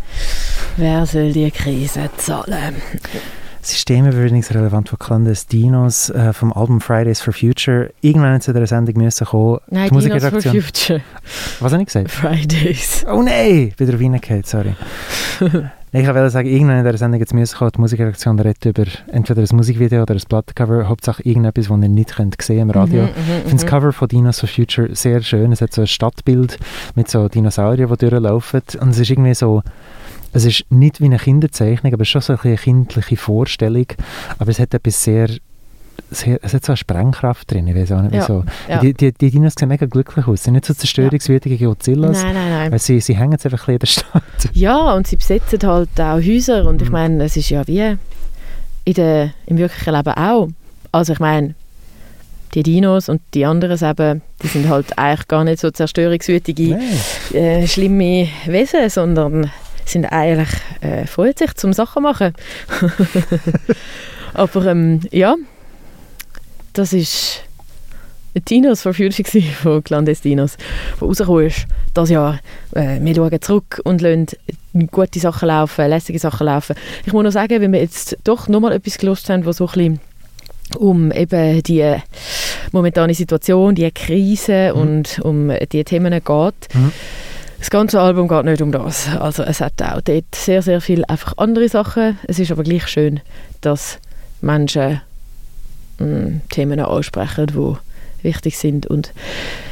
Wer 0.78 1.06
soll 1.06 1.32
die 1.32 1.50
Krise 1.50 2.10
zahlen? 2.18 2.76
Systemüberwindungsrelevant 3.62 4.90
von 4.90 5.00
Clandestinos 5.00 6.10
äh, 6.10 6.34
vom 6.34 6.54
Album 6.54 6.82
Fridays 6.82 7.22
for 7.22 7.34
Future. 7.34 7.92
Irgendwann 8.02 8.42
zu 8.42 8.54
dieser 8.54 8.68
Sendung 8.68 8.98
müssen 8.98 9.26
kommen. 9.28 9.60
Nein, 9.70 9.90
Die 9.92 10.00
Dinos 10.00 10.24
for 10.26 10.42
Future. 10.42 11.02
Was 11.60 11.72
habe 11.74 11.82
ich 11.84 11.88
gesagt? 11.88 12.12
Fridays. 12.12 13.06
Oh 13.10 13.22
nein! 13.22 13.74
Wieder 13.78 14.00
reingehauen, 14.00 14.44
sorry. 14.44 14.76
Ich 15.92 16.06
wollte 16.06 16.30
sagen, 16.30 16.48
irgendwann 16.48 16.80
in 16.80 16.86
dieser 16.86 17.00
Sendung 17.00 17.20
jetzt 17.20 17.34
müssen 17.34 17.70
die 17.76 17.82
Musikredaktion 17.82 18.40
redet 18.40 18.66
über 18.66 18.86
entweder 19.12 19.42
ein 19.42 19.56
Musikvideo 19.56 20.04
oder 20.04 20.14
ein 20.14 20.22
Plattencover, 20.28 20.88
Hauptsache 20.88 21.24
irgendetwas, 21.24 21.68
das 21.68 21.82
ihr 21.82 21.90
nicht 21.90 22.16
könnt 22.16 22.40
sehen 22.40 22.62
im 22.62 22.70
Radio. 22.70 23.04
Mhm, 23.04 23.10
ich 23.10 23.50
finde 23.50 23.64
das. 23.64 23.66
Cover 23.66 23.92
von 23.92 24.08
Dinos 24.08 24.40
for 24.40 24.48
Future 24.48 24.96
sehr 24.96 25.22
schön. 25.24 25.52
Es 25.52 25.62
hat 25.62 25.74
so 25.74 25.82
ein 25.82 25.88
Stadtbild 25.88 26.60
mit 26.94 27.10
so 27.10 27.28
Dinosauriern, 27.28 27.90
die 27.90 28.08
durchlaufen. 28.08 28.62
Und 28.80 28.90
es 28.90 29.00
ist 29.00 29.10
irgendwie 29.10 29.34
so, 29.34 29.64
es 30.32 30.46
ist 30.46 30.66
nicht 30.70 31.02
wie 31.02 31.06
eine 31.06 31.18
Kinderzeichnung, 31.18 31.92
aber 31.92 32.04
es 32.04 32.08
ist 32.08 32.12
schon 32.12 32.22
so 32.22 32.38
eine 32.44 32.56
kindliche 32.56 33.18
Vorstellung. 33.18 33.88
Aber 34.38 34.52
es 34.52 34.60
hat 34.60 34.76
etwas 34.76 35.04
sehr, 35.04 35.30
sehr 36.12 36.40
es 36.42 36.54
hat 36.54 36.66
so 36.66 36.72
eine 36.72 36.78
Sprengkraft 36.78 37.52
drin, 37.52 37.68
ich 37.68 37.76
weiß 37.76 37.92
auch 37.94 38.02
nicht 38.02 38.14
Ja, 38.16 38.22
wieso. 38.22 38.44
ja. 38.68 38.80
Die, 38.80 38.94
die, 38.94 39.12
die 39.12 39.32
Dinos 39.32 39.54
sehen 39.58 39.70
mega 39.70 39.86
glücklich 39.86 40.28
aus. 40.28 40.40
Sie 40.40 40.46
sind 40.46 40.54
nicht 40.54 40.66
so 40.66 40.74
zerstörungswütige 40.74 41.58
Godzillas. 41.66 42.24
Nein, 42.24 42.34
nein, 42.34 42.50
nein. 42.50 42.72
Weil 42.72 42.80
sie, 42.80 43.00
sie 43.00 43.16
hängen 43.18 43.34
jetzt 43.34 43.46
einfach 43.46 43.68
in 43.68 43.80
der 43.80 43.88
Stadt. 43.88 44.24
Ja, 44.54 44.94
und 44.94 45.08
sie 45.08 45.16
besetzen 45.16 45.60
halt 45.64 45.90
auch 46.00 46.18
Häuser 46.22 46.66
und 46.66 46.82
ich 46.82 46.90
meine, 46.90 47.24
es 47.24 47.38
ist 47.38 47.50
ja 47.50 47.66
wie 47.68 47.98
in 48.86 48.94
der, 48.94 49.32
im 49.46 49.58
wirklichen 49.58 49.94
Leben 49.94 50.14
auch. 50.14 50.50
Also 50.92 51.14
ich 51.14 51.20
meine, 51.20 51.54
die 52.56 52.64
Dinos 52.64 53.10
und 53.10 53.22
die 53.34 53.46
anderen 53.46 53.78
eben, 53.88 54.22
die 54.42 54.48
sind 54.48 54.70
halt 54.70 54.98
eigentlich 54.98 55.28
gar 55.28 55.44
nicht 55.44 55.60
so 55.60 55.70
zerstörungswütige, 55.70 56.80
äh, 57.34 57.68
schlimme 57.68 58.28
Wesen, 58.46 58.90
sondern 58.90 59.52
sind 59.86 60.06
eigentlich 60.06 60.50
äh, 60.82 61.06
freuen 61.06 61.36
sich 61.36 61.54
zum 61.56 61.74
Sachen 61.74 62.04
machen. 62.04 62.34
Aber 64.34 64.66
ähm, 64.66 65.02
ja, 65.12 65.36
das 66.74 66.94
ist 66.94 67.44
Dinos 68.50 68.82
for 68.82 68.94
Future 68.94 69.24
gewesen, 69.24 69.52
von 69.62 69.84
Clandestinos, 69.84 70.58
wo 71.00 71.08
rausgekommen 71.08 71.48
ist, 71.48 71.66
das 71.94 72.10
Jahr. 72.10 72.40
Äh, 72.74 73.00
wir 73.02 73.16
schauen 73.16 73.42
zurück 73.42 73.82
und 73.84 74.02
lassen 74.02 74.28
gute 74.92 75.20
Sachen 75.20 75.48
laufen, 75.48 75.88
lässige 75.90 76.20
Sachen 76.20 76.46
laufen. 76.46 76.76
Ich 77.06 77.14
muss 77.14 77.24
noch 77.24 77.32
sagen, 77.32 77.62
wenn 77.62 77.74
wir 77.74 77.82
jetzt 77.82 78.18
doch 78.24 78.48
nochmal 78.48 78.74
etwas 78.74 78.98
gelost 78.98 79.30
haben, 79.30 79.46
was 79.46 79.58
so 79.58 79.68
ein 79.68 79.74
bisschen 79.74 80.00
um 80.78 81.12
eben 81.12 81.64
die 81.64 81.96
momentane 82.72 83.16
Situation, 83.16 83.74
die 83.74 83.90
Krise 83.92 84.76
und 84.76 85.20
um 85.24 85.52
die 85.72 85.84
Themen 85.84 86.12
geht. 86.14 86.68
Das 87.58 87.70
ganze 87.70 88.00
Album 88.00 88.28
geht 88.28 88.46
nicht 88.46 88.62
um 88.62 88.72
das. 88.72 89.10
Also 89.18 89.44
es 89.44 89.62
hat 89.62 89.82
auch 89.82 90.02
dort 90.02 90.36
sehr, 90.36 90.62
sehr 90.62 90.80
viel 90.80 91.04
einfach 91.06 91.34
andere 91.38 91.68
Sachen. 91.68 92.20
Es 92.28 92.40
ist 92.40 92.52
aber 92.52 92.64
gleich 92.64 92.88
schön, 92.88 93.20
dass 93.62 94.00
Menschen 94.42 95.02
mh, 96.00 96.42
Themen 96.50 96.80
ansprechen, 96.80 97.48
die 97.48 97.76
wichtig 98.28 98.58
sind. 98.58 98.88
Und 98.88 99.14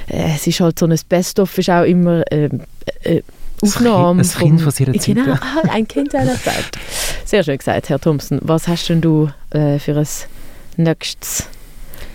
äh, 0.07 0.35
es 0.35 0.47
ist 0.47 0.59
halt 0.59 0.79
so 0.79 0.85
ein 0.85 0.97
Best-of, 1.09 1.57
ist 1.57 1.69
auch 1.69 1.83
immer 1.83 2.23
äh, 2.31 2.49
äh, 3.03 3.21
Aufnahme. 3.61 4.21
Ein 4.21 4.29
Kind 4.29 4.61
von 4.61 4.71
seiner 4.71 4.93
Zeit, 4.93 5.05
Genau, 5.15 5.35
ein 5.71 5.87
Kind 5.87 6.11
seiner 6.11 6.35
Zeit. 6.41 6.65
Sehr 7.25 7.43
schön 7.43 7.57
gesagt, 7.57 7.89
Herr 7.89 7.99
Thompson. 7.99 8.39
Was 8.43 8.67
hast 8.67 8.87
denn 8.89 9.01
du 9.01 9.29
äh, 9.49 9.79
für 9.79 9.97
ein 9.97 10.07
nächstes 10.77 11.47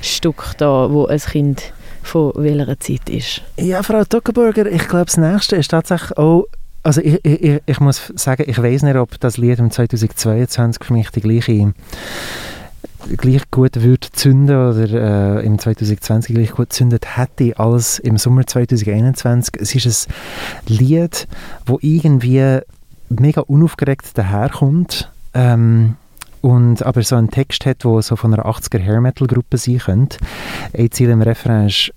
Stück 0.00 0.52
da, 0.58 0.88
wo 0.90 1.06
ein 1.06 1.18
Kind 1.20 1.72
von 2.02 2.32
welcher 2.36 2.78
Zeit 2.80 3.08
ist? 3.10 3.42
Ja, 3.58 3.82
Frau 3.82 4.04
Zuckerberger, 4.04 4.66
ich 4.66 4.88
glaube, 4.88 5.06
das 5.06 5.16
nächste 5.16 5.56
ist 5.56 5.68
tatsächlich 5.70 6.16
auch. 6.16 6.44
Also, 6.84 7.00
ich, 7.00 7.18
ich, 7.24 7.42
ich- 7.42 7.60
ich 7.66 7.80
muss 7.80 8.12
sagen, 8.16 8.44
ich 8.46 8.60
weiß 8.60 8.82
nicht, 8.82 8.96
ob 8.96 9.18
das 9.20 9.36
Lied 9.36 9.58
im 9.60 9.70
2022 9.70 10.84
für 10.84 10.92
mich 10.92 11.10
die 11.10 11.20
gleiche 11.20 11.72
gleich 13.16 13.50
gut 13.50 13.82
würde 13.82 14.08
zünden 14.12 14.56
oder 14.56 15.40
äh, 15.40 15.46
im 15.46 15.58
2020 15.58 16.34
gleich 16.34 16.50
gut 16.52 16.72
zündet 16.72 17.16
hätte 17.16 17.58
als 17.58 17.98
im 17.98 18.18
Sommer 18.18 18.46
2021. 18.46 19.54
Es 19.60 19.74
ist 19.74 20.08
ein 20.08 20.14
Lied, 20.66 21.26
wo 21.66 21.78
irgendwie 21.80 22.60
mega 23.08 23.42
unaufgeregt 23.42 24.16
daherkommt 24.16 25.10
ähm, 25.34 25.96
und 26.40 26.82
aber 26.82 27.02
so 27.02 27.16
einen 27.16 27.30
Text 27.30 27.66
hat, 27.66 27.84
wo 27.84 28.00
so 28.00 28.16
von 28.16 28.32
einer 28.32 28.46
80er 28.46 28.82
Hair 28.82 29.00
Metal 29.00 29.26
Gruppe 29.26 29.58
sein 29.58 29.78
könnte. 29.78 30.18
Ein 30.76 30.90
Ziel 30.90 31.10
im 31.10 31.22
Refrain 31.22 31.66
ist 31.66 31.92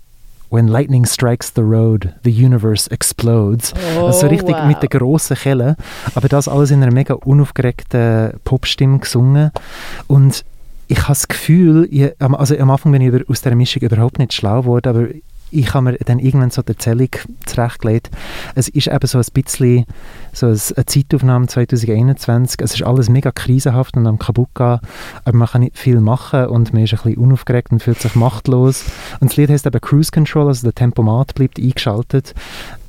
When 0.51 0.67
lightning 0.67 1.05
strikes 1.05 1.51
the 1.55 1.63
road, 1.63 2.13
the 2.23 2.31
universe 2.31 2.89
explodes. 2.91 3.73
Oh, 3.97 4.05
also 4.05 4.21
so 4.21 4.27
richtig 4.27 4.55
wow. 4.55 4.67
mit 4.67 4.81
der 4.81 4.89
grossen 4.89 5.35
Kelle. 5.35 5.75
Aber 6.13 6.29
das 6.29 6.47
alles 6.47 6.69
in 6.69 6.83
einer 6.83 6.93
mega 6.93 7.15
unaufgeregten 7.15 8.39
Popstimme 8.43 8.99
gesungen. 8.99 9.51
Und 10.07 10.45
ich 10.87 10.97
habe 10.99 11.09
das 11.09 11.27
Gefühl, 11.27 11.87
ich, 11.91 12.11
also 12.19 12.57
am 12.57 12.69
Anfang 12.69 12.91
bin 12.91 13.01
ich 13.01 13.07
über, 13.07 13.21
aus 13.29 13.41
dieser 13.41 13.55
Mischung 13.55 13.81
überhaupt 13.83 14.19
nicht 14.19 14.33
schlau 14.33 14.61
geworden, 14.61 14.89
aber 14.89 15.07
ich 15.51 15.73
habe 15.73 15.85
mir 15.85 15.97
dann 15.99 16.19
irgendwann 16.19 16.49
so 16.49 16.61
die 16.63 16.69
Erzählung 16.73 17.07
zurechtgelegt. 17.45 18.09
Es 18.55 18.67
ist 18.67 18.87
eben 18.87 19.07
so 19.07 19.19
ein 19.19 19.25
bisschen 19.33 19.85
so 20.33 20.47
ein- 20.47 20.59
eine 20.75 20.85
Zeitaufnahme 20.85 21.47
2021. 21.47 22.59
Es 22.61 22.73
ist 22.73 22.83
alles 22.83 23.09
mega 23.09 23.31
krisenhaft 23.31 23.95
und 23.95 24.05
am 24.07 24.19
kaputt 24.19 24.49
gehen, 24.55 24.79
aber 25.23 25.37
man 25.37 25.47
kann 25.47 25.61
nicht 25.61 25.77
viel 25.77 26.01
machen 26.01 26.47
und 26.47 26.73
man 26.73 26.83
ist 26.83 26.93
ein 26.93 26.97
bisschen 27.03 27.17
unaufgeregt 27.23 27.71
und 27.71 27.81
fühlt 27.81 27.99
sich 28.01 28.15
machtlos. 28.15 28.83
Und 29.21 29.31
das 29.31 29.37
Lied 29.37 29.49
heißt 29.49 29.65
eben 29.67 29.79
Cruise 29.79 30.11
Control, 30.11 30.47
also 30.47 30.63
der 30.63 30.75
Tempomat 30.75 31.35
bleibt 31.35 31.57
eingeschaltet. 31.59 32.33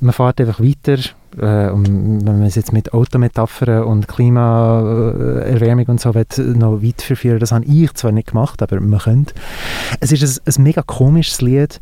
Man 0.01 0.13
fährt 0.13 0.41
einfach 0.41 0.59
weiter. 0.59 0.97
Äh, 1.35 1.71
wenn 1.71 2.23
man 2.23 2.43
es 2.43 2.55
jetzt 2.55 2.73
mit 2.73 2.93
Autometaphern 2.93 3.83
und 3.83 4.07
Klimaerwärmung 4.07 5.85
und 5.87 6.01
so 6.01 6.15
will, 6.15 6.25
noch 6.55 6.81
weit 6.81 7.01
verführen, 7.01 7.39
das 7.39 7.51
habe 7.51 7.65
ich 7.65 7.93
zwar 7.93 8.11
nicht 8.11 8.29
gemacht, 8.29 8.61
aber 8.61 8.79
man 8.79 8.99
könnte. 8.99 9.33
Es 9.99 10.11
ist 10.11 10.23
ein, 10.23 10.53
ein 10.53 10.63
mega 10.63 10.81
komisches 10.81 11.41
Lied 11.41 11.79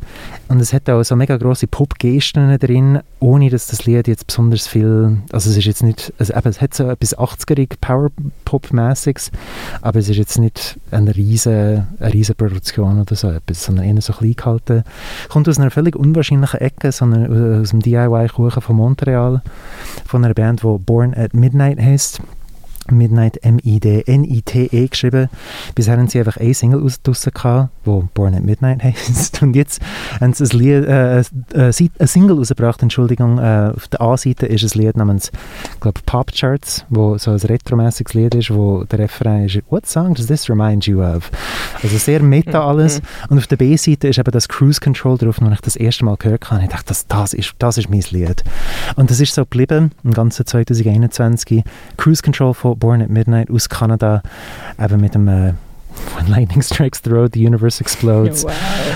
und 0.48 0.60
es 0.60 0.72
hat 0.72 0.90
auch 0.90 1.02
so 1.02 1.16
mega 1.16 1.36
grosse 1.36 1.66
Pop-Gesten 1.66 2.58
drin, 2.58 3.00
ohne 3.20 3.48
dass 3.50 3.68
das 3.68 3.86
Lied 3.86 4.08
jetzt 4.08 4.26
besonders 4.26 4.66
viel, 4.66 5.18
also 5.32 5.50
es 5.50 5.56
ist 5.56 5.64
jetzt 5.64 5.82
nicht, 5.82 6.12
also 6.18 6.34
eben, 6.34 6.48
es 6.48 6.60
hat 6.60 6.74
so 6.74 6.88
etwas 6.88 7.16
80erig 7.16 7.74
Power-Pop-mäßiges, 7.80 9.30
aber 9.80 9.98
es 9.98 10.08
ist 10.08 10.16
jetzt 10.16 10.38
nicht 10.38 10.78
eine 10.90 11.14
riesen, 11.16 11.86
eine 11.98 12.12
riesen 12.12 12.34
Produktion 12.34 13.00
oder 13.00 13.16
so 13.16 13.30
etwas, 13.30 13.64
sondern 13.64 13.86
eher 13.86 14.00
so 14.02 14.12
klein 14.12 14.34
gehalten. 14.36 14.84
Kommt 15.28 15.48
aus 15.48 15.58
einer 15.58 15.70
völlig 15.70 15.96
unwahrscheinlichen 15.96 16.60
Ecke, 16.60 16.92
sondern 16.92 17.60
aus 17.62 17.70
dem 17.70 17.80
DIY-Kuchen 17.80 18.62
von 18.62 18.76
Montreal, 18.76 19.35
von 20.06 20.24
einer 20.24 20.34
Band, 20.34 20.62
die 20.62 20.78
Born 20.78 21.14
at 21.14 21.34
Midnight 21.34 21.80
heißt. 21.80 22.20
Midnight 22.90 23.38
M-I-D-N-I-T-E 23.42 24.86
geschrieben. 24.88 25.28
Bisher 25.74 25.96
haben 25.96 26.08
sie 26.08 26.18
einfach 26.18 26.36
eine 26.36 26.54
Single 26.54 26.80
rausgelassen, 26.80 27.32
gehabt, 27.32 27.70
wo 27.84 28.08
Born 28.14 28.34
at 28.34 28.42
Midnight 28.42 28.82
heisst. 28.82 29.42
Und 29.42 29.54
jetzt 29.56 29.80
haben 30.20 30.32
sie 30.32 30.44
ein, 30.44 30.58
Lied, 30.58 30.84
äh, 30.86 31.18
äh, 31.20 31.72
Sie- 31.72 31.90
ein 31.98 32.06
Single 32.06 32.36
rausgebracht, 32.38 32.82
Entschuldigung. 32.82 33.38
Äh, 33.38 33.72
auf 33.74 33.88
der 33.88 34.00
A-Seite 34.00 34.46
ist 34.46 34.62
ein 34.74 34.80
Lied 34.80 34.96
namens, 34.96 35.30
glaube, 35.80 36.00
Pop 36.06 36.32
Charts, 36.32 36.84
wo 36.88 37.18
so 37.18 37.30
ein 37.32 37.38
retromäßiges 37.38 38.14
Lied 38.14 38.34
ist, 38.34 38.50
wo 38.52 38.84
der 38.84 39.00
Refrain 39.00 39.44
ist 39.46 39.58
«What 39.70 39.86
song 39.86 40.14
does 40.14 40.26
this 40.26 40.48
remind 40.48 40.86
you 40.86 41.02
of?» 41.02 41.30
Also 41.82 41.96
sehr 41.98 42.22
meta 42.22 42.66
alles. 42.66 43.00
Und 43.28 43.38
auf 43.38 43.46
der 43.46 43.56
B-Seite 43.56 44.08
ist 44.08 44.18
eben 44.18 44.30
das 44.30 44.48
Cruise 44.48 44.80
Control 44.80 45.18
drauf, 45.18 45.38
und 45.38 45.46
als 45.48 45.56
ich 45.56 45.60
das 45.62 45.76
erste 45.76 46.04
Mal 46.04 46.16
gehört 46.16 46.50
habe, 46.50 46.62
ich 46.64 46.68
dachte, 46.70 46.84
das, 46.86 47.06
das, 47.06 47.32
ist, 47.34 47.54
das 47.58 47.78
ist 47.78 47.90
mein 47.90 48.02
Lied. 48.10 48.44
Und 48.96 49.10
das 49.10 49.20
ist 49.20 49.34
so 49.34 49.42
geblieben, 49.42 49.92
im 50.04 50.12
ganzen 50.12 50.46
2021. 50.46 51.62
Cruise 51.96 52.22
Control 52.22 52.54
von 52.54 52.75
Born 52.78 53.02
at 53.02 53.10
Midnight 53.10 53.50
aus 53.50 53.68
Kanada, 53.68 54.22
eben 54.78 55.00
mit 55.00 55.14
dem 55.14 55.28
äh, 55.28 55.52
When 56.14 56.28
Lightning 56.28 56.62
Strikes 56.62 57.00
the 57.04 57.10
Road, 57.10 57.32
the 57.34 57.46
Universe 57.46 57.80
Explodes. 57.80 58.44
Wow. 58.44 58.52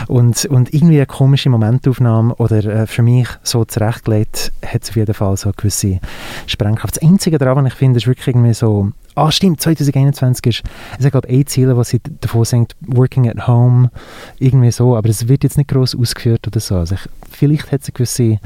Und, 0.09 0.45
und 0.47 0.72
irgendwie 0.72 0.97
eine 0.97 1.07
komische 1.07 1.51
Momentaufnahme 1.51 2.35
oder 2.37 2.64
äh, 2.64 2.87
für 2.87 3.03
mich 3.03 3.28
so 3.43 3.64
zurechtgelegt, 3.64 4.53
hat 4.64 4.83
es 4.83 4.91
auf 4.91 4.97
jeden 4.97 5.14
Fall 5.14 5.37
so 5.37 5.49
eine 5.49 5.55
gewisse 5.55 6.01
Sprengkraft. 6.47 6.97
Das 6.97 7.03
Einzige 7.03 7.39
daran, 7.39 7.64
was 7.64 7.72
ich 7.72 7.78
finde, 7.78 7.99
ist 7.99 8.07
wirklich 8.07 8.28
irgendwie 8.28 8.55
so, 8.55 8.93
ah 9.14 9.31
stimmt, 9.31 9.61
2021 9.61 10.47
ist, 10.47 10.62
es 10.99 11.05
hat 11.05 11.12
glaube 11.12 11.28
ich 11.28 11.41
ein 11.41 11.47
Ziel, 11.47 11.76
was 11.76 11.91
sie 11.91 12.01
davon 12.20 12.45
singt, 12.45 12.76
Working 12.87 13.28
at 13.28 13.47
Home, 13.47 13.91
irgendwie 14.39 14.70
so, 14.70 14.97
aber 14.97 15.09
es 15.09 15.28
wird 15.28 15.45
jetzt 15.45 15.59
nicht 15.59 15.68
groß 15.70 15.97
ausgeführt 15.97 16.47
oder 16.47 16.61
so. 16.61 16.76
Also 16.76 16.95
ich, 16.95 17.03
vielleicht 17.31 17.72
hat 17.72 17.83
es 17.83 17.89
eine 17.89 17.95
gewisse 17.95 18.39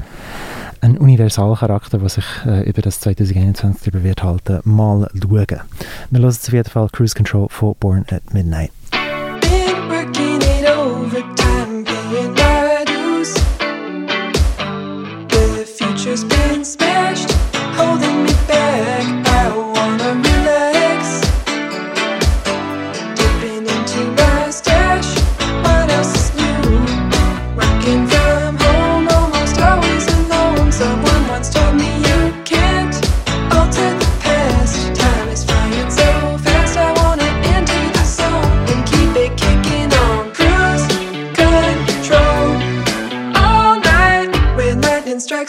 einen 0.81 0.97
Universalcharakter, 0.97 1.97
der 1.97 2.09
sich 2.09 2.25
äh, 2.45 2.67
über 2.69 2.81
das 2.81 2.99
2021 2.99 3.81
darüber 3.83 4.03
wird 4.03 4.23
halten, 4.23 4.59
mal 4.63 5.07
schauen. 5.13 5.61
Wir 6.09 6.19
hören 6.19 6.29
auf 6.29 6.53
jeden 6.53 6.69
Fall 6.69 6.89
Cruise 6.91 7.15
Control 7.15 7.47
von 7.49 7.75
Born 7.79 8.05
at 8.09 8.33
Midnight. 8.33 8.71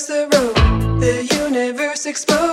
The 0.07 0.29
road. 0.33 1.01
The 1.01 1.25
universe 1.25 2.07
explodes. 2.07 2.46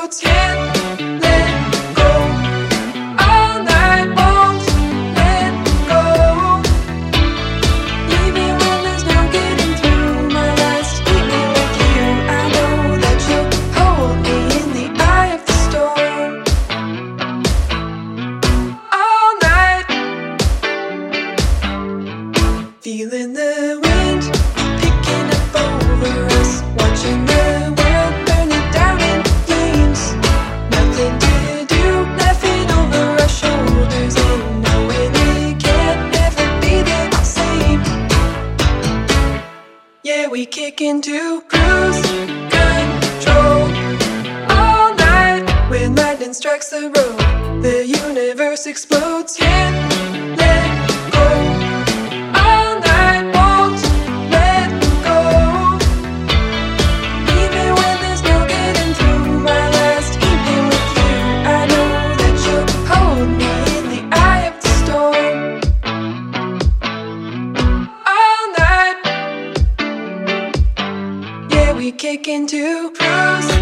We 40.33 40.47
kick 40.47 40.81
into 40.81 41.41
cruise 41.41 42.01
control 42.49 43.69
all 44.49 44.95
night 44.95 45.45
when 45.69 45.93
lightning 45.95 46.33
strikes 46.33 46.71
the 46.71 46.91
road. 46.95 47.61
The 47.61 47.85
universe 47.85 48.65
explodes. 48.65 49.37
Can't 49.37 50.12
into 72.27 72.89
cruise 72.91 73.52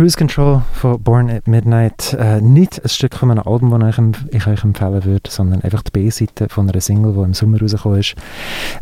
Cruise 0.00 0.16
Control 0.16 0.62
von 0.72 0.98
Born 1.02 1.28
at 1.28 1.46
Midnight. 1.46 2.14
Äh, 2.14 2.40
nicht 2.40 2.82
ein 2.82 2.88
Stück 2.88 3.14
von 3.14 3.30
einem 3.30 3.46
Album, 3.46 3.78
das 3.78 3.98
ich, 3.98 4.34
ich 4.34 4.46
euch 4.46 4.64
empfehlen 4.64 5.04
würde, 5.04 5.28
sondern 5.28 5.60
einfach 5.60 5.82
die 5.82 5.90
B-Seite 5.90 6.48
von 6.48 6.70
einer 6.70 6.80
Single, 6.80 7.12
die 7.12 7.20
im 7.20 7.34
Sommer 7.34 7.60
rausgekommen 7.60 8.00
ist. 8.00 8.14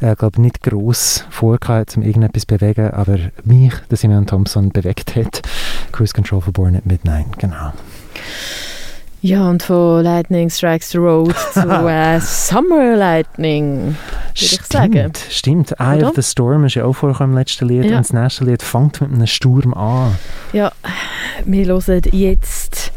Ich 0.00 0.06
äh, 0.06 0.14
glaube, 0.14 0.40
nicht 0.40 0.62
gross 0.62 1.24
vorgehabt, 1.28 1.96
um 1.96 2.04
irgendetwas 2.04 2.42
zu 2.42 2.46
bewegen, 2.46 2.92
aber 2.92 3.18
mich, 3.42 3.74
der 3.90 3.98
Simeon 3.98 4.28
Thompson, 4.28 4.70
bewegt 4.70 5.16
hat. 5.16 5.42
Cruise 5.90 6.14
Control 6.14 6.40
von 6.40 6.52
Born 6.52 6.76
at 6.76 6.86
Midnight, 6.86 7.36
genau. 7.36 7.72
Ja, 9.20 9.50
und 9.50 9.64
von 9.64 10.04
Lightning 10.04 10.48
Strikes 10.48 10.90
the 10.90 10.98
Road 10.98 11.34
zu 11.52 11.60
äh, 11.88 12.20
Summer 12.20 12.94
Lightning, 12.94 13.78
würde 13.78 13.96
ich 14.34 14.60
sagen. 14.62 14.92
Stimmt, 14.92 15.18
stimmt. 15.28 15.72
Eye 15.80 15.98
Oder? 15.98 16.08
of 16.10 16.14
the 16.14 16.22
Storm 16.22 16.64
ist 16.66 16.76
ja 16.76 16.84
auch 16.84 16.92
vorgekommen 16.92 17.32
im 17.32 17.38
letzten 17.38 17.66
Lied. 17.66 17.84
Ja. 17.86 17.96
Und 17.96 18.06
das 18.06 18.12
nächste 18.12 18.44
Lied 18.44 18.62
fängt 18.62 19.00
mit 19.00 19.12
einem 19.12 19.26
Sturm 19.26 19.74
an. 19.74 20.16
Ja, 20.52 20.70
wir 21.44 21.66
hören 21.66 22.02
jetzt 22.12 22.92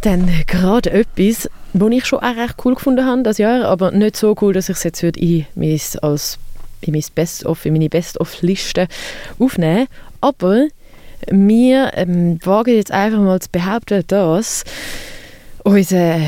Dann 0.00 0.28
gerade 0.48 0.90
etwas, 0.90 1.48
was 1.74 1.90
ich 1.92 2.06
schon 2.06 2.18
auch 2.18 2.36
recht 2.36 2.56
cool 2.64 2.74
gefunden 2.74 3.06
habe 3.06 3.22
das 3.22 3.38
Jahr, 3.38 3.66
aber 3.66 3.92
nicht 3.92 4.16
so 4.16 4.34
cool, 4.40 4.52
dass 4.52 4.68
ich 4.68 4.78
es 4.78 4.82
jetzt 4.82 5.02
würde 5.04 5.20
in, 5.20 5.46
mein, 5.54 5.80
als, 6.02 6.38
in, 6.80 6.92
mein 6.92 7.04
Best 7.14 7.46
-of, 7.46 7.64
in 7.64 7.74
meine 7.74 7.88
Best-of-Liste 7.88 8.88
aufnehmen 9.38 9.86
Aber 10.20 10.66
wir 11.28 11.92
ähm, 11.94 12.38
wagen 12.44 12.74
jetzt 12.74 12.90
einfach 12.90 13.20
mal 13.20 13.40
zu 13.40 13.50
behaupten, 13.52 14.02
dass 14.08 14.64
unser 15.64 16.20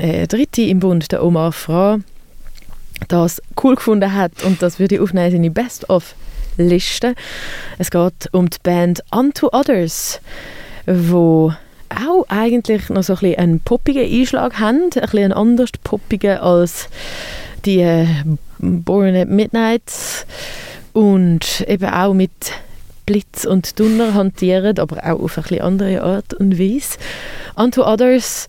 äh, 0.00 0.26
Dritte 0.26 0.62
im 0.62 0.80
Bund, 0.80 1.12
der 1.12 1.24
Omar 1.24 1.52
Fra, 1.52 1.98
das 3.08 3.42
cool 3.62 3.76
gefunden 3.76 4.14
hat 4.14 4.42
und 4.44 4.62
das 4.62 4.78
würde 4.78 4.96
ich 4.96 5.00
aufnehmen 5.00 5.26
in 5.26 5.32
seine 5.32 5.50
Best-of-Liste. 5.50 7.14
Es 7.78 7.90
geht 7.90 8.28
um 8.32 8.50
die 8.50 8.58
Band 8.62 9.02
Unto 9.10 9.48
Others, 9.52 10.20
wo 10.86 11.52
auch 11.88 12.24
eigentlich 12.28 12.88
noch 12.88 13.02
so 13.02 13.14
ein 13.14 13.18
bisschen 13.20 13.38
einen 13.38 13.60
poppigen 13.60 14.04
Einschlag 14.04 14.58
haben, 14.58 14.84
ein 14.84 15.00
bisschen 15.00 15.32
anders 15.32 15.70
poppigen 15.82 16.38
als 16.38 16.88
die 17.64 17.80
äh, 17.80 18.06
Born 18.58 19.16
at 19.16 19.28
Midnight 19.28 20.26
und 20.92 21.64
eben 21.66 21.88
auch 21.88 22.14
mit 22.14 22.52
Blitz 23.10 23.44
und 23.44 23.80
Donner 23.80 24.14
hantieren, 24.14 24.78
aber 24.78 24.98
auch 24.98 25.18
auf 25.18 25.50
eine 25.50 25.64
andere 25.64 26.00
Art 26.00 26.32
und 26.32 26.60
Weise. 26.60 26.96
Unto 27.56 27.82
Others, 27.82 28.46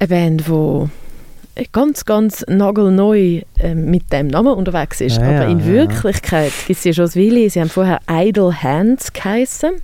eine 0.00 0.08
Band, 0.08 0.48
die 0.48 1.68
ganz, 1.70 2.04
ganz 2.04 2.44
nagelneu 2.48 3.42
äh, 3.60 3.74
mit 3.76 4.12
dem 4.12 4.26
Namen 4.26 4.54
unterwegs 4.54 5.00
ist. 5.00 5.18
Ja, 5.18 5.22
aber 5.22 5.32
ja, 5.32 5.48
in 5.50 5.60
ja. 5.60 5.66
Wirklichkeit 5.66 6.52
gibt 6.66 6.78
es 6.78 6.84
ja 6.84 6.92
schon 6.92 7.04
ein 7.04 7.14
Weile. 7.14 7.48
Sie 7.48 7.60
haben 7.60 7.70
vorher 7.70 8.00
Idle 8.10 8.60
Hands 8.60 9.12
geheissen. 9.12 9.74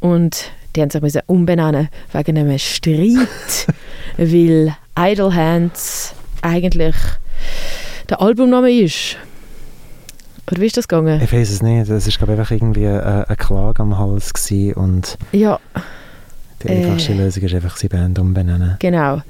Und 0.00 0.50
die 0.74 0.80
haben 0.80 0.88
sich 0.88 1.02
müssen 1.02 1.20
umbenennen 1.26 1.90
wegen 2.14 2.38
einem 2.38 2.58
Streit, 2.58 3.66
weil 4.16 4.74
Idle 4.98 5.34
Hands 5.34 6.14
eigentlich 6.40 6.96
der 8.08 8.22
Albumname 8.22 8.72
ist. 8.72 9.18
Oder 10.50 10.60
wie 10.60 10.66
ist 10.66 10.76
das 10.76 10.88
gegangen? 10.88 11.20
Ich 11.22 11.32
weiß 11.32 11.50
es 11.50 11.62
nicht. 11.62 11.88
Es 11.88 12.06
war 12.06 12.12
glaube 12.26 12.32
einfach 12.40 12.50
irgendwie 12.50 12.86
eine, 12.86 13.26
eine 13.28 13.36
Klage 13.36 13.80
am 13.82 13.98
Hals 13.98 14.32
gewesen 14.32 14.74
und 14.74 15.18
Ja, 15.32 15.58
die 16.62 16.68
einfachste 16.70 17.12
Äh. 17.12 17.16
Lösung 17.16 17.42
ist 17.44 17.54
einfach, 17.54 17.76
sie 17.76 17.88
Band 17.88 18.18
umbenennen. 18.18 18.76
genau. 18.80 19.22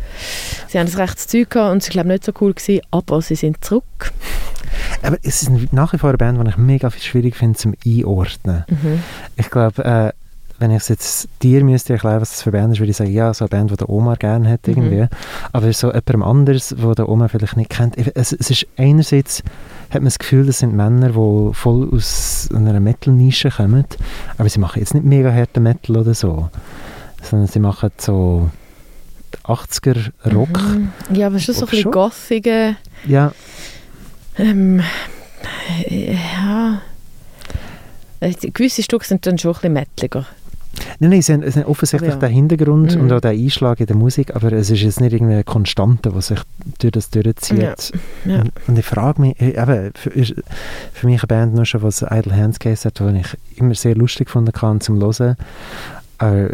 Sie 0.68 0.78
haben 0.78 0.86
das 0.86 0.98
rechtes 0.98 1.26
Zeug 1.28 1.50
gehabt 1.50 1.72
und 1.72 1.82
sie 1.82 1.90
glaube 1.90 2.08
nicht 2.08 2.24
so 2.24 2.32
cool 2.40 2.54
gewesen, 2.54 2.80
aber 2.90 3.20
sie 3.22 3.34
sind 3.36 3.62
zurück. 3.64 4.12
Aber 5.02 5.16
es 5.22 5.42
ist 5.42 5.72
nach 5.72 5.92
wie 5.92 5.98
vor 5.98 6.08
eine 6.10 6.18
Band, 6.18 6.42
die 6.44 6.48
ich 6.50 6.56
mega 6.56 6.90
schwierig 6.90 7.36
finde 7.36 7.58
zum 7.58 7.74
Einordnen. 7.86 8.64
Mhm. 8.68 9.02
Ich 9.36 9.50
glaube, 9.50 9.84
äh, 9.84 10.12
wenn 10.58 10.70
ich 10.72 10.78
es 10.78 10.88
jetzt 10.88 11.28
dir 11.42 11.64
müsste 11.64 11.94
erklären, 11.94 12.20
was 12.20 12.30
das 12.30 12.42
für 12.42 12.50
eine 12.50 12.58
Band 12.60 12.72
ist, 12.74 12.80
würde 12.80 12.90
ich 12.90 12.96
sagen, 12.96 13.12
ja, 13.12 13.32
so 13.32 13.44
eine 13.44 13.48
Band, 13.50 13.70
die 13.70 13.76
der 13.76 13.88
Oma 13.88 14.14
gerne 14.16 14.48
hat 14.50 14.66
Mhm. 14.66 14.74
irgendwie. 14.74 15.06
Aber 15.52 15.72
so 15.72 15.86
jemandem 15.88 16.22
anders, 16.22 16.74
wo 16.78 16.92
der 16.94 17.08
Oma 17.08 17.28
vielleicht 17.28 17.56
nicht 17.56 17.70
kennt. 17.70 17.96
Es, 17.96 18.32
es 18.32 18.50
ist 18.50 18.66
einerseits 18.76 19.42
hat 19.90 19.94
man 20.00 20.04
das 20.04 20.18
Gefühl, 20.18 20.46
das 20.46 20.60
sind 20.60 20.74
Männer, 20.74 21.08
die 21.10 21.54
voll 21.54 21.88
aus 21.92 22.48
einer 22.54 22.78
Metal-Nische 22.80 23.50
kommen, 23.50 23.84
aber 24.38 24.48
sie 24.48 24.60
machen 24.60 24.78
jetzt 24.80 24.94
nicht 24.94 25.04
mega 25.04 25.32
harten 25.32 25.62
Metal 25.62 25.96
oder 25.96 26.14
so, 26.14 26.48
sondern 27.22 27.48
sie 27.48 27.58
machen 27.58 27.90
so 27.98 28.50
80er 29.44 30.10
Rock. 30.32 30.60
Mhm. 30.62 30.92
Ja, 31.12 31.26
aber 31.26 31.38
schon 31.38 31.54
so 31.54 31.64
ein 31.66 31.70
bisschen 31.70 31.90
gothige. 31.90 32.76
Ja, 33.06 33.32
Ähm, 34.38 34.80
ja. 35.88 36.80
Äh, 38.20 38.32
Gewisse 38.34 38.82
Stücke 38.82 39.06
sind 39.06 39.26
dann 39.26 39.38
schon 39.38 39.50
ein 39.52 39.54
bisschen 39.54 39.72
metaliger. 39.72 40.26
Nein, 40.98 41.10
nein, 41.10 41.20
haben, 41.22 41.50
sie 41.50 41.60
haben 41.60 41.66
offensichtlich 41.68 42.12
Aber 42.12 42.22
ja. 42.22 42.28
den 42.28 42.34
Hintergrund 42.34 42.94
Mhm. 42.94 43.02
und 43.02 43.12
auch 43.12 43.20
den 43.20 43.38
Einschlag 43.38 43.80
in 43.80 43.86
der 43.86 43.96
Musik, 43.96 44.34
aber 44.36 44.52
es 44.52 44.70
ist 44.70 44.80
jetzt 44.82 45.00
nicht 45.00 45.12
irgendwie 45.12 45.34
eine 45.34 45.44
Konstante, 45.44 46.10
die 46.14 46.20
sich 46.22 46.40
durch 46.78 46.92
das 46.92 47.10
durchzieht. 47.10 47.58
Ja, 48.24 48.32
ja. 48.32 48.40
Und, 48.42 48.52
und 48.68 48.78
ich 48.78 48.86
frage 48.86 49.20
mich, 49.20 49.40
äh, 49.40 49.60
eben, 49.60 49.90
für, 49.94 50.10
ist 50.10 50.34
für 50.92 51.06
mich 51.06 51.20
eine 51.22 51.26
Band 51.26 51.54
nur 51.54 51.64
schon, 51.64 51.82
was 51.82 52.02
Idle 52.02 52.34
Hands 52.36 52.58
geheißen 52.58 52.90
hat, 52.90 53.00
die 53.00 53.18
ich 53.20 53.58
immer 53.58 53.74
sehr 53.74 53.94
lustig 53.94 54.26
gefunden 54.26 54.52
kann 54.52 54.80
zum 54.80 55.00
Hören, 55.00 55.36
aber 56.18 56.48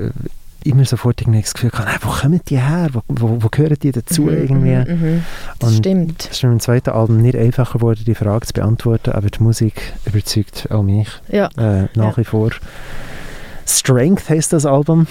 immer 0.64 0.84
sofort 0.84 1.20
irgendwie 1.20 1.42
das 1.42 1.54
Gefühl 1.54 1.70
kann, 1.70 1.86
hey, 1.86 1.98
wo 2.02 2.08
kommen 2.10 2.40
die 2.48 2.58
her, 2.58 2.88
wo, 2.92 3.02
wo, 3.08 3.36
wo 3.40 3.48
gehören 3.48 3.76
die 3.80 3.92
dazu 3.92 4.22
Mhm, 4.22 4.28
irgendwie? 4.30 4.92
mhm, 4.94 5.00
mhm. 5.16 5.22
Das 5.60 5.76
stimmt. 5.76 6.22
Es 6.28 6.36
ist 6.38 6.42
mit 6.42 6.52
dem 6.52 6.60
zweiten 6.60 6.90
Album 6.90 7.18
nicht 7.22 7.36
einfacher 7.36 7.74
geworden, 7.78 8.02
die 8.04 8.14
Frage 8.16 8.46
zu 8.46 8.52
beantworten, 8.52 9.12
aber 9.12 9.28
die 9.30 9.42
Musik 9.42 9.92
überzeugt 10.06 10.68
auch 10.70 10.82
mich 10.82 11.08
äh, 11.56 11.86
nach 11.94 12.16
wie 12.16 12.24
vor. 12.24 12.50
Strength 13.66 14.28
heisst 14.28 14.52
das 14.52 14.64
Album 14.66 15.06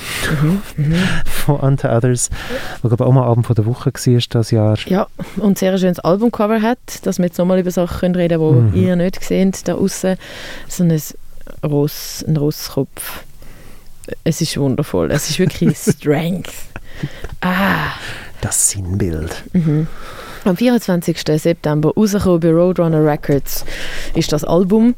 Mhm, 0.77 0.95
von 1.25 1.55
Unto 1.57 1.87
Others, 1.89 2.29
wo 2.81 2.87
glaube 2.87 3.05
auch 3.05 3.11
mal 3.11 3.27
Album 3.27 3.43
von 3.43 3.55
der 3.55 3.65
Woche 3.65 3.91
war 3.93 4.19
das 4.29 4.51
Jahr. 4.51 4.77
Ja, 4.87 5.07
und 5.37 5.57
sehr 5.59 5.77
schönes 5.77 5.99
Albumcover 5.99 6.61
hat, 6.61 6.79
dass 7.03 7.17
wir 7.19 7.25
jetzt 7.25 7.37
nochmal 7.37 7.59
über 7.59 7.71
Sachen 7.71 8.15
reden 8.15 8.39
können, 8.39 8.71
die 8.73 8.79
Mhm. 8.79 8.87
ihr 8.87 8.95
nicht 8.95 9.23
seht, 9.23 9.67
da 9.67 9.75
außen. 9.75 10.15
So 10.67 10.83
ein 10.83 10.99
Ross, 11.63 12.23
ein 12.27 12.37
Rosskopf. 12.37 13.23
Es 14.23 14.41
ist 14.41 14.57
wundervoll. 14.57 15.11
Es 15.11 15.29
ist 15.29 15.39
wirklich 15.39 15.77
Strength. 15.77 16.51
Ah. 17.41 17.91
Das 18.41 18.69
Sinnbild. 18.69 19.43
Mhm. 19.53 19.87
Am 20.45 20.55
24. 20.55 21.17
September 21.41 21.91
rausgekommen 21.97 22.39
bei 22.39 22.51
Roadrunner 22.51 23.03
Records 23.03 23.65
ist 24.13 24.31
das 24.31 24.43
Album. 24.43 24.93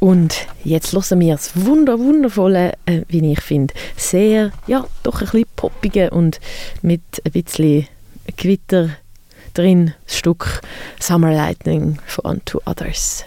Und 0.00 0.46
jetzt 0.64 0.94
hören 0.94 1.20
wir 1.20 1.34
das 1.34 1.50
wunder 1.54 1.98
wundervolle, 1.98 2.72
äh, 2.86 3.02
wie 3.08 3.32
ich 3.32 3.40
finde, 3.42 3.74
sehr, 3.96 4.50
ja, 4.66 4.86
doch 5.02 5.20
ein 5.20 5.26
bisschen 5.26 5.44
poppige 5.56 6.10
und 6.10 6.40
mit 6.80 7.02
ein 7.22 7.32
bisschen 7.32 7.86
Gewitter 8.38 8.88
drin 9.52 9.92
das 10.06 10.16
Stück 10.16 10.62
Summer 10.98 11.34
Lightning 11.34 11.98
von 12.06 12.24
Unto 12.24 12.62
Others. 12.64 13.26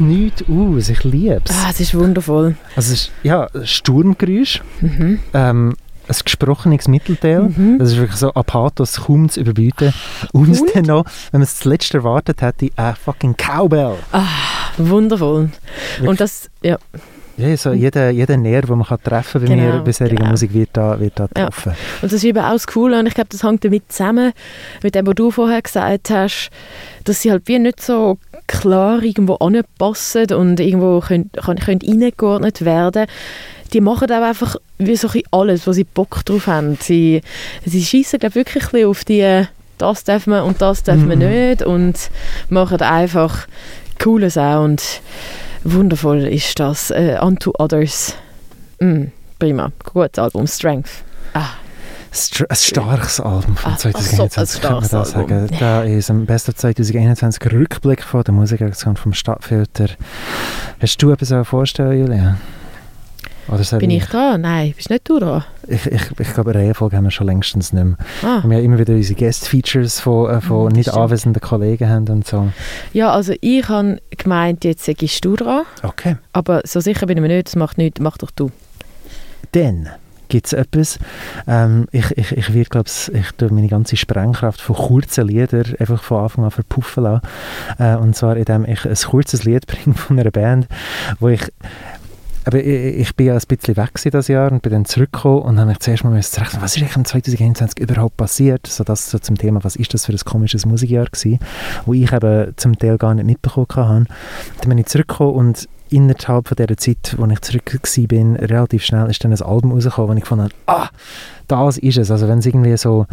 Nichts 0.00 0.44
aus, 0.48 0.88
ich 0.88 1.04
liebe 1.04 1.40
es. 1.44 1.50
Ah, 1.52 1.68
es 1.70 1.80
ist 1.80 1.94
wundervoll. 1.94 2.56
Also 2.76 2.92
es 2.92 3.00
ist, 3.02 3.12
ja, 3.22 3.48
ein 3.54 3.66
Sturmgeräusch, 3.66 4.62
Mhm. 4.80 5.18
ähm, 5.34 5.74
ein 6.08 6.16
gesprochenes 6.24 6.88
Mittelteil, 6.88 7.42
Mhm. 7.54 7.78
das 7.78 7.90
ist 7.92 7.98
wirklich 7.98 8.18
so 8.18 8.32
Apathos 8.32 9.02
kaum 9.02 9.28
zu 9.28 9.40
überbieten. 9.40 9.92
Und, 10.32 10.58
Und? 10.60 10.74
dann 10.74 10.84
noch, 10.84 11.04
wenn 11.32 11.40
man 11.40 11.42
es 11.42 11.56
zuletzt 11.58 11.92
erwartet 11.94 12.40
hätte, 12.42 12.70
ein 12.76 12.94
fucking 12.96 13.36
Cowbell. 13.36 13.96
Ah, 14.12 14.24
wundervoll. 14.78 15.50
Und 16.04 16.20
das, 16.20 16.48
ja. 16.62 16.76
Ja, 17.36 17.56
so 17.56 17.72
jeder, 17.72 18.10
jeder 18.10 18.36
Nerv, 18.36 18.66
den 18.66 18.78
man 18.78 18.86
kann 18.88 18.98
treffen 19.00 19.40
kann 19.40 19.48
bei 19.48 19.54
Genau, 19.54 19.76
mir, 19.76 19.80
bisheriger 19.82 20.24
Musik, 20.24 20.52
wird 20.54 20.70
da, 20.72 20.98
wird 20.98 21.12
da 21.20 21.28
Ja. 21.36 21.44
getroffen. 21.46 21.72
Und 22.02 22.10
das 22.10 22.12
ist 22.14 22.24
eben 22.24 22.38
auch 22.42 22.50
das 22.52 22.66
Coole 22.66 22.98
und 22.98 23.06
ich 23.06 23.14
glaube, 23.14 23.28
das 23.30 23.44
hängt 23.44 23.64
damit 23.64 23.92
zusammen, 23.92 24.32
mit 24.82 24.96
dem, 24.96 25.06
was 25.06 25.14
du 25.14 25.30
vorher 25.30 25.62
gesagt 25.62 26.10
hast, 26.10 26.50
dass 27.04 27.20
sie 27.22 27.30
halt 27.30 27.46
wie 27.46 27.60
nicht 27.60 27.80
so 27.80 28.18
klar 28.48 29.02
irgendwo 29.02 29.34
anpassen 29.36 30.32
und 30.32 30.58
irgendwo 30.58 30.98
können, 31.00 31.30
können, 31.32 31.60
können 31.60 31.80
eingeordnet 31.86 32.64
werden. 32.64 33.06
Die 33.72 33.80
machen 33.80 34.10
auch 34.10 34.22
einfach 34.22 34.56
wie 34.78 34.96
so 34.96 35.08
ein 35.08 35.22
alles, 35.30 35.66
wo 35.66 35.72
sie 35.72 35.84
Bock 35.84 36.24
drauf 36.24 36.46
haben. 36.48 36.76
Sie, 36.80 37.20
sie 37.64 37.84
schießen 37.84 38.18
glaube 38.18 38.34
wirklich 38.34 38.84
auf 38.84 39.04
die 39.04 39.44
das 39.78 40.02
darf 40.02 40.26
man 40.26 40.42
und 40.42 40.60
das 40.60 40.82
darf 40.82 40.96
man 40.96 41.20
Mhm. 41.20 41.28
nicht 41.28 41.62
und 41.62 42.10
machen 42.48 42.80
einfach 42.80 43.46
coolen 44.02 44.28
Sound. 44.30 44.82
Wundervoll 45.62 46.26
ist 46.26 46.58
das. 46.58 46.90
Äh, 46.90 47.18
Unto 47.20 47.52
Others. 47.58 48.14
Mm, 48.80 49.04
prima. 49.38 49.70
Gutes 49.92 50.18
Album. 50.18 50.46
Strength. 50.48 50.90
Ah. 51.34 51.50
Ein 52.10 52.56
starkes 52.56 53.20
Album 53.20 53.56
von 53.56 53.72
Ah, 53.72 53.74
ach 53.76 53.80
so, 53.80 54.26
2021, 54.28 54.56
ein 54.56 54.62
kann 54.62 54.80
man 54.80 54.88
da 54.88 55.04
sagen. 55.04 55.48
Da 55.58 55.82
ist 55.82 56.10
am 56.10 56.26
besten 56.26 56.54
2021 56.56 57.52
Rückblick 57.52 58.02
von 58.02 58.22
der 58.24 58.34
Musikaktion 58.34 58.96
vom 58.96 59.12
Stadtfilter. 59.12 59.88
Hast 60.80 61.02
du 61.02 61.10
etwas 61.10 61.46
vorstellen, 61.46 62.00
Julia? 62.00 62.36
Bin 63.78 63.90
ich 63.90 64.04
dran? 64.04 64.42
Nein, 64.42 64.74
bist 64.76 64.90
nicht 64.90 65.08
du 65.08 65.18
dran? 65.18 65.42
Ich, 65.66 65.86
ich, 65.86 66.02
ich 66.18 66.34
glaube, 66.34 66.50
eine 66.50 66.60
Reihenfolge 66.64 66.96
haben 66.96 67.04
wir 67.04 67.10
schon 67.10 67.26
längstens 67.26 67.72
nicht 67.72 67.82
mehr. 67.82 67.96
Ah. 68.22 68.42
Wir 68.44 68.58
haben 68.58 68.64
immer 68.64 68.78
wieder 68.78 68.92
unsere 68.92 69.18
Guest-Features 69.18 70.00
von, 70.00 70.30
äh, 70.30 70.40
von 70.42 70.66
das 70.68 70.76
nicht 70.76 70.88
stimmt. 70.90 71.02
anwesenden 71.02 71.40
Kollegen 71.40 71.88
haben 71.88 72.08
und 72.08 72.26
so. 72.26 72.48
Ja, 72.92 73.10
also 73.10 73.32
ich 73.40 73.66
habe 73.68 74.00
gemeint, 74.18 74.64
jetzt 74.64 74.84
sagst 74.84 75.24
du 75.24 75.34
dran. 75.34 75.62
Okay. 75.82 76.16
Aber 76.34 76.60
so 76.64 76.80
sicher 76.80 77.06
bin 77.06 77.16
ich 77.16 77.22
mir 77.22 77.28
nicht, 77.28 77.46
das 77.48 77.56
macht 77.56 77.78
nichts, 77.78 78.00
mach 78.00 78.18
doch 78.18 78.30
du. 78.30 78.50
Dann 79.52 79.88
gibt 80.28 80.46
es 80.46 80.52
etwas, 80.52 80.98
ähm, 81.46 81.86
ich, 81.92 82.10
ich, 82.16 82.32
ich 82.32 82.54
werde, 82.54 82.68
glaube 82.68 82.88
ich, 82.88 83.32
tue 83.32 83.50
meine 83.50 83.68
ganze 83.68 83.96
Sprengkraft 83.96 84.60
von 84.60 84.76
kurzen 84.76 85.26
Liedern 85.26 85.74
einfach 85.78 86.02
von 86.02 86.22
Anfang 86.22 86.44
an 86.44 86.50
verpuffen 86.50 87.04
lassen. 87.04 87.22
Äh, 87.78 87.96
und 87.96 88.14
zwar, 88.16 88.36
indem 88.36 88.64
ich 88.64 88.84
ein 88.84 88.94
kurzes 88.94 89.44
Lied 89.44 89.66
bringe 89.66 89.96
von 89.96 90.18
einer 90.18 90.30
Band, 90.30 90.68
wo 91.20 91.28
ich 91.28 91.42
aber 92.48 92.64
ich, 92.64 93.00
ich 93.00 93.14
bin 93.14 93.26
ja 93.26 93.34
ein 93.34 93.42
bisschen 93.46 93.76
weg 93.76 93.90
das 94.10 94.28
Jahr 94.28 94.50
und 94.50 94.62
bin 94.62 94.72
dann 94.72 94.86
zurückgekommen 94.86 95.42
und 95.42 95.58
habe 95.58 95.68
mich 95.68 95.80
zuerst 95.80 96.02
mal 96.02 96.10
müssen 96.10 96.42
rechnen, 96.42 96.62
was 96.62 96.76
ist 96.76 96.82
eigentlich 96.82 96.96
im 96.96 97.04
2021 97.04 97.78
überhaupt 97.78 98.16
passiert? 98.16 98.66
So 98.66 98.84
das 98.84 99.10
so 99.10 99.18
zum 99.18 99.36
Thema, 99.36 99.62
was 99.64 99.76
ist 99.76 99.92
das 99.92 100.06
für 100.06 100.12
ein 100.12 100.18
komisches 100.24 100.64
Musikjahr 100.64 101.04
gewesen, 101.04 101.40
wo 101.84 101.92
ich 101.92 102.10
eben 102.10 102.54
zum 102.56 102.78
Teil 102.78 102.96
gar 102.96 103.14
nicht 103.14 103.26
mitbekommen 103.26 103.66
habe. 103.76 104.04
Dann 104.60 104.68
bin 104.70 104.78
ich 104.78 104.86
zurückgekommen 104.86 105.34
und 105.34 105.68
innerhalb 105.90 106.48
von 106.48 106.56
dieser 106.56 106.76
Zeit, 106.76 107.14
wo 107.18 107.26
ich 107.26 107.40
zurück 107.40 107.72
war, 107.72 108.06
bin, 108.06 108.36
relativ 108.36 108.84
schnell 108.84 109.10
ist 109.10 109.22
dann 109.24 109.32
ein 109.32 109.42
Album 109.42 109.72
rausgekommen, 109.72 110.16
wo 110.16 110.20
ich 110.20 110.30
habe, 110.30 110.48
ah, 110.66 110.88
das 111.46 111.78
ist 111.78 111.98
es. 111.98 112.10
Also 112.10 112.28
wenn 112.28 112.38
es 112.38 112.46
irgendwie 112.46 112.76
so, 112.76 113.06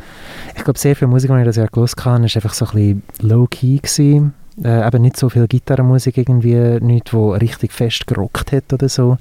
ich 0.56 0.64
glaube 0.64 0.80
sehr 0.80 0.96
viel 0.96 1.08
Musik, 1.08 1.32
die 1.32 1.38
ich 1.38 1.46
das 1.46 1.56
Jahr 1.56 1.68
gehört 1.68 2.06
habe, 2.06 2.26
ist 2.26 2.36
einfach 2.36 2.54
so 2.54 2.66
ein 2.66 2.72
bisschen 2.72 3.04
low-key. 3.22 4.22
Äh, 4.64 4.88
eben 4.88 5.02
nicht 5.02 5.18
so 5.18 5.28
viel 5.28 5.48
Gitarrenmusik 5.48 6.18
irgendwie, 6.18 6.80
nichts, 6.80 7.14
wo 7.14 7.32
richtig 7.32 7.74
fest 7.74 8.08
gerockt 8.08 8.54
hat 8.54 8.72
oder 8.72 8.88
so. 8.88 9.18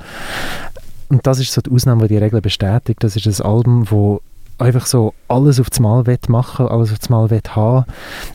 Und 1.08 1.26
das 1.26 1.40
ist 1.40 1.52
so 1.52 1.60
die 1.60 1.70
Ausnahme, 1.70 2.02
die 2.02 2.14
die 2.14 2.18
Regel 2.18 2.40
bestätigt. 2.40 3.02
Das 3.02 3.16
ist 3.16 3.26
ein 3.26 3.46
Album, 3.46 3.90
wo 3.90 4.20
einfach 4.58 4.86
so 4.86 5.14
alles 5.28 5.60
auf 5.60 5.70
das 5.70 5.80
Mal 5.80 6.06
will 6.06 6.18
machen, 6.28 6.68
alles 6.68 6.92
auf 6.92 6.98
das 6.98 7.08
Mal 7.08 7.30
will 7.30 7.42
haben. 7.50 7.84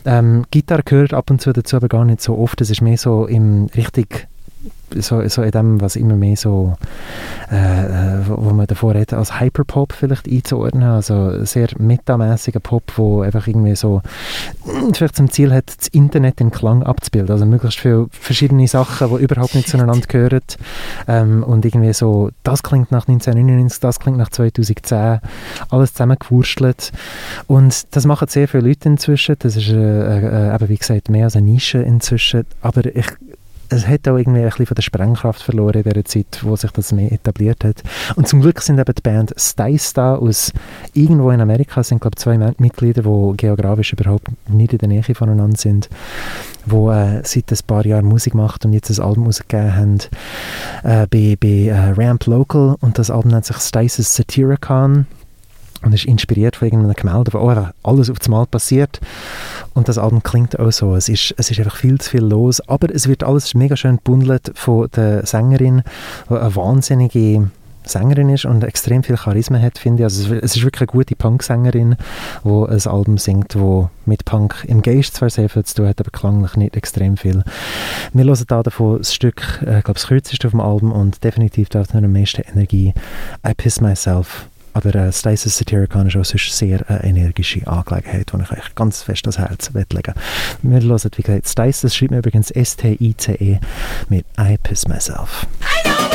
Ähm, 0.04 0.44
Gitarre 0.50 0.82
gehört 0.84 1.14
ab 1.14 1.30
und 1.30 1.40
zu 1.40 1.52
dazu, 1.52 1.76
aber 1.76 1.88
gar 1.88 2.04
nicht 2.04 2.20
so 2.20 2.38
oft. 2.38 2.60
Es 2.60 2.70
ist 2.70 2.82
mehr 2.82 2.98
so 2.98 3.26
im 3.26 3.66
richtig 3.76 4.28
so, 4.98 5.26
so 5.28 5.42
in 5.42 5.50
dem, 5.50 5.80
was 5.80 5.96
immer 5.96 6.16
mehr 6.16 6.36
so, 6.36 6.76
äh, 7.50 7.56
äh, 7.56 8.18
wo 8.26 8.36
wo 8.44 8.50
man 8.50 8.66
davor 8.66 8.94
redet, 8.94 9.12
als 9.12 9.40
Hyperpop 9.40 9.92
vielleicht 9.92 10.28
einzuordnen, 10.28 10.88
also 10.88 11.44
sehr 11.44 11.68
metamäßiger 11.78 12.60
Pop, 12.60 12.82
wo 12.96 13.22
einfach 13.22 13.46
irgendwie 13.46 13.76
so 13.76 14.02
mm, 14.64 14.92
vielleicht 14.94 15.16
zum 15.16 15.30
Ziel 15.30 15.52
hat, 15.52 15.72
das 15.78 15.88
Internet 15.88 16.40
in 16.40 16.50
Klang 16.50 16.82
abzubilden, 16.82 17.30
also 17.30 17.46
möglichst 17.46 17.80
viele 17.80 18.08
verschiedene 18.10 18.66
Sachen, 18.66 19.08
die 19.08 19.22
überhaupt 19.22 19.54
nicht 19.54 19.68
zueinander 19.68 20.06
gehören. 20.06 20.40
Ähm, 21.06 21.42
und 21.44 21.64
irgendwie 21.64 21.92
so, 21.92 22.30
das 22.42 22.62
klingt 22.62 22.90
nach 22.90 23.06
1999, 23.08 23.80
das 23.80 24.00
klingt 24.00 24.18
nach 24.18 24.30
2010, 24.30 25.20
alles 25.70 25.92
zusammengewurstelt. 25.92 26.92
Und 27.46 27.94
das 27.94 28.06
machen 28.06 28.28
sehr 28.28 28.48
viele 28.48 28.68
Leute 28.68 28.88
inzwischen, 28.88 29.36
das 29.38 29.56
ist 29.56 29.68
äh, 29.68 30.50
äh, 30.50 30.54
eben 30.54 30.68
wie 30.68 30.76
gesagt 30.76 31.08
mehr 31.08 31.24
als 31.24 31.36
eine 31.36 31.46
Nische 31.46 31.78
inzwischen, 31.78 32.44
aber 32.62 32.84
ich 32.84 33.06
es 33.70 33.86
hat 33.86 34.06
auch 34.08 34.16
irgendwie 34.16 34.40
ein 34.40 34.48
bisschen 34.48 34.66
von 34.66 34.74
der 34.74 34.82
Sprengkraft 34.82 35.42
verloren 35.42 35.82
in 35.82 35.82
dieser 35.84 36.04
Zeit, 36.04 36.40
wo 36.42 36.56
sich 36.56 36.70
das 36.72 36.92
mehr 36.92 37.12
etabliert 37.12 37.64
hat. 37.64 37.82
Und 38.16 38.28
zum 38.28 38.40
Glück 38.40 38.60
sind 38.60 38.78
eben 38.78 38.94
die 38.94 39.02
Band 39.02 39.32
da 39.94 40.16
aus 40.16 40.52
irgendwo 40.92 41.30
in 41.30 41.40
Amerika, 41.40 41.82
sind 41.82 42.00
glaube 42.00 42.16
ich 42.16 42.22
zwei 42.22 42.36
Mitglieder, 42.58 43.02
die 43.02 43.36
geografisch 43.36 43.92
überhaupt 43.92 44.26
nicht 44.48 44.72
in 44.72 44.78
der 44.78 44.88
Nähe 44.88 45.02
voneinander 45.02 45.56
sind, 45.56 45.88
wo 46.66 46.90
äh, 46.90 47.22
seit 47.24 47.50
ein 47.50 47.58
paar 47.66 47.86
Jahren 47.86 48.06
Musik 48.06 48.34
macht 48.34 48.64
und 48.64 48.72
jetzt 48.72 48.90
ein 48.90 49.04
Album 49.04 49.26
rausgegeben 49.26 49.76
haben 49.76 49.98
äh, 50.82 51.06
bei, 51.06 51.36
bei 51.40 51.68
äh, 51.68 51.92
Ramp 51.96 52.26
Local 52.26 52.76
und 52.80 52.98
das 52.98 53.10
Album 53.10 53.30
nennt 53.30 53.44
sich 53.44 53.56
Stice's 53.56 54.16
Satyricon 54.16 55.06
und 55.82 55.94
ist 55.94 56.04
inspiriert 56.04 56.56
von 56.56 56.66
irgendeinem 56.66 56.94
Gemälde, 56.94 57.32
wo 57.32 57.48
alles 57.82 58.10
auf 58.10 58.18
das 58.18 58.28
Mal 58.28 58.46
passiert. 58.46 59.00
Und 59.74 59.88
das 59.88 59.98
Album 59.98 60.22
klingt 60.22 60.58
auch 60.58 60.72
so. 60.72 60.94
Es 60.94 61.08
ist, 61.08 61.34
es 61.36 61.50
ist 61.50 61.58
einfach 61.58 61.76
viel 61.76 61.98
zu 62.00 62.10
viel 62.10 62.24
los. 62.24 62.60
Aber 62.68 62.92
es 62.92 63.08
wird 63.08 63.22
alles 63.22 63.54
mega 63.54 63.76
schön 63.76 63.96
gebundelt 63.96 64.52
von 64.54 64.88
der 64.94 65.24
Sängerin, 65.26 65.82
die 66.28 66.34
eine 66.34 66.56
wahnsinnige 66.56 67.50
Sängerin 67.84 68.28
ist 68.28 68.44
und 68.44 68.62
extrem 68.62 69.02
viel 69.02 69.16
Charisma 69.16 69.58
hat, 69.58 69.78
finde 69.78 70.02
ich. 70.02 70.04
Also 70.04 70.34
es, 70.34 70.56
ist 70.56 70.62
wirklich 70.62 70.82
eine 70.82 70.98
gute 70.98 71.16
Punk-Sängerin, 71.16 71.96
die 72.44 72.48
ein 72.48 72.86
Album 72.86 73.18
singt, 73.18 73.58
wo 73.58 73.90
mit 74.04 74.24
Punk 74.24 74.64
im 74.68 74.82
Geist 74.82 75.14
zwar 75.14 75.30
sehr 75.30 75.48
viel 75.48 75.64
zu 75.64 75.76
tun 75.76 75.88
hat, 75.88 76.00
aber 76.00 76.10
klanglich 76.10 76.56
nicht 76.56 76.76
extrem 76.76 77.16
viel. 77.16 77.42
Wir 78.12 78.24
hören 78.24 78.44
da 78.46 78.62
davon 78.62 78.98
ein 78.98 79.04
Stück, 79.04 79.62
äh, 79.66 79.78
ich 79.78 79.84
glaube 79.84 79.94
das 79.94 80.06
kürzeste 80.06 80.46
auf 80.46 80.52
dem 80.52 80.60
Album 80.60 80.92
und 80.92 81.24
definitiv 81.24 81.68
da 81.68 81.80
noch 81.80 81.94
am 81.94 82.12
meisten 82.12 82.42
Energie. 82.42 82.92
I 83.46 83.54
Piss 83.54 83.80
Myself 83.80 84.46
aber 84.72 84.94
äh, 84.94 85.12
Stasis 85.12 85.58
Satyricon 85.58 86.06
ist 86.06 86.16
auch 86.16 86.24
sonst 86.24 86.56
sehr 86.56 86.88
äh, 86.90 87.08
energische 87.08 87.66
Angelegenheit, 87.66 88.32
die 88.32 88.42
ich 88.42 88.50
euch 88.50 88.74
ganz 88.74 89.02
fest 89.02 89.26
ans 89.26 89.38
Herz 89.38 89.70
legen 89.72 90.14
Wir 90.62 90.80
hören, 90.80 91.10
wie 91.16 91.22
gesagt, 91.22 91.48
Stasis 91.48 91.94
schreibt 91.94 92.10
mir 92.10 92.18
übrigens 92.18 92.50
S-T-I-C-E 92.50 93.58
mit 94.08 94.24
I 94.38 94.56
Piss 94.62 94.86
Myself. 94.88 95.46
I 95.86 96.09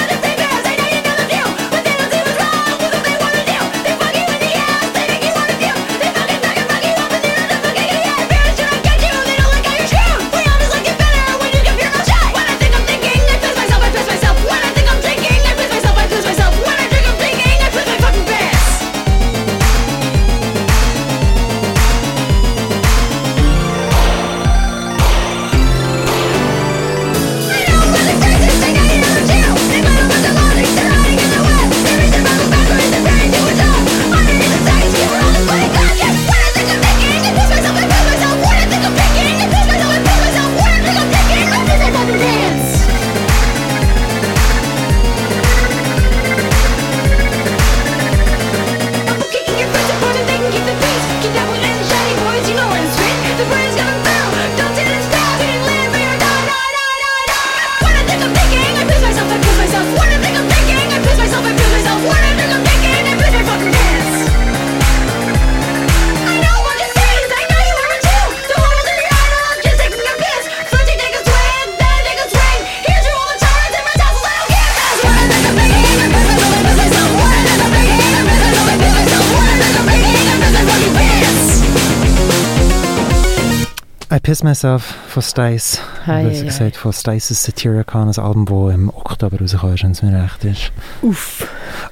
Myself 84.66 84.96
von 85.10 85.22
Stice. 85.22 85.80
Hei, 86.08 86.24
Besser 86.24 86.40
hei, 86.40 86.46
gesagt 86.48 86.76
von 86.78 86.92
Stice's 86.92 87.44
Satyricon, 87.44 88.10
ein 88.10 88.18
Album, 88.18 88.46
das 88.46 88.74
im 88.74 88.90
Oktober 88.90 89.38
rausgekommen 89.40 89.76
ist, 89.76 89.84
wenn 89.84 89.92
es 89.92 90.02
mir 90.02 90.24
recht 90.24 90.44
ist. 90.44 90.72
Uff. 91.04 91.48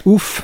Uff. 0.06 0.42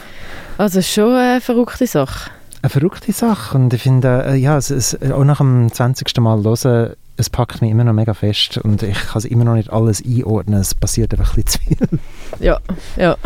Also 0.59 0.79
schon 0.83 1.15
eine 1.15 1.41
verrückte 1.41 1.87
Sache. 1.87 2.29
Eine 2.61 2.69
verrückte 2.69 3.13
Sache 3.13 3.57
und 3.57 3.73
ich 3.73 3.81
finde, 3.81 4.25
äh, 4.27 4.35
ja, 4.35 4.57
es, 4.57 4.69
es, 4.69 4.95
auch 5.11 5.23
nach 5.23 5.39
dem 5.39 5.73
20. 5.73 6.15
Mal 6.19 6.43
hören, 6.43 6.93
es 7.17 7.31
packt 7.31 7.63
mich 7.63 7.71
immer 7.71 7.83
noch 7.83 7.93
mega 7.93 8.13
fest 8.13 8.59
und 8.59 8.83
ich 8.83 9.07
kann 9.07 9.17
es 9.17 9.25
immer 9.25 9.45
noch 9.45 9.55
nicht 9.55 9.73
alles 9.73 10.03
einordnen, 10.05 10.59
es 10.59 10.75
passiert 10.75 11.11
einfach 11.13 11.35
ein 11.35 11.43
bisschen 11.43 11.77
zu 11.77 11.85
viel. 11.87 11.99
Ja, 12.39 12.59
ja. 12.95 13.17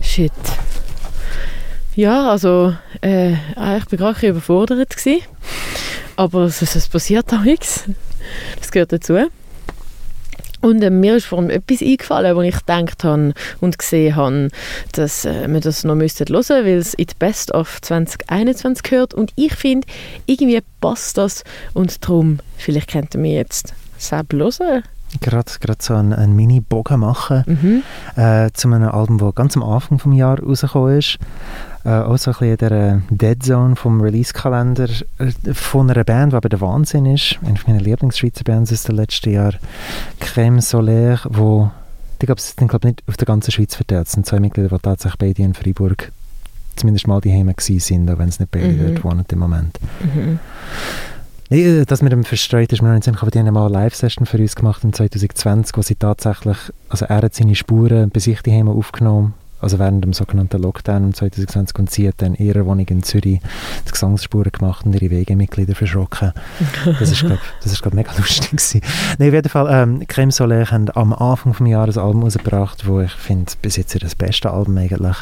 Shit. 0.00 0.32
Ja, 1.94 2.30
also 2.30 2.74
äh, 3.02 3.32
ich 3.32 3.56
war 3.56 3.80
gerade 3.80 4.06
ein 4.06 4.14
bisschen 4.14 4.30
überfordert. 4.30 4.96
Gewesen. 4.96 5.22
Aber 6.16 6.44
es, 6.44 6.62
es, 6.62 6.74
es 6.74 6.88
passiert 6.88 7.32
auch 7.34 7.42
nichts. 7.42 7.84
Das 8.58 8.70
gehört 8.70 8.92
dazu. 8.92 9.18
Und 10.62 10.82
äh, 10.82 10.90
mir 10.90 11.16
ist 11.16 11.26
vor 11.26 11.38
allem 11.38 11.50
etwas 11.50 11.80
eingefallen, 11.82 12.34
wo 12.34 12.42
ich 12.42 12.56
gedacht 12.56 13.04
habe 13.04 13.34
und 13.60 13.78
gesehen 13.78 14.16
habe, 14.16 14.48
dass 14.92 15.24
äh, 15.24 15.46
wir 15.48 15.60
das 15.60 15.84
noch 15.84 15.94
müssten 15.94 16.26
hören, 16.28 16.64
weil 16.64 16.78
es 16.78 16.94
in 16.94 17.06
die 17.06 17.14
Best 17.18 17.52
of 17.52 17.80
2021 17.82 18.82
gehört. 18.82 19.14
Und 19.14 19.32
ich 19.36 19.54
finde, 19.54 19.86
irgendwie 20.26 20.60
passt 20.80 21.18
das. 21.18 21.44
Und 21.74 22.04
darum, 22.04 22.38
vielleicht 22.56 22.90
könnten 22.90 23.22
wir 23.22 23.32
jetzt 23.32 23.74
selbst 23.98 24.32
hören. 24.32 24.82
Gerade, 25.20 25.50
gerade 25.60 25.78
so 25.82 25.94
einen, 25.94 26.12
einen 26.12 26.34
Mini-Bogen 26.36 27.00
machen 27.00 27.44
Mhm. 27.46 27.82
äh, 28.20 28.50
zu 28.52 28.68
einem 28.68 28.88
Album, 28.90 29.18
das 29.18 29.34
ganz 29.34 29.56
am 29.56 29.62
Anfang 29.62 29.98
des 29.98 30.18
Jahres 30.18 30.44
rausgekommen 30.46 30.98
ist. 30.98 31.18
Äh, 31.84 31.90
auch 31.90 32.18
so 32.18 32.32
ein 32.32 32.36
bisschen 32.38 32.56
der 32.58 32.72
äh, 32.72 32.98
Dead 33.10 33.42
Zone 33.42 33.76
vom 33.76 34.00
Release-Kalender 34.00 34.88
äh, 35.18 35.54
von 35.54 35.88
einer 35.90 36.04
Band, 36.04 36.32
die 36.32 36.36
aber 36.36 36.48
der 36.48 36.60
Wahnsinn 36.60 37.06
ist. 37.06 37.38
Eine 37.44 37.54
meiner 37.66 37.80
Lieblingsschweizer 37.80 38.44
Bands 38.44 38.72
aus 38.72 38.82
den 38.82 38.96
letzten 38.96 39.30
Jahren. 39.30 39.56
Crème 40.20 40.60
Solaire, 40.60 41.20
wo 41.30 41.70
die 42.20 42.26
glaube 42.26 42.40
ich 42.40 42.56
glaub, 42.56 42.84
nicht 42.84 43.02
auf 43.06 43.16
der 43.16 43.26
ganzen 43.26 43.52
Schweiz 43.52 43.74
verteilt. 43.76 44.06
Es 44.08 44.12
sind 44.12 44.26
zwei 44.26 44.40
Mitglieder, 44.40 44.68
die 44.68 44.82
tatsächlich 44.82 45.18
beide 45.18 45.42
in 45.42 45.54
Freiburg 45.54 46.10
zumindest 46.74 47.06
mal 47.06 47.20
die 47.20 47.32
Heime 47.32 47.54
sind, 47.58 48.10
auch 48.10 48.18
wenn 48.18 48.28
es 48.28 48.40
nicht 48.40 48.50
beide 48.50 48.66
Mhm. 48.68 48.94
dort 48.94 49.04
wohnen 49.04 49.24
im 49.30 49.38
Moment. 49.38 49.78
Mhm. 50.00 50.38
Nee, 51.48 51.80
äh, 51.80 51.84
das 51.84 52.02
mit 52.02 52.12
dem 52.12 52.24
verstreut 52.24 52.72
ist 52.72 52.82
mir 52.82 52.88
noch 52.88 53.06
nicht 53.06 53.22
aber 53.22 53.30
die 53.30 53.38
haben 53.38 53.52
mal 53.52 53.66
eine 53.66 53.72
Live-Session 53.72 54.26
für 54.26 54.38
uns 54.38 54.56
gemacht 54.56 54.82
im 54.84 54.92
2020, 54.92 55.76
wo 55.76 55.82
sie 55.82 55.94
tatsächlich, 55.94 56.56
also 56.88 57.04
er 57.06 57.22
hat 57.22 57.34
seine 57.34 57.54
Spuren 57.54 58.10
bei 58.10 58.20
sich 58.20 58.42
daheim 58.42 58.68
aufgenommen, 58.68 59.34
also 59.60 59.78
während 59.78 60.04
dem 60.04 60.12
sogenannten 60.12 60.60
Lockdown 60.60 61.04
im 61.04 61.14
2020 61.14 61.78
und 61.78 61.90
sie 61.90 62.08
hat 62.08 62.16
dann 62.18 62.34
in 62.34 62.46
ihrer 62.46 62.66
Wohnung 62.66 62.86
in 62.88 63.02
Zürich 63.02 63.40
die 63.86 63.90
Gesangsspuren 63.90 64.52
gemacht 64.52 64.86
und 64.86 64.94
ihre 64.94 65.10
Wegemitglieder 65.10 65.74
verschrocken. 65.74 66.32
Das 66.98 67.10
ist, 67.10 67.20
glaube 67.20 67.38
ist, 67.64 67.82
glaub, 67.82 67.94
mega 67.94 68.12
lustig 68.16 68.50
gewesen. 68.50 68.80
Nee, 69.18 69.28
auf 69.28 69.34
jeden 69.34 69.48
Fall, 69.48 69.68
ähm, 69.70 70.00
Crème 70.02 70.30
Solaire 70.30 70.70
haben 70.70 70.90
am 70.94 71.12
Anfang 71.12 71.52
des 71.52 71.68
Jahres 71.68 71.98
ein 71.98 72.04
Album 72.04 72.22
rausgebracht, 72.22 72.86
wo 72.86 73.00
ich 73.00 73.12
finde, 73.12 73.52
bis 73.62 73.76
jetzt 73.76 74.02
das 74.02 74.14
beste 74.14 74.50
Album 74.50 74.76
eigentlich. 74.78 75.16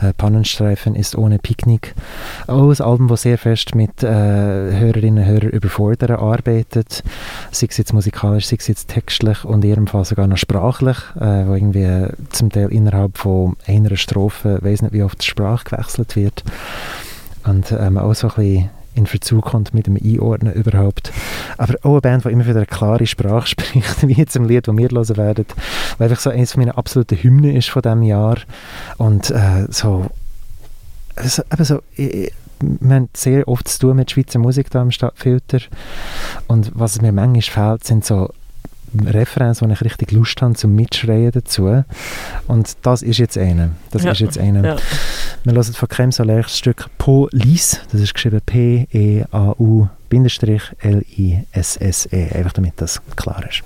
Äh, 0.00 0.12
Pannenstreifen 0.14 0.94
ist 0.94 1.16
ohne 1.16 1.38
Picknick. 1.38 1.94
Auch 2.46 2.70
ein 2.70 2.80
Album, 2.80 3.08
das 3.08 3.22
sehr 3.22 3.38
fest 3.38 3.74
mit 3.74 4.02
äh, 4.02 4.06
Hörerinnen 4.08 5.24
und 5.24 5.30
Hörern 5.30 5.50
überfordern 5.50 6.16
arbeitet. 6.16 7.02
Sei 7.50 7.66
es 7.70 7.76
jetzt 7.76 7.92
musikalisch, 7.92 8.46
sei 8.46 8.56
es 8.58 8.68
jetzt 8.68 8.88
textlich 8.88 9.44
und 9.44 9.64
in 9.64 9.70
ihrem 9.70 9.86
Fall 9.86 10.04
sogar 10.04 10.26
noch 10.26 10.36
sprachlich, 10.36 10.96
äh, 11.16 11.46
wo 11.46 11.54
irgendwie 11.54 11.82
äh, 11.82 12.12
zum 12.30 12.50
Teil 12.50 12.72
innerhalb 12.72 13.18
von 13.18 13.56
einer 13.74 13.96
Strophe, 13.96 14.58
weiß 14.62 14.82
nicht 14.82 14.92
wie 14.92 15.02
oft 15.02 15.20
die 15.20 15.26
Sprache 15.26 15.64
gewechselt 15.64 16.16
wird. 16.16 16.44
Und 17.44 17.72
ähm, 17.72 17.98
auch 17.98 18.14
so 18.14 18.28
ein 18.28 18.34
bisschen 18.34 18.70
in 18.94 19.06
Verzug 19.06 19.44
kommt 19.44 19.74
mit 19.74 19.86
dem 19.86 19.96
Einordnen 19.96 20.52
überhaupt. 20.52 21.12
Aber 21.58 21.74
auch 21.82 21.92
eine 21.92 22.00
Band, 22.00 22.24
die 22.24 22.28
immer 22.28 22.46
wieder 22.46 22.58
eine 22.58 22.66
klare 22.66 23.06
Sprache 23.06 23.46
spricht, 23.48 24.06
wie 24.06 24.12
jetzt 24.12 24.36
im 24.36 24.46
Lied, 24.46 24.68
das 24.68 24.76
wir 24.76 24.88
hören 24.88 25.16
werden, 25.16 25.46
weil 25.98 26.08
einfach 26.08 26.22
so 26.22 26.30
eines 26.30 26.56
meiner 26.56 26.78
absoluten 26.78 27.16
Hymnen 27.16 27.56
ist 27.56 27.70
von 27.70 27.82
diesem 27.82 28.02
Jahr. 28.02 28.38
Und 28.98 29.30
äh, 29.30 29.66
so, 29.68 30.06
also, 31.16 31.42
eben 31.52 31.64
so 31.64 31.82
ich, 31.96 32.32
wir 32.60 32.94
haben 32.94 33.08
sehr 33.14 33.46
oft 33.48 33.68
zu 33.68 33.78
tun 33.80 33.96
mit 33.96 34.10
Schweizer 34.10 34.38
Musik 34.38 34.70
da 34.70 34.82
im 34.82 34.90
Stadtfilter. 34.90 35.58
Und 36.46 36.70
was 36.74 37.00
mir 37.02 37.12
manchmal 37.12 37.42
fehlt, 37.42 37.84
sind 37.84 38.04
so 38.04 38.30
Referenz, 39.06 39.60
wo 39.62 39.66
ich 39.66 39.80
richtig 39.82 40.12
Lust 40.12 40.40
habe 40.42 40.54
zum 40.54 40.74
Mitschreien 40.74 41.30
dazu. 41.32 41.84
Und 42.46 42.76
das 42.82 43.02
ist 43.02 43.18
jetzt 43.18 43.36
eine. 43.38 43.70
Das 43.90 44.02
Ja. 44.04 44.12
ist 44.12 44.20
jetzt 44.20 44.38
eine. 44.38 44.64
Ja. 44.66 44.76
Wir 45.44 45.52
hören 45.54 45.64
von 45.74 45.88
Crème 45.88 46.12
Solaire 46.12 46.42
das 46.42 46.58
Stück 46.58 46.86
Police. 46.98 47.80
Das 47.92 48.00
ist 48.00 48.14
geschrieben 48.14 48.36
E 48.36 48.40
P-E-A-U-L-I-S-S-E. 50.94 52.32
Einfach 52.34 52.52
damit 52.52 52.74
das 52.76 53.00
klar 53.16 53.42
ist. 53.48 53.62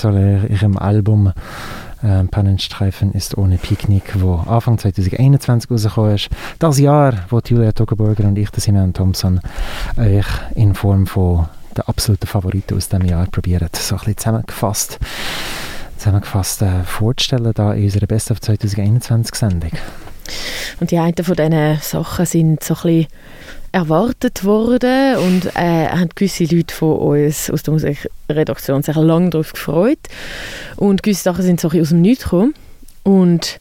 Solaire, 0.00 0.46
ihrem 0.46 0.78
Album 0.78 1.32
ähm, 2.02 2.28
Pannenstreifen 2.28 3.12
ist 3.12 3.36
ohne 3.36 3.58
Picknick, 3.58 4.20
wo 4.20 4.36
Anfang 4.36 4.78
2021 4.78 5.70
rausgekommen 5.70 6.14
ist. 6.14 6.30
Das 6.58 6.78
Jahr, 6.78 7.12
wo 7.28 7.40
Julia 7.44 7.72
Togenburger 7.72 8.24
und 8.24 8.38
ich, 8.38 8.48
Simon 8.56 8.94
Thompson, 8.94 9.40
euch 9.98 10.26
in 10.54 10.74
Form 10.74 11.06
von 11.06 11.46
der 11.76 11.88
absoluten 11.88 12.26
Favoriten 12.26 12.76
aus 12.76 12.88
dem 12.88 13.04
Jahr 13.04 13.26
probieren, 13.26 13.68
so 13.72 13.94
ein 13.94 13.98
bisschen 13.98 14.16
zusammengefasst, 14.16 14.98
zusammengefasst 15.98 16.62
äh, 16.62 16.82
vorzustellen, 16.84 17.52
da 17.54 17.74
in 17.74 17.84
unserer 17.84 18.06
Best 18.06 18.30
of 18.30 18.40
2021 18.40 19.34
Sendung. 19.34 19.72
Und 20.80 20.90
die 20.90 20.98
einen 20.98 21.22
von 21.22 21.36
diesen 21.36 21.78
Sachen 21.82 22.24
sind 22.24 22.64
so 22.64 22.74
ein 22.74 22.80
bisschen 22.82 23.06
erwartet 23.72 24.44
worden 24.44 25.16
und 25.16 25.46
äh, 25.56 25.88
haben 25.88 26.10
gewisse 26.14 26.44
Leute 26.44 26.74
von 26.74 26.98
uns 26.98 27.50
aus 27.50 27.62
der 27.62 27.74
Musikredaktion 27.74 28.82
sich 28.82 28.96
lange 28.96 29.30
darauf 29.30 29.52
gefreut. 29.52 29.98
Und 30.76 31.02
gewisse 31.02 31.22
Sachen 31.22 31.44
sind 31.44 31.60
so 31.60 31.68
ein 31.68 31.80
aus 31.80 31.90
dem 31.90 32.00
Nichts 32.00 32.24
gekommen. 32.24 32.54
Und 33.02 33.60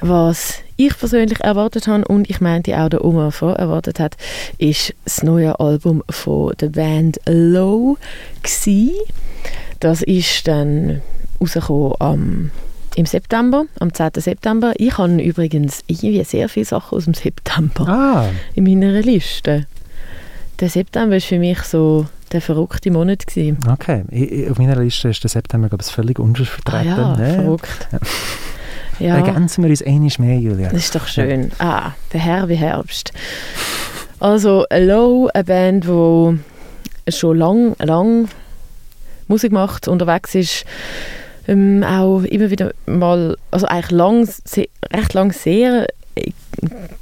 was 0.00 0.54
ich 0.76 0.96
persönlich 0.98 1.40
erwartet 1.40 1.86
habe 1.86 2.04
und 2.06 2.28
ich 2.28 2.40
meinte 2.40 2.78
auch 2.78 2.88
der 2.88 3.04
Oma 3.04 3.30
von 3.30 3.56
erwartet 3.56 3.98
hat, 3.98 4.16
ist 4.58 4.94
das 5.04 5.22
neue 5.22 5.58
Album 5.58 6.02
von 6.10 6.52
der 6.60 6.68
Band 6.68 7.18
Low 7.26 7.96
gsi. 8.42 8.92
Das 9.80 10.02
ist 10.02 10.46
dann 10.46 11.02
rausgekommen 11.40 11.94
am 11.98 12.50
im 12.96 13.06
September, 13.06 13.64
am 13.78 13.92
10. 13.94 14.10
September. 14.16 14.72
Ich 14.76 14.96
habe 14.98 15.22
übrigens 15.22 15.84
irgendwie 15.86 16.24
sehr 16.24 16.48
viele 16.48 16.66
Sachen 16.66 16.96
aus 16.96 17.04
dem 17.04 17.14
September 17.14 17.86
Ah, 17.88 18.24
in 18.54 18.64
meiner 18.64 19.00
Liste. 19.00 19.66
Der 20.60 20.68
September 20.70 21.14
war 21.14 21.20
für 21.20 21.38
mich 21.38 21.58
so 21.60 22.06
der 22.32 22.40
verrückte 22.40 22.90
Monat. 22.90 23.26
Gewesen. 23.26 23.58
okay. 23.70 24.02
Ich, 24.10 24.50
auf 24.50 24.58
meiner 24.58 24.76
Liste 24.82 25.08
ist 25.10 25.22
der 25.22 25.28
September, 25.30 25.68
glaube 25.68 25.84
ich, 25.86 25.92
völlig 25.92 26.18
Ah 26.18 26.22
untervertreten. 26.22 26.86
ja, 26.88 27.16
Ja. 27.18 27.34
verrückt. 27.34 27.88
Ja. 27.92 27.98
Ja, 28.98 29.16
Ergänzen 29.16 29.62
wir 29.62 29.68
uns 29.68 29.82
einiges 29.82 30.18
mehr, 30.18 30.38
Julia. 30.38 30.70
das 30.70 30.84
ist 30.84 30.94
doch 30.94 31.06
schön. 31.06 31.52
Ah, 31.58 31.90
der 32.14 32.20
Herr 32.20 32.48
wie 32.48 32.54
Herbst. 32.54 33.12
Also, 34.20 34.64
Low, 34.74 35.28
eine 35.34 35.44
Band, 35.44 35.84
die 35.84 37.12
schon 37.12 37.36
lang, 37.36 37.76
lang 37.78 38.28
Musik 39.28 39.52
macht, 39.52 39.86
unterwegs 39.86 40.34
ist, 40.34 40.64
ähm, 41.48 41.84
auch 41.84 42.22
immer 42.22 42.50
wieder 42.50 42.72
mal, 42.86 43.36
also 43.50 43.66
eigentlich 43.66 43.90
lang, 43.90 44.26
se, 44.26 44.66
recht 44.92 45.14
lang 45.14 45.32
sehr 45.32 45.86
äh, 46.14 46.30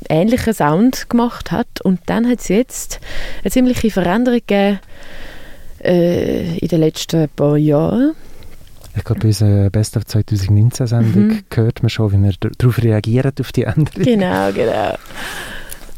ähnlichen 0.09 0.53
Sound 0.55 1.09
gemacht 1.09 1.51
hat 1.51 1.81
und 1.83 2.01
dann 2.07 2.29
hat 2.29 2.41
es 2.41 2.49
jetzt 2.49 3.01
eine 3.43 3.51
ziemliche 3.51 3.91
Veränderung 3.91 4.41
gegeben 4.47 4.81
äh, 5.83 6.59
in 6.59 6.69
den 6.69 6.81
letzten 6.81 7.29
paar 7.31 7.57
Jahren. 7.57 8.15
Ich 8.97 9.03
glaube, 9.03 9.23
bei 9.23 9.29
unserer 9.29 9.71
Best 9.71 9.97
of 9.97 10.05
2019-Sendung 10.05 11.27
Mhm. 11.29 11.43
hört 11.53 11.83
man 11.83 11.91
schon, 11.91 12.13
wie 12.13 12.23
wir 12.23 12.33
darauf 12.59 12.81
reagieren, 12.81 13.33
auf 13.41 13.51
die 13.51 13.65
Änderung. 13.65 14.03
Genau, 14.05 14.53
genau. 14.53 14.95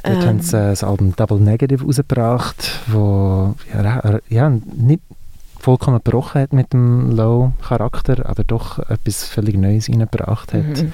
Dort 0.02 0.24
haben 0.26 0.40
sie 0.40 0.56
äh, 0.56 0.70
das 0.70 0.84
Album 0.84 1.14
Double 1.16 1.40
Negative 1.40 1.84
rausgebracht, 1.84 2.80
wo 2.86 3.54
ja, 3.74 4.20
ja, 4.28 4.48
nicht 4.76 5.02
vollkommen 5.66 6.00
gebrochen 6.02 6.40
hat 6.42 6.52
mit 6.52 6.72
dem 6.72 7.10
Low-Charakter, 7.16 8.24
aber 8.28 8.44
doch 8.44 8.78
etwas 8.88 9.24
völlig 9.24 9.56
Neues 9.56 9.88
reingebracht 9.88 10.52
hat. 10.52 10.62
Mhm. 10.64 10.92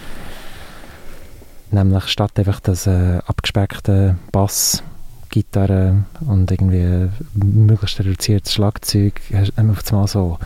Nämlich 1.70 2.08
statt 2.08 2.38
einfach 2.38 2.58
das 2.60 2.86
äh, 2.86 3.18
abgespeckte 3.26 4.16
Bass, 4.32 4.82
Gitarre 5.28 6.04
und 6.26 6.50
irgendwie 6.50 7.10
möglichst 7.34 7.98
reduziertes 8.00 8.54
Schlagzeug, 8.54 9.20
hast- 9.34 9.56
wir 9.56 9.70
auf 9.70 9.92
einmal 9.92 10.06
so, 10.08 10.38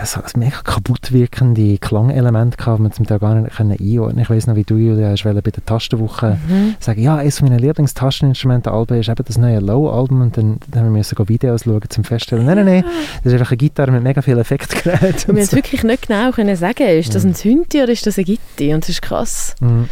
ja, 0.00 0.06
so 0.06 0.20
ein 0.20 0.40
mega 0.40 0.62
kaputt 0.64 1.12
wirkende 1.12 1.76
Klangelemente 1.76 2.56
gehabt, 2.56 2.78
die 2.78 2.82
man 2.82 2.92
zum 2.92 3.06
Teil 3.06 3.18
gar 3.18 3.34
nicht 3.34 3.54
können 3.54 3.76
einordnen 3.78 4.22
Ich 4.22 4.30
weiss 4.30 4.46
noch, 4.46 4.56
wie 4.56 4.64
du, 4.64 4.76
Julia, 4.76 5.10
hast 5.10 5.24
bei 5.24 5.32
der 5.32 5.64
Tastenwoche 5.64 6.38
Mhm. 6.48 6.76
sagen, 6.80 7.02
ja, 7.02 7.16
eines 7.16 7.42
meiner 7.42 7.58
Lieblingstascheninstrumente 7.58 8.70
Alben 8.70 8.98
ist 8.98 9.08
eben 9.08 9.22
das 9.24 9.36
neue 9.36 9.58
Low-Album 9.58 10.22
und 10.22 10.36
dann, 10.36 10.58
dann 10.68 10.84
haben 10.84 10.92
wir 10.92 10.98
müssen 10.98 11.14
go 11.16 11.28
Videos 11.28 11.64
schauen, 11.64 11.82
zum 11.88 12.04
feststellen, 12.04 12.46
nein, 12.46 12.56
nein, 12.56 12.66
nein, 12.66 12.84
das 13.22 13.32
ist 13.32 13.38
einfach 13.38 13.50
eine 13.50 13.58
Gitarre 13.58 13.90
mit 13.92 14.02
mega 14.02 14.22
vielen 14.22 14.38
Effektgeräten. 14.38 15.30
Und 15.30 15.36
wir 15.36 15.42
haben 15.42 15.50
so. 15.50 15.56
wirklich 15.56 15.82
nicht 15.82 16.08
genau 16.08 16.30
können 16.30 16.56
sagen, 16.56 16.86
ist 16.86 17.14
das 17.14 17.24
ein 17.24 17.34
Synthi 17.34 17.82
oder 17.82 17.92
ist 17.92 18.06
das 18.06 18.18
ein 18.18 18.24
Gitti? 18.24 18.72
Und 18.72 18.84
das 18.84 18.88
ist 18.88 19.02
krass. 19.02 19.54
Mhm. 19.60 19.88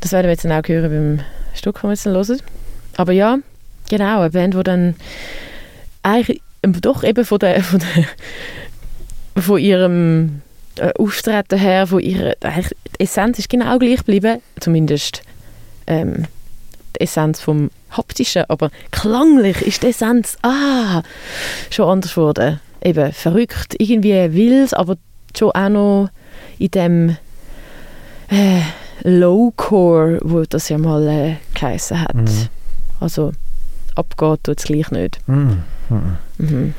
Das 0.00 0.12
werden 0.12 0.26
wir 0.26 0.32
jetzt 0.32 0.44
dann 0.44 0.52
auch 0.52 0.68
hören 0.68 0.90
beim 1.18 1.24
Stück, 1.54 1.74
das 1.76 1.82
wir 1.82 1.90
jetzt 1.90 2.06
dann 2.06 2.14
hören. 2.14 2.40
Aber 2.96 3.12
ja, 3.12 3.38
genau, 3.88 4.20
eine 4.20 4.30
Band, 4.30 4.54
die 4.54 4.62
dann 4.62 4.94
eigentlich 6.02 6.40
doch 6.62 7.02
eben 7.02 7.24
von, 7.24 7.38
der, 7.38 7.62
von, 7.62 7.80
der, 7.80 8.04
von 9.36 9.58
ihrem 9.58 10.42
äh, 10.76 10.92
Auftreten 10.98 11.58
her, 11.58 11.86
von 11.86 12.00
ihrer, 12.00 12.34
eigentlich, 12.40 12.76
die 12.98 13.04
Essenz 13.04 13.38
ist 13.38 13.48
genau 13.48 13.78
gleich 13.78 13.98
geblieben, 13.98 14.40
zumindest 14.60 15.22
ähm, 15.86 16.26
die 16.96 17.02
Essenz 17.02 17.40
vom 17.40 17.70
Haptischen, 17.90 18.44
aber 18.48 18.70
klanglich 18.90 19.60
ist 19.62 19.82
die 19.82 19.88
Essenz 19.88 20.36
ah, 20.42 21.02
schon 21.70 21.88
anders 21.88 22.14
geworden. 22.14 22.60
Eben 22.82 23.12
verrückt, 23.12 23.74
irgendwie 23.78 24.32
wild, 24.32 24.74
aber 24.74 24.96
schon 25.36 25.52
auch 25.52 25.68
noch 25.68 26.10
in 26.58 26.70
dem 26.70 27.16
äh, 28.28 28.62
Lowcore, 29.02 30.18
wo 30.22 30.42
das 30.42 30.68
ja 30.68 30.78
mal 30.78 31.06
äh, 31.06 31.36
geheissen 31.54 32.00
hat. 32.00 32.14
Mhm. 32.14 32.48
Also 33.00 33.32
abgeht 33.94 34.44
tut 34.44 34.58
es 34.58 34.64
gleich 34.64 34.90
nicht. 34.90 35.18
Mhm. 35.28 35.62
Mhm. 36.38 36.74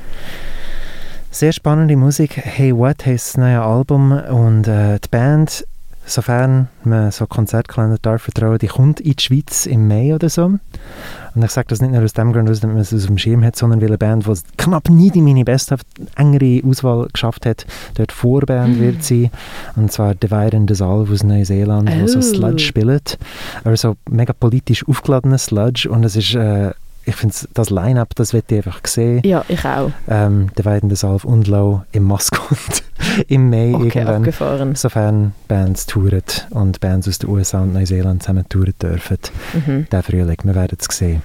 Sehr 1.36 1.52
spannende 1.52 1.96
Musik. 1.96 2.38
Hey 2.38 2.76
What 2.78 3.08
heisst 3.08 3.30
das 3.30 3.38
neue 3.38 3.60
Album 3.60 4.12
und 4.12 4.68
äh, 4.68 5.00
die 5.00 5.08
Band, 5.10 5.66
sofern 6.06 6.68
man 6.84 7.10
so 7.10 7.26
Konzertkalender 7.26 7.98
darf 8.00 8.22
vertrauen, 8.22 8.60
die 8.60 8.68
kommt 8.68 9.00
in 9.00 9.16
die 9.16 9.24
Schweiz 9.24 9.66
im 9.66 9.88
Mai 9.88 10.14
oder 10.14 10.30
so. 10.30 10.46
Und 10.46 11.44
ich 11.44 11.50
sage 11.50 11.70
das 11.70 11.82
nicht 11.82 11.92
nur 11.92 12.04
aus 12.04 12.14
dem 12.14 12.34
Grund, 12.34 12.48
damit 12.50 12.64
man 12.76 12.78
es 12.78 12.94
aus 12.94 13.08
dem 13.08 13.18
Schirm 13.18 13.44
hat, 13.44 13.56
sondern 13.56 13.82
weil 13.82 13.88
eine 13.88 13.98
Band, 13.98 14.28
die 14.28 14.34
knapp 14.58 14.92
nie 14.92 15.10
die 15.10 15.24
meine 15.24 15.44
beste 15.44 15.78
engere 16.16 16.62
Auswahl 16.68 17.08
geschafft 17.12 17.48
hat, 17.48 17.66
dort 17.96 18.12
Vorband 18.12 18.78
Mhm. 18.78 18.82
wird 18.82 19.04
sein. 19.04 19.32
Und 19.76 19.92
zwar 19.92 20.14
Divide 20.14 20.56
and 20.56 20.70
Dissolve 20.70 21.12
aus 21.12 21.24
Neuseeland, 21.24 21.90
wo 22.00 22.06
so 22.06 22.20
Oh. 22.20 22.22
Sludge 22.22 22.60
spielt. 22.64 23.18
Also 23.64 23.96
mega 24.08 24.34
politisch 24.34 24.88
aufgeladener 24.88 25.40
Sludge 25.40 25.90
und 25.90 26.04
es 26.04 26.16
ist... 26.16 26.36
Äh, 26.36 26.74
ich 27.06 27.16
finde 27.16 27.36
das 27.54 27.70
Line-Up, 27.70 28.16
das 28.16 28.34
wird 28.34 28.52
ich 28.52 28.58
einfach 28.66 28.80
sehen 28.86 29.22
Ja, 29.26 29.44
ich 29.48 29.64
auch. 29.66 29.92
ähm, 30.08 30.50
der 30.58 30.66
Weidende 30.66 30.96
Salv 30.96 31.26
und 31.26 31.48
Low 31.48 31.84
im 31.92 32.04
Maskott 32.04 32.84
im 33.28 33.50
Mai 33.50 33.74
Okay, 33.74 34.00
irgendwann. 34.00 34.16
abgefahren. 34.18 34.76
Sofern 34.76 35.34
Bands 35.48 35.86
touren 35.86 36.22
und 36.52 36.80
Bands 36.80 37.08
aus 37.08 37.20
den 37.20 37.30
USA 37.30 37.62
und 37.62 37.74
Neuseeland 37.74 38.24
zusammen 38.24 38.48
touren 38.50 38.74
dürfen. 38.82 39.18
Mhm. 39.54 39.88
Der 39.92 40.04
Frühling, 40.04 40.38
wir 40.44 40.56
werden 40.56 40.78
es 40.80 40.96
sehen. 40.98 41.22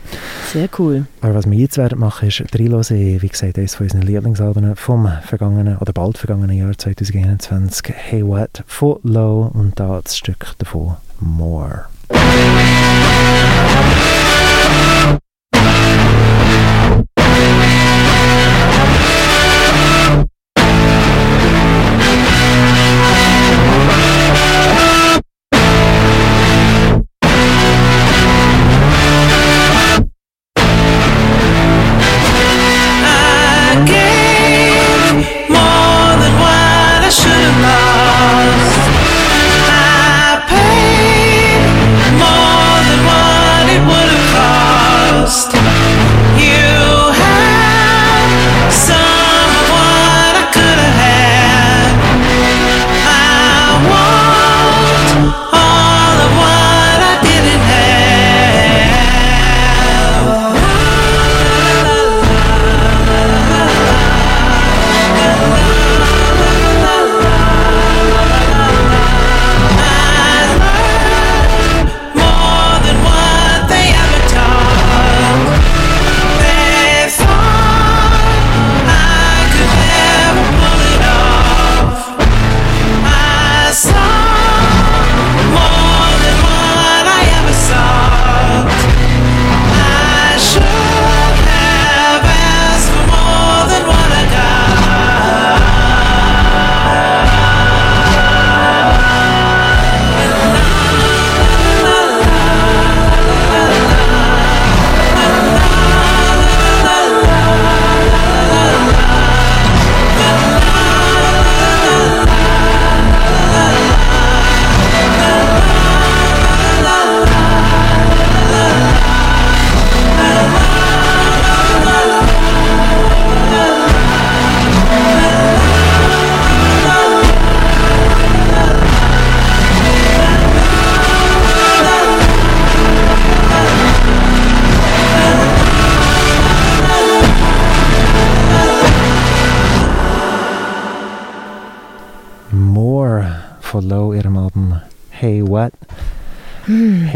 Sehr 0.52 0.68
cool. 0.78 1.06
Aber 1.20 1.34
was 1.34 1.48
wir 1.50 1.58
jetzt 1.58 1.78
werden 1.78 1.98
machen, 1.98 2.28
ist 2.28 2.42
reinhören, 2.54 3.22
wie 3.22 3.28
gesagt, 3.28 3.58
eines 3.58 3.74
von 3.76 3.84
unseren 3.86 4.02
Lieblingsalben 4.02 4.74
vom 4.76 5.08
vergangenen 5.24 5.76
oder 5.78 5.92
bald 5.92 6.18
vergangenen 6.18 6.56
Jahr 6.56 6.76
2021, 6.76 7.94
Hey 7.94 8.26
What 8.26 8.64
von 8.66 8.98
Low 9.02 9.50
und 9.54 9.78
da 9.78 10.00
das 10.02 10.16
Stück 10.16 10.46
davon 10.58 10.96
More. 11.20 11.84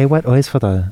Hey 0.02 0.10
What, 0.10 0.26
eines 0.26 0.48
von 0.48 0.58
den 0.58 0.90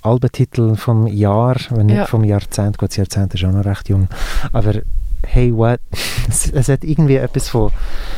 Albentiteln 0.00 0.76
vom 0.76 1.06
Jahr, 1.06 1.56
wenn 1.68 1.84
nicht 1.88 1.96
Ja. 1.96 2.06
vom 2.06 2.24
Jahrzehnt, 2.24 2.78
gut, 2.78 2.88
das 2.88 2.96
Jahrzehnt 2.96 3.34
ist 3.34 3.44
auch 3.44 3.52
noch 3.52 3.66
recht 3.66 3.90
jung, 3.90 4.08
aber 4.50 4.76
Hey 5.26 5.54
What, 5.54 5.78
es, 6.30 6.50
es 6.50 6.70
hat 6.70 6.82
irgendwie 6.82 7.16
etwas 7.16 7.50
von, 7.50 7.70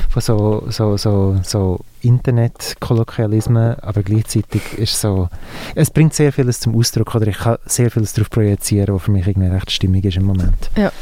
von 0.09 0.23
so, 0.23 0.65
so, 0.69 0.97
so, 0.97 1.41
so 1.43 1.81
Internet-Kolloquialismen, 2.03 3.81
aber 3.81 4.05
gleichzeitig 4.05 4.75
ist 4.79 5.01
so, 5.01 5.29
es 5.75 5.91
bringt 5.91 6.15
sehr 6.15 6.33
vieles 6.33 6.61
zum 6.61 6.77
Ausdruck 6.77 7.17
oder 7.17 7.27
ich 7.27 7.39
kann 7.39 7.57
sehr 7.67 7.91
vieles 7.91 8.13
darauf 8.13 8.31
projizieren, 8.31 8.95
was 8.95 9.03
für 9.03 9.11
mich 9.11 9.27
irgendwie 9.27 9.49
recht 9.49 9.73
stimmig 9.73 10.05
ist 10.05 10.19
im 10.19 10.25
Moment. 10.27 10.71
Ja. 10.77 10.93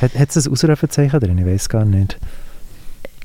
Hat, 0.00 0.18
hat 0.18 0.34
es 0.34 0.46
ein 0.46 0.50
Ausrufezeichen 0.50 1.20
drin? 1.20 1.36
Ich 1.36 1.44
weiß 1.44 1.68
gar 1.68 1.84
nicht. 1.84 2.16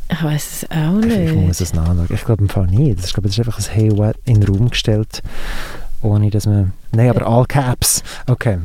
Ich 0.09 0.23
weiß 0.23 0.63
es 0.63 0.71
auch 0.71 0.99
Ich, 1.01 1.13
ich 1.13 1.33
muss 1.33 1.47
nicht. 1.59 1.61
es 1.61 1.73
nachschauen. 1.73 2.07
Ich 2.09 2.23
glaube 2.25 2.41
im 2.43 2.49
Fall 2.49 2.67
nicht. 2.67 3.03
Ich 3.03 3.13
glaube, 3.13 3.27
das 3.27 3.37
ist 3.37 3.45
einfach 3.45 3.59
ein 3.59 3.65
Hey 3.73 3.91
What 3.97 4.15
in 4.25 4.39
den 4.41 4.53
Raum 4.55 4.69
gestellt, 4.69 5.21
ohne 6.01 6.29
dass 6.29 6.45
man... 6.45 6.71
Nein, 6.93 7.09
aber 7.09 7.27
All 7.27 7.45
Caps. 7.45 8.03
Okay, 8.27 8.59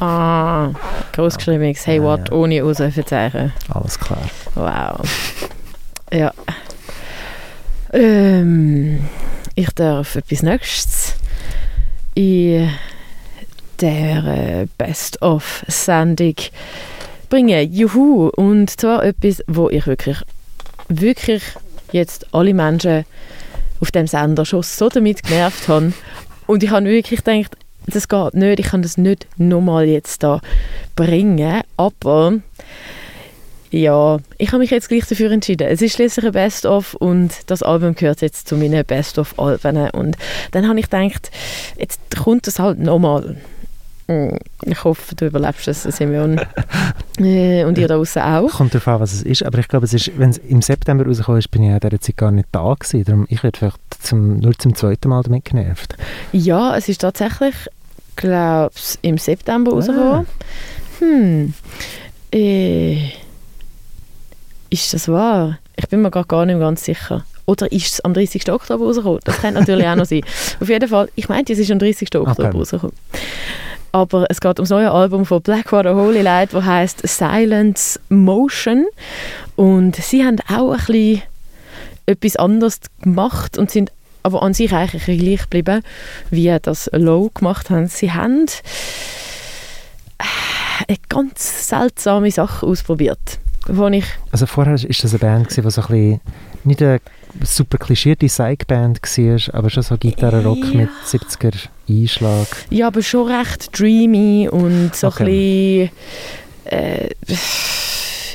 Ah, 0.00 0.70
großgeschriebenes 1.12 1.86
Hey 1.86 2.02
What 2.02 2.32
ohne 2.32 2.64
Ausrufezeichen. 2.64 3.52
alles 3.72 3.98
klar. 3.98 4.22
Wow. 4.54 5.00
Ja. 6.12 6.32
Ähm, 7.92 9.04
ich 9.54 9.70
darf 9.74 10.16
etwas 10.16 10.42
Nächstes 10.42 11.14
in 12.14 12.68
der 13.80 14.66
Best-of-Sendung 14.78 16.34
bringen. 17.28 17.72
Juhu! 17.72 18.28
Und 18.36 18.70
zwar 18.80 19.04
etwas, 19.04 19.42
wo 19.46 19.68
ich 19.70 19.86
wirklich, 19.86 20.18
wirklich 20.90 21.42
jetzt 21.92 22.26
alle 22.32 22.54
Menschen 22.54 23.04
auf 23.80 23.90
dem 23.90 24.06
Sender 24.06 24.44
schon 24.44 24.62
so 24.62 24.88
damit 24.88 25.22
genervt 25.22 25.68
habe. 25.68 25.92
Und 26.46 26.62
ich 26.62 26.70
habe 26.70 26.86
wirklich 26.86 27.24
gedacht, 27.24 27.56
das 27.86 28.08
geht 28.08 28.34
nicht, 28.34 28.60
ich 28.60 28.66
kann 28.66 28.82
das 28.82 28.98
nicht 28.98 29.26
nochmal 29.38 29.86
jetzt 29.86 30.22
da 30.22 30.40
bringen. 30.96 31.62
Aber 31.76 32.34
ja, 33.70 34.18
ich 34.36 34.48
habe 34.48 34.58
mich 34.58 34.70
jetzt 34.70 34.88
gleich 34.88 35.06
dafür 35.06 35.30
entschieden. 35.30 35.68
Es 35.68 35.80
ist 35.80 35.94
schließlich 35.94 36.26
ein 36.26 36.32
Best-of 36.32 36.94
und 36.94 37.30
das 37.46 37.62
Album 37.62 37.94
gehört 37.94 38.20
jetzt 38.20 38.48
zu 38.48 38.56
meinen 38.56 38.84
Best-of-Alben. 38.84 39.90
Und 39.90 40.16
dann 40.50 40.68
habe 40.68 40.80
ich 40.80 40.90
gedacht, 40.90 41.30
jetzt 41.78 42.00
kommt 42.16 42.48
es 42.48 42.58
halt 42.58 42.80
nochmal. 42.80 43.36
Mm, 44.10 44.36
Ich 44.66 44.82
hoffe, 44.84 45.14
du 45.14 45.26
überlebst 45.26 45.68
es, 45.68 45.82
Simeon. 45.84 46.40
Äh, 47.18 47.64
und 47.64 47.76
ihr 47.76 47.86
da 47.86 47.96
draußen 47.96 48.22
auch. 48.22 48.48
Kommt 48.50 48.72
darauf 48.72 48.88
an, 48.88 49.00
was 49.00 49.12
es 49.12 49.22
ist, 49.22 49.44
aber 49.44 49.58
ich 49.58 49.68
glaube, 49.68 49.84
es 49.84 49.92
ist, 49.92 50.10
wenn 50.18 50.30
es 50.30 50.38
im 50.38 50.62
September 50.62 51.04
rausgekommen 51.04 51.38
ist, 51.38 51.50
bin 51.50 51.62
ich 51.64 51.68
in 51.70 51.78
dieser 51.78 52.00
Zeit 52.00 52.16
gar 52.16 52.30
nicht 52.30 52.48
da 52.50 52.72
gewesen. 52.78 53.04
Darum, 53.04 53.26
ich 53.28 53.42
werde 53.42 53.58
vielleicht 53.58 53.76
zum, 54.00 54.38
nur 54.38 54.54
zum 54.58 54.74
zweiten 54.74 55.10
Mal 55.10 55.22
damit 55.22 55.44
genervt. 55.44 55.96
Ja, 56.32 56.74
es 56.78 56.88
ist 56.88 57.02
tatsächlich, 57.02 57.54
glaube 58.16 58.72
ich, 58.74 58.98
im 59.02 59.18
September 59.18 59.72
rausgekommen. 59.72 60.26
Hm. 61.00 61.52
Äh, 62.32 63.10
ist 64.70 64.94
das 64.94 65.06
wahr? 65.08 65.58
Ich 65.76 65.88
bin 65.88 66.00
mir 66.00 66.10
gerade 66.10 66.26
gar 66.26 66.46
nicht 66.46 66.58
ganz 66.58 66.84
sicher. 66.84 67.24
Oder 67.44 67.70
ist 67.70 67.92
es 67.92 68.00
am 68.00 68.14
30. 68.14 68.50
Oktober 68.50 68.86
rausgekommen? 68.86 69.20
Das 69.24 69.36
kann 69.42 69.52
natürlich 69.54 69.86
auch 69.86 69.96
noch 69.96 70.06
sein. 70.06 70.22
Auf 70.60 70.68
jeden 70.70 70.88
Fall, 70.88 71.10
ich 71.16 71.28
meinte, 71.28 71.52
es 71.52 71.58
ist 71.58 71.70
am 71.70 71.78
30. 71.80 72.14
Oktober 72.16 72.30
Okay. 72.48 72.56
rausgekommen. 72.56 72.96
Aber 73.92 74.26
es 74.28 74.40
geht 74.40 74.58
um 74.58 74.64
das 74.64 74.70
neue 74.70 74.90
Album 74.90 75.26
von 75.26 75.42
Blackwater 75.42 75.96
Holy 75.96 76.22
Light, 76.22 76.52
das 76.52 76.64
heißt 76.64 77.06
Silence 77.06 77.98
Motion. 78.08 78.86
Und 79.56 79.96
sie 79.96 80.24
haben 80.24 80.38
auch 80.48 80.72
ein 80.72 80.78
bisschen 80.78 81.22
etwas 82.06 82.36
anderes 82.36 82.80
gemacht 83.02 83.58
und 83.58 83.70
sind 83.70 83.92
aber 84.22 84.42
an 84.42 84.54
sich 84.54 84.72
eigentlich 84.72 85.04
gleich 85.04 85.42
geblieben, 85.42 85.82
wie 86.30 86.54
das 86.60 86.90
Low 86.92 87.30
gemacht 87.34 87.70
haben. 87.70 87.88
Sie 87.88 88.12
haben 88.12 88.46
äh, 90.18 90.24
eine 90.88 90.98
ganz 91.08 91.68
seltsame 91.68 92.30
Sache 92.30 92.66
ausprobiert, 92.66 93.38
wo 93.68 93.88
ich 93.88 94.04
Also 94.32 94.46
vorher 94.46 94.74
ist 94.74 95.04
das 95.04 95.12
eine 95.12 95.18
Band, 95.18 95.56
die 95.56 95.62
so 95.70 95.80
ein 95.82 95.86
bisschen, 95.88 96.20
nicht 96.64 96.82
eine 96.82 97.00
super 97.44 97.78
klischierte 97.78 98.26
Psych-Band 98.26 99.00
war, 99.02 99.54
aber 99.54 99.70
schon 99.70 99.82
so 99.82 99.96
Gitarre-Rock 99.96 100.58
Ja. 100.72 100.80
mit 100.80 100.90
70er 101.06 101.52
Einschlag. 101.88 102.46
Ja, 102.70 102.88
aber 102.88 103.02
schon 103.02 103.30
recht 103.30 103.78
dreamy 103.78 104.48
und 104.50 104.94
so 104.94 105.08
Okay. 105.08 105.90
ein 106.68 106.70
bisschen, 106.70 107.08
äh, 107.08 107.08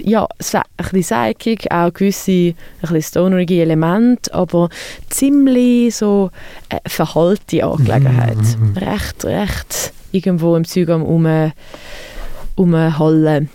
ja, 0.04 0.28
ein 0.28 0.64
bisschen 0.92 1.34
psychic, 1.34 1.72
auch 1.72 1.94
gewisse 1.94 2.54
ein 2.82 3.02
stonerige 3.02 3.62
Elemente, 3.62 4.34
aber 4.34 4.70
ziemlich 5.10 5.96
so 5.96 6.32
äh, 6.70 6.78
verhalte 6.88 7.64
Angelegenheit. 7.66 8.38
Mhm, 8.38 8.78
Recht, 8.78 9.24
recht 9.26 9.94
irgendwo 10.12 10.56
im 10.56 10.66
Zeug 10.66 10.90
am 10.90 11.04
um, 11.04 11.52
umhallen. 12.56 13.50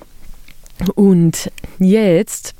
Und 0.94 1.50
jetzt 1.78 2.54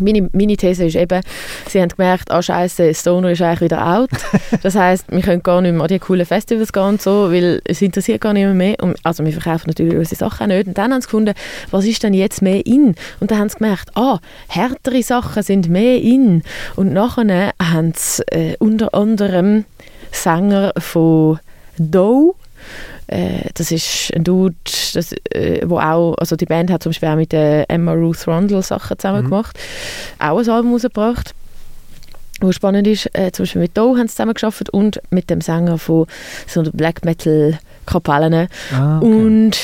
meine, 0.00 0.28
meine 0.32 0.56
These 0.56 0.84
ist 0.84 0.96
eben, 0.96 1.20
sie 1.68 1.80
haben 1.80 1.88
gemerkt, 1.88 2.30
ah 2.30 2.42
scheiße, 2.42 2.94
Stoner 2.94 3.30
ist 3.30 3.42
eigentlich 3.42 3.62
wieder 3.62 3.86
out. 3.86 4.10
Das 4.62 4.74
heißt, 4.74 5.06
wir 5.10 5.22
können 5.22 5.42
gar 5.42 5.60
nicht 5.60 5.72
mehr 5.72 5.82
an 5.82 5.88
die 5.88 5.98
coolen 5.98 6.26
Festivals 6.26 6.72
gehen 6.72 6.82
und 6.82 7.02
so, 7.02 7.32
weil 7.32 7.60
es 7.64 7.80
interessiert 7.80 8.20
gar 8.20 8.32
nicht 8.32 8.46
mehr. 8.52 8.76
Und, 8.80 8.98
also 9.04 9.24
wir 9.24 9.32
verkaufen 9.32 9.68
natürlich 9.68 9.96
unsere 9.96 10.16
Sachen 10.16 10.44
auch 10.44 10.56
nicht. 10.56 10.66
Und 10.66 10.76
dann 10.76 10.92
haben 10.92 11.00
sie 11.00 11.06
gefunden, 11.06 11.34
was 11.70 11.86
ist 11.86 12.02
denn 12.02 12.14
jetzt 12.14 12.42
mehr 12.42 12.64
in? 12.66 12.94
Und 13.20 13.30
dann 13.30 13.38
haben 13.38 13.48
sie 13.48 13.58
gemerkt, 13.58 13.96
ah, 13.96 14.18
härtere 14.48 15.02
Sachen 15.02 15.42
sind 15.42 15.68
mehr 15.68 16.00
in. 16.00 16.42
Und 16.76 16.92
nachher 16.92 17.52
haben 17.60 17.92
sie 17.96 18.22
äh, 18.28 18.56
unter 18.58 18.94
anderem 18.94 19.64
Sänger 20.12 20.72
von 20.78 21.38
Doe, 21.78 22.34
äh, 23.10 23.50
das 23.54 23.72
ist 23.72 24.12
ein 24.14 24.22
Dude, 24.22 24.54
das, 24.94 25.12
äh, 25.30 25.62
wo 25.66 25.78
auch, 25.78 26.14
also 26.18 26.36
die 26.36 26.46
Band 26.46 26.70
hat 26.70 26.84
zum 26.84 26.90
Beispiel 26.90 27.08
auch 27.08 27.16
mit 27.16 27.32
der 27.32 27.68
Emma 27.68 27.92
Ruth 27.92 28.26
Rundle 28.28 28.62
Sachen 28.62 28.98
zusammen 28.98 29.24
gemacht, 29.24 29.58
auch 30.20 30.38
ein 30.38 30.48
Album 30.48 30.72
rausgebracht. 30.72 31.34
Was 32.40 32.54
spannend 32.54 32.86
ist, 32.86 33.10
äh, 33.12 33.32
zum 33.32 33.42
Beispiel 33.42 33.62
mit 33.62 33.76
Doe 33.76 33.98
haben 33.98 34.06
sie 34.06 34.14
zusammen 34.14 34.34
geschafft 34.34 34.70
und 34.70 35.00
mit 35.10 35.28
dem 35.28 35.40
Sänger 35.40 35.76
von 35.76 36.06
so 36.46 36.62
Black 36.72 37.04
Metal 37.04 37.58
Kapellen. 37.84 38.48
Ah, 38.72 38.98
okay. 38.98 39.06
Und 39.06 39.58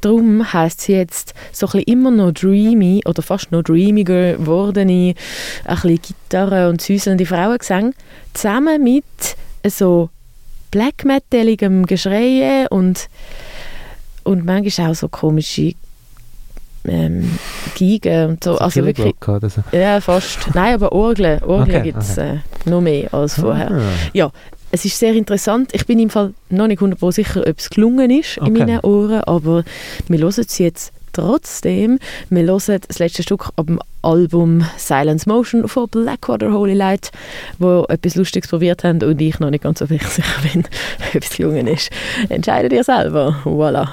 darum 0.00 0.52
heisst 0.52 0.80
sie 0.82 0.94
jetzt 0.94 1.34
so 1.52 1.66
ein 1.66 1.72
bisschen 1.72 1.86
immer 1.86 2.10
noch 2.10 2.32
dreamy 2.32 3.02
oder 3.06 3.22
fast 3.22 3.52
noch 3.52 3.62
dreamiger 3.62 4.34
gewordene, 4.34 5.14
ein 5.64 5.74
bisschen 5.74 6.00
Gitarre 6.02 6.68
und 6.68 6.82
süßelnde 6.82 7.26
Frauengesang 7.26 7.94
zusammen 8.34 8.82
mit 8.82 9.04
so 9.66 10.10
Black 10.70 11.04
Metaligem 11.04 11.86
Geschreie 11.86 12.68
und, 12.70 13.08
und 14.24 14.44
manchmal 14.44 14.90
auch 14.90 14.94
so 14.94 15.08
komische 15.08 15.72
ähm, 16.86 17.38
Gigen 17.74 18.30
und 18.30 18.44
so. 18.44 18.52
So 18.54 18.58
also 18.58 18.70
viele 18.74 18.86
wirklich, 18.86 19.14
oder 19.28 19.50
so. 19.50 19.62
ja, 19.72 20.00
fast. 20.00 20.38
Nein, 20.54 20.74
aber 20.74 20.92
Orgeln, 20.92 21.42
Orgeln 21.42 21.76
Okay, 21.76 21.82
gibt 21.82 22.02
es 22.02 22.12
okay. 22.18 22.40
äh, 22.66 22.70
noch 22.70 22.80
mehr 22.80 23.12
als 23.12 23.34
vorher. 23.34 23.70
Ah. 23.70 23.80
Ja, 24.12 24.30
es 24.70 24.84
ist 24.84 24.98
sehr 24.98 25.14
interessant. 25.14 25.70
Ich 25.74 25.86
bin 25.86 25.98
im 25.98 26.10
Fall 26.10 26.34
noch 26.50 26.66
nicht 26.66 26.80
100% 26.80 27.12
sicher, 27.12 27.40
ob 27.46 27.58
es 27.58 27.70
gelungen 27.70 28.10
ist 28.10 28.36
in 28.38 28.42
Okay. 28.44 28.58
meinen 28.58 28.80
Ohren, 28.80 29.22
aber 29.22 29.64
wir 30.08 30.18
hören 30.18 30.34
es 30.36 30.58
jetzt 30.58 30.92
trotzdem. 31.18 31.98
Wir 32.30 32.44
hören 32.44 32.80
das 32.86 32.98
letzte 32.98 33.22
Stück 33.22 33.48
ab 33.56 33.66
dem 33.66 33.80
Album 34.02 34.64
Silence 34.76 35.28
Motion 35.28 35.66
von 35.66 35.88
Blackwater 35.88 36.52
Holy 36.52 36.74
Light, 36.74 37.10
wo 37.58 37.84
etwas 37.88 38.14
Lustiges 38.14 38.48
probiert 38.48 38.84
haben 38.84 39.02
und 39.02 39.20
ich 39.20 39.40
noch 39.40 39.50
nicht 39.50 39.64
ganz 39.64 39.80
so 39.80 39.86
sicher 39.86 40.22
bin, 40.52 40.64
ob 41.14 41.22
es 41.22 41.36
gelungen 41.36 41.66
ist. 41.66 41.90
Entscheidet 42.28 42.72
ihr 42.72 42.84
selber. 42.84 43.36
Voilà. 43.44 43.88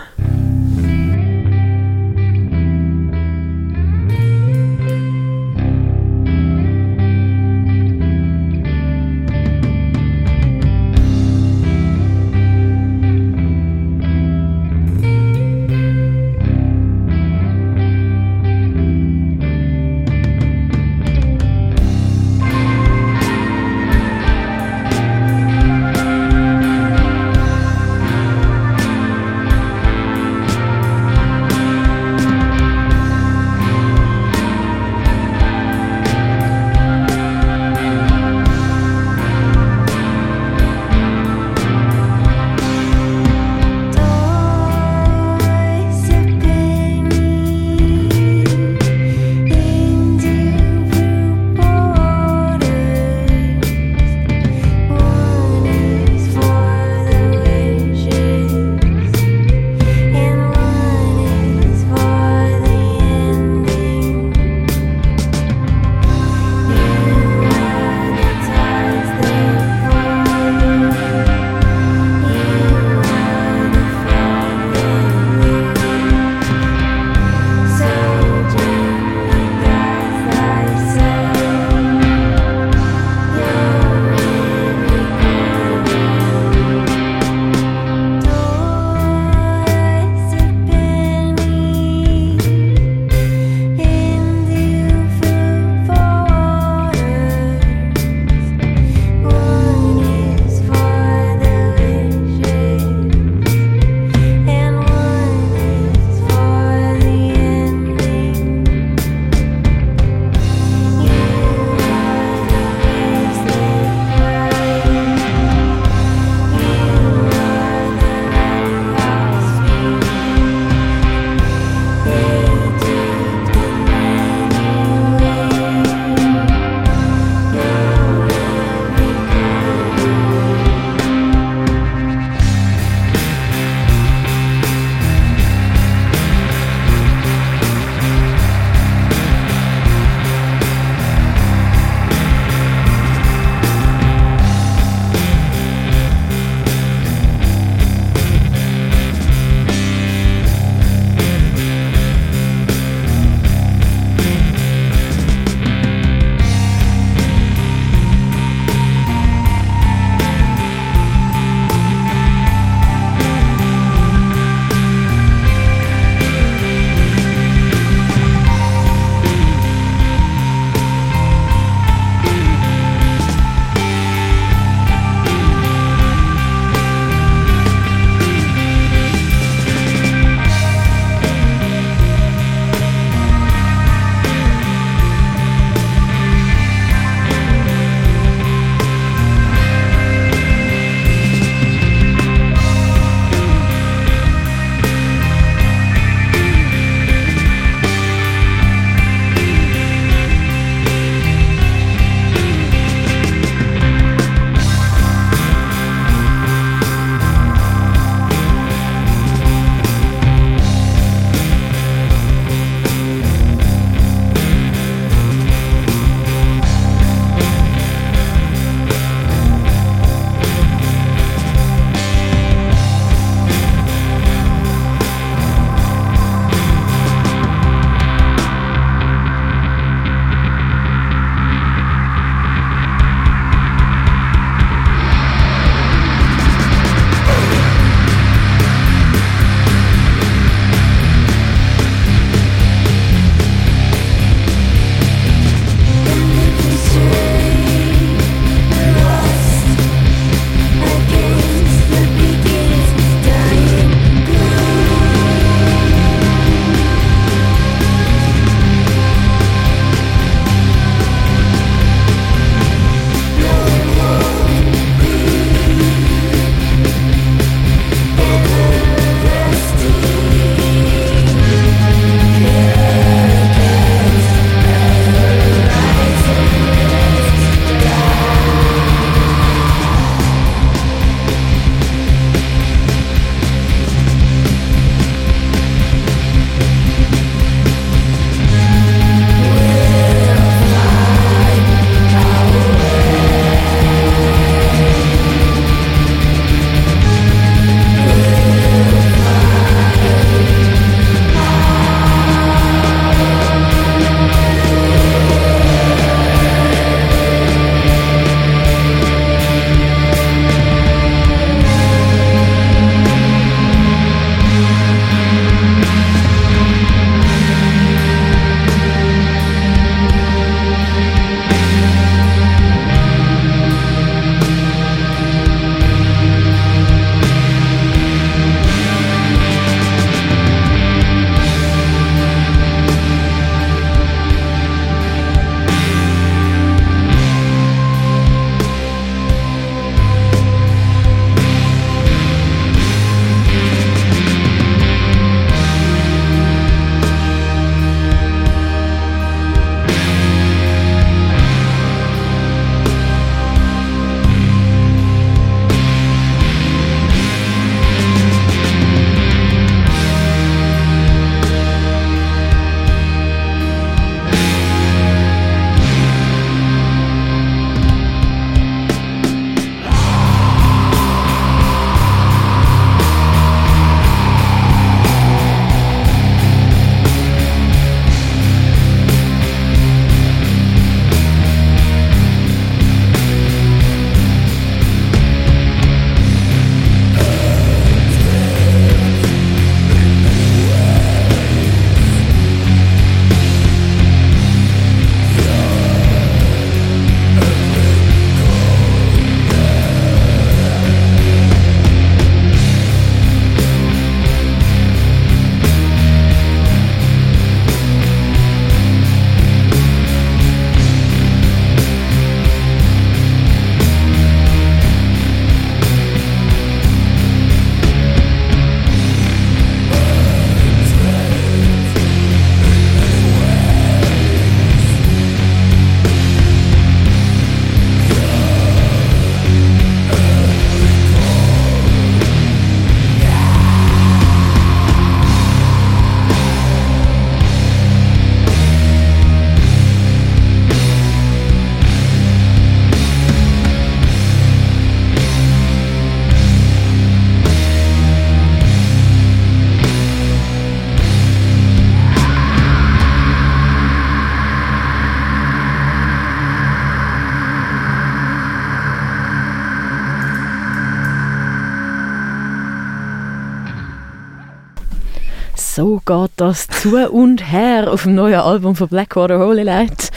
Das 466.35 466.67
zu 466.67 466.95
und 467.11 467.51
her 467.51 467.91
auf 467.91 468.03
dem 468.03 468.15
neuen 468.15 468.39
Album 468.39 468.75
von 468.75 468.87
Blackwater 468.87 469.39
Holy 469.39 469.63
Light. 469.63 470.11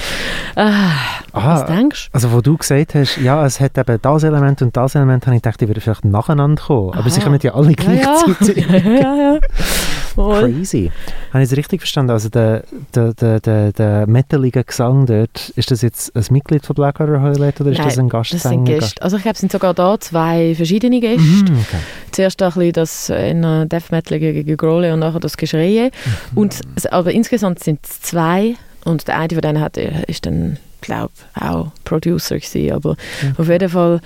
Ah, 0.56 0.92
was 1.32 1.66
denkst 1.66 2.08
Also 2.12 2.32
wo 2.32 2.40
du 2.40 2.56
gesagt 2.56 2.94
hast, 2.94 3.18
ja, 3.18 3.44
es 3.44 3.60
hat 3.60 3.76
eben 3.78 3.98
das 4.00 4.22
Element 4.22 4.62
und 4.62 4.76
das 4.76 4.94
Element, 4.94 5.26
habe 5.26 5.36
ich 5.36 5.42
gedacht, 5.42 5.60
die 5.60 5.68
würden 5.68 5.80
vielleicht 5.80 6.04
nacheinander 6.04 6.62
kommen. 6.62 6.94
Aber 6.94 7.08
sie 7.10 7.20
Aha. 7.20 7.26
kommen 7.26 7.40
ja 7.42 7.54
alle 7.54 7.70
Ja, 7.70 7.74
gleichzeitig. 7.76 8.66
ja. 8.70 8.76
ja, 8.78 9.14
ja. 9.16 9.38
Voll. 10.14 10.52
Crazy. 10.52 10.90
Habe 11.32 11.44
ich 11.44 11.50
es 11.50 11.56
richtig 11.56 11.80
verstanden? 11.80 12.10
Also 12.10 12.28
der, 12.28 12.64
der, 12.94 13.14
der, 13.14 13.40
der, 13.40 13.72
der 13.72 14.06
metalige 14.06 14.64
Gesang 14.64 15.06
dort, 15.06 15.50
ist 15.50 15.70
das 15.70 15.82
jetzt 15.82 16.14
ein 16.16 16.24
Mitglied 16.30 16.66
von 16.66 16.74
Blackwater 16.74 17.22
Holy 17.22 17.38
Light 17.38 17.60
oder 17.60 17.70
ist 17.70 17.78
das 17.78 17.98
ein 17.98 18.06
Nein, 18.06 18.08
Gastsänger? 18.08 18.42
Das 18.42 18.50
sind 18.50 18.64
Gäste. 18.64 19.02
Also 19.02 19.16
ich 19.16 19.22
glaube, 19.22 19.34
es 19.34 19.40
sind 19.40 19.52
sogar 19.52 19.74
da 19.74 20.00
zwei 20.00 20.54
verschiedene 20.56 20.98
Gäste. 21.00 21.22
Mhm, 21.52 21.58
okay. 21.60 21.78
Zuerst 22.10 22.42
ein 22.42 22.52
bisschen 22.52 22.72
das 22.72 23.10
in 23.10 23.44
äh, 23.44 23.66
Death 23.66 23.92
Metal 23.92 24.18
gegen 24.18 24.56
Grole 24.56 24.92
und 24.92 25.00
nachher 25.00 25.20
das 25.20 25.36
Geschreie. 25.36 25.90
Mhm. 26.32 26.38
Und, 26.38 26.60
aber 26.90 27.12
insgesamt 27.12 27.60
sind 27.62 27.80
es 27.84 28.00
zwei 28.00 28.56
und 28.84 29.06
der 29.06 29.18
eine 29.18 29.28
von 29.28 29.40
denen 29.40 29.60
hat, 29.60 29.76
äh, 29.76 30.02
ist 30.06 30.26
dann, 30.26 30.58
glaube 30.88 31.12
auch 31.38 31.68
Producer 31.84 32.36
gewesen. 32.38 32.72
Aber 32.72 32.96
auf 33.36 33.48
jeden 33.48 33.68
Fall 33.68 34.00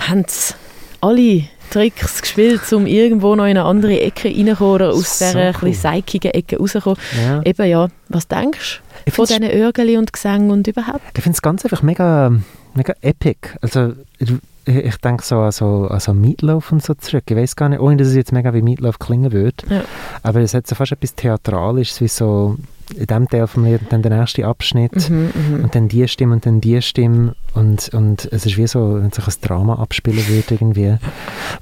haben 0.00 0.24
sie 0.26 0.54
alle 1.00 1.44
Tricks 1.70 2.20
gespielt, 2.22 2.72
um 2.72 2.86
irgendwo 2.86 3.34
noch 3.34 3.44
in 3.44 3.50
eine 3.50 3.64
andere 3.64 4.00
Ecke 4.00 4.28
reinzukommen 4.28 4.74
oder 4.74 4.90
aus 4.90 5.18
So 5.18 5.24
dieser 5.24 5.52
cool. 5.62 5.72
seikigen 5.72 6.32
Ecke 6.32 6.58
rauszukommen. 6.58 6.98
Ja. 7.20 7.42
Eben 7.44 7.66
ja, 7.66 7.88
was 8.08 8.28
denkst 8.28 8.82
du 9.04 9.12
von 9.12 9.26
diesen 9.26 9.44
Örgeli 9.44 9.96
und 9.96 10.12
Gesängen 10.12 10.50
und 10.50 10.66
überhaupt? 10.66 11.00
Ich 11.16 11.22
finde 11.22 11.36
es 11.36 11.42
ganz 11.42 11.64
einfach 11.64 11.82
mega, 11.82 12.32
mega 12.74 12.94
epic. 13.02 13.50
Also 13.60 13.92
ich, 14.18 14.32
ich 14.64 14.96
denke 14.96 15.24
so 15.24 15.38
an 15.38 15.52
so, 15.52 15.88
an 15.88 16.00
so 16.00 16.12
Meatloaf 16.14 16.72
und 16.72 16.84
so 16.84 16.94
zurück. 16.94 17.24
Ich 17.28 17.36
weiß 17.36 17.56
gar 17.56 17.68
nicht, 17.68 17.80
ohne 17.80 17.96
dass 17.96 18.08
es 18.08 18.14
jetzt 18.14 18.32
mega 18.32 18.52
wie 18.54 18.62
Meatloaf 18.62 18.98
klingen 18.98 19.32
würde. 19.32 19.56
Ja. 19.68 19.82
Aber 20.22 20.40
es 20.40 20.54
hat 20.54 20.66
so 20.66 20.74
fast 20.74 20.92
etwas 20.92 21.14
Theatralisches, 21.14 22.00
wie 22.00 22.08
so 22.08 22.56
in 22.94 23.06
dem 23.06 23.28
Teil 23.28 23.46
vom 23.46 23.64
Lied 23.64 23.80
dann 23.90 24.02
der 24.02 24.16
nächste 24.16 24.46
Abschnitt 24.46 25.10
Mhm, 25.10 25.30
mhm. 25.34 25.64
und 25.64 25.74
dann 25.74 25.88
die 25.88 26.06
Stimme 26.08 26.34
und 26.34 26.46
dann 26.46 26.60
die 26.60 26.80
Stimme 26.82 27.34
und, 27.54 27.88
und 27.90 28.26
es 28.32 28.46
ist 28.46 28.56
wie 28.56 28.66
so, 28.66 29.00
wenn 29.02 29.10
sich 29.10 29.26
ein 29.26 29.34
Drama 29.42 29.74
abspielen 29.76 30.26
würde 30.28 30.54
irgendwie. 30.54 30.96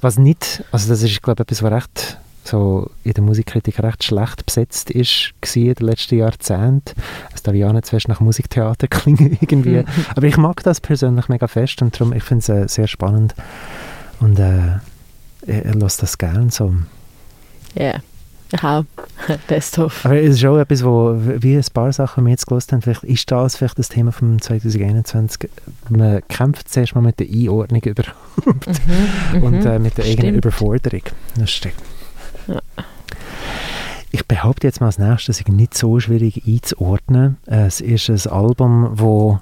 Was 0.01 0.17
nicht, 0.17 0.63
also 0.71 0.89
das 0.89 1.01
ist 1.01 1.21
glaube 1.21 1.43
ich 1.43 1.51
etwas, 1.51 1.63
was 1.63 1.71
recht 1.71 2.19
so 2.43 2.91
in 3.03 3.13
der 3.13 3.23
Musikkritik 3.23 3.81
recht 3.81 4.03
schlecht 4.03 4.45
besetzt 4.45 4.91
ist 4.91 5.33
in 5.55 5.73
den 5.73 5.87
letzten 5.87 6.19
Jahrzehnten. 6.19 6.93
Es 7.33 7.41
darf 7.41 7.55
ja 7.55 7.73
nicht 7.73 7.85
zu 7.85 7.91
fest 7.91 8.07
nach 8.07 8.19
Musiktheater 8.19 8.87
klingen 8.89 9.37
irgendwie. 9.41 9.77
Mhm. 9.77 9.85
Aber 10.15 10.27
ich 10.27 10.37
mag 10.37 10.61
das 10.63 10.79
persönlich 10.79 11.27
mega 11.27 11.47
fest 11.47 11.81
und 11.81 11.99
darum, 11.99 12.13
ich 12.13 12.23
finde 12.23 12.41
es 12.41 12.49
äh, 12.49 12.67
sehr 12.67 12.87
spannend 12.87 13.33
und 14.19 14.39
äh, 14.39 14.75
ich, 15.45 15.65
ich 15.65 15.75
lasse 15.75 16.01
das 16.01 16.17
gerne 16.17 16.51
so. 16.51 16.73
Ja, 17.73 17.95
ich 17.95 18.14
auch. 18.61 18.85
Best 19.47 19.79
of. 19.79 20.05
Aber 20.05 20.15
es 20.21 20.35
ist 20.35 20.45
auch 20.45 20.57
etwas, 20.57 20.83
wo, 20.83 21.15
wie 21.17 21.55
ein 21.55 21.63
paar 21.73 21.91
Sachen, 21.91 22.23
die 22.23 22.27
wir 22.27 22.31
jetzt 22.31 22.45
gelesen 22.47 22.71
haben, 22.73 22.81
vielleicht 22.81 23.03
ist 23.03 23.31
das 23.31 23.55
vielleicht 23.57 23.79
das 23.79 23.89
Thema 23.89 24.11
von 24.11 24.39
2021. 24.39 25.49
Man 25.89 26.21
kämpft 26.27 26.69
zuerst 26.69 26.95
mal 26.95 27.01
mit 27.01 27.19
der 27.19 27.27
Einordnung 27.27 27.81
überhaupt 27.81 28.15
Mhm, 29.33 29.43
und 29.43 29.59
mhm. 29.61 29.65
äh, 29.67 29.79
mit 29.79 29.97
der 29.97 30.05
eigenen 30.05 30.21
Stimmt. 30.31 30.37
Überforderung. 30.45 31.01
Das 31.37 31.51
stimmt. 31.51 31.75
Ja. 32.47 32.61
Ich 34.11 34.25
behaupte 34.25 34.67
jetzt 34.67 34.79
mal 34.79 34.87
als 34.87 34.97
nächstes, 34.97 35.37
es 35.37 35.41
ist 35.41 35.49
nicht 35.49 35.73
so 35.77 35.99
schwierig 35.99 36.43
einzuordnen. 36.47 37.37
Äh, 37.47 37.65
Es 37.65 37.81
ist 37.81 38.09
ein 38.09 38.31
Album, 38.31 38.89
wo 38.93 39.39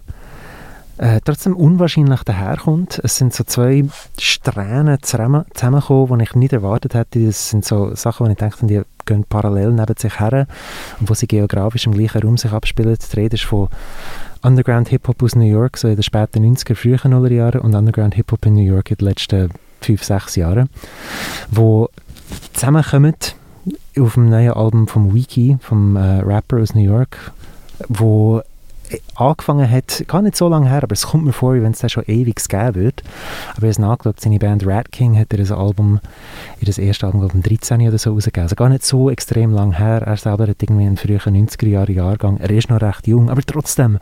äh, 1.03 1.19
trotzdem 1.25 1.57
unwahrscheinlich 1.57 2.23
daherkommt. 2.23 3.01
Es 3.03 3.17
sind 3.17 3.33
so 3.33 3.43
zwei 3.43 3.83
Strähnen 4.17 5.01
zusammen- 5.01 5.43
zusammengekommen, 5.53 6.19
die 6.19 6.23
ich 6.23 6.35
nicht 6.35 6.53
erwartet 6.53 6.93
hätte. 6.93 7.25
Das 7.25 7.49
sind 7.49 7.65
so 7.65 7.93
Sachen, 7.93 8.25
wo 8.25 8.31
ich 8.31 8.37
dachte, 8.37 8.65
die 8.65 8.81
gehen 9.05 9.25
parallel 9.27 9.73
neben 9.73 9.97
sich 9.97 10.21
her 10.21 10.47
und 11.01 11.09
wo 11.09 11.13
sie 11.13 11.27
geografisch 11.27 11.87
im 11.87 11.93
gleichen 11.93 12.21
Raum 12.21 12.37
sich 12.37 12.53
abspielen. 12.53 12.95
Die 12.97 13.15
Rede 13.19 13.35
ist 13.35 13.43
von 13.43 13.67
Underground 14.43 14.87
Hip-Hop 14.87 15.21
aus 15.21 15.35
New 15.35 15.43
York, 15.43 15.75
so 15.77 15.89
in 15.89 15.97
den 15.97 16.03
späten 16.03 16.41
90er, 16.45 16.73
frühen 16.73 17.11
Nullerjahren 17.11 17.59
und 17.59 17.75
Underground 17.75 18.15
Hip-Hop 18.15 18.45
in 18.45 18.53
New 18.53 18.63
York 18.63 18.91
in 18.91 18.97
den 18.97 19.07
letzten 19.09 19.49
fünf, 19.81 20.05
sechs 20.05 20.37
Jahren, 20.37 20.69
wo 21.51 21.89
zusammenkommen 22.53 23.15
auf 23.99 24.13
dem 24.13 24.29
neuen 24.29 24.53
Album 24.53 24.87
vom 24.87 25.13
Wiki, 25.13 25.57
vom 25.59 25.97
äh, 25.97 26.21
Rapper 26.21 26.61
aus 26.61 26.73
New 26.75 26.83
York, 26.83 27.33
wo 27.89 28.41
angefangen 29.15 29.69
hat, 29.69 30.03
gar 30.07 30.21
nicht 30.21 30.35
so 30.35 30.47
lange 30.47 30.69
her, 30.69 30.83
aber 30.83 30.93
es 30.93 31.07
kommt 31.07 31.25
mir 31.25 31.33
vor, 31.33 31.55
wie 31.55 31.61
wenn 31.61 31.71
es 31.71 31.79
das 31.79 31.91
schon 31.91 32.03
ewig 32.05 32.47
geben 32.47 32.75
würde. 32.75 33.03
Aber 33.55 33.67
ich 33.67 33.77
habe 33.77 33.87
nachgeschaut, 33.87 34.19
seine 34.19 34.39
Band 34.39 34.65
Rat 34.65 34.91
King 34.91 35.17
hat 35.17 35.31
er 35.31 35.39
das 35.39 35.51
Album, 35.51 35.99
in 36.59 36.65
das 36.65 36.77
erste 36.77 37.05
Album, 37.05 37.21
glaube 37.21 37.37
ich, 37.37 37.51
im 37.51 37.57
13 37.57 37.87
oder 37.87 37.97
so 37.97 38.13
rausgegeben. 38.13 38.43
Also 38.43 38.55
gar 38.55 38.69
nicht 38.69 38.85
so 38.85 39.09
extrem 39.09 39.51
lang 39.51 39.73
her. 39.73 40.01
Er 40.05 40.17
selber 40.17 40.47
hat 40.47 40.61
irgendwie 40.61 40.85
einen 40.85 40.97
frühen 40.97 41.19
90er 41.19 41.67
Jahre 41.67 41.91
Jahrgang. 41.91 42.37
Er 42.37 42.49
ist 42.49 42.69
noch 42.69 42.81
recht 42.81 43.07
jung, 43.07 43.29
aber 43.29 43.41
trotzdem 43.41 43.99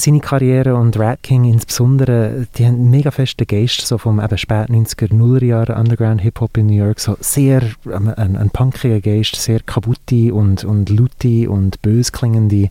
seine 0.00 0.20
Karriere 0.20 0.74
und 0.74 0.98
Rat 0.98 1.22
King 1.22 1.44
insbesondere, 1.44 2.46
die 2.56 2.66
haben 2.66 2.90
mega 2.90 3.10
festen 3.10 3.46
Geist 3.46 3.86
so 3.86 3.98
vom 3.98 4.18
eben 4.20 4.38
spät 4.38 4.70
90er, 4.70 5.14
Nuller 5.14 5.42
Jahre 5.42 5.74
Underground 5.74 6.22
Hip-Hop 6.22 6.56
in 6.56 6.66
New 6.66 6.74
York, 6.84 7.00
so 7.00 7.16
sehr 7.20 7.62
ähm, 7.86 8.12
ein, 8.16 8.36
ein 8.36 8.50
punkiger 8.50 9.00
Geist, 9.00 9.36
sehr 9.36 9.60
kaputte 9.60 10.32
und, 10.32 10.64
und 10.64 10.88
laute 10.88 11.50
und 11.50 11.82
bös 11.82 12.12
klingende 12.12 12.70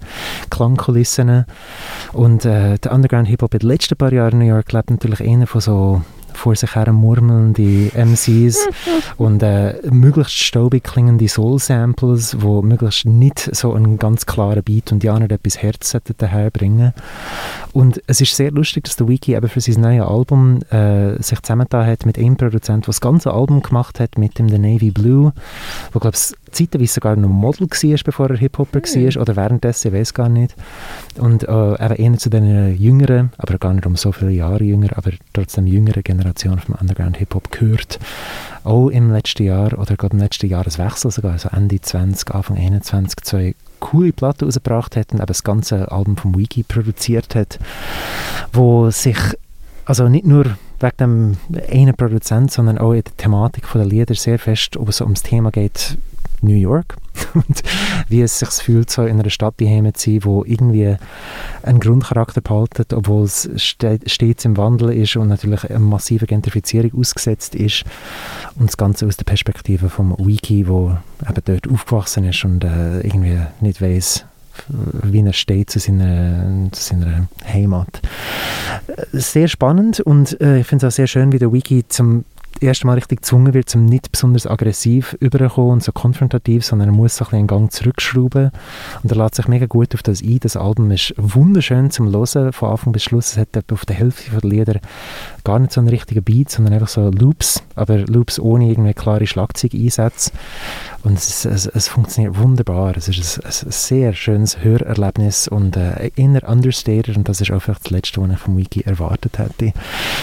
Klangkulissen. 0.50 1.46
Und 2.14 2.46
äh, 2.46 2.78
der 2.80 2.92
Underground 2.92 3.28
Hip-Hop 3.28 3.54
in 3.54 3.60
den 3.60 3.70
letzten 3.70 3.96
paar 3.96 4.12
Jahren 4.12 4.34
in 4.34 4.48
New 4.48 4.54
York 4.54 4.72
lebt 4.72 4.90
natürlich 4.90 5.22
eher 5.22 5.46
von 5.46 5.62
so 5.62 6.02
vor 6.40 6.56
sich 6.56 6.76
her 6.76 6.92
murmelnde 6.92 7.92
MCs 7.94 8.68
und 9.18 9.44
äh, 9.44 9.76
möglichst 9.92 10.38
staubig 10.38 10.84
klingende 10.84 11.28
Soul-Samples, 11.28 12.38
wo 12.42 12.62
möglichst 12.62 13.06
nicht 13.06 13.56
so 13.56 13.74
einen 13.74 13.98
ganz 13.98 14.26
klaren 14.26 14.64
Beat 14.64 14.92
und 14.92 15.04
ja 15.04 15.20
nicht 15.20 15.32
etwas 15.32 15.62
Herz 15.62 15.96
daherbringen. 16.18 16.94
Und 17.74 18.02
es 18.08 18.22
ist 18.22 18.36
sehr 18.36 18.52
lustig, 18.52 18.86
dass 18.86 18.96
der 18.96 19.08
Wiki 19.08 19.36
eben 19.36 19.48
für 19.48 19.62
sein 19.62 19.82
neues 19.82 20.06
Album 20.06 20.62
äh, 20.72 21.22
sich 21.22 21.42
zusammengetan 21.42 21.86
hat 21.86 22.06
mit 22.06 22.18
einem 22.18 22.38
Produzent, 22.38 22.86
der 22.86 22.90
das 22.90 23.02
ganze 23.02 23.32
Album 23.32 23.62
gemacht 23.62 24.00
hat, 24.00 24.18
mit 24.18 24.40
dem 24.40 24.50
The 24.50 24.58
Navy 24.58 24.92
Blue, 24.92 25.34
wo 25.92 26.00
glaube 26.00 26.16
ich 26.16 26.49
zeitweise 26.52 26.94
sogar 26.94 27.16
noch 27.16 27.30
Model 27.30 27.68
war, 27.70 28.00
bevor 28.04 28.30
er 28.30 28.38
Hip-Hopper 28.38 28.82
war, 28.82 29.22
oder 29.22 29.36
währenddessen, 29.36 29.90
ich 29.90 29.94
weiß 29.94 30.14
gar 30.14 30.30
nicht. 30.30 30.56
Und 31.18 31.44
äh, 31.44 31.86
eben 31.86 32.14
eher 32.14 32.18
zu 32.18 32.30
den 32.30 32.78
jüngeren, 32.78 33.32
aber 33.38 33.58
gar 33.58 33.74
nicht 33.74 33.86
um 33.86 33.96
so 33.96 34.12
viele 34.12 34.32
Jahre 34.32 34.64
jünger, 34.64 34.90
aber 34.96 35.12
trotzdem 35.34 35.68
jüngeren 35.68 36.04
Generation 36.04 36.60
vom 36.60 36.76
Underground 36.76 37.18
Hip-Hop 37.18 37.52
gehört. 37.52 38.00
Auch 38.64 38.90
im 38.90 39.12
letzten 39.12 39.44
Jahr, 39.44 39.78
oder 39.78 39.96
gerade 39.96 40.16
im 40.16 40.20
letzten 40.20 40.48
Jahreswechsel 40.48 41.12
sogar, 41.12 41.34
also 41.34 41.50
Ende 41.50 41.80
20, 41.80 42.34
Anfang 42.34 42.58
21, 42.58 43.24
zwei 43.24 43.56
coole 43.80 44.12
Platten 44.12 44.46
rausgebracht 44.46 44.96
hat 44.96 45.12
und 45.12 45.20
eben 45.20 45.26
das 45.26 45.44
ganze 45.44 45.92
Album 45.92 46.18
vom 46.18 46.38
Wiki 46.38 46.64
produziert 46.64 47.36
hat, 47.36 47.60
wo 48.52 48.90
sich 48.92 49.18
also 49.86 50.08
nicht 50.08 50.26
nur 50.26 50.46
wegen 50.80 50.98
dem 51.00 51.38
einen 51.72 51.96
Produzent, 51.96 52.52
sondern 52.52 52.78
auch 52.78 52.94
in 52.94 53.04
der 53.04 53.18
Thematik 53.18 53.64
der 53.74 53.86
Lieder 53.86 54.16
sehr 54.16 54.40
fest 54.40 54.78
ob 54.78 54.90
es 54.90 55.02
ums 55.02 55.24
Thema 55.24 55.52
geht, 55.52 55.98
New 56.42 56.56
York 56.56 56.98
und 57.34 57.64
wie 58.08 58.22
es 58.22 58.40
sich 58.40 58.50
fühlt, 58.50 58.90
so 58.90 59.04
in 59.04 59.20
einer 59.20 59.30
Stadt 59.30 59.56
daheim 59.58 59.94
zu 59.94 60.12
sein, 60.12 60.24
wo 60.24 60.44
irgendwie 60.46 60.96
einen 61.64 61.80
Grundcharakter 61.80 62.42
behaltet, 62.42 62.94
obwohl 62.94 63.26
es 63.26 63.50
ste 63.58 64.00
stets 64.06 64.46
im 64.46 64.58
Wandel 64.58 64.92
ist 64.94 65.16
und 65.16 65.28
natürlich 65.28 65.70
eine 65.70 65.80
massive 65.80 66.26
Gentrifizierung 66.26 67.00
ausgesetzt 67.00 67.56
ist 67.56 67.84
und 68.56 68.68
das 68.68 68.78
Ganze 68.78 69.06
aus 69.06 69.18
der 69.18 69.26
Perspektive 69.26 69.90
vom 69.90 70.16
Wiki, 70.18 70.68
wo 70.68 70.98
eben 71.28 71.42
dort 71.46 71.70
aufgewachsen 71.70 72.26
ist 72.26 72.44
und 72.46 72.64
äh, 72.64 73.02
irgendwie 73.02 73.40
nicht 73.62 73.82
weiß, 73.82 74.26
wie 75.04 75.22
er 75.22 75.34
steht 75.34 75.70
zu 75.70 75.80
seiner, 75.80 76.70
zu 76.72 76.82
seiner 76.82 77.28
Heimat. 77.46 78.02
Äh, 78.88 79.06
Sehr 79.14 79.48
spannend 79.48 80.00
und 80.00 80.40
äh, 80.42 80.60
ich 80.60 80.68
finde 80.68 80.88
es 80.88 80.94
auch 80.94 80.96
sehr 80.96 81.08
schön, 81.08 81.32
wie 81.32 81.40
der 81.40 81.54
Wiki 81.54 81.86
zum 81.88 82.26
ersten 82.62 82.88
Mal 82.88 82.94
richtig 82.94 83.22
gezwungen 83.22 83.54
wird, 83.54 83.70
zum 83.70 83.86
nicht 83.86 84.12
besonders 84.12 84.46
aggressiv 84.46 85.16
überkommen 85.20 85.72
und 85.72 85.84
so 85.84 85.92
konfrontativ, 85.92 86.66
sondern 86.66 86.90
er 86.90 86.94
muss 86.94 87.16
so 87.16 87.26
ein 87.32 87.40
einen 87.40 87.48
Gang 87.48 87.72
zurückschrauben 87.72 88.52
und 89.04 89.12
er 89.12 89.18
lässt 89.18 89.36
sich 89.36 89.48
mega 89.48 89.66
gut 89.66 89.94
auf 89.96 90.04
das 90.04 90.22
ein. 90.22 90.40
Das 90.40 90.56
Album 90.56 90.92
ist 90.92 91.14
wunderschön 91.18 91.90
zum 91.92 92.12
Hören, 92.12 92.54
von 92.54 92.72
Anfang 92.72 92.94
bis 92.94 93.04
Schluss. 93.04 93.32
Es 93.32 93.38
hat 93.38 93.72
auf 93.72 93.86
der 93.86 93.96
Hälfte 93.96 94.32
der 94.32 94.50
Lieder 94.50 94.80
gar 95.44 95.60
nicht 95.60 95.72
so 95.72 95.82
einen 95.82 95.90
richtigen 95.90 96.24
Beat, 96.24 96.50
sondern 96.50 96.74
einfach 96.74 96.88
so 96.88 97.10
Loops, 97.10 97.64
aber 97.76 97.98
Loops 98.00 98.40
ohne 98.40 98.70
irgendwie 98.70 98.94
klare 98.94 99.26
Schlagzeugeinsätze. 99.26 100.32
Und 101.04 101.18
es, 101.18 101.46
es, 101.46 101.66
es 101.66 101.88
funktioniert 101.88 102.38
wunderbar. 102.38 102.96
Es 102.98 103.08
ist 103.08 103.40
ein, 103.40 103.46
ein 103.46 103.72
sehr 103.72 104.14
schönes 104.14 104.64
Hörerlebnis 104.64 105.48
und 105.48 105.78
äh, 105.78 106.12
inner 106.16 106.48
Understated 106.48 107.16
und 107.16 107.30
das 107.30 107.42
ist 107.42 107.52
auch 107.52 107.62
vielleicht 107.62 107.86
das 107.86 107.92
Letzte, 107.92 108.22
was 108.22 108.32
ich 108.32 108.38
vom 108.38 108.58
Wiki 108.58 108.82
erwartet 108.82 109.40
hätte. 109.40 109.74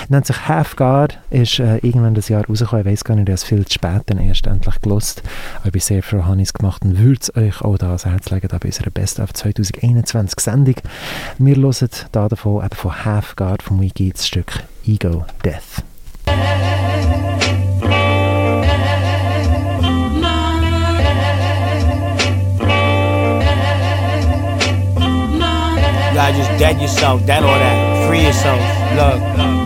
Nennt 0.09 0.27
sich 0.27 0.49
Half 0.49 0.77
God, 0.77 1.19
ist 1.31 1.59
äh, 1.59 1.79
irgendwann 1.79 2.15
das 2.15 2.26
letztes 2.27 2.29
Jahr 2.29 2.47
rausgekommen. 2.47 2.87
Ich 2.87 2.93
weiß 2.93 3.05
gar 3.05 3.15
nicht, 3.15 3.29
ich 3.29 3.33
habe 3.33 3.35
es 3.35 3.45
viel 3.45 3.65
zu 3.65 3.75
spät 3.75 4.03
dann 4.07 4.19
erst 4.19 4.47
endlich 4.47 4.81
gelost. 4.81 5.23
Aber 5.59 5.67
ich 5.67 5.73
bin 5.73 5.81
sehr 5.81 6.03
froh, 6.03 6.25
habe 6.25 6.37
ich 6.37 6.49
es 6.49 6.53
gemacht 6.53 6.83
und 6.85 6.99
würde 6.99 7.21
es 7.21 7.37
euch 7.37 7.63
auch 7.63 7.79
da 7.79 7.89
ans 7.89 8.07
Herz 8.07 8.31
legen, 8.31 8.49
da 8.49 8.59
bei 8.59 8.67
unserer 8.67 8.91
Best 8.91 9.21
of 9.21 9.33
2021 9.33 10.41
Sendung. 10.41 10.75
Wir 11.39 11.57
hören 11.57 11.89
da 12.13 12.29
davon 12.29 12.65
eben 12.65 12.77
von 12.77 13.05
Halfguard 13.05 13.63
vom 13.63 13.81
Wiki 13.81 14.13
das 14.13 14.27
Stück 14.27 14.63
Ego 14.85 15.25
Death. 15.45 15.83
You 26.17 26.33
just 26.43 26.59
dead 26.59 26.81
yourself, 26.81 27.25
that 27.27 27.45
all 27.45 27.59
that. 27.59 28.09
Free 28.09 28.25
yourself. 28.25 28.61
Love. 28.97 29.66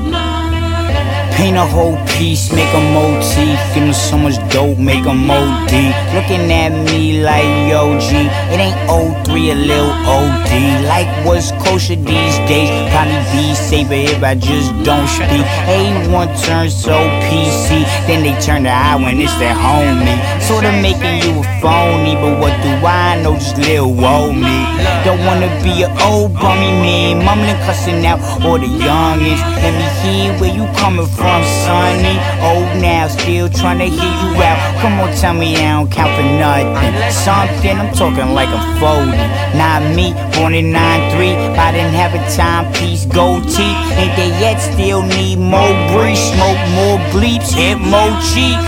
Paint 1.37 1.57
a 1.57 1.67
whole 1.67 1.97
piece, 2.07 2.53
make 2.53 2.73
a 2.75 2.81
motif. 2.93 3.59
Give 3.75 3.95
so 3.95 4.19
much 4.19 4.37
dope, 4.53 4.79
make 4.79 5.05
a 5.07 5.11
OD. 5.11 5.73
Looking 6.15 6.51
at 6.53 6.71
me 6.91 7.23
like 7.23 7.49
yo 7.71 7.99
G. 7.99 8.29
It 8.53 8.61
ain't 8.61 8.77
03, 9.25 9.51
a 9.51 9.55
little 9.55 9.93
OD. 10.05 10.53
Like 10.85 11.09
what's 11.25 11.53
kosher 11.63 11.97
these 11.97 12.37
days? 12.51 12.69
Probably 12.91 13.21
be 13.33 13.55
safer 13.55 13.95
if 13.95 14.23
I 14.23 14.35
just 14.35 14.71
don't 14.85 15.07
speak. 15.09 15.47
A1 15.71 16.29
turns 16.45 16.75
so 16.77 16.99
PC, 17.27 17.85
then 18.07 18.23
they 18.23 18.39
turn 18.41 18.65
the 18.65 18.71
eye 18.71 18.97
when 18.97 19.21
it's 19.21 19.35
their 19.39 19.55
homie. 19.55 20.19
Sorta 20.43 20.73
making 20.83 21.23
you 21.25 21.41
a 21.41 21.45
phony, 21.61 22.15
but 22.17 22.39
what 22.41 22.55
do 22.63 22.71
I 22.85 23.21
know? 23.23 23.35
Just 23.35 23.57
little 23.59 24.05
old 24.05 24.35
me. 24.35 24.59
Don't 25.05 25.25
wanna 25.25 25.49
be 25.63 25.83
an 25.83 25.91
old 26.03 26.35
bummy 26.35 26.73
man, 26.85 27.25
mumbling, 27.25 27.57
cussing 27.65 28.05
out 28.05 28.21
all 28.45 28.59
the 28.59 28.67
youngins. 28.67 29.41
Let 29.63 29.73
me 29.79 29.87
hear 30.03 30.39
where 30.41 30.55
you 30.55 30.67
coming 30.77 31.07
from, 31.21 31.45
sonny. 31.45 32.17
Old 32.41 32.81
now, 32.81 33.07
still 33.09 33.49
trying 33.49 33.79
to 33.79 33.85
hear 33.85 34.15
you 34.25 34.33
out. 34.41 34.59
Come 34.81 34.99
on, 35.01 35.13
tell 35.15 35.35
me 35.35 35.55
I 35.57 35.77
don't 35.77 35.93
count 35.93 36.17
for 36.17 36.25
nothing. 36.25 36.97
Something, 37.13 37.77
I'm 37.77 37.93
talking 37.93 38.33
like 38.33 38.49
I'm 38.49 38.65
40. 38.81 39.13
Not 39.61 39.85
me, 39.95 40.17
born 40.35 40.55
in 40.55 40.73
9-3, 40.73 41.59
I 41.59 41.73
didn't 41.73 41.93
have 41.93 42.17
a 42.17 42.23
timepiece, 42.35 43.05
gold 43.05 43.45
teeth. 43.45 43.79
Ain't 44.01 44.17
they 44.17 44.33
yet 44.41 44.59
still 44.59 45.03
need 45.03 45.39
more 45.39 45.75
breeze, 45.93 46.23
smoke 46.33 46.63
more 46.73 46.99
bleeps, 47.13 47.53
hit 47.53 47.77
more 47.77 48.15
cheeks. 48.33 48.65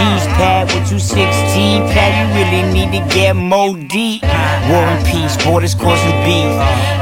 G's 0.00 0.24
pad 0.38 0.72
with 0.72 0.90
you 0.90 0.98
16, 0.98 1.82
pad, 1.92 2.10
you 2.16 2.26
really 2.38 2.62
need 2.72 2.90
to 2.96 3.02
get 3.14 3.36
more 3.36 3.76
deep. 3.76 4.22
War 4.70 4.86
and 4.86 5.04
peace, 5.04 5.36
borders 5.44 5.74
causing 5.74 6.14
beef. 6.24 6.46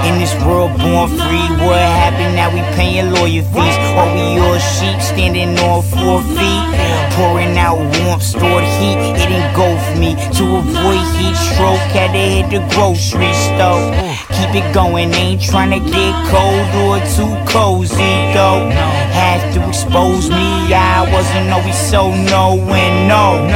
In 0.08 0.18
this 0.18 0.32
world 0.46 0.72
born 0.80 1.10
free, 1.10 1.48
what 1.60 1.78
happened? 1.78 2.34
Now 2.34 2.48
we 2.48 2.62
paying 2.74 3.12
lawyer 3.12 3.42
fees. 3.42 3.76
Or 3.98 4.06
we 4.14 4.38
all 4.40 4.56
sheep 4.58 4.87
standing 5.00 5.58
on 5.58 5.82
four 5.82 6.22
feet. 6.36 6.64
Pouring 7.16 7.58
out 7.58 7.78
warmth, 7.78 8.22
stored 8.22 8.64
heat. 8.64 8.96
It 9.18 9.28
for 9.58 9.98
me. 9.98 10.14
To 10.38 10.44
avoid 10.56 11.02
heat 11.18 11.36
stroke, 11.36 11.82
had 11.92 12.12
to 12.12 12.18
hit 12.18 12.46
the 12.50 12.60
grocery 12.74 13.32
store. 13.34 13.90
Keep 14.38 14.62
it 14.62 14.74
going, 14.74 15.12
ain't 15.14 15.42
trying 15.42 15.70
to 15.70 15.80
get 15.90 16.14
cold 16.30 16.66
or 16.86 16.98
too 17.16 17.34
cozy 17.50 18.14
though. 18.32 18.70
Had 19.18 19.52
to 19.54 19.68
expose 19.68 20.30
me, 20.30 20.72
I 20.72 21.08
wasn't 21.12 21.50
always 21.50 21.76
so 21.76 22.10
knowing, 22.30 23.08
no. 23.08 23.48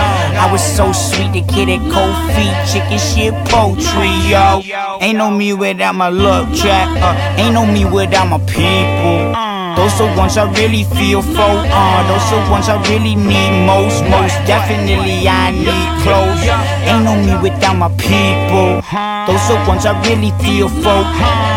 I 0.42 0.48
was 0.50 0.62
so 0.62 0.92
sweet, 0.92 1.32
the 1.32 1.42
kid 1.42 1.68
at 1.68 1.82
cold 1.92 2.16
feet, 2.34 2.56
chicken 2.70 2.98
shit 2.98 3.34
poetry, 3.48 4.10
yo. 4.28 4.62
Ain't 5.00 5.18
no 5.18 5.30
me 5.30 5.54
without 5.54 5.94
my 5.94 6.08
love 6.08 6.54
track, 6.56 6.88
uh, 7.00 7.40
ain't 7.40 7.54
no 7.54 7.64
me 7.64 7.84
without 7.84 8.28
my 8.28 8.38
people. 8.46 9.51
Those 9.76 9.96
the 9.98 10.06
ones 10.16 10.36
I 10.36 10.44
really 10.60 10.84
feel 10.84 11.22
for, 11.22 11.54
uh, 11.56 12.00
those 12.08 12.28
the 12.30 12.38
ones 12.50 12.68
I 12.68 12.76
really 12.92 13.16
need 13.16 13.52
most, 13.66 14.04
most 14.04 14.36
definitely 14.44 15.26
I 15.26 15.50
need 15.50 15.88
close. 16.04 16.44
Ain't 16.84 17.04
no 17.08 17.16
me 17.16 17.34
without 17.40 17.76
my 17.80 17.88
people. 17.96 18.84
Those 19.26 19.44
the 19.48 19.56
ones 19.66 19.86
I 19.86 19.96
really 20.04 20.30
feel 20.44 20.68
for, 20.68 21.00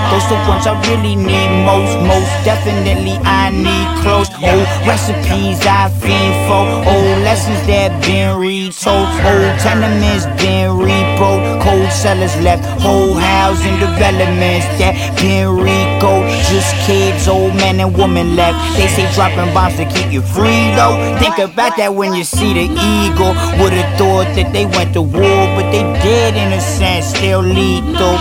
those 0.10 0.26
the 0.32 0.40
ones 0.48 0.64
I 0.64 0.80
really 0.88 1.16
need 1.16 1.52
most, 1.68 2.00
most 2.08 2.32
definitely 2.48 3.20
I 3.26 3.52
need 3.52 3.88
close. 4.02 4.30
Old 4.40 4.68
recipes 4.88 5.60
I 5.68 5.92
fiend 6.00 6.36
for, 6.48 6.64
old 6.88 7.20
lessons 7.28 7.60
that 7.68 7.92
been 8.06 8.40
retold, 8.40 9.10
old 9.28 9.54
tenements 9.60 10.26
been 10.40 10.72
repoed, 10.78 11.62
cold 11.62 11.92
cellars 11.92 12.36
left, 12.42 12.64
whole 12.80 13.14
housing 13.14 13.78
developments 13.80 14.68
that 14.80 14.94
been 15.20 15.50
recode. 15.50 16.30
Just 16.48 16.72
kids, 16.86 17.28
old 17.28 17.56
men 17.56 17.80
and 17.80 17.92
women 17.98 18.05
left. 18.14 18.78
They 18.78 18.88
say 18.88 19.12
dropping 19.14 19.54
bombs 19.54 19.76
to 19.78 19.86
keep 19.86 20.12
you 20.12 20.22
free 20.22 20.72
though. 20.76 20.96
Think 21.20 21.40
about 21.40 21.78
that 21.78 21.94
when 21.94 22.14
you 22.14 22.24
see 22.24 22.54
the 22.54 22.68
eagle. 22.70 23.34
Would've 23.58 23.98
thought 23.98 24.30
that 24.36 24.52
they 24.54 24.66
went 24.66 24.94
to 24.94 25.02
war, 25.02 25.42
but 25.58 25.72
they 25.72 25.84
did 26.02 26.36
in 26.36 26.54
a 26.54 26.62
sense, 26.62 27.08
still 27.08 27.42
lethal. 27.42 28.18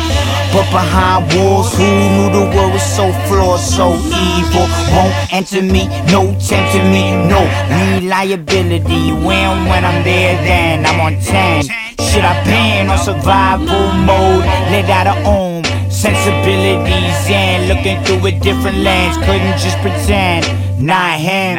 But 0.52 0.70
behind 0.70 1.34
walls, 1.34 1.74
who 1.74 1.84
knew 1.84 2.30
the 2.30 2.46
world 2.54 2.72
was 2.72 2.86
so 2.86 3.10
flawed, 3.26 3.60
so 3.60 3.92
evil? 3.92 4.66
Won't 4.94 5.14
enter 5.32 5.62
me, 5.62 5.88
no 6.08 6.32
tempting 6.38 6.88
me, 6.90 7.10
no 7.28 7.42
reliability. 7.68 9.12
When 9.12 9.66
when 9.68 9.84
I'm 9.84 10.02
there, 10.04 10.36
then 10.44 10.86
I'm 10.86 11.00
on 11.00 11.20
10. 11.20 11.64
Should 11.98 12.24
I 12.24 12.44
been 12.44 12.88
on 12.88 12.98
survival 12.98 13.92
mode? 14.06 14.44
Let 14.70 14.88
out 14.88 15.18
of 15.18 15.26
own 15.26 15.73
sensibilities 16.04 17.16
and 17.32 17.64
looking 17.68 17.96
through 18.04 18.28
a 18.28 18.32
different 18.44 18.76
lens. 18.84 19.16
Couldn't 19.24 19.56
just 19.56 19.78
pretend. 19.80 20.44
Not 20.76 21.16
him. 21.16 21.56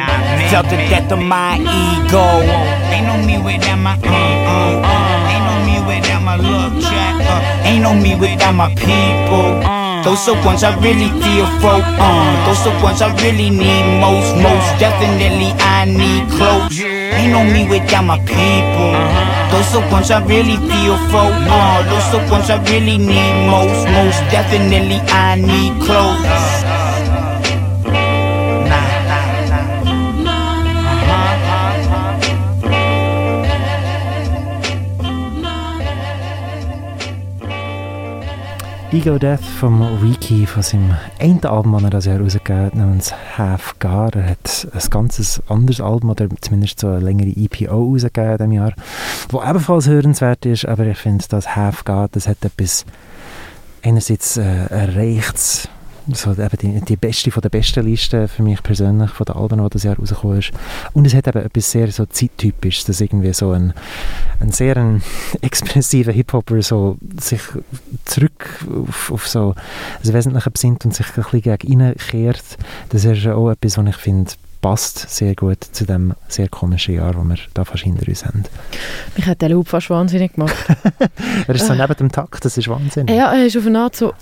Felt 0.50 0.70
the 0.70 0.78
death 0.86 1.10
of 1.10 1.18
my 1.18 1.58
ego. 1.58 2.22
Ain't 2.94 3.06
no 3.10 3.18
me 3.26 3.42
without 3.42 3.80
my 3.82 3.98
uh, 3.98 4.06
uh, 4.06 4.86
uh. 4.86 5.32
Ain't 5.32 5.44
no 5.50 5.54
me 5.66 5.76
without 5.82 6.22
my 6.22 6.36
love 6.36 6.78
track. 6.78 7.16
Uh. 7.26 7.66
Ain't 7.66 7.82
no 7.82 7.92
me 7.94 8.14
without 8.14 8.54
my 8.54 8.70
people. 8.78 9.58
Those 10.06 10.24
the 10.26 10.34
ones 10.46 10.62
I 10.62 10.70
really 10.78 11.10
feel 11.18 11.46
for. 11.58 11.82
Uh. 11.82 12.46
Those 12.46 12.62
the 12.62 12.70
ones 12.86 13.02
I 13.02 13.10
really 13.24 13.50
need 13.50 13.86
most. 13.98 14.30
Most 14.38 14.68
definitely 14.78 15.50
I 15.58 15.90
need 15.90 16.30
close. 16.30 16.78
Ain't 16.78 17.32
no 17.32 17.42
me 17.42 17.66
without 17.66 18.04
my 18.04 18.18
people. 18.20 19.35
Those 19.50 19.72
the 19.72 19.80
ones 19.92 20.10
I 20.10 20.24
really 20.24 20.56
feel 20.56 20.96
for. 21.10 21.26
Uh. 21.30 21.78
Those 21.90 22.08
the 22.12 22.20
ones 22.30 22.50
I 22.50 22.62
really 22.70 22.98
need 22.98 23.34
most. 23.50 23.86
Most 23.96 24.20
definitely 24.30 25.00
I 25.08 25.36
need 25.36 25.72
close. 25.82 26.55
Ego 38.92 39.18
Death 39.18 39.44
vom 39.44 39.80
Wiki 40.00 40.46
von 40.46 40.62
seinem 40.62 40.94
einen 41.18 41.44
Album, 41.44 41.72
das 41.72 41.82
er 41.82 41.90
das 41.90 42.04
Jahr 42.04 42.20
rausgegeben 42.20 42.66
hat, 42.66 42.74
namens 42.76 43.12
Half 43.36 43.78
Gar. 43.80 44.14
Er 44.14 44.30
hat 44.30 44.68
ein 44.72 44.90
ganzes 44.90 45.42
anderes 45.48 45.80
Album, 45.80 46.10
oder 46.10 46.28
zumindest 46.40 46.78
so 46.78 46.86
eine 46.88 47.00
längere 47.00 47.30
EPO 47.30 47.74
rausgegeben 47.74 48.30
in 48.30 48.36
diesem 48.36 48.52
Jahr, 48.52 48.72
wo 49.28 49.42
ebenfalls 49.42 49.88
hörenswert 49.88 50.46
ist, 50.46 50.66
aber 50.66 50.86
ich 50.86 50.98
finde, 50.98 51.24
das 51.28 51.56
Half 51.56 51.84
Gar, 51.84 52.08
das 52.12 52.28
hat 52.28 52.44
etwas 52.44 52.86
einerseits 53.82 54.36
äh, 54.36 54.66
erreicht, 54.66 55.68
so 56.12 56.32
eben 56.32 56.56
die, 56.60 56.80
die 56.80 56.96
beste 56.96 57.30
von 57.30 57.40
der 57.40 57.48
besten 57.48 57.84
Liste 57.84 58.28
für 58.28 58.42
mich 58.42 58.62
persönlich 58.62 59.10
von 59.10 59.24
den 59.24 59.36
Alben, 59.36 59.62
die 59.62 59.70
das 59.70 59.82
Jahr 59.82 59.96
rausgekommen 59.96 60.38
ist. 60.38 60.52
Und 60.92 61.06
es 61.06 61.14
hat 61.14 61.26
eben 61.26 61.44
etwas 61.44 61.70
sehr 61.70 61.90
so 61.90 62.06
zeittypisches, 62.06 62.84
dass 62.84 63.00
irgendwie 63.00 63.32
so 63.32 63.50
ein, 63.50 63.72
ein 64.40 64.52
sehr 64.52 64.76
ein 64.76 65.02
expressiver 65.40 66.12
Hip-Hopper 66.12 66.62
so 66.62 66.96
sich 67.18 67.40
zurück 68.04 68.64
auf, 68.88 69.10
auf 69.10 69.28
so 69.28 69.54
das 70.02 70.12
Wesentliche 70.12 70.50
besinnt 70.50 70.84
und 70.84 70.94
sich 70.94 71.06
ein 71.06 71.22
bisschen 71.22 71.42
gegen 71.42 71.82
reinkehrt. 71.82 72.58
Das 72.90 73.04
ist 73.04 73.26
auch 73.26 73.50
etwas, 73.50 73.78
was 73.78 73.86
ich 73.86 73.96
finde, 73.96 74.30
passt 74.60 75.10
sehr 75.10 75.34
gut 75.34 75.62
zu 75.62 75.84
dem 75.84 76.14
sehr 76.28 76.48
komischen 76.48 76.94
Jahr, 76.94 77.12
das 77.12 77.24
wir 77.24 77.36
da 77.54 77.64
fast 77.64 77.84
hinter 77.84 78.08
uns 78.08 78.24
haben. 78.24 78.44
Mich 79.16 79.26
hat 79.26 79.40
der 79.42 79.50
Loop 79.50 79.68
fast 79.68 79.90
wahnsinnig 79.90 80.34
gemacht. 80.34 80.56
Er 81.46 81.54
ist 81.54 81.66
so 81.66 81.74
neben 81.74 81.94
dem 81.94 82.10
Takt, 82.10 82.44
das 82.44 82.58
ist 82.58 82.66
Wahnsinn. 82.68 83.06
Ja, 83.06 83.32
er 83.32 83.46
ist 83.46 83.56
auf 83.56 83.66
eine 83.66 83.78
Art 83.78 83.94
so 83.94 84.12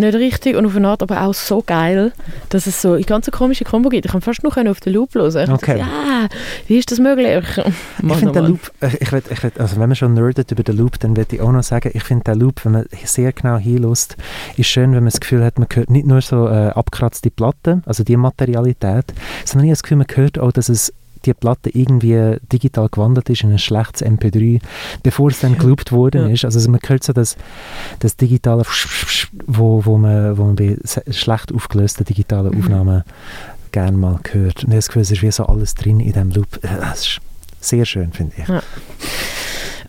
nicht 0.00 0.14
richtig 0.14 0.56
und 0.56 0.66
auf 0.66 0.74
eine 0.76 0.88
Art 0.88 1.02
aber 1.02 1.22
auch 1.22 1.34
so 1.34 1.62
geil, 1.64 2.12
dass 2.48 2.66
es 2.66 2.82
so 2.82 2.92
eine 2.94 3.04
ganz 3.04 3.30
komische 3.30 3.64
Kombo 3.64 3.88
gibt. 3.88 4.06
Ich 4.06 4.12
kann 4.12 4.20
fast 4.20 4.42
noch 4.42 4.56
auf 4.56 4.80
den 4.80 4.92
Loop 4.94 5.14
hören. 5.14 5.28
Ich 5.30 5.50
Okay. 5.50 5.78
dachte, 5.78 5.78
Ja, 5.78 6.28
wie 6.66 6.78
ist 6.78 6.90
das 6.90 6.98
möglich? 6.98 7.28
Ich 7.28 8.14
finde 8.16 8.32
den 8.32 8.46
Loop, 8.46 8.72
äh, 8.80 8.88
ich 9.00 9.12
will, 9.12 9.22
ich 9.30 9.42
will, 9.42 9.52
also 9.58 9.76
wenn 9.80 9.88
man 9.88 9.96
schon 9.96 10.14
nerdet 10.14 10.50
über 10.50 10.62
den 10.62 10.76
Loop, 10.76 10.98
dann 11.00 11.16
würde 11.16 11.36
ich 11.36 11.42
auch 11.42 11.52
noch 11.52 11.62
sagen, 11.62 11.90
ich 11.94 12.02
finde 12.02 12.24
den 12.24 12.40
Loop, 12.40 12.64
wenn 12.64 12.72
man 12.72 12.84
sehr 13.04 13.32
genau 13.32 13.56
hinlässt, 13.58 14.16
ist 14.56 14.66
schön, 14.66 14.90
wenn 14.92 15.04
man 15.04 15.10
das 15.12 15.20
Gefühl 15.20 15.44
hat, 15.44 15.58
man 15.58 15.68
hört 15.72 15.90
nicht 15.90 16.06
nur 16.06 16.20
so 16.20 16.48
äh, 16.48 16.68
abgekratzte 16.70 17.30
Platten, 17.30 17.82
also 17.86 18.02
die 18.04 18.16
Materialität, 18.16 19.12
sondern 19.44 19.66
ich 19.66 19.70
habe 19.70 19.72
das 19.72 19.82
Gefühl, 19.82 19.98
man 19.98 20.06
hört 20.14 20.38
auch, 20.38 20.52
dass 20.52 20.68
es 20.68 20.92
die 21.26 21.34
Platte 21.34 21.70
irgendwie 21.70 22.36
digital 22.52 22.88
gewandelt 22.88 23.28
ist 23.30 23.42
in 23.42 23.52
ein 23.52 23.58
schlechtes 23.58 24.02
MP3, 24.02 24.60
bevor 25.02 25.30
es 25.30 25.40
dann 25.40 25.58
geloopt 25.58 25.92
worden 25.92 26.30
ist. 26.30 26.44
Also 26.44 26.70
man 26.70 26.80
hört 26.86 27.04
so 27.04 27.12
das, 27.12 27.36
das 27.98 28.16
digitale 28.16 28.64
wo, 29.46 29.84
wo, 29.84 29.98
man, 29.98 30.36
wo 30.38 30.44
man 30.44 30.56
bei 30.56 30.76
schlecht 31.10 31.52
aufgelösten 31.52 32.04
digitalen 32.04 32.52
Mhm. 32.54 32.60
Aufnahmen 32.62 33.04
gerne 33.72 33.96
mal 33.96 34.18
hört. 34.32 34.64
Und 34.64 34.72
das 34.72 34.86
Gefühl, 34.88 35.02
es 35.02 35.10
ist 35.10 35.22
wie 35.22 35.30
so 35.30 35.46
alles 35.46 35.74
drin 35.74 36.00
in 36.00 36.12
diesem 36.12 36.30
Loop. 36.30 36.58
Äh, 36.62 36.68
Das 36.80 37.00
ist 37.00 37.20
sehr 37.60 37.84
schön, 37.84 38.12
finde 38.12 38.32
ich. 38.38 38.48
Ja. 38.48 38.62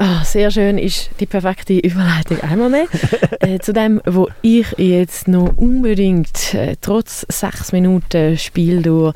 Ah, 0.03 0.23
sehr 0.25 0.49
schön 0.49 0.79
ist 0.79 1.11
die 1.19 1.27
perfekte 1.27 1.73
Überleitung 1.77 2.39
einmal 2.41 2.69
mehr 2.71 2.87
äh, 3.41 3.59
zu 3.59 3.71
dem, 3.71 4.01
wo 4.05 4.29
ich 4.41 4.65
jetzt 4.77 5.27
noch 5.27 5.55
unbedingt 5.57 6.55
äh, 6.55 6.75
trotz 6.81 7.23
sechs 7.29 7.71
Minuten 7.71 8.35
Spiel 8.35 8.81
durch 8.81 9.13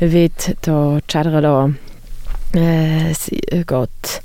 will 0.00 0.30
da 0.62 1.00
chattern 1.06 1.42
lassen. 1.42 1.78
Äh, 2.54 3.10
äh, 3.10 3.64
geht 3.64 4.22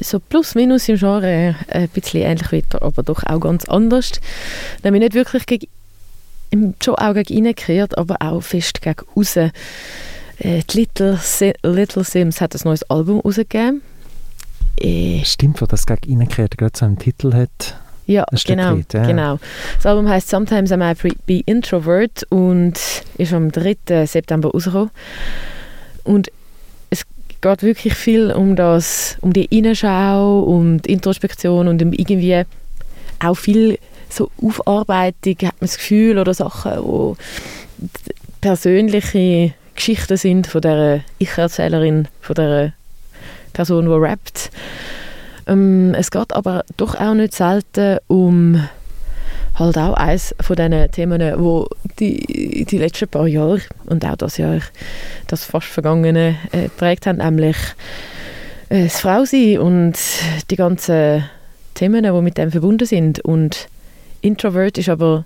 so 0.00 0.18
plus 0.18 0.54
minus 0.54 0.88
im 0.88 0.96
Genre 0.96 1.26
äh, 1.26 1.54
ein 1.68 1.88
bisschen 1.90 2.22
ähnlich 2.22 2.50
weiter, 2.50 2.80
aber 2.82 3.02
doch 3.02 3.22
auch 3.24 3.40
ganz 3.40 3.66
anders. 3.66 4.12
Nämlich 4.82 5.02
nicht 5.02 5.14
wirklich 5.14 5.44
gegen 5.44 5.66
schon 6.82 6.94
auch 6.94 7.12
gegen 7.12 7.34
innen 7.36 7.54
gekehrt, 7.54 7.98
aber 7.98 8.16
auch 8.20 8.40
fest 8.40 8.80
gegen 8.80 8.96
außen. 9.14 9.52
Äh, 10.38 10.62
Little, 10.72 11.18
Si- 11.22 11.52
Little 11.62 12.02
Sims 12.02 12.40
hat 12.40 12.54
ein 12.54 12.60
neues 12.64 12.82
Album 12.90 13.20
rausgegeben. 13.20 13.82
Äh, 14.80 15.22
Stimmt, 15.24 15.60
wo 15.60 15.66
das 15.66 15.86
gegen 15.86 16.18
reingekehrt 16.18 16.58
gerade 16.58 16.76
so 16.76 16.84
einen 16.84 16.98
Titel 16.98 17.32
hat. 17.32 17.76
Ja, 18.06 18.26
genau, 18.44 18.76
weit, 18.76 18.92
ja. 18.92 19.06
genau. 19.06 19.38
Das 19.76 19.86
Album 19.86 20.08
heißt 20.08 20.28
Sometimes 20.28 20.70
I 20.70 20.76
Might 20.76 20.98
Be 21.26 21.40
Introvert 21.46 22.24
und 22.28 22.74
ist 23.16 23.32
am 23.32 23.50
3. 23.50 24.06
September 24.06 24.50
rausgekommen. 24.50 24.90
Und 26.02 26.30
es 26.90 27.04
geht 27.40 27.62
wirklich 27.62 27.94
viel 27.94 28.30
um 28.30 28.56
das, 28.56 29.16
um 29.22 29.32
die 29.32 29.46
Innenschau, 29.46 30.40
um 30.40 30.82
die 30.82 30.92
Introspektion 30.92 31.66
und 31.66 31.82
um 31.82 31.92
irgendwie 31.94 32.44
auch 33.20 33.36
viel 33.36 33.78
so 34.10 34.30
Aufarbeitung, 34.42 35.34
hat 35.36 35.60
man 35.60 35.66
das 35.68 35.78
Gefühl, 35.78 36.18
oder 36.18 36.34
Sachen, 36.34 36.72
wo 36.82 37.16
persönliche 38.40 39.54
Geschichten 39.74 40.16
sind 40.16 40.46
von 40.46 40.60
der 40.60 41.00
Ich-Erzählerin, 41.18 42.08
von 42.20 42.34
der 42.34 42.74
Person, 43.54 43.86
die 43.86 43.92
rappt. 43.92 44.50
Ähm, 45.46 45.94
es 45.94 46.10
geht 46.10 46.32
aber 46.34 46.64
doch 46.76 46.94
auch 46.94 47.14
nicht 47.14 47.34
selten 47.34 47.98
um 48.06 48.66
halt 49.54 49.78
auch 49.78 49.94
eines 49.94 50.34
von 50.40 50.56
diesen 50.56 50.90
Themen, 50.90 51.22
wo 51.38 51.68
die, 51.98 52.64
die 52.68 52.78
letzten 52.78 53.08
paar 53.08 53.26
Jahre 53.28 53.60
und 53.86 54.04
auch 54.04 54.16
das 54.16 54.36
Jahr, 54.36 54.60
das 55.28 55.44
fast 55.44 55.66
vergangene, 55.66 56.36
äh, 56.52 56.64
geprägt 56.64 57.06
haben, 57.06 57.18
nämlich 57.18 57.56
äh, 58.68 58.84
das 58.84 59.00
Frausein 59.00 59.58
und 59.58 59.96
die 60.50 60.56
ganzen 60.56 61.24
Themen, 61.74 62.02
die 62.02 62.10
mit 62.22 62.38
dem 62.38 62.50
verbunden 62.50 62.86
sind. 62.86 63.20
Und 63.20 63.68
Introvert 64.22 64.78
ist 64.78 64.88
aber, 64.88 65.24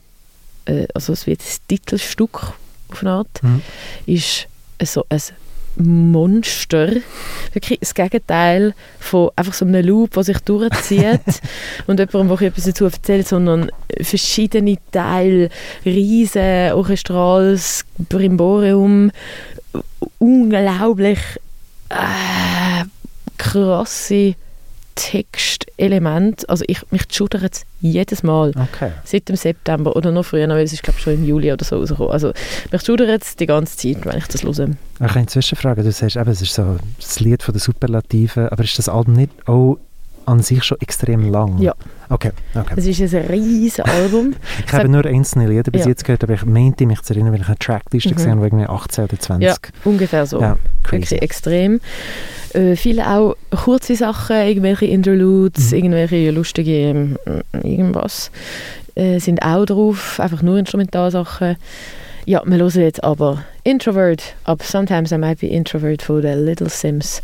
äh, 0.66 0.86
also 0.94 1.12
es 1.12 1.26
wird 1.26 1.40
das 1.40 1.60
Titelstück 1.66 2.52
auf 2.90 3.00
eine 3.00 3.10
Art, 3.10 3.42
Mhm. 3.42 3.62
ist 4.06 4.48
so 4.82 5.04
ein 5.08 5.20
Monster. 5.78 6.92
Wirklich 7.52 7.80
das 7.80 7.94
Gegenteil 7.94 8.74
von 8.98 9.30
einfach 9.36 9.55
so 9.55 9.64
einem 9.64 9.84
Loop, 9.84 10.12
der 10.12 10.24
sich 10.24 10.38
durchzieht 10.40 11.20
und 11.86 12.00
jemandem, 12.00 12.36
der 12.36 12.48
etwas 12.48 12.64
dazu 12.64 12.84
erzählt, 12.84 13.28
sondern 13.28 13.70
verschiedene 14.00 14.76
Teile, 14.90 15.50
riesen 15.84 16.72
orchestrales 16.72 17.84
Brimborium, 18.09 19.10
unglaublich 20.18 21.20
äh, 21.90 22.84
krasse 23.36 24.34
Textelemente. 24.98 26.48
Also 26.48 26.64
ich, 26.66 26.80
mich 26.90 27.02
schudert 27.10 27.54
es 27.54 27.64
jedes 27.80 28.24
Mal. 28.24 28.50
Okay. 28.50 28.90
Seit 29.04 29.28
dem 29.28 29.36
September 29.36 29.94
oder 29.94 30.10
noch 30.10 30.24
früher, 30.24 30.48
weil 30.48 30.64
es 30.64 30.72
ist 30.72 30.82
glaube 30.82 30.98
ich 30.98 31.04
schon 31.04 31.14
im 31.14 31.24
Juli 31.24 31.52
oder 31.52 31.64
so 31.64 31.76
rausgekommen. 31.76 32.12
Also 32.12 32.32
mich 32.72 32.82
schudert 32.82 33.22
es 33.22 33.36
die 33.36 33.46
ganze 33.46 33.76
Zeit, 33.76 34.04
wenn 34.04 34.18
ich 34.18 34.26
das 34.26 34.42
höre. 34.42 34.70
Ich 35.00 35.12
kann 35.12 35.28
Zwischenfragen. 35.28 35.84
Du 35.84 35.92
sagst 35.92 36.16
eben, 36.16 36.28
es 36.28 36.42
ist 36.42 36.52
so 36.52 36.78
das 36.98 37.20
Lied 37.20 37.44
von 37.44 37.54
den 37.54 37.60
Superlativen, 37.60 38.48
aber 38.48 38.64
ist 38.64 38.76
das 38.76 38.88
Album 38.88 39.14
nicht 39.14 39.30
auch 39.46 39.78
an 40.28 40.40
sich 40.42 40.62
schon 40.64 40.78
extrem 40.80 41.30
lang? 41.30 41.59
Ja. 41.59 41.74
Okay, 42.10 42.30
okay. 42.55 42.74
Es 42.76 42.86
ist 42.86 43.14
ein 43.14 43.26
riesiges 43.26 43.80
Album. 43.84 44.34
Ich 44.66 44.72
habe 44.72 44.88
nur 44.88 45.05
einzelne 45.05 45.46
Lieder 45.48 45.70
bis 45.70 45.82
Ja. 45.82 45.88
jetzt 45.88 46.05
gehört, 46.05 46.22
aber 46.24 46.34
ich 46.34 46.44
meinte 46.44 46.86
mich 46.86 47.02
zu 47.02 47.12
erinnern, 47.14 47.32
weil 47.32 47.40
ich 47.40 47.46
eine 47.48 47.59
Trackliste 47.59 48.10
Mhm. 48.10 48.14
gesehen 48.14 48.30
habe, 48.36 48.46
irgendwie 48.46 48.66
18 48.66 49.05
oder 49.05 49.18
20. 49.18 49.46
Ja, 49.48 49.56
ungefähr 49.84 50.24
so. 50.26 50.40
Ja, 50.40 50.56
crazy. 50.84 51.16
Extrem. 51.16 51.80
Äh, 52.55 52.76
viele 52.76 53.06
auch 53.09 53.36
kurze 53.64 53.94
Sachen, 53.96 54.36
irgendwelche 54.36 54.86
Interludes, 54.86 55.70
Mhm. 55.72 55.76
irgendwelche 55.76 56.30
lustige 56.30 56.72
ähm, 56.72 57.18
irgendwas 57.62 58.30
äh, 58.94 59.18
sind 59.20 59.42
auch 59.42 59.64
drauf, 59.66 60.18
einfach 60.18 60.42
nur 60.42 60.59
Instrumentalsachen. 60.59 61.56
Ja, 62.24 62.42
wir 62.44 62.59
hören 62.59 62.80
jetzt 62.82 63.05
aber 63.05 63.42
Introvert, 63.64 64.34
ab 64.44 64.62
Sometimes 64.62 65.12
I 65.12 65.18
Might 65.18 65.40
Be 65.40 65.46
Introvert 65.46 66.02
von 66.02 66.20
den 66.22 66.44
Little 66.44 66.68
Sims. 66.68 67.22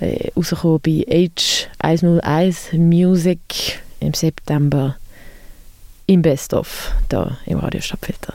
Äh, 0.00 0.30
rausgekommen 0.36 0.80
bei 0.80 1.04
H101 1.08 2.76
Music 2.76 3.80
im 4.00 4.12
September 4.14 4.96
im 6.06 6.22
Best-of, 6.22 6.92
da 7.08 7.38
im 7.46 7.58
Radio 7.58 7.80
Stadtfilter. 7.80 8.34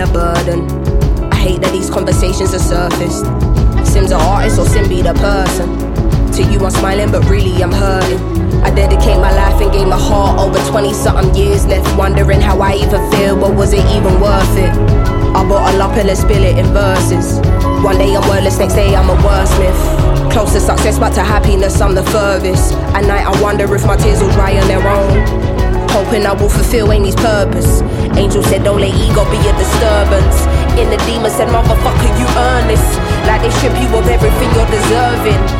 A 0.00 0.12
burden. 0.12 0.64
I 1.32 1.36
hate 1.36 1.60
that 1.60 1.72
these 1.72 1.90
conversations 1.90 2.54
are 2.54 2.58
surfaced. 2.58 3.24
Sim's 3.84 4.12
an 4.12 4.20
artist 4.20 4.58
or 4.58 4.66
Sim 4.66 4.88
be 4.88 5.02
the 5.02 5.12
person. 5.14 5.68
To 6.32 6.42
you 6.42 6.58
I'm 6.64 6.70
smiling, 6.70 7.10
but 7.10 7.24
really 7.28 7.62
I'm 7.62 7.72
hurting. 7.72 8.18
I 8.62 8.70
dedicate 8.74 9.16
my 9.18 9.34
life 9.34 9.60
and 9.60 9.72
gave 9.72 9.86
my 9.86 9.98
heart 9.98 10.40
over 10.40 10.58
20 10.70 10.94
something 10.94 11.34
years 11.34 11.66
left. 11.66 11.84
Wondering 11.98 12.40
how 12.40 12.60
I 12.60 12.74
even 12.76 13.10
feel, 13.12 13.36
but 13.38 13.54
was 13.54 13.72
it 13.72 13.84
even 13.96 14.20
worth 14.20 14.56
it? 14.56 14.72
I 15.36 15.46
bottle 15.48 15.82
up 15.82 15.96
and 15.96 16.08
then 16.08 16.16
spill 16.16 16.44
it 16.44 16.56
in 16.56 16.66
verses. 16.72 17.38
One 17.84 17.98
day 17.98 18.16
I'm 18.16 18.26
wordless, 18.28 18.58
next 18.58 18.74
day 18.74 18.94
I'm 18.94 19.10
a 19.10 19.16
wordsmith. 19.16 20.32
Close 20.32 20.52
to 20.52 20.60
success, 20.60 20.98
but 20.98 21.10
to 21.14 21.22
happiness 21.22 21.80
I'm 21.80 21.94
the 21.94 22.04
furthest. 22.04 22.74
At 22.96 23.04
night 23.04 23.26
I 23.26 23.42
wonder 23.42 23.74
if 23.74 23.84
my 23.84 23.96
tears 23.96 24.22
will 24.22 24.32
dry 24.32 24.56
on 24.58 24.68
their 24.68 24.86
own. 24.86 25.39
Hoping 25.90 26.26
I 26.26 26.32
will 26.32 26.48
fulfill 26.48 26.92
Amy's 26.92 27.16
purpose. 27.16 27.82
Angel 28.16 28.42
said, 28.42 28.64
don't 28.64 28.80
let 28.80 28.94
ego 28.94 29.24
be 29.30 29.38
a 29.38 29.52
disturbance. 29.58 30.46
In 30.78 30.88
the 30.88 30.98
demon 31.06 31.30
said, 31.30 31.48
motherfucker, 31.48 32.10
you 32.18 32.26
earn 32.38 32.68
this. 32.68 32.84
Like 33.26 33.42
they 33.42 33.50
strip 33.58 33.74
you 33.78 33.88
of 33.98 34.06
everything 34.06 34.50
you're 34.54 34.70
deserving. 34.70 35.59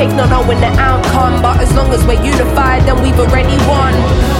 faith 0.00 0.16
not 0.16 0.30
knowing 0.30 0.60
the 0.60 0.72
outcome. 0.80 1.42
But 1.42 1.60
as 1.60 1.74
long 1.74 1.92
as 1.92 2.02
we're 2.06 2.24
unified, 2.24 2.84
then 2.84 3.02
we've 3.02 3.18
already 3.18 3.56
won. 3.68 4.39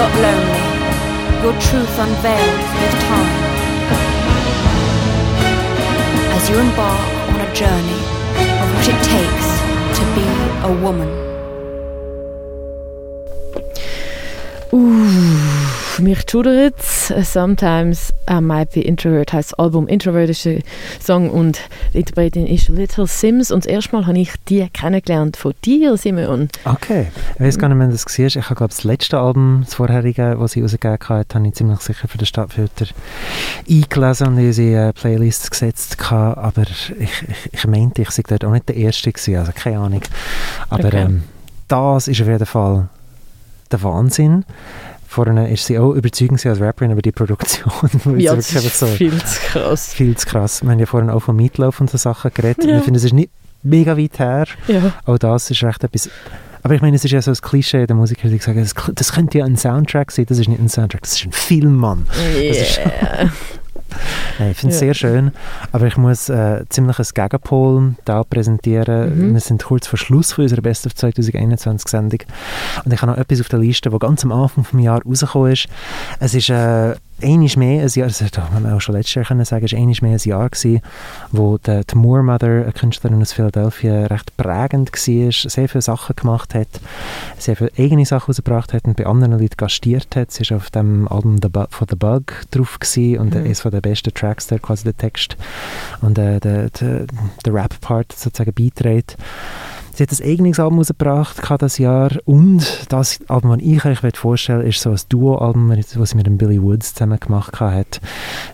Not 0.00 0.14
lonely. 0.14 0.64
Your 1.42 1.52
truth 1.60 1.94
unveiled 1.98 2.62
with 2.80 2.94
time. 3.10 3.36
As 6.36 6.48
you 6.48 6.56
embark 6.58 7.00
on 7.34 7.40
a 7.48 7.50
journey 7.52 8.02
of 8.62 8.66
what 8.74 8.86
it 8.92 9.00
takes 9.14 9.48
to 9.98 10.02
be 10.16 10.26
a 10.68 10.72
woman. 10.84 11.10
Uff, 14.72 15.98
mich 15.98 16.24
schudert 16.26 16.80
Sometimes 17.22 18.14
I 18.26 18.40
Might 18.40 18.70
Be 18.72 18.80
Introvert 18.80 19.34
heisst 19.34 19.58
Album. 19.58 19.86
Introvert 19.86 20.30
ist 20.30 20.46
ein 20.46 20.62
Song 20.98 21.28
und 21.28 21.60
Interpretin 21.92 22.46
ist 22.46 22.68
Little 22.68 23.06
Sims 23.06 23.50
und 23.50 23.64
das 23.64 23.72
erste 23.72 23.96
Mal 23.96 24.06
habe 24.06 24.18
ich 24.18 24.32
die 24.48 24.68
kennengelernt 24.70 25.36
von 25.36 25.52
dir, 25.64 25.96
Simon. 25.96 26.48
Okay, 26.64 27.08
ich 27.34 27.40
weiß 27.40 27.58
gar 27.58 27.68
nicht, 27.68 27.78
wenn 27.78 27.88
du 27.88 27.92
das 27.92 28.04
siehst. 28.08 28.36
Ich 28.36 28.44
habe, 28.44 28.54
glaube 28.54 28.70
das 28.74 28.84
letzte 28.84 29.18
Album, 29.18 29.62
das 29.64 29.74
vorherige, 29.74 30.36
das 30.38 30.52
sie 30.52 30.62
rausgegeben 30.62 30.98
hat, 31.08 31.34
habe 31.34 31.46
ich 31.48 31.54
ziemlich 31.54 31.80
sicher 31.80 32.08
für 32.08 32.18
den 32.18 32.26
Stadtfilter 32.26 32.86
eingelesen 33.68 34.26
und 34.28 34.38
in 34.38 34.46
unsere 34.46 34.88
äh, 34.88 34.92
Playlists 34.92 35.50
gesetzt. 35.50 35.98
gehabt. 35.98 36.38
Aber 36.38 36.62
ich, 36.62 36.94
ich, 36.98 37.10
ich 37.52 37.66
meinte, 37.66 38.02
ich 38.02 38.10
sei 38.10 38.22
dort 38.26 38.44
auch 38.44 38.52
nicht 38.52 38.68
der 38.68 38.76
Erste 38.76 39.12
gewesen, 39.12 39.36
also 39.36 39.52
keine 39.54 39.78
Ahnung. 39.80 40.02
Aber 40.68 40.84
Okay. 40.88 41.02
ähm, 41.02 41.22
das 41.68 42.08
ist 42.08 42.20
auf 42.20 42.26
jeden 42.28 42.46
Fall 42.46 42.88
der 43.70 43.82
Wahnsinn. 43.82 44.44
Vorne 45.10 45.50
ist 45.50 45.66
sie 45.66 45.76
auch 45.76 45.92
überzeugend 45.92 46.46
als 46.46 46.60
Rapperin, 46.60 46.92
aber 46.92 47.02
die 47.02 47.10
Produktion 47.10 47.72
Ja, 48.16 48.36
das 48.36 48.52
ist 48.52 48.64
einfach 48.64 48.96
viel 48.96 49.18
zu 49.18 49.40
krass. 49.40 49.92
Viel 49.92 50.16
zu 50.16 50.24
krass. 50.24 50.62
Wir 50.62 50.70
haben 50.70 50.78
ja 50.78 50.86
vorhin 50.86 51.10
auch 51.10 51.18
von 51.18 51.34
Meatloaf 51.34 51.80
und 51.80 51.90
so 51.90 51.98
Sachen 51.98 52.30
geredet. 52.32 52.64
Ja. 52.64 52.78
Ich 52.78 52.84
finde, 52.84 52.98
es 52.98 53.02
ist 53.02 53.12
nicht 53.12 53.28
mega 53.64 53.98
weit 53.98 54.20
her. 54.20 54.46
Ja. 54.68 54.92
Auch 55.06 55.18
das 55.18 55.50
ist 55.50 55.64
recht 55.64 55.82
etwas... 55.82 56.08
Aber 56.62 56.74
ich 56.74 56.80
meine, 56.80 56.94
es 56.94 57.04
ist 57.04 57.10
ja 57.10 57.20
so 57.20 57.32
ein 57.32 57.36
Klischee 57.36 57.88
der 57.88 57.96
Musiker, 57.96 58.28
die 58.28 58.38
sagen, 58.38 58.60
das, 58.60 58.72
das 58.94 59.12
könnte 59.12 59.38
ja 59.38 59.46
ein 59.46 59.56
Soundtrack 59.56 60.12
sein. 60.12 60.26
Das 60.26 60.38
ist 60.38 60.48
nicht 60.48 60.60
ein 60.60 60.68
Soundtrack, 60.68 61.00
das 61.00 61.14
ist 61.14 61.26
ein 61.26 61.32
Film, 61.32 61.74
Mann. 61.74 62.06
Yeah. 62.38 63.32
Nein, 64.38 64.50
ich 64.52 64.56
finde 64.58 64.74
es 64.74 64.80
Ja. 64.80 64.86
sehr 64.86 64.94
schön, 64.94 65.32
aber 65.72 65.86
ich 65.86 65.96
muss 65.96 66.28
äh, 66.28 66.64
ziemlich 66.68 66.98
ein 66.98 67.06
Gegenpol 67.14 67.94
da 68.04 68.24
präsentieren. 68.24 69.28
Mhm. 69.30 69.32
Wir 69.34 69.40
sind 69.40 69.64
kurz 69.64 69.86
vor 69.86 69.98
Schluss 69.98 70.32
von 70.32 70.42
unserer 70.44 70.62
Best 70.62 70.86
of 70.86 70.94
2021 70.94 71.88
Sendung 71.90 72.20
und 72.84 72.92
ich 72.92 73.02
habe 73.02 73.12
noch 73.12 73.18
etwas 73.18 73.40
auf 73.40 73.48
der 73.48 73.58
Liste, 73.58 73.90
das 73.90 74.00
ganz 74.00 74.24
am 74.24 74.32
Anfang 74.32 74.64
des 74.72 74.82
Jahres 74.82 75.04
rausgekommen 75.06 75.52
ist. 75.52 75.66
Es 76.20 76.34
ist 76.34 76.50
äh, 76.50 76.94
einiges 77.22 77.56
mehr 77.56 77.82
ein 77.82 77.88
Jahr, 77.88 78.08
das 78.08 78.20
hätte 78.20 78.42
man 78.52 78.72
auch 78.72 78.80
schon 78.80 78.94
letztes 78.94 79.14
Jahr 79.14 79.24
können 79.24 79.44
sagen, 79.44 79.64
es 79.64 79.72
war 79.72 79.78
einiges 79.78 80.02
mehr 80.02 80.12
ein 80.12 80.18
Jahr 80.22 80.48
gewesen, 80.48 80.80
wo 81.32 81.58
die, 81.58 81.80
die 81.90 81.96
Moore 81.96 82.22
Mother, 82.22 82.62
eine 82.62 82.72
Künstlerin 82.72 83.20
aus 83.20 83.32
Philadelphia, 83.32 84.06
recht 84.06 84.36
prägend 84.36 84.90
war, 84.92 85.32
sehr 85.50 85.68
viele 85.68 85.82
Sachen 85.82 86.16
gemacht 86.16 86.54
hat, 86.54 86.68
sehr 87.38 87.56
viele 87.56 87.70
eigene 87.78 88.04
Sachen 88.06 88.26
rausgebracht 88.28 88.72
hat 88.72 88.84
und 88.84 88.96
bei 88.96 89.06
anderen 89.06 89.38
Leuten 89.38 89.56
gastiert 89.56 90.14
hat. 90.16 90.30
Sie 90.32 90.48
war 90.50 90.58
auf 90.58 90.70
dem 90.70 91.08
Album 91.08 91.38
The 91.42 91.48
Bu 91.48 91.64
von 91.70 91.86
The 91.88 91.96
Bug 91.96 92.32
drauf 92.50 92.78
gewesen 92.78 93.18
und 93.18 93.34
Mhm. 93.34 93.44
eines 93.44 93.60
von 93.60 93.70
den 93.70 93.82
besten 93.82 94.12
Tracks, 94.14 94.46
der 94.46 94.58
quasi 94.58 94.84
der 94.84 94.96
Text 94.96 95.36
und 96.00 96.18
äh, 96.18 96.40
der, 96.40 96.70
der, 96.70 97.06
der 97.44 97.54
Rap-Part 97.54 98.12
sozusagen 98.12 98.52
beiträgt. 98.52 99.16
Sie 99.94 100.02
hat 100.02 100.12
ein 100.12 100.24
eigenes 100.24 100.60
Album 100.60 100.78
rausgebracht 100.78 101.36
das 101.58 101.78
Jahr 101.78 102.12
und 102.24 102.86
das 102.90 103.18
Album, 103.28 103.58
das 103.58 103.66
ich 103.66 103.84
euch 103.84 104.16
vorstellen 104.16 104.60
möchte, 104.60 104.70
ist 104.70 104.80
so 104.80 104.90
ein 104.90 105.00
Duo-Album, 105.08 105.76
das 105.76 106.10
sie 106.10 106.16
mit 106.16 106.26
dem 106.26 106.38
Billy 106.38 106.62
Woods 106.62 106.94
zusammen 106.94 107.18
gemacht 107.18 107.60
hat. 107.60 108.00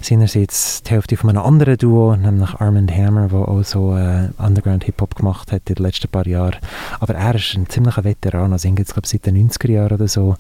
Sie 0.01 0.15
einerseits 0.15 0.83
die 0.83 0.91
Hälfte 0.91 1.17
von 1.17 1.31
einem 1.31 1.43
anderen 1.43 1.77
Duo, 1.77 2.17
nämlich 2.17 2.55
Armand 2.55 2.91
Hammer, 2.91 3.29
der 3.29 3.49
auch 3.49 3.63
so 3.63 3.97
äh, 3.97 4.29
Underground-Hip-Hop 4.39 5.15
gemacht 5.15 5.53
hat 5.53 5.69
in 5.69 5.75
den 5.77 5.85
letzten 5.85 6.09
paar 6.09 6.27
Jahren. 6.27 6.57
Aber 7.01 7.15
er 7.15 7.35
ist 7.35 7.55
ein 7.55 7.69
ziemlicher 7.69 8.05
Veteran, 8.05 8.53
also 8.53 8.69
es 8.69 8.93
glaube 8.93 9.07
seit 9.07 9.27
den 9.27 9.51
90er 9.51 9.71
Jahren 9.71 9.93
oder 9.93 10.09
so. 10.09 10.37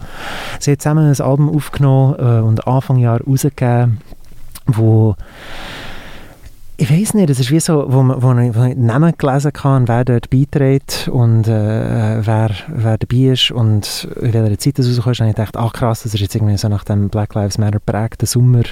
Sie 0.58 0.72
hat 0.72 0.82
zusammen 0.82 1.12
ein 1.12 1.20
Album 1.20 1.54
aufgenommen 1.54 2.16
äh, 2.18 2.40
und 2.40 2.66
Anfang 2.66 2.98
Jahr 2.98 3.20
rausgegeben, 3.20 3.98
wo 4.66 5.14
ich 6.78 6.90
weiß 6.90 7.14
nicht, 7.14 7.30
es 7.30 7.40
ist 7.40 7.50
wie 7.50 7.60
so, 7.60 7.86
wo, 7.88 8.02
man, 8.02 8.22
wo 8.22 8.34
ich 8.38 8.54
wo 8.54 8.64
ich 8.64 8.76
Namen 8.76 9.14
gelesen 9.16 9.52
kann, 9.52 9.88
wer 9.88 10.04
dort 10.04 10.28
beiträgt 10.28 11.08
und 11.10 11.48
äh, 11.48 12.26
wer, 12.26 12.50
wer 12.68 12.98
dabei 12.98 13.32
ist 13.32 13.50
und 13.50 14.06
in 14.20 14.34
welcher 14.34 14.58
Zeit 14.58 14.78
das 14.78 14.86
rauskommt, 14.86 15.20
habe 15.20 15.30
ich 15.30 15.36
gedacht, 15.36 15.56
ach 15.56 15.72
krass, 15.72 16.02
das 16.02 16.12
ist 16.12 16.20
jetzt 16.20 16.34
irgendwie 16.34 16.58
so 16.58 16.68
nach 16.68 16.84
dem 16.84 17.08
Black 17.08 17.34
Lives 17.34 17.56
Matter 17.56 17.78
prägten 17.78 18.26
Sommer. 18.26 18.64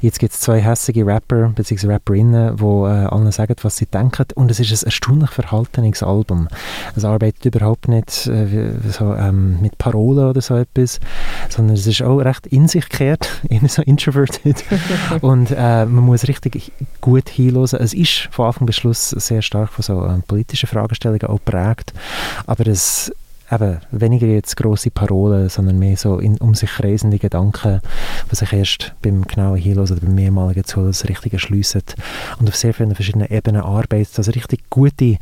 Jetzt 0.00 0.20
gibt 0.20 0.32
es 0.32 0.40
zwei 0.40 0.60
hässliche 0.62 1.04
Rapper 1.04 1.50
bzw. 1.50 1.88
Rapperinnen, 1.88 2.56
die 2.56 2.62
äh, 2.62 3.06
allen 3.06 3.30
sagen, 3.30 3.56
was 3.60 3.76
sie 3.76 3.86
denken 3.86 4.24
und 4.36 4.50
es 4.50 4.58
ist 4.58 4.82
ein 4.82 4.86
erstaunlich 4.86 5.30
verhaltenes 5.30 6.02
Album. 6.02 6.48
Es 6.96 7.04
arbeitet 7.04 7.44
überhaupt 7.44 7.88
nicht 7.88 8.26
äh, 8.26 8.72
so, 8.90 9.14
ähm, 9.14 9.60
mit 9.60 9.76
Parolen 9.76 10.30
oder 10.30 10.40
so 10.40 10.56
etwas, 10.56 10.98
sondern 11.50 11.76
es 11.76 11.86
ist 11.86 12.00
auch 12.00 12.20
recht 12.20 12.46
in 12.46 12.68
sich 12.68 12.88
gekehrt, 12.88 13.28
irgendwie 13.50 13.68
so 13.68 13.82
introverted 13.82 14.64
und 15.20 15.50
äh, 15.50 15.84
man 15.84 16.04
muss 16.04 16.26
richtig 16.26 16.72
gut 17.02 17.33
hinhören. 17.34 17.80
Es 17.80 17.94
ist 17.94 18.28
von 18.30 18.46
Anfang 18.46 18.66
bis 18.66 18.76
Schluss 18.76 19.10
sehr 19.10 19.42
stark 19.42 19.72
von 19.72 19.82
so 19.82 20.04
ähm, 20.04 20.22
politischen 20.26 20.68
Fragestellungen 20.68 21.28
auch 21.28 21.38
geprägt, 21.44 21.92
aber 22.46 22.66
es 22.66 23.12
eben 23.50 23.78
weniger 23.90 24.26
jetzt 24.26 24.56
grosse 24.56 24.90
Parolen, 24.90 25.48
sondern 25.48 25.78
mehr 25.78 25.96
so 25.96 26.18
in, 26.18 26.36
um 26.38 26.54
sich 26.54 26.70
kreisende 26.70 27.18
Gedanken, 27.18 27.80
die 28.30 28.34
sich 28.34 28.52
erst 28.52 28.94
beim 29.02 29.26
genauen 29.26 29.56
Hinhören 29.56 29.90
oder 29.90 30.00
beim 30.00 30.14
mehrmaligen 30.14 30.64
Zuhören 30.64 30.90
das 30.90 31.08
Richtige 31.08 31.38
schliessen 31.38 31.82
und 32.38 32.48
auf 32.48 32.56
sehr 32.56 32.74
vielen 32.74 32.94
verschiedenen 32.94 33.30
Ebenen 33.30 33.62
arbeitet. 33.62 34.16
Also 34.18 34.30
richtig 34.32 34.68
gute, 34.70 35.16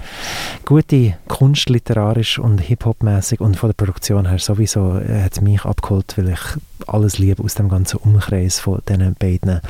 gute 0.64 1.14
Kunst, 1.28 1.68
literarisch 1.68 2.38
und 2.38 2.58
Hip-Hop-mäßig 2.58 3.40
und 3.40 3.56
von 3.56 3.70
der 3.70 3.74
Produktion 3.74 4.28
her 4.28 4.38
sowieso 4.38 4.98
äh, 4.98 5.22
hat 5.22 5.32
es 5.32 5.40
mich 5.40 5.64
abgeholt, 5.64 6.14
weil 6.16 6.30
ich 6.30 6.40
alles 6.88 7.18
liebe 7.18 7.42
aus 7.42 7.54
dem 7.54 7.68
ganzen 7.68 7.98
Umkreis 7.98 8.60
von 8.60 8.80
diesen 8.88 9.14
beiden. 9.14 9.60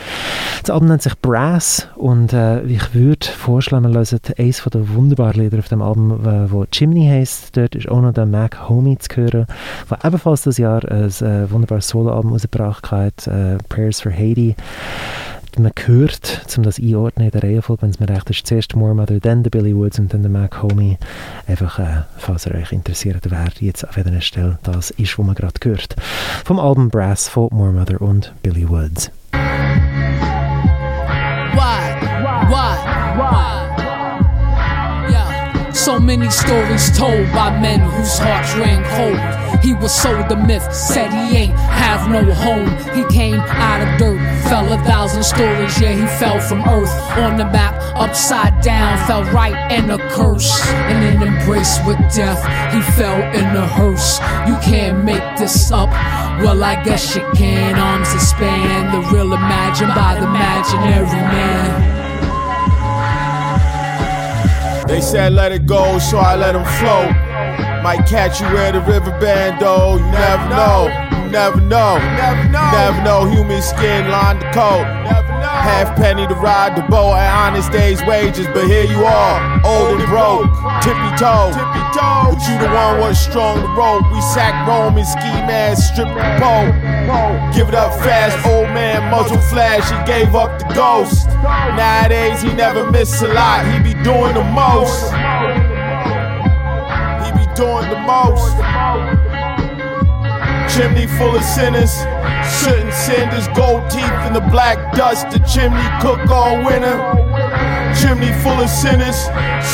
Das 0.63 0.71
Album 0.71 0.89
nennt 0.89 1.03
sich 1.03 1.19
Brass 1.19 1.89
und 1.97 2.33
äh, 2.33 2.63
ich 2.65 2.95
würde 2.95 3.27
vorschlagen, 3.27 3.85
wir 3.85 3.95
hören 3.95 4.21
eines 4.39 4.63
der 4.63 4.89
wunderbaren 4.95 5.43
Lieder 5.43 5.59
auf 5.59 5.69
dem 5.69 5.83
Album, 5.83 6.25
äh, 6.25 6.51
wo 6.51 6.65
Chimney 6.67 7.07
heisst. 7.09 7.57
Dort 7.57 7.75
ist 7.75 7.89
auch 7.89 8.01
noch 8.01 8.13
der 8.13 8.27
Mac 8.43 8.69
Homie 8.69 8.99
zu 8.99 9.17
hören, 9.17 9.47
der 9.89 10.05
ebenfalls 10.05 10.43
das 10.43 10.59
Jahr 10.59 10.85
ein 10.91 11.05
äh, 11.05 11.49
wunderbares 11.49 11.89
Soloalbum 11.89 12.33
rausgebracht 12.33 12.91
hat, 12.91 13.29
äh, 13.29 13.57
Prayers 13.69 14.01
for 14.01 14.11
Haiti. 14.11 14.57
Man 15.57 15.71
hört, 15.85 16.47
um 16.57 16.63
das 16.63 16.81
einordnen 16.81 17.27
in 17.27 17.31
der 17.31 17.43
Reihenfolge, 17.43 17.83
wenn 17.83 17.91
es 17.91 18.01
mir 18.01 18.09
recht 18.09 18.31
ist, 18.31 18.47
zuerst 18.47 18.75
More 18.75 18.95
Mother, 18.95 19.21
dann 19.21 19.43
der 19.45 19.51
Billy 19.51 19.77
Woods 19.77 19.99
und 19.99 20.13
dann 20.13 20.23
der 20.23 20.31
Mac 20.31 20.61
Homie. 20.63 20.99
Einfach, 21.47 21.79
äh, 21.79 22.03
falls 22.17 22.47
ihr 22.47 22.55
euch 22.55 22.73
interessiert, 22.73 23.23
wer 23.29 23.49
jetzt 23.61 23.87
auf 23.87 23.97
welcher 23.97 24.21
Stelle 24.21 24.59
das 24.65 24.91
ist, 24.91 25.17
wo 25.19 25.23
man 25.23 25.37
gerade 25.37 25.61
hört. 25.63 25.95
Vom 26.45 26.59
Album 26.59 26.89
Brass 26.89 27.29
von 27.29 27.49
More 27.53 27.71
Mother 27.71 28.01
und 28.01 28.33
Billy 28.43 28.69
Woods. 28.69 29.13
Why? 29.33 29.39
Why? 32.49 32.77
Why? 33.19 33.62
So 35.75 35.99
many 35.99 36.31
stories 36.31 36.97
told 36.97 37.33
by 37.33 37.59
men 37.61 37.81
whose 37.81 38.19
hearts 38.19 38.55
ran 38.55 38.83
cold. 38.97 39.65
He 39.65 39.73
was 39.75 39.95
sold 39.95 40.29
the 40.29 40.37
myth, 40.37 40.73
said 40.73 41.11
he 41.11 41.37
ain't 41.37 41.59
have 41.59 42.11
no 42.11 42.33
home. 42.33 42.69
He 42.95 43.05
came 43.15 43.41
out 43.41 43.81
of 43.81 43.99
dirt, 43.99 44.19
fell 44.49 44.71
a 44.73 44.77
thousand 44.85 45.23
stories. 45.23 45.81
Yeah, 45.81 45.93
he 45.93 46.07
fell 46.19 46.41
from 46.41 46.61
earth 46.69 46.91
on 47.19 47.37
the 47.37 47.45
map, 47.45 47.75
upside 47.97 48.61
down, 48.61 48.99
fell 49.07 49.25
right 49.33 49.73
in 49.73 49.91
a 49.91 49.99
curse. 50.11 50.51
In 50.91 51.03
embrace 51.23 51.79
with 51.87 51.99
death, 52.15 52.43
he 52.73 52.81
fell 52.93 53.21
in 53.35 53.57
a 53.57 53.67
hearse. 53.67 54.19
You 54.49 54.57
can't 54.63 55.05
make 55.05 55.39
this 55.39 55.71
up. 55.71 55.91
Well, 56.43 56.63
I 56.63 56.83
guess 56.83 57.15
you 57.15 57.23
can. 57.35 57.79
Arms 57.79 58.13
expand, 58.15 58.95
the 58.95 59.17
real 59.17 59.33
imagined 59.33 59.95
by 59.95 60.15
the 60.19 60.27
imaginary 60.27 61.07
man. 61.07 62.02
They 64.87 65.01
said 65.01 65.33
let 65.33 65.53
it 65.53 65.67
go, 65.67 65.99
so 65.99 66.19
I 66.19 66.37
let 66.37 66.53
them 66.53 66.65
flow. 66.81 67.09
Might 67.83 68.07
catch 68.07 68.41
you 68.41 68.47
at 68.59 68.73
the 68.73 68.81
river 68.81 69.11
band, 69.21 69.61
though. 69.61 69.97
You 69.97 70.05
never 70.11 70.49
know. 70.49 71.12
Never 71.33 71.63
know. 71.63 71.97
Never 71.97 72.45
know. 72.51 72.71
Never 72.73 73.03
know. 73.03 73.25
Human 73.25 73.63
skin 73.63 74.11
lined 74.11 74.43
the 74.43 74.51
coat. 74.53 74.85
Half 75.43 75.97
penny 75.97 76.27
to 76.27 76.35
ride 76.35 76.77
the 76.77 76.83
boat 76.83 77.15
at 77.15 77.33
honest 77.33 77.73
day's 77.73 78.05
wages, 78.05 78.47
but 78.49 78.67
here 78.67 78.85
you 78.85 79.05
are, 79.05 79.61
old 79.65 79.99
and 79.99 80.09
broke, 80.09 80.45
tippy 80.83 81.11
toe. 81.17 81.51
But 81.55 82.37
you 82.49 82.59
the 82.59 82.69
one 82.69 83.01
was 83.01 83.19
strong 83.19 83.63
to 83.63 83.69
rope. 83.73 84.05
We 84.13 84.21
sack 84.21 84.69
Roman 84.69 85.07
ski 85.07 85.33
mask, 85.49 85.95
strip 85.95 86.09
the 86.09 86.21
pole. 86.37 86.69
Give 87.55 87.69
it 87.69 87.75
up 87.75 87.95
fast, 88.05 88.47
old 88.47 88.69
man, 88.69 89.11
muzzle 89.11 89.41
flash. 89.41 89.89
He 89.89 89.97
gave 90.05 90.35
up 90.35 90.59
the 90.59 90.75
ghost. 90.75 91.29
Nowadays 91.29 92.43
he 92.43 92.53
never 92.53 92.91
miss 92.91 93.23
a 93.23 93.29
lot. 93.29 93.65
He 93.73 93.79
be 93.81 93.95
doing 94.03 94.35
the 94.35 94.45
most. 94.45 95.09
He 97.25 97.33
be 97.33 97.47
doing 97.55 97.89
the 97.89 98.01
most. 98.05 99.22
Chimney 100.75 101.07
full 101.07 101.37
of 101.37 101.45
sinners, 101.45 101.93
soot 102.49 102.81
and 102.81 102.95
cinders, 102.95 103.47
gold 103.49 103.91
teeth 103.91 104.27
in 104.27 104.33
the 104.33 104.41
black 104.51 104.97
dust. 104.97 105.29
The 105.31 105.39
chimney 105.41 105.85
cook 106.01 106.31
all 106.31 106.65
winter. 106.65 106.97
Chimney 108.01 108.33
full 108.43 108.57
of 108.57 108.71
sinners, 108.71 109.17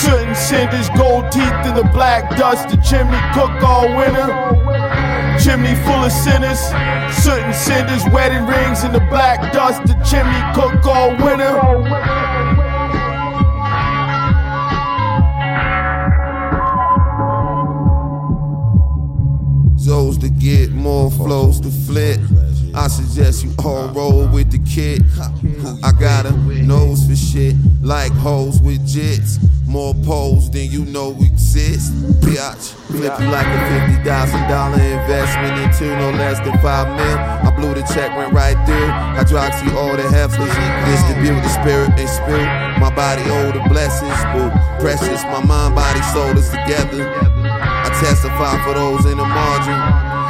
soot 0.03 0.27
and 0.27 0.37
cinders, 0.37 0.89
gold 0.99 1.31
teeth 1.31 1.55
in 1.67 1.75
the 1.77 1.89
black 1.95 2.37
dust. 2.37 2.71
The 2.71 2.79
chimney 2.79 3.21
cook 3.33 3.63
all 3.63 3.87
winter. 3.97 4.27
Chimney 5.39 5.77
full 5.87 6.03
of 6.03 6.11
sinners, 6.11 6.59
soot 7.23 7.43
and 7.47 7.55
cinders, 7.55 8.03
wedding 8.13 8.45
rings 8.45 8.83
in 8.83 8.91
the 8.91 9.07
black 9.09 9.53
dust. 9.53 9.81
The 9.87 9.95
chimney 10.03 10.43
cook 10.53 10.85
all 10.85 11.11
winter. 11.11 11.55
Zoes 19.89 20.21
to 20.21 20.29
get 20.29 20.71
more 20.71 21.11
flows 21.11 21.61
to 21.63 21.71
flip. 21.71 22.21
I 22.75 22.89
suggest 22.89 23.43
you 23.43 23.55
all 23.65 23.89
roll 23.89 24.29
with 24.29 24.53
the 24.53 24.59
kid. 24.69 25.03
I 25.83 25.93
got 25.93 26.27
a 26.27 26.33
nose 26.63 27.07
for 27.09 27.17
shit, 27.17 27.57
like 27.81 28.13
hoes 28.13 28.61
with 28.61 28.87
jits. 28.87 29.41
More 29.67 29.95
poles 30.05 30.51
than 30.51 30.71
you 30.71 30.85
know 30.85 31.17
exist. 31.23 31.95
Biatch, 32.21 32.75
flip 32.93 33.19
you 33.19 33.29
like 33.33 33.47
a 33.47 33.61
fifty 33.73 34.05
thousand 34.05 34.47
dollar 34.49 34.77
investment 34.77 35.57
into 35.57 35.87
no 35.97 36.11
less 36.11 36.39
than 36.41 36.59
five 36.59 36.89
mil. 36.89 37.19
I 37.49 37.51
blew 37.57 37.73
the 37.73 37.81
check, 37.95 38.15
went 38.15 38.35
right 38.35 38.61
through. 38.67 38.93
Hydroxy, 39.17 39.73
all 39.73 39.97
the 39.97 40.05
heifers. 40.13 40.53
Distribute 40.85 41.41
the 41.41 41.49
spirit 41.49 41.97
they 41.97 42.07
spill. 42.07 42.45
My 42.77 42.93
body, 42.95 43.23
owe 43.25 43.53
the 43.53 43.67
blessings. 43.71 44.21
Boo, 44.37 44.53
precious. 44.81 45.23
My 45.25 45.43
mind, 45.43 45.75
body, 45.75 46.03
soul 46.13 46.37
is 46.37 46.51
together. 46.51 47.38
Testify 48.01 48.63
for 48.65 48.75
those 48.75 49.05
in 49.07 49.19
the 49.19 49.27
margin. 49.27 49.79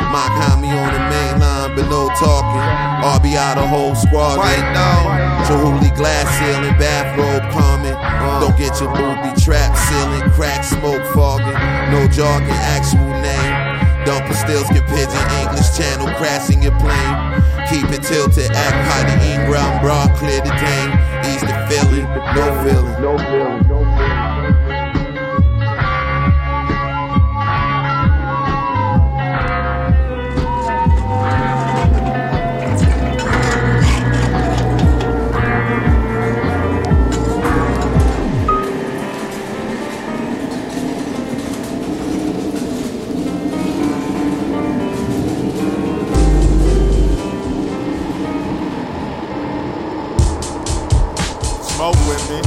Mock 0.09 0.33
me 0.59 0.73
on 0.73 0.89
the 0.89 1.05
main 1.13 1.41
line, 1.41 1.77
but 1.77 1.89
no 1.91 2.09
talking. 2.17 2.65
RBI 3.05 3.55
the 3.57 3.67
whole 3.67 3.95
squad. 3.95 4.39
Right 4.39 4.73
now. 4.73 5.45
Jahuli 5.45 5.95
glass 5.95 6.29
ceiling, 6.41 6.77
bathrobe 6.79 7.45
coming. 7.53 7.93
Uh. 7.93 8.41
Don't 8.41 8.57
get 8.57 8.81
your 8.81 8.89
booby 8.93 9.33
trap 9.41 9.77
ceiling, 9.77 10.31
crack 10.33 10.65
smoke 10.65 11.05
fogging. 11.13 11.57
No 11.93 12.09
jargon, 12.09 12.49
actual 12.51 13.13
name. 13.21 13.79
Dumping 14.05 14.37
stills 14.37 14.69
get 14.69 14.89
pigeon 14.89 15.25
English 15.41 15.77
channel, 15.77 16.09
crashing 16.17 16.63
your 16.63 16.73
plane. 16.81 17.17
Keep 17.69 17.93
it 17.93 18.03
tilted, 18.03 18.51
act 18.53 18.81
high 18.89 19.05
the 19.05 19.17
in-ground 19.35 19.81
bra, 19.83 20.09
clear 20.17 20.41
the 20.41 20.53
game. 20.57 20.91
Ease 21.29 21.45
the 21.45 21.57
feeling. 21.69 22.09
No 22.33 22.45
feeling, 22.65 23.03
no 23.03 23.19
feeling. 23.19 23.68
Me, 52.29 52.39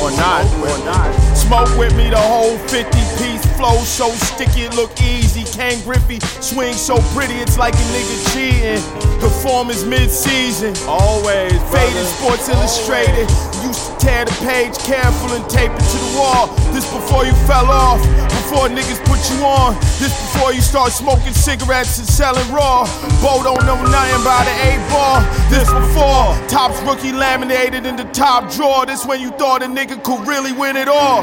or 0.00 0.10
not, 0.12 0.44
or 0.60 0.78
not. 0.84 1.12
Smoke 1.36 1.76
with 1.78 1.96
me, 1.96 2.10
the 2.10 2.18
whole 2.18 2.58
50 2.68 2.90
piece 3.18 3.44
flow 3.56 3.76
so 3.84 4.10
sticky, 4.10 4.62
it 4.62 4.74
look 4.74 4.90
easy. 5.02 5.44
Ken 5.44 5.82
Griffey 5.84 6.20
swing 6.40 6.74
so 6.74 6.98
pretty, 7.14 7.34
it's 7.34 7.58
like 7.58 7.74
a 7.74 7.86
nigga 7.94 8.32
cheating. 8.32 9.20
The 9.20 9.30
form 9.42 9.70
is 9.70 9.84
mid 9.84 10.10
season, 10.10 10.74
always. 10.86 11.52
Faded 11.72 12.06
Sports 12.06 12.48
Illustrated. 12.48 13.53
To 13.64 13.96
tear 13.98 14.26
the 14.26 14.36
page 14.44 14.76
careful 14.76 15.32
and 15.32 15.48
tape 15.48 15.72
it 15.72 15.80
to 15.80 15.96
the 15.96 16.18
wall. 16.18 16.48
This 16.74 16.84
before 16.92 17.24
you 17.24 17.32
fell 17.48 17.70
off, 17.70 17.98
before 18.28 18.68
niggas 18.68 19.00
put 19.06 19.18
you 19.32 19.42
on. 19.42 19.74
This 19.96 20.12
before 20.12 20.52
you 20.52 20.60
start 20.60 20.92
smoking 20.92 21.32
cigarettes 21.32 21.98
and 21.98 22.06
selling 22.06 22.46
raw. 22.52 22.84
Bo 23.22 23.42
don't 23.42 23.64
know 23.64 23.80
nothing 23.82 24.20
about 24.20 24.46
an 24.46 24.58
eight 24.68 24.84
ball. 24.92 25.22
This 25.48 25.64
before 25.72 26.36
tops 26.46 26.78
rookie 26.82 27.12
laminated 27.12 27.86
in 27.86 27.96
the 27.96 28.04
top 28.12 28.52
drawer. 28.52 28.84
This 28.84 29.06
when 29.06 29.22
you 29.22 29.30
thought 29.30 29.62
a 29.62 29.66
nigga 29.66 30.02
could 30.04 30.28
really 30.28 30.52
win 30.52 30.76
it 30.76 30.86
all. 30.86 31.22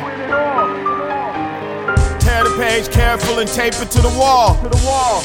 Tear 2.19 2.43
the 2.43 2.55
page 2.57 2.89
careful 2.91 3.37
and 3.37 3.47
tape 3.47 3.75
it 3.75 3.91
to 3.91 4.01
the 4.01 4.13
wall. 4.17 4.55
To 4.63 4.69
the 4.69 4.83
wall. 4.83 5.21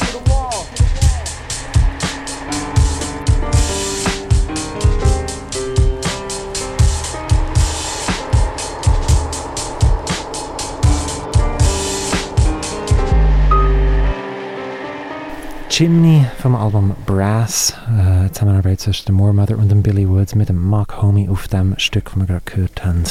Chimney 15.77 16.25
vom 16.41 16.55
Album 16.55 16.95
Brass, 17.05 17.77
äh, 17.87 18.31
Zusammenarbeit 18.31 18.79
zwischen 18.79 19.05
der 19.05 19.13
Moormother 19.13 19.59
und 19.59 19.69
dem 19.69 19.83
Billy 19.83 20.09
Woods 20.09 20.33
mit 20.33 20.49
dem 20.49 20.59
Mark 20.59 21.03
Homey 21.03 21.29
auf 21.29 21.47
dem 21.49 21.75
Stück, 21.77 22.05
das 22.05 22.15
wir 22.15 22.25
gerade 22.25 22.41
gehört 22.45 22.83
haben. 22.83 23.03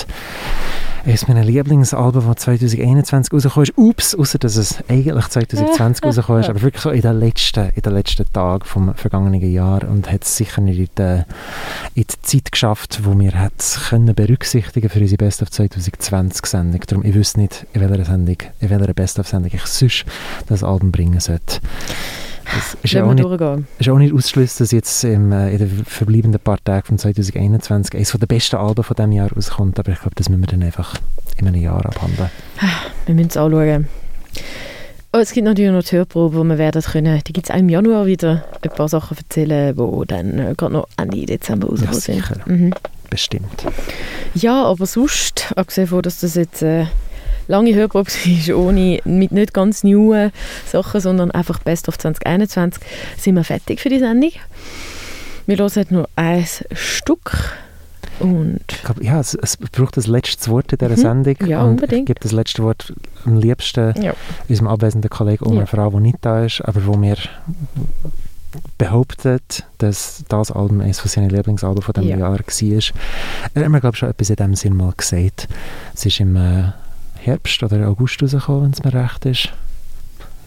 Eines 1.05 1.29
meiner 1.29 1.45
Lieblingsalben, 1.45 2.27
das 2.27 2.43
2021 2.43 3.33
rausgekommen 3.33 3.69
ist. 3.69 3.79
Ups, 3.79 4.15
außer 4.17 4.41
dass 4.41 4.57
es 4.57 4.83
eigentlich 4.89 5.29
2020 5.29 6.05
rausgekommen 6.05 6.43
ist, 6.43 6.51
aber 6.51 6.61
wirklich 6.63 6.83
so 6.83 6.91
in 6.91 7.03
den 7.03 7.21
letzten, 7.21 7.69
in 7.69 7.83
den 7.83 7.93
letzten 7.93 8.33
Tagen 8.33 8.65
vom 8.65 8.93
vergangenen 8.97 9.49
Jahr 9.49 9.89
und 9.89 10.11
hat 10.11 10.25
es 10.25 10.37
sicher 10.37 10.61
nicht 10.61 10.81
in 10.81 10.89
die, 10.99 11.23
in 11.95 12.05
die 12.05 12.23
Zeit 12.23 12.51
geschafft, 12.51 13.03
wo 13.05 13.17
wir 13.17 13.33
es 13.57 13.91
können 13.91 14.13
berücksichtigen 14.13 14.89
für 14.89 14.99
unsere 14.99 15.19
Best 15.19 15.41
of 15.41 15.53
2020 15.53 16.45
Sendung. 16.45 16.81
Darum, 16.85 17.05
ich 17.05 17.15
wüsste 17.15 17.39
nicht, 17.39 17.65
in 17.75 17.81
welcher 17.81 18.05
Sendung, 18.05 18.39
in 18.59 18.71
welcher 18.71 18.93
Best 18.93 19.21
of 19.21 19.29
Sendung 19.29 19.53
ich 19.55 19.67
sonst 19.67 20.05
das 20.49 20.65
Album 20.65 20.91
bringen 20.91 21.21
sollte. 21.21 21.61
Das 22.55 22.77
ist 22.83 22.93
Lassen 22.93 23.25
auch 23.25 23.59
nicht, 23.59 23.67
ist 23.79 23.89
auch 23.89 23.99
nicht 23.99 24.15
ausschließen, 24.15 24.65
dass 24.65 24.71
jetzt 24.71 25.05
im, 25.05 25.33
äh, 25.33 25.51
in 25.53 25.59
den 25.59 25.85
verbleibenden 25.85 26.41
paar 26.41 26.63
Tagen 26.63 26.87
von 26.87 26.99
2021 26.99 27.95
eines 27.95 28.13
der 28.13 28.27
besten 28.27 28.57
Alben 28.57 28.85
von 28.85 28.95
diesem 28.97 29.13
Jahr 29.13 29.33
rauskommt, 29.33 29.79
aber 29.79 29.93
ich 29.93 29.99
glaube, 29.99 30.15
das 30.15 30.29
müssen 30.29 30.43
wir 30.43 30.47
dann 30.47 30.63
einfach 30.63 30.95
in 31.37 31.49
einem 31.49 31.61
Jahr 31.61 31.85
abhandeln. 31.85 32.31
Wir 33.07 33.15
müssen 33.15 33.29
es 33.29 33.37
anschauen. 33.37 33.89
Oh, 35.13 35.19
es 35.19 35.33
gibt 35.33 35.47
natürlich 35.47 35.73
noch 35.73 35.83
die 35.83 35.97
Hörprobe, 35.97 36.37
wo 36.37 36.45
wir 36.45 36.59
werden 36.59 36.83
können. 36.83 37.21
Die 37.27 37.33
gibt 37.33 37.49
es 37.49 37.55
auch 37.55 37.59
im 37.59 37.69
Januar 37.69 38.07
wieder 38.07 38.45
ein 38.61 38.71
paar 38.71 38.89
Sachen 38.89 39.17
erzählen, 39.17 39.75
die 39.75 40.07
dann 40.07 40.39
äh, 40.39 40.55
gerade 40.57 40.75
noch 40.75 40.89
Ende 40.99 41.25
Dezember 41.25 41.69
rauskommen 41.69 41.95
Ja, 41.95 42.01
sicher. 42.01 42.37
Mhm. 42.45 42.75
Bestimmt. 43.09 43.67
Ja, 44.35 44.65
aber 44.65 44.85
sonst, 44.85 45.53
abgesehen 45.57 45.87
davon, 45.87 46.03
dass 46.03 46.21
das 46.21 46.35
jetzt 46.35 46.63
äh, 46.63 46.87
lange 47.49 47.75
Hörprobe 47.75 48.11
war, 48.11 48.57
ohne, 48.67 49.01
mit 49.05 49.33
nicht 49.33 49.55
ganz 49.55 49.85
neuen 49.85 50.33
Sachen, 50.67 51.01
sondern 51.01 51.31
einfach 51.31 51.59
Best 51.61 51.89
of 51.89 51.99
2021, 51.99 52.83
sind 53.19 53.35
wir 53.37 53.45
fertig 53.45 53.81
für 53.81 53.89
die 53.89 53.99
Sendung. 53.99 54.33
Wir 55.47 55.57
hören 55.59 55.87
nur 55.91 56.09
ein 56.17 56.45
Stück 56.73 57.55
und 58.19 58.61
Ich 58.71 58.83
glaube, 58.83 59.05
ja, 59.05 59.21
es, 59.21 59.35
es 59.35 59.57
braucht 59.59 59.97
das 59.97 60.07
letzte 60.07 60.51
Wort 60.51 60.73
in 60.73 60.79
dieser 60.79 60.91
Mhm. 60.93 60.97
Sendung. 61.25 61.37
Ja, 61.47 61.63
und 61.63 61.71
unbedingt. 61.73 62.01
Ich 62.01 62.07
gebe 62.07 62.21
das 62.21 62.33
letzte 62.33 62.63
Wort 62.63 62.93
am 63.27 63.37
liebsten 63.37 63.95
Ja. 64.03 64.15
unserem 64.49 64.69
abwesenden 64.69 65.11
Kollegen 65.11 65.45
Omar 65.47 65.61
Ja. 65.61 65.67
Frau, 65.67 65.91
der 65.91 66.01
nicht 66.01 66.19
da 66.23 66.45
ist, 66.45 66.63
aber 66.63 66.85
wo 66.87 66.97
mir 66.97 67.17
behauptet, 68.79 69.65
dass 69.79 70.25
das 70.29 70.51
Album 70.51 70.81
eines 70.81 70.99
von 71.01 71.11
seinen 71.11 71.31
Lieblingsalben 71.31 71.83
von 71.83 71.93
diesem 71.93 72.09
Ja. 72.09 72.17
Jahr 72.19 72.33
war. 72.33 72.39
Er 73.55 73.65
hat 73.65 73.71
mir, 73.71 73.81
glaube 73.81 73.95
ich, 73.95 73.99
schon 73.99 74.09
etwas 74.11 74.31
in 74.31 74.37
dem 74.37 74.55
Sinn 74.55 74.77
mal 74.77 74.93
gesagt. 74.97 75.49
Es 75.95 76.07
ist 76.07 76.21
im 76.21 76.37
äh, 76.37 76.73
Herbst 77.27 77.63
oder 77.63 77.89
August 77.89 78.23
rausgekommen, 78.23 78.65
wenn 78.65 78.71
es 78.73 78.85
mir 78.85 78.95
recht 78.95 79.25
ist. 79.27 79.49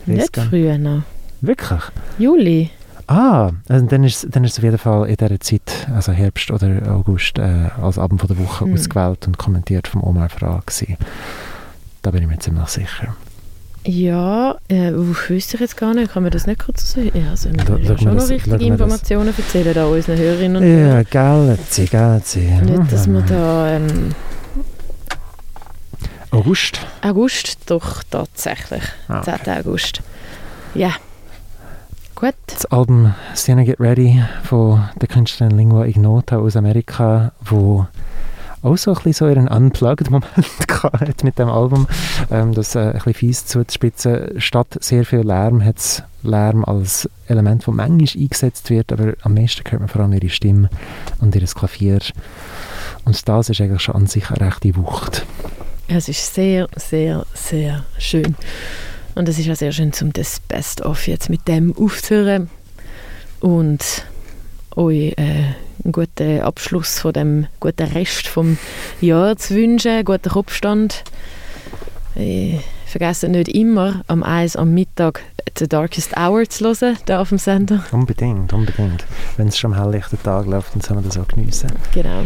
Ich 0.05 0.07
nicht 0.15 0.35
früher 0.35 0.77
noch. 0.77 1.03
Wirklich? 1.41 1.81
Juli. 2.17 2.69
Ah, 3.07 3.51
also 3.67 3.85
dann 3.87 4.03
ist 4.03 4.27
dann 4.29 4.43
ist 4.43 4.51
es 4.53 4.57
auf 4.59 4.63
jeden 4.63 4.77
Fall 4.77 5.09
in 5.09 5.15
dieser 5.15 5.39
Zeit, 5.39 5.87
also 5.93 6.11
Herbst 6.11 6.51
oder 6.51 6.91
August, 6.91 7.39
äh, 7.39 7.67
als 7.81 7.97
Abend 7.97 8.19
von 8.21 8.27
der 8.27 8.37
Woche 8.37 8.65
Hm. 8.65 8.73
ausgewählt 8.73 9.25
und 9.27 9.37
kommentiert 9.37 9.87
vom 9.87 10.03
Omar 10.03 10.29
Frage 10.29 10.61
gewesen. 10.67 10.97
Da 12.01 12.11
bin 12.11 12.21
ich 12.23 12.29
mir 12.29 12.37
ziemlich 12.39 12.67
sicher. 12.67 13.15
Ja, 13.85 14.57
äh, 14.67 14.91
uff, 14.91 15.29
wüsste 15.29 15.55
ich 15.55 15.61
jetzt 15.61 15.77
gar 15.77 15.93
nicht. 15.93 16.11
Kann 16.11 16.21
man 16.23 16.31
das 16.31 16.45
nicht 16.45 16.63
kurz 16.63 16.91
sagen? 16.91 17.11
Ja, 17.13 17.31
also 17.31 17.49
wir 17.49 17.57
Da- 17.63 17.77
wir 17.81 17.97
schon 17.97 18.15
noch 18.15 18.29
richtige 18.29 18.57
das. 18.57 18.61
Informationen 18.67 19.33
erzählen 19.35 19.73
da 19.73 19.85
unseren 19.85 20.17
Hörerinnen 20.17 20.57
und 20.57 20.63
Ja, 20.69 20.77
Hörern. 20.85 21.05
Galaxy, 21.09 21.85
Galaxy. 21.85 22.39
Nicht, 22.39 22.91
dass 22.91 23.07
wir 23.07 23.21
da 23.21 23.71
ähm, 23.71 24.11
August? 26.31 26.79
August, 27.01 27.57
doch 27.67 28.03
tatsächlich. 28.03 28.83
Ah, 29.07 29.21
10. 29.21 29.53
August. 29.59 30.01
Ja. 30.75 30.91
Gut. 32.15 32.35
Das 32.47 32.65
Album 32.65 33.15
Sienna 33.33 33.63
Get 33.63 33.79
Ready 33.79 34.21
von 34.43 34.89
der 34.99 35.07
Künstlerin 35.07 35.57
Lingua 35.57 35.85
Ignota 35.85 36.37
aus 36.37 36.55
Amerika, 36.55 37.31
wo 37.41 37.87
auch 38.61 38.77
so 38.77 38.91
ein 38.91 38.95
bisschen 38.95 39.13
so 39.13 39.29
ihren 39.29 39.47
Unplugged-Moment 39.47 40.25
hat 40.83 41.23
mit 41.23 41.39
dem 41.39 41.49
Album. 41.49 41.87
Ähm, 42.29 42.53
das 42.53 42.75
äh, 42.75 42.79
ein 42.79 42.93
bisschen 42.93 43.13
fies 43.13 43.45
zuzuspitzen. 43.45 44.39
Statt 44.39 44.77
sehr 44.81 45.05
viel 45.05 45.21
Lärm 45.21 45.63
hat 45.63 45.77
es 45.77 46.03
Lärm 46.23 46.65
als 46.65 47.09
Element, 47.27 47.65
das 47.65 47.73
manchmal 47.73 48.21
eingesetzt 48.21 48.69
wird, 48.69 48.91
aber 48.91 49.13
am 49.21 49.33
meisten 49.33 49.63
hört 49.69 49.79
man 49.79 49.87
vor 49.87 50.01
allem 50.01 50.13
ihre 50.13 50.29
Stimme 50.29 50.69
und 51.21 51.35
ihr 51.35 51.45
Klavier. 51.47 51.99
Und 53.05 53.27
das 53.29 53.49
ist 53.49 53.61
eigentlich 53.61 53.81
schon 53.81 53.95
an 53.95 54.07
sich 54.07 54.29
eine 54.29 54.41
rechte 54.41 54.75
Wucht. 54.75 55.25
Es 55.91 56.07
ist 56.07 56.35
sehr, 56.35 56.67
sehr, 56.75 57.25
sehr 57.33 57.83
schön. 57.97 58.35
Und 59.15 59.27
es 59.27 59.39
ist 59.39 59.49
auch 59.49 59.55
sehr 59.55 59.71
schön, 59.71 59.91
um 60.01 60.13
das 60.13 60.39
Best-of 60.39 61.07
jetzt 61.07 61.31
mit 61.31 61.47
dem 61.47 61.75
aufzuhören. 61.75 62.47
Und 63.39 64.03
euch 64.75 65.13
äh, 65.17 65.55
einen 65.83 65.91
guten 65.91 66.41
Abschluss 66.41 66.99
von 66.99 67.13
dem 67.13 67.47
guten 67.59 67.87
Rest 67.87 68.27
vom 68.27 68.59
Jahr 69.01 69.35
zu 69.37 69.55
wünschen, 69.55 70.05
guten 70.05 70.29
Kopfstand. 70.29 71.03
Äh, 72.15 72.59
vergesst 72.85 73.23
nicht 73.23 73.49
immer 73.49 74.03
am 74.05 74.21
1 74.21 74.57
am 74.57 74.75
Mittag 74.75 75.23
The 75.57 75.67
Darkest 75.67 76.15
Hour 76.15 76.47
zu 76.47 76.65
hören, 76.65 76.97
da 77.07 77.19
auf 77.19 77.29
dem 77.29 77.39
Sender. 77.39 77.83
Unbedingt, 77.91 78.53
unbedingt. 78.53 79.05
Wenn 79.37 79.47
es 79.47 79.57
schon 79.57 79.73
am 79.73 79.83
helllichten 79.83 80.21
Tag 80.21 80.45
läuft, 80.45 80.75
dann 80.75 80.81
soll 80.81 80.97
man 80.97 81.05
das 81.05 81.17
auch 81.17 81.27
geniessen. 81.27 81.71
Genau. 81.93 82.25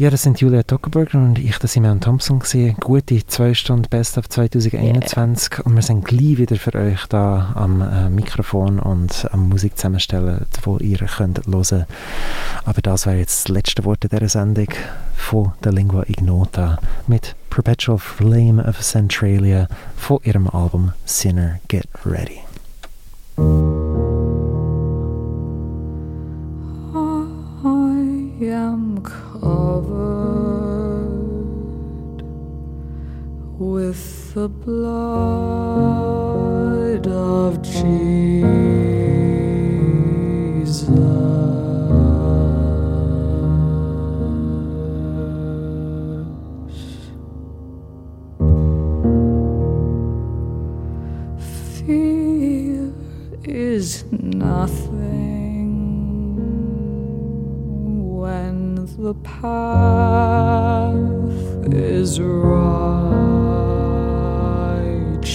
Ja, 0.00 0.08
das 0.08 0.22
sind 0.22 0.40
Julia 0.40 0.62
Tockerberger 0.62 1.18
und 1.18 1.38
ich, 1.38 1.58
das 1.58 1.74
sind 1.74 1.82
Simon 1.82 2.00
Thompson 2.00 2.38
gesehen. 2.38 2.74
Gute 2.80 3.26
zwei 3.26 3.52
Stunden 3.52 3.86
Best 3.90 4.16
of 4.16 4.30
2021 4.30 5.66
und 5.66 5.74
wir 5.74 5.82
sind 5.82 6.06
gleich 6.06 6.38
wieder 6.38 6.56
für 6.56 6.74
euch 6.74 7.04
da 7.10 7.52
am 7.54 7.82
äh, 7.82 8.08
Mikrofon 8.08 8.78
und 8.78 9.28
am 9.30 9.50
Musik 9.50 9.76
zusammenstellen, 9.76 10.46
wo 10.62 10.78
ihr 10.78 11.00
könnt 11.00 11.46
hören. 11.46 11.84
Aber 12.64 12.80
das 12.80 13.04
wäre 13.04 13.18
jetzt 13.18 13.44
das 13.44 13.54
letzte 13.54 13.84
Wort 13.84 14.02
in 14.04 14.08
dieser 14.08 14.30
Sendung 14.30 14.68
von 15.16 15.52
der 15.62 15.72
Lingua 15.72 16.04
Ignota 16.04 16.78
mit 17.06 17.36
Perpetual 17.50 17.98
Flame 17.98 18.64
of 18.64 18.80
Centralia 18.80 19.68
von 19.98 20.20
ihrem 20.22 20.48
Album 20.48 20.94
Sinner 21.04 21.58
Get 21.68 21.86
Ready. 22.06 22.40
The 34.34 34.48
blood 34.48 35.90
of 37.06 37.60
Jesus. 37.62 38.60
Is 53.42 54.04
nothing 54.12 55.72
when 58.16 58.74
the 58.96 59.14
path 59.14 60.94
is 61.72 62.20
righteous. 62.20 63.89
I 65.22 65.26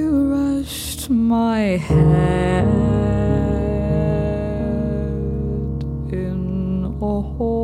rest 0.00 1.10
my 1.10 1.76
head 1.76 2.64
in 6.12 6.84
a 7.02 7.20
holy 7.20 7.57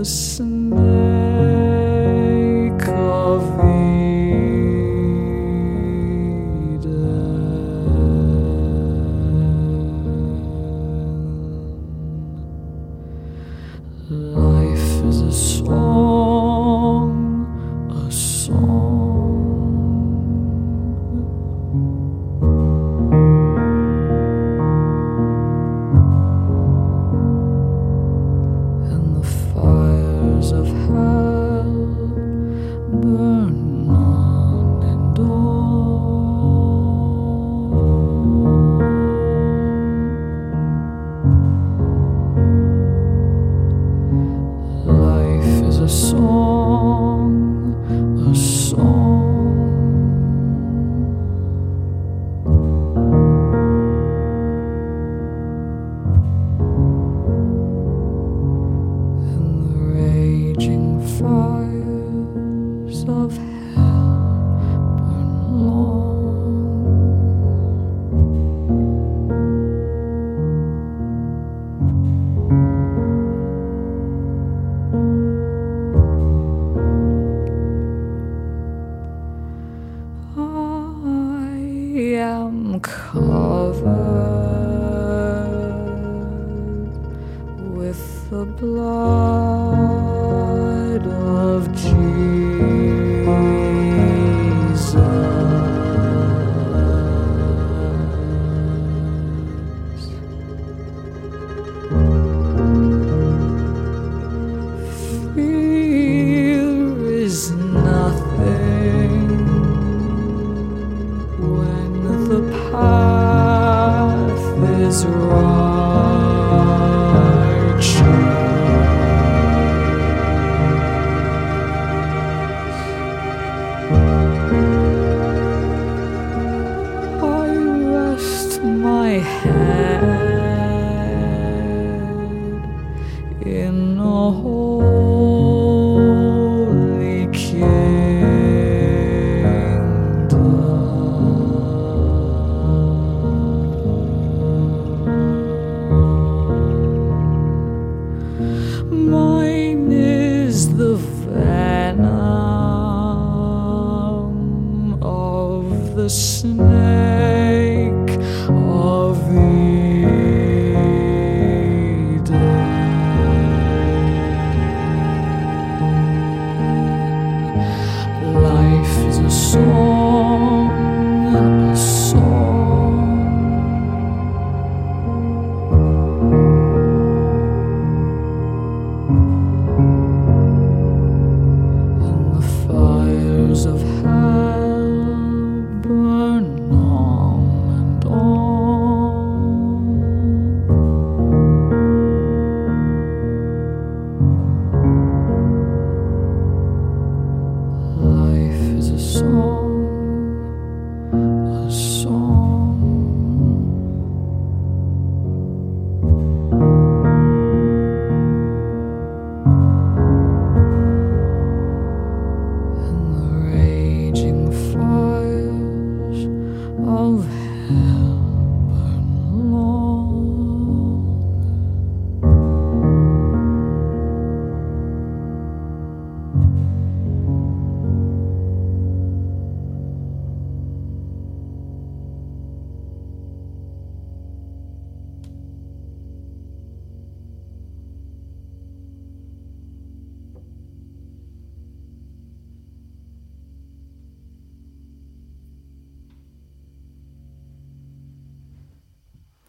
the 0.00 0.06
snake 0.06 0.72
of 2.88 3.42
Eden. 6.70 7.10
Life 14.08 14.90
is 15.04 15.20
a 15.20 15.32
song, 15.32 15.89